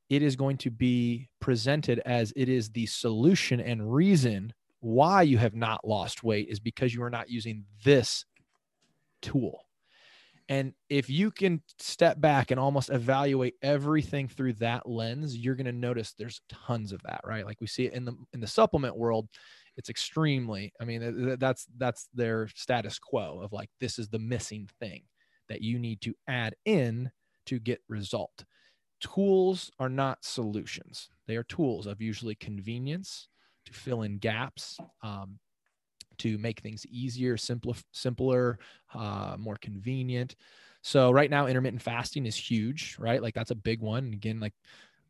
it 0.10 0.22
is 0.22 0.36
going 0.36 0.58
to 0.58 0.72
be 0.72 1.30
presented 1.40 2.00
as 2.06 2.32
it 2.36 2.48
is 2.48 2.70
the 2.70 2.86
solution 2.86 3.60
and 3.60 3.94
reason 3.94 4.54
why 4.80 5.24
you 5.24 5.38
have 5.38 5.56
not 5.56 5.86
lost 5.86 6.24
weight 6.24 6.48
is 6.48 6.60
because 6.60 6.94
you 6.94 7.02
are 7.04 7.10
not 7.10 7.30
using 7.30 7.66
this 7.84 8.24
tool. 9.22 9.65
And 10.48 10.74
if 10.90 11.10
you 11.10 11.32
can 11.32 11.62
step 11.80 12.22
back 12.22 12.52
and 12.52 12.60
almost 12.60 12.92
evaluate 12.92 13.56
everything 13.64 14.28
through 14.28 14.54
that 14.54 14.88
lens, 14.88 15.36
you're 15.36 15.56
going 15.56 15.66
to 15.66 15.72
notice 15.72 16.14
there's 16.14 16.42
tons 16.50 16.92
of 16.92 17.02
that, 17.04 17.22
right? 17.26 17.46
Like 17.46 17.62
we 17.62 17.68
see 17.68 17.86
it 17.86 17.94
in 17.94 18.06
the 18.06 18.14
in 18.34 18.42
the 18.42 18.48
supplement 18.48 18.96
world, 18.96 19.28
it's 19.76 19.90
extremely. 19.90 20.72
I 20.80 20.86
mean, 20.86 21.38
that's 21.40 21.68
that's 21.78 22.08
their 22.14 22.48
status 22.50 23.00
quo 23.00 23.40
of 23.42 23.54
like 23.54 23.70
this 23.80 23.98
is 23.98 24.10
the 24.10 24.20
missing 24.20 24.70
thing 24.80 25.04
that 25.50 25.62
you 25.62 25.80
need 25.80 26.02
to 26.02 26.14
add 26.28 26.56
in 26.66 27.12
to 27.48 27.60
get 27.60 27.82
result. 27.90 28.46
Tools 29.02 29.72
are 29.80 29.90
not 29.90 30.26
solutions; 30.26 31.10
they 31.28 31.38
are 31.38 31.44
tools 31.44 31.88
of 31.88 32.02
usually 32.02 32.36
convenience 32.36 33.30
to 33.66 33.74
fill 33.74 34.04
in 34.04 34.20
gaps, 34.20 34.78
um, 35.04 35.40
to 36.20 36.38
make 36.38 36.60
things 36.60 36.86
easier, 36.88 37.38
simpler, 37.38 37.76
simpler, 37.92 38.60
uh, 38.94 39.36
more 39.38 39.58
convenient. 39.58 40.36
So 40.82 41.12
right 41.12 41.30
now, 41.30 41.48
intermittent 41.48 41.82
fasting 41.82 42.26
is 42.26 42.36
huge, 42.36 42.96
right? 43.00 43.22
Like 43.22 43.34
that's 43.34 43.52
a 43.52 43.56
big 43.56 43.82
one. 43.82 44.14
Again, 44.14 44.40
like 44.40 44.54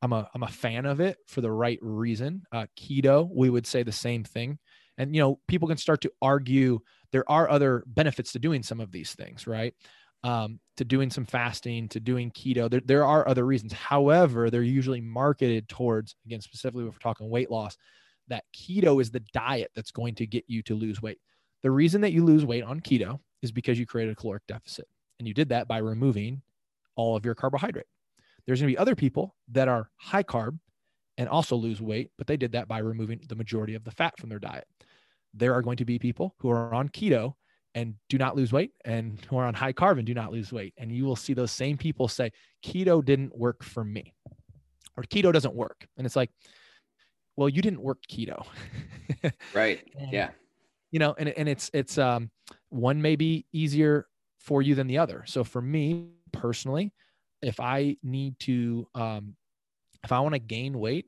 I'm 0.01 0.13
a 0.13 0.29
I'm 0.33 0.43
a 0.43 0.47
fan 0.47 0.85
of 0.85 0.99
it 0.99 1.17
for 1.27 1.41
the 1.41 1.51
right 1.51 1.79
reason. 1.81 2.43
Uh, 2.51 2.67
keto, 2.77 3.29
we 3.33 3.49
would 3.49 3.67
say 3.67 3.83
the 3.83 3.91
same 3.91 4.23
thing. 4.23 4.59
And 4.97 5.15
you 5.15 5.21
know, 5.21 5.39
people 5.47 5.67
can 5.67 5.77
start 5.77 6.01
to 6.01 6.11
argue 6.21 6.79
there 7.11 7.29
are 7.29 7.49
other 7.49 7.83
benefits 7.87 8.31
to 8.33 8.39
doing 8.39 8.63
some 8.63 8.79
of 8.79 8.91
these 8.91 9.13
things, 9.13 9.47
right? 9.47 9.73
Um, 10.23 10.59
to 10.77 10.85
doing 10.85 11.09
some 11.09 11.25
fasting, 11.25 11.89
to 11.89 11.99
doing 11.99 12.31
keto. 12.31 12.69
There, 12.69 12.81
there 12.83 13.05
are 13.05 13.27
other 13.27 13.45
reasons. 13.45 13.73
However, 13.73 14.49
they're 14.49 14.63
usually 14.63 15.01
marketed 15.01 15.69
towards, 15.69 16.15
again, 16.25 16.41
specifically 16.41 16.87
if 16.87 16.93
we're 16.93 16.99
talking 16.99 17.29
weight 17.29 17.51
loss, 17.51 17.77
that 18.27 18.43
keto 18.55 19.01
is 19.01 19.11
the 19.11 19.23
diet 19.33 19.71
that's 19.75 19.91
going 19.91 20.15
to 20.15 20.27
get 20.27 20.43
you 20.47 20.61
to 20.63 20.75
lose 20.75 21.01
weight. 21.01 21.19
The 21.63 21.71
reason 21.71 22.01
that 22.01 22.11
you 22.11 22.23
lose 22.23 22.45
weight 22.45 22.63
on 22.63 22.79
keto 22.79 23.19
is 23.41 23.51
because 23.51 23.79
you 23.79 23.85
created 23.85 24.11
a 24.11 24.15
caloric 24.15 24.43
deficit. 24.47 24.87
And 25.19 25.27
you 25.27 25.33
did 25.33 25.49
that 25.49 25.67
by 25.67 25.77
removing 25.77 26.41
all 26.95 27.15
of 27.15 27.25
your 27.25 27.35
carbohydrate. 27.35 27.85
There's 28.45 28.59
going 28.61 28.71
to 28.71 28.75
be 28.75 28.77
other 28.77 28.95
people 28.95 29.35
that 29.51 29.67
are 29.67 29.89
high 29.95 30.23
carb 30.23 30.59
and 31.17 31.29
also 31.29 31.55
lose 31.55 31.81
weight, 31.81 32.11
but 32.17 32.27
they 32.27 32.37
did 32.37 32.51
that 32.51 32.67
by 32.67 32.79
removing 32.79 33.21
the 33.27 33.35
majority 33.35 33.75
of 33.75 33.83
the 33.83 33.91
fat 33.91 34.17
from 34.19 34.29
their 34.29 34.39
diet. 34.39 34.67
There 35.33 35.53
are 35.53 35.61
going 35.61 35.77
to 35.77 35.85
be 35.85 35.97
people 35.97 36.35
who 36.39 36.49
are 36.49 36.73
on 36.73 36.89
keto 36.89 37.33
and 37.73 37.95
do 38.09 38.17
not 38.17 38.35
lose 38.35 38.53
weight 38.53 38.71
and 38.85 39.19
who 39.29 39.37
are 39.37 39.45
on 39.45 39.53
high 39.53 39.73
carb 39.73 39.97
and 39.97 40.05
do 40.05 40.13
not 40.13 40.31
lose 40.31 40.51
weight. 40.51 40.73
And 40.77 40.91
you 40.91 41.05
will 41.05 41.15
see 41.15 41.33
those 41.33 41.51
same 41.51 41.77
people 41.77 42.07
say, 42.07 42.31
keto 42.63 43.03
didn't 43.03 43.37
work 43.37 43.63
for 43.63 43.83
me 43.83 44.13
or 44.97 45.03
keto 45.03 45.33
doesn't 45.33 45.55
work. 45.55 45.87
And 45.97 46.05
it's 46.05 46.15
like, 46.15 46.29
well 47.37 47.49
you 47.49 47.61
didn't 47.61 47.81
work 47.81 47.99
keto. 48.09 48.45
Right. 49.53 49.81
And, 49.99 50.11
yeah. 50.11 50.29
you 50.91 50.99
know 50.99 51.15
and, 51.17 51.29
and 51.29 51.49
it's 51.49 51.71
it's 51.73 51.97
um 51.97 52.29
one 52.69 53.01
may 53.01 53.15
be 53.15 53.45
easier 53.53 54.07
for 54.39 54.61
you 54.61 54.75
than 54.75 54.87
the 54.87 54.97
other. 54.97 55.23
So 55.25 55.43
for 55.43 55.61
me 55.61 56.09
personally 56.31 56.91
if 57.41 57.59
i 57.59 57.95
need 58.03 58.37
to 58.39 58.87
um 58.95 59.35
if 60.03 60.11
i 60.11 60.19
want 60.19 60.33
to 60.33 60.39
gain 60.39 60.77
weight 60.77 61.05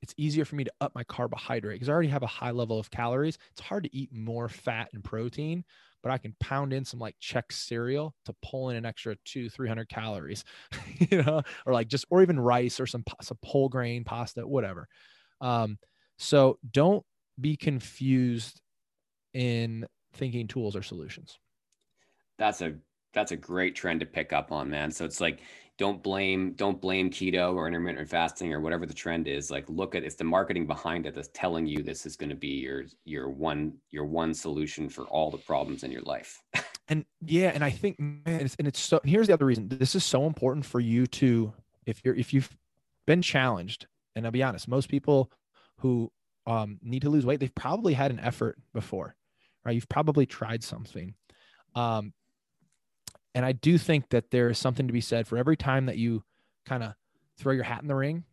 it's 0.00 0.14
easier 0.16 0.44
for 0.44 0.54
me 0.54 0.62
to 0.62 0.72
up 0.80 0.94
my 0.94 1.02
carbohydrate 1.04 1.74
because 1.76 1.88
i 1.88 1.92
already 1.92 2.08
have 2.08 2.22
a 2.22 2.26
high 2.26 2.52
level 2.52 2.78
of 2.78 2.88
calories. 2.90 3.36
It's 3.50 3.60
hard 3.60 3.82
to 3.84 3.96
eat 3.96 4.12
more 4.12 4.48
fat 4.48 4.88
and 4.92 5.02
protein 5.02 5.64
but 6.02 6.12
i 6.12 6.18
can 6.18 6.34
pound 6.40 6.72
in 6.72 6.84
some 6.84 7.00
like 7.00 7.16
Chex 7.20 7.52
cereal 7.52 8.14
to 8.26 8.34
pull 8.42 8.70
in 8.70 8.76
an 8.76 8.86
extra 8.86 9.16
two 9.24 9.48
300 9.48 9.88
calories 9.88 10.44
you 11.10 11.22
know 11.22 11.42
or 11.66 11.72
like 11.72 11.88
just 11.88 12.04
or 12.10 12.22
even 12.22 12.38
rice 12.38 12.78
or 12.78 12.86
some 12.86 13.04
some 13.22 13.38
whole 13.42 13.68
grain 13.68 14.04
pasta 14.04 14.46
whatever 14.46 14.88
um, 15.40 15.78
So 16.18 16.58
don't 16.70 17.04
be 17.40 17.56
confused 17.56 18.60
in 19.34 19.86
thinking 20.14 20.48
tools 20.48 20.74
are 20.74 20.82
solutions. 20.82 21.38
That's 22.38 22.60
a 22.60 22.74
that's 23.14 23.32
a 23.32 23.36
great 23.36 23.74
trend 23.74 24.00
to 24.00 24.06
pick 24.06 24.32
up 24.32 24.52
on, 24.52 24.68
man. 24.68 24.90
So 24.90 25.04
it's 25.04 25.20
like 25.20 25.40
don't 25.78 26.02
blame 26.02 26.52
don't 26.54 26.80
blame 26.80 27.08
keto 27.08 27.54
or 27.54 27.66
intermittent 27.66 28.08
fasting 28.08 28.52
or 28.52 28.60
whatever 28.60 28.84
the 28.84 28.94
trend 28.94 29.28
is. 29.28 29.50
Like 29.50 29.64
look 29.68 29.94
at 29.94 30.02
it's 30.02 30.16
the 30.16 30.24
marketing 30.24 30.66
behind 30.66 31.06
it 31.06 31.14
that's 31.14 31.30
telling 31.32 31.66
you 31.66 31.82
this 31.82 32.04
is 32.04 32.16
going 32.16 32.30
to 32.30 32.36
be 32.36 32.48
your 32.48 32.84
your 33.04 33.30
one 33.30 33.74
your 33.90 34.04
one 34.04 34.34
solution 34.34 34.88
for 34.88 35.04
all 35.04 35.30
the 35.30 35.38
problems 35.38 35.84
in 35.84 35.92
your 35.92 36.02
life. 36.02 36.42
and 36.88 37.04
yeah, 37.24 37.50
and 37.54 37.64
I 37.64 37.70
think 37.70 37.98
man, 37.98 38.22
it's, 38.26 38.56
and 38.58 38.66
it's 38.66 38.80
so 38.80 39.00
here's 39.04 39.28
the 39.28 39.34
other 39.34 39.46
reason. 39.46 39.68
This 39.68 39.94
is 39.94 40.04
so 40.04 40.26
important 40.26 40.66
for 40.66 40.80
you 40.80 41.06
to 41.06 41.52
if 41.86 42.00
you're 42.04 42.14
if 42.14 42.34
you've 42.34 42.54
been 43.06 43.22
challenged, 43.22 43.86
and 44.16 44.24
I'll 44.24 44.32
be 44.32 44.42
honest, 44.42 44.68
most 44.68 44.88
people 44.88 45.30
who 45.78 46.10
um, 46.46 46.78
need 46.82 47.02
to 47.02 47.10
lose 47.10 47.26
weight, 47.26 47.40
they've 47.40 47.54
probably 47.54 47.94
had 47.94 48.10
an 48.10 48.20
effort 48.20 48.58
before, 48.72 49.14
right? 49.64 49.74
You've 49.74 49.88
probably 49.88 50.26
tried 50.26 50.64
something. 50.64 51.14
Um, 51.74 52.12
and 53.34 53.44
I 53.44 53.52
do 53.52 53.78
think 53.78 54.08
that 54.10 54.30
there 54.30 54.48
is 54.48 54.58
something 54.58 54.86
to 54.86 54.92
be 54.92 55.00
said 55.00 55.28
for 55.28 55.36
every 55.36 55.56
time 55.56 55.86
that 55.86 55.98
you 55.98 56.24
kind 56.66 56.82
of 56.82 56.94
throw 57.38 57.52
your 57.52 57.64
hat 57.64 57.82
in 57.82 57.88
the 57.88 57.94
ring 57.94 58.24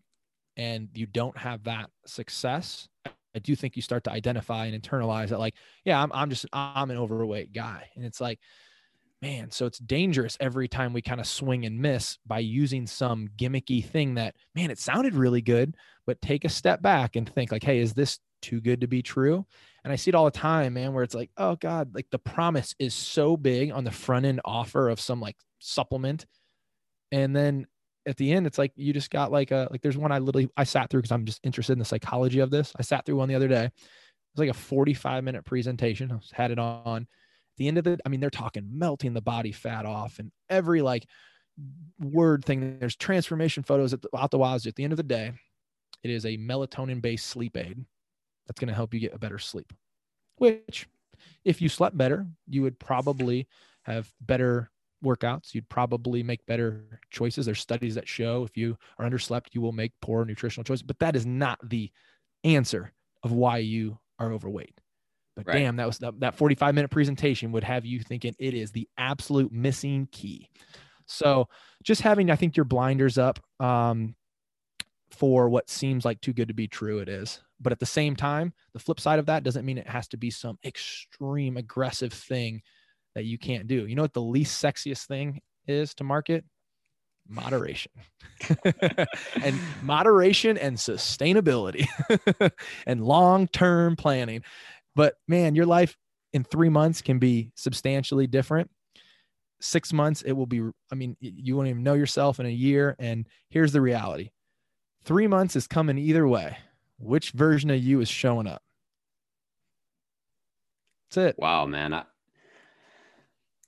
and 0.58 0.90
you 0.94 1.06
don't 1.06 1.38
have 1.38 1.64
that 1.66 1.90
success. 2.06 2.88
I 3.36 3.40
do 3.40 3.56
think 3.56 3.76
you 3.76 3.82
start 3.82 4.06
to 4.06 4.12
identify 4.12 4.66
and 4.66 4.82
internalize 4.82 5.30
that, 5.30 5.40
like, 5.40 5.56
yeah, 5.84 6.02
I'm, 6.02 6.12
I'm 6.14 6.30
just, 6.30 6.46
I'm 6.54 6.90
an 6.90 6.98
overweight 6.98 7.52
guy. 7.54 7.90
And 7.96 8.06
it's 8.06 8.22
like, 8.22 8.40
man, 9.22 9.51
so 9.51 9.66
it's 9.66 9.80
dangerous 9.80 10.38
every 10.39 10.68
time 10.68 10.93
we 10.93 11.01
kind 11.01 11.20
of 11.20 11.28
swing 11.28 11.66
and 11.66 11.80
miss 11.80 12.18
by 12.26 12.39
using 12.39 12.86
some 12.86 13.30
gimmicky 13.38 13.84
thing 13.84 14.16
that, 14.16 14.36
man, 14.53 14.72
it 14.72 14.80
sounded 14.80 15.16
really 15.16 15.41
good, 15.41 15.76
but 16.05 16.22
take 16.22 16.45
a 16.45 16.49
step 16.49 16.82
back 16.82 17.16
and 17.16 17.28
think, 17.28 17.51
like, 17.51 17.63
hey, 17.63 17.80
is 17.80 17.93
this 17.93 18.20
too 18.41 18.61
good 18.61 18.82
to 18.82 18.88
be 18.88 19.01
true? 19.01 19.45
And 19.84 19.91
I 19.91 19.95
see 19.95 20.09
it 20.09 20.16
all 20.16 20.26
the 20.26 20.32
time, 20.32 20.74
man, 20.74 20.93
where 20.93 21.03
it's 21.03 21.16
like, 21.16 21.32
oh 21.38 21.55
God, 21.55 21.93
like 21.95 22.07
the 22.11 22.20
promise 22.20 22.76
is 22.80 22.93
so 22.93 23.38
big 23.38 23.72
on 23.72 23.84
the 23.84 23.91
front 23.91 24.26
end 24.26 24.41
offer 24.45 24.89
of 24.89 24.99
some 24.99 25.22
like 25.22 25.38
supplement. 25.59 26.26
And 27.11 27.36
then 27.36 27.68
at 28.05 28.18
the 28.18 28.32
end, 28.32 28.47
it's 28.47 28.57
like 28.57 28.74
you 28.76 28.93
just 28.93 29.09
got 29.09 29.32
like 29.32 29.51
a 29.51 29.68
like 29.72 29.82
there's 29.82 29.97
one 29.97 30.11
I 30.11 30.20
literally 30.20 30.49
I 30.57 30.63
sat 30.63 30.89
through 30.89 31.01
because 31.01 31.11
I'm 31.11 31.26
just 31.26 31.39
interested 31.43 31.74
in 31.74 31.80
the 31.80 31.86
psychology 31.86 32.39
of 32.39 32.51
this. 32.51 32.74
I 32.78 32.82
sat 32.84 33.05
through 33.05 33.18
one 33.18 33.30
the 33.30 33.36
other 33.36 33.47
day. 33.47 33.66
It 33.66 33.72
was 34.36 34.39
like 34.39 34.49
a 34.49 34.53
45 34.53 35.24
minute 35.24 35.45
presentation. 35.45 36.11
I 36.11 36.20
had 36.34 36.51
it 36.51 36.59
on. 36.59 37.07
At 37.56 37.60
the 37.60 37.68
end 37.70 37.78
of 37.78 37.86
the, 37.86 37.97
I 38.06 38.10
mean, 38.10 38.20
they're 38.20 38.30
talking 38.30 38.68
melting 38.70 39.14
the 39.14 39.22
body 39.22 39.53
fat 39.53 39.86
off 39.86 40.20
and 40.20 40.30
every 40.49 40.82
like 40.82 41.06
word 42.01 42.43
thing. 42.43 42.80
There's 42.80 42.97
transformation 42.97 43.64
photos 43.64 43.93
at 43.93 44.01
the, 44.01 44.10
out 44.14 44.32
the 44.32 44.38
wazoo. 44.38 44.68
At 44.68 44.76
the 44.76 44.84
end 44.84 44.91
of 44.91 44.97
the 44.97 45.03
day, 45.03 45.32
it 46.03 46.10
is 46.10 46.26
a 46.26 46.38
melatonin 46.38 47.01
based 47.01 47.28
sleep 47.28 47.56
aid 47.56 47.86
that's 48.45 48.60
going 48.60 48.68
to 48.68 48.74
help 48.74 48.93
you 48.93 48.99
get 48.99 49.14
a 49.14 49.20
better 49.20 49.39
sleep. 49.39 49.72
Which, 50.36 50.89
if 51.45 51.62
you 51.62 51.70
slept 51.70 51.97
better, 51.97 52.28
you 52.49 52.62
would 52.62 52.78
probably 52.78 53.47
have 53.84 54.12
better 54.20 54.70
workouts. 55.01 55.53
You'd 55.53 55.70
probably 55.70 56.24
make 56.24 56.45
better 56.45 56.99
choices. 57.10 57.45
There's 57.45 57.62
studies 57.62 57.95
that 57.95 58.08
show 58.08 58.43
if 58.43 58.58
you 58.58 58.78
are 58.99 59.10
underslept, 59.10 59.47
you 59.53 59.62
will 59.62 59.72
make 59.72 59.93
poor 60.01 60.26
nutritional 60.26 60.66
choices. 60.66 60.84
But 60.84 60.99
that 60.99 61.16
is 61.16 61.26
not 61.26 61.58
the 61.64 61.89
answer 62.43 62.91
of 63.24 63.32
why 63.32 63.60
you 63.60 63.97
are 64.20 64.34
overweight. 64.34 64.82
But 65.36 65.48
right. 65.48 65.60
damn, 65.60 65.76
that 65.78 65.88
was 65.88 66.00
that 66.20 66.36
45 66.36 66.76
minute 66.76 66.92
presentation 66.92 67.52
would 67.52 67.64
have 67.64 67.86
you 67.86 68.00
thinking 68.00 68.36
it 68.40 68.54
is 68.54 68.72
the 68.72 68.88
absolute 68.98 69.52
missing 69.52 70.08
key. 70.12 70.50
So 71.08 71.48
just 71.84 72.02
having, 72.02 72.32
I 72.32 72.36
think, 72.36 72.58
your 72.58 72.64
blinders 72.64 73.18
up 73.18 73.40
um, 73.60 74.16
for 75.12 75.50
what 75.50 75.70
seems 75.70 76.06
like 76.06 76.22
too 76.22 76.34
good 76.34 76.48
to 76.48 76.54
be 76.54 76.68
true, 76.68 77.00
it 77.00 77.10
is. 77.10 77.42
But 77.60 77.72
at 77.72 77.80
the 77.80 77.86
same 77.86 78.16
time, 78.16 78.54
the 78.74 78.80
flip 78.80 79.00
side 79.00 79.20
of 79.20 79.28
that 79.28 79.44
doesn't 79.44 79.66
mean 79.66 79.78
it 79.78 79.88
has 79.88 80.08
to 80.10 80.18
be 80.18 80.30
some 80.30 80.58
extreme 80.66 81.58
aggressive 81.58 82.14
thing 82.14 82.62
that 83.14 83.26
you 83.26 83.38
can't 83.38 83.68
do. 83.68 83.86
You 83.88 83.96
know 83.96 84.02
what 84.02 84.14
the 84.14 84.22
least 84.22 84.62
sexiest 84.64 85.08
thing 85.08 85.42
is 85.68 85.94
to 85.96 86.04
market? 86.04 86.44
Moderation 87.28 87.92
and 89.44 89.60
moderation 89.82 90.60
and 90.60 90.78
sustainability 90.78 91.88
and 92.86 93.04
long 93.04 93.48
term 93.48 93.96
planning. 93.96 94.44
But 94.96 95.16
man, 95.28 95.56
your 95.56 95.66
life 95.66 95.96
in 96.34 96.43
three 96.43 96.70
months 96.70 97.02
can 97.02 97.20
be 97.20 97.52
substantially 97.56 98.28
different. 98.28 98.70
Six 99.62 99.93
months, 99.93 100.22
it 100.22 100.34
will 100.34 100.46
be, 100.46 100.62
I 100.91 100.96
mean, 100.96 101.16
you 101.20 101.56
won't 101.56 101.70
even 101.70 101.84
know 101.84 101.93
yourself 101.93 102.39
in 102.39 102.46
a 102.46 102.50
year. 102.50 102.96
And 103.00 103.28
here's 103.50 103.72
the 103.72 103.82
reality 103.82 104.32
three 105.04 105.28
months 105.28 105.56
is 105.56 105.68
coming 105.68 105.98
either 105.98 106.28
way 106.28 106.58
which 106.98 107.32
version 107.32 107.70
of 107.70 107.82
you 107.82 108.00
is 108.02 108.10
showing 108.10 108.48
up? 108.48 108.62
That's 111.10 111.30
it. 111.30 111.36
Wow, 111.38 111.66
man. 111.66 111.93
I, 111.93 112.04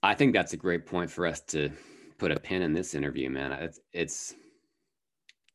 I 0.02 0.14
think 0.14 0.34
that's 0.34 0.54
a 0.54 0.58
great 0.58 0.86
point 0.86 1.12
for 1.12 1.26
us 1.26 1.42
to 1.48 1.70
put 2.18 2.32
a 2.32 2.40
pin 2.40 2.62
in 2.62 2.74
this 2.74 2.96
interview, 2.96 3.30
man. 3.30 3.52
It's, 3.52 3.80
it's, 3.94 4.36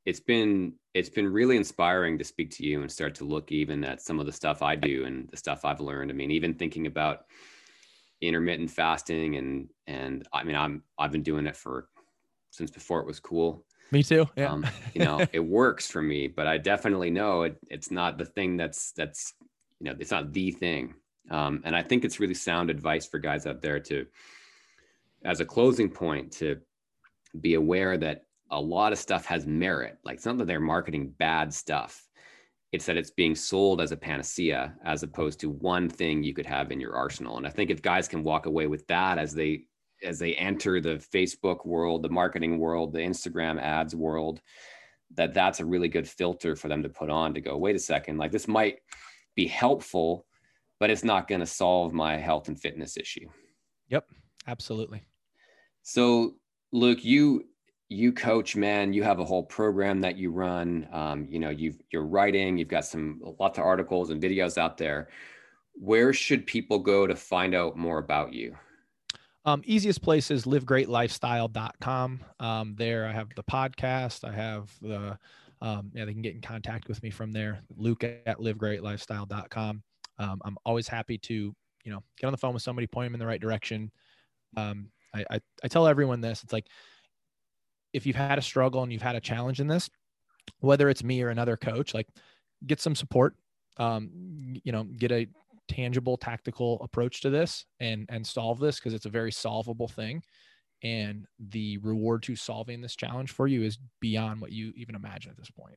it's 0.05 0.21
been 0.21 0.75
it's 0.95 1.09
been 1.09 1.33
really 1.33 1.57
inspiring 1.57 2.19
to 2.19 2.25
speak 2.25 2.51
to 2.51 2.67
you 2.67 2.83
and 2.83 2.91
start 2.91 3.15
to 3.17 3.25
look 3.25 3.51
even 3.51 3.83
at 3.85 4.03
some 4.03 4.21
of 4.21 4.27
the 4.27 4.33
stuff 4.33 4.63
I 4.63 4.77
do 4.77 5.05
and 5.05 5.29
the 5.31 5.37
stuff 5.37 5.65
I've 5.65 5.81
learned. 5.81 6.11
I 6.11 6.15
mean, 6.15 6.31
even 6.31 6.55
thinking 6.55 6.87
about 6.87 7.25
intermittent 8.21 8.71
fasting 8.71 9.37
and 9.37 9.69
and 9.87 10.29
I 10.33 10.45
mean 10.45 10.55
I'm 10.55 10.83
I've 10.99 11.11
been 11.11 11.25
doing 11.25 11.47
it 11.47 11.57
for 11.57 11.89
since 12.51 12.71
before 12.71 13.01
it 13.01 13.07
was 13.07 13.19
cool. 13.19 13.65
Me 13.93 14.03
too. 14.03 14.29
Yeah. 14.37 14.53
Um, 14.53 14.67
you 14.95 15.05
know, 15.05 15.27
it 15.33 15.41
works 15.41 15.91
for 15.91 16.03
me, 16.03 16.29
but 16.29 16.47
I 16.47 16.59
definitely 16.59 17.11
know 17.11 17.43
it, 17.43 17.59
it's 17.69 17.91
not 17.91 18.19
the 18.19 18.25
thing 18.25 18.57
that's, 18.57 18.93
that's, 18.93 19.35
you 19.81 19.87
know, 19.91 19.97
it's 20.01 20.11
not 20.11 20.33
the 20.33 20.51
thing. 20.51 20.95
Um, 21.31 21.63
and 21.65 21.77
I 21.77 21.83
think 21.83 22.05
it's 22.05 22.19
really 22.19 22.35
sound 22.35 22.71
advice 22.71 23.07
for 23.07 23.19
guys 23.19 23.47
out 23.47 23.61
there 23.61 23.81
to, 23.81 24.07
as 25.25 25.41
a 25.41 25.45
closing 25.45 25.91
point, 25.91 26.33
to 26.33 26.59
be 27.39 27.55
aware 27.55 27.97
that 27.99 28.25
a 28.53 28.61
lot 28.61 28.93
of 28.93 28.99
stuff 28.99 29.27
has 29.27 29.47
merit. 29.47 29.99
Like 30.05 30.17
it's 30.17 30.27
not 30.27 30.39
that 30.39 30.47
they're 30.47 30.61
marketing 30.61 31.15
bad 31.19 31.53
stuff. 31.53 32.07
It's 32.71 32.87
that 32.87 32.97
it's 32.97 33.11
being 33.11 33.35
sold 33.35 33.81
as 33.81 33.93
a 33.93 33.97
panacea 33.97 34.75
as 34.85 35.03
opposed 35.03 35.41
to 35.41 35.51
one 35.51 35.89
thing 35.89 36.23
you 36.23 36.33
could 36.33 36.47
have 36.47 36.71
in 36.71 36.81
your 36.81 36.95
arsenal. 36.95 37.37
And 37.37 37.47
I 37.47 37.51
think 37.51 37.71
if 37.71 37.83
guys 37.83 38.09
can 38.09 38.23
walk 38.23 38.47
away 38.47 38.67
with 38.67 38.87
that 38.87 39.19
as 39.19 39.35
they 39.35 39.65
as 40.05 40.19
they 40.19 40.35
enter 40.35 40.81
the 40.81 41.03
Facebook 41.15 41.65
world, 41.65 42.03
the 42.03 42.09
marketing 42.09 42.59
world, 42.59 42.93
the 42.93 42.99
Instagram 42.99 43.61
ads 43.61 43.95
world, 43.95 44.41
that 45.15 45.35
that's 45.35 45.61
a 45.61 45.65
really 45.65 45.89
good 45.89 46.09
filter 46.09 46.57
for 46.57 46.69
them 46.69 46.83
to 46.83 46.89
put 46.89 47.09
on 47.09 47.35
to 47.35 47.41
go, 47.41 47.57
wait 47.57 47.77
a 47.77 47.79
second, 47.79 48.19
like 48.19 48.33
this 48.33 48.49
might 48.49 48.79
be 49.37 49.47
helpful, 49.47 50.27
but 50.81 50.91
it's 50.91 51.05
not 51.05 51.29
going 51.29 51.41
to 51.41 51.47
solve 51.47 51.93
my 51.93 52.17
health 52.17 52.49
and 52.49 52.61
fitness 52.61 52.97
issue. 52.97 53.29
Yep, 53.89 54.09
absolutely. 54.49 55.03
So, 55.83 56.35
Luke, 56.73 57.05
you 57.05 57.45
you 57.93 58.13
coach, 58.13 58.57
man. 58.57 58.93
You 58.93 59.03
have 59.03 59.21
a 59.21 59.25
whole 59.25 59.43
program 59.43 60.01
that 60.01 60.17
you 60.17 60.31
run. 60.31 60.89
Um, 60.93 61.27
you 61.29 61.39
know, 61.39 61.51
you've 61.51 61.81
you're 61.91 62.05
writing. 62.05 62.59
You've 62.59 62.69
got 62.69 62.85
some 62.85 63.21
lots 63.39 63.59
of 63.59 63.65
articles 63.65 64.11
and 64.11 64.23
videos 64.23 64.59
out 64.59 64.79
there. 64.79 65.09
Where 65.75 66.13
should 66.13 66.47
people 66.47 66.79
go 66.79 67.07
to 67.07 67.17
find 67.17 67.55
out 67.55 67.77
more 67.77 67.99
about 67.99 68.33
you? 68.33 68.57
Um, 69.45 69.63
easiest 69.65 70.03
place 70.03 70.31
is 70.31 70.45
livegreatlifestyle.com. 70.45 72.25
Um, 72.39 72.75
there 72.77 73.07
I 73.07 73.13
have 73.13 73.29
the 73.35 73.43
podcast. 73.43 74.29
I 74.29 74.33
have 74.33 74.71
the, 74.81 75.19
um, 75.61 75.91
yeah, 75.95 76.05
they 76.05 76.13
can 76.13 76.23
get 76.23 76.35
in 76.35 76.41
contact 76.41 76.89
with 76.89 77.03
me 77.03 77.11
from 77.11 77.33
there. 77.33 77.63
Luke 77.77 78.05
at 78.05 78.39
livegreatlifestyle.com. 78.39 79.83
Um, 80.19 80.41
I'm 80.45 80.57
always 80.65 80.87
happy 80.87 81.19
to, 81.19 81.35
you 81.35 81.93
know, 81.93 82.05
get 82.19 82.27
on 82.27 82.33
the 82.33 82.39
phone 82.39 82.55
with 82.55 82.63
somebody, 82.63 82.87
point 82.87 83.07
them 83.07 83.15
in 83.15 83.21
the 83.21 83.27
right 83.27 83.41
direction. 83.41 83.91
Um, 84.57 84.91
I, 85.13 85.25
I, 85.29 85.41
I 85.65 85.69
tell 85.69 85.89
everyone 85.89 86.21
this, 86.21 86.45
it's 86.45 86.53
like, 86.53 86.67
if 87.93 88.07
you've 88.07 88.17
had 88.17 88.39
a 88.39 88.43
struggle 88.43 88.83
and 88.83 88.93
you've 88.93 89.03
had 89.03 89.17
a 89.17 89.21
challenge 89.21 89.61
in 89.61 89.67
this, 89.67 89.91
whether 90.61 90.89
it's 90.89 91.05
me 91.05 91.23
or 91.23 91.29
another 91.29 91.57
coach, 91.57 91.95
like 91.95 92.09
get 92.67 92.81
some 92.81 92.95
support, 92.95 93.35
um, 93.77 94.11
you 94.65 94.73
know, 94.73 94.85
get 94.85 95.13
a 95.13 95.27
tangible 95.69 96.17
tactical 96.17 96.81
approach 96.83 97.21
to 97.23 97.31
this 97.31 97.65
and 97.81 98.07
and 98.09 98.27
solve 98.27 98.59
this 98.59 98.77
because 98.77 98.95
it's 98.95 99.07
a 99.07 99.11
very 99.11 99.33
solvable 99.33 99.89
thing. 99.89 100.23
And 100.83 101.27
the 101.39 101.79
reward 101.79 102.25
to 102.25 102.35
solving 102.35 102.81
this 102.81 102.97
challenge 102.97 103.31
for 103.31 103.47
you 103.47 103.63
is 103.63 103.79
beyond 104.01 104.41
what 104.41 104.51
you 104.51 104.73
even 104.77 104.97
imagine 104.97 105.31
at 105.31 105.37
this 105.37 105.51
point. 105.51 105.77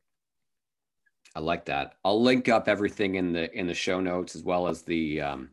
I 1.36 1.40
like 1.40 1.66
that. 1.66 1.94
I'll 2.04 2.20
link 2.20 2.48
up 2.48 2.68
everything 2.68 3.14
in 3.16 3.32
the 3.32 3.52
in 3.56 3.66
the 3.66 3.74
show 3.74 4.00
notes 4.00 4.34
as 4.34 4.42
well 4.42 4.66
as 4.66 4.82
the 4.82 5.20
um 5.20 5.50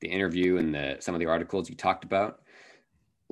the 0.00 0.08
interview 0.08 0.58
and 0.58 0.74
the 0.74 0.96
some 1.00 1.14
of 1.14 1.20
the 1.20 1.26
articles 1.26 1.68
you 1.68 1.76
talked 1.76 2.04
about 2.04 2.42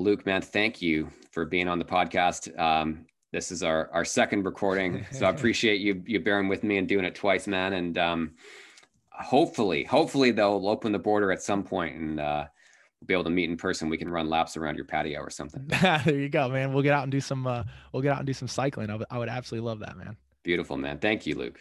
Luke, 0.00 0.24
man, 0.24 0.42
thank 0.42 0.80
you 0.80 1.10
for 1.30 1.44
being 1.44 1.68
on 1.68 1.78
the 1.78 1.84
podcast. 1.84 2.58
Um, 2.58 3.06
this 3.32 3.52
is 3.52 3.62
our, 3.62 3.90
our 3.92 4.04
second 4.04 4.44
recording, 4.44 5.06
so 5.12 5.26
I 5.26 5.30
appreciate 5.36 5.80
you 5.80 6.02
you 6.06 6.18
bearing 6.20 6.48
with 6.48 6.64
me 6.64 6.78
and 6.78 6.88
doing 6.88 7.04
it 7.04 7.14
twice, 7.14 7.46
man. 7.46 7.74
And 7.74 7.96
um, 7.98 8.32
hopefully, 9.12 9.84
hopefully 9.84 10.32
they'll 10.32 10.66
open 10.66 10.90
the 10.90 10.98
border 10.98 11.30
at 11.30 11.42
some 11.42 11.62
point 11.62 11.96
and 11.96 12.18
uh, 12.18 12.46
be 13.06 13.14
able 13.14 13.24
to 13.24 13.30
meet 13.30 13.50
in 13.50 13.56
person. 13.56 13.88
We 13.88 13.98
can 13.98 14.08
run 14.08 14.28
laps 14.28 14.56
around 14.56 14.76
your 14.76 14.86
patio 14.86 15.20
or 15.20 15.30
something. 15.30 15.64
there 15.68 16.18
you 16.18 16.28
go, 16.28 16.48
man. 16.48 16.72
We'll 16.72 16.82
get 16.82 16.94
out 16.94 17.04
and 17.04 17.12
do 17.12 17.20
some 17.20 17.46
uh, 17.46 17.64
we'll 17.92 18.02
get 18.02 18.12
out 18.12 18.18
and 18.18 18.26
do 18.26 18.32
some 18.32 18.48
cycling. 18.48 18.88
I, 18.88 18.94
w- 18.94 19.06
I 19.10 19.18
would 19.18 19.28
absolutely 19.28 19.68
love 19.68 19.80
that, 19.80 19.96
man. 19.96 20.16
Beautiful, 20.42 20.76
man. 20.76 20.98
Thank 20.98 21.26
you, 21.26 21.36
Luke. 21.36 21.60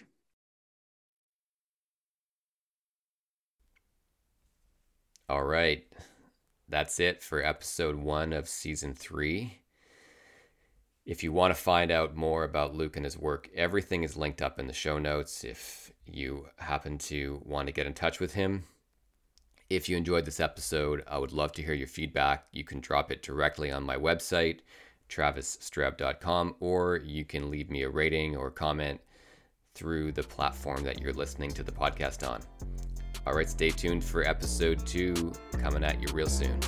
All 5.27 5.43
right. 5.43 5.85
That's 6.69 6.99
it 6.99 7.23
for 7.23 7.43
episode 7.43 7.95
one 7.95 8.31
of 8.31 8.47
season 8.47 8.93
three. 8.93 9.59
If 11.03 11.23
you 11.23 11.33
want 11.33 11.55
to 11.55 11.59
find 11.59 11.89
out 11.89 12.15
more 12.15 12.43
about 12.43 12.75
Luke 12.75 12.95
and 12.95 13.05
his 13.05 13.17
work, 13.17 13.49
everything 13.55 14.03
is 14.03 14.15
linked 14.15 14.43
up 14.43 14.59
in 14.59 14.67
the 14.67 14.73
show 14.73 14.99
notes. 14.99 15.43
If 15.43 15.91
you 16.05 16.45
happen 16.57 16.99
to 16.99 17.41
want 17.43 17.65
to 17.67 17.73
get 17.73 17.87
in 17.87 17.95
touch 17.95 18.19
with 18.19 18.35
him, 18.35 18.65
if 19.71 19.89
you 19.89 19.97
enjoyed 19.97 20.25
this 20.25 20.39
episode, 20.39 21.03
I 21.07 21.17
would 21.17 21.31
love 21.31 21.53
to 21.53 21.63
hear 21.63 21.73
your 21.73 21.87
feedback. 21.87 22.45
You 22.51 22.63
can 22.63 22.81
drop 22.81 23.11
it 23.11 23.23
directly 23.23 23.71
on 23.71 23.83
my 23.83 23.95
website, 23.95 24.59
travisstreb.com, 25.09 26.55
or 26.59 26.97
you 26.97 27.25
can 27.25 27.49
leave 27.49 27.71
me 27.71 27.81
a 27.81 27.89
rating 27.89 28.37
or 28.37 28.51
comment 28.51 29.01
through 29.73 30.11
the 30.11 30.23
platform 30.23 30.83
that 30.83 31.01
you're 31.01 31.13
listening 31.13 31.51
to 31.51 31.63
the 31.63 31.71
podcast 31.71 32.27
on. 32.27 32.41
All 33.27 33.33
right, 33.33 33.49
stay 33.49 33.69
tuned 33.69 34.03
for 34.03 34.23
episode 34.27 34.85
two 34.85 35.33
coming 35.61 35.83
at 35.83 36.01
you 36.01 36.07
real 36.13 36.27
soon. 36.27 36.59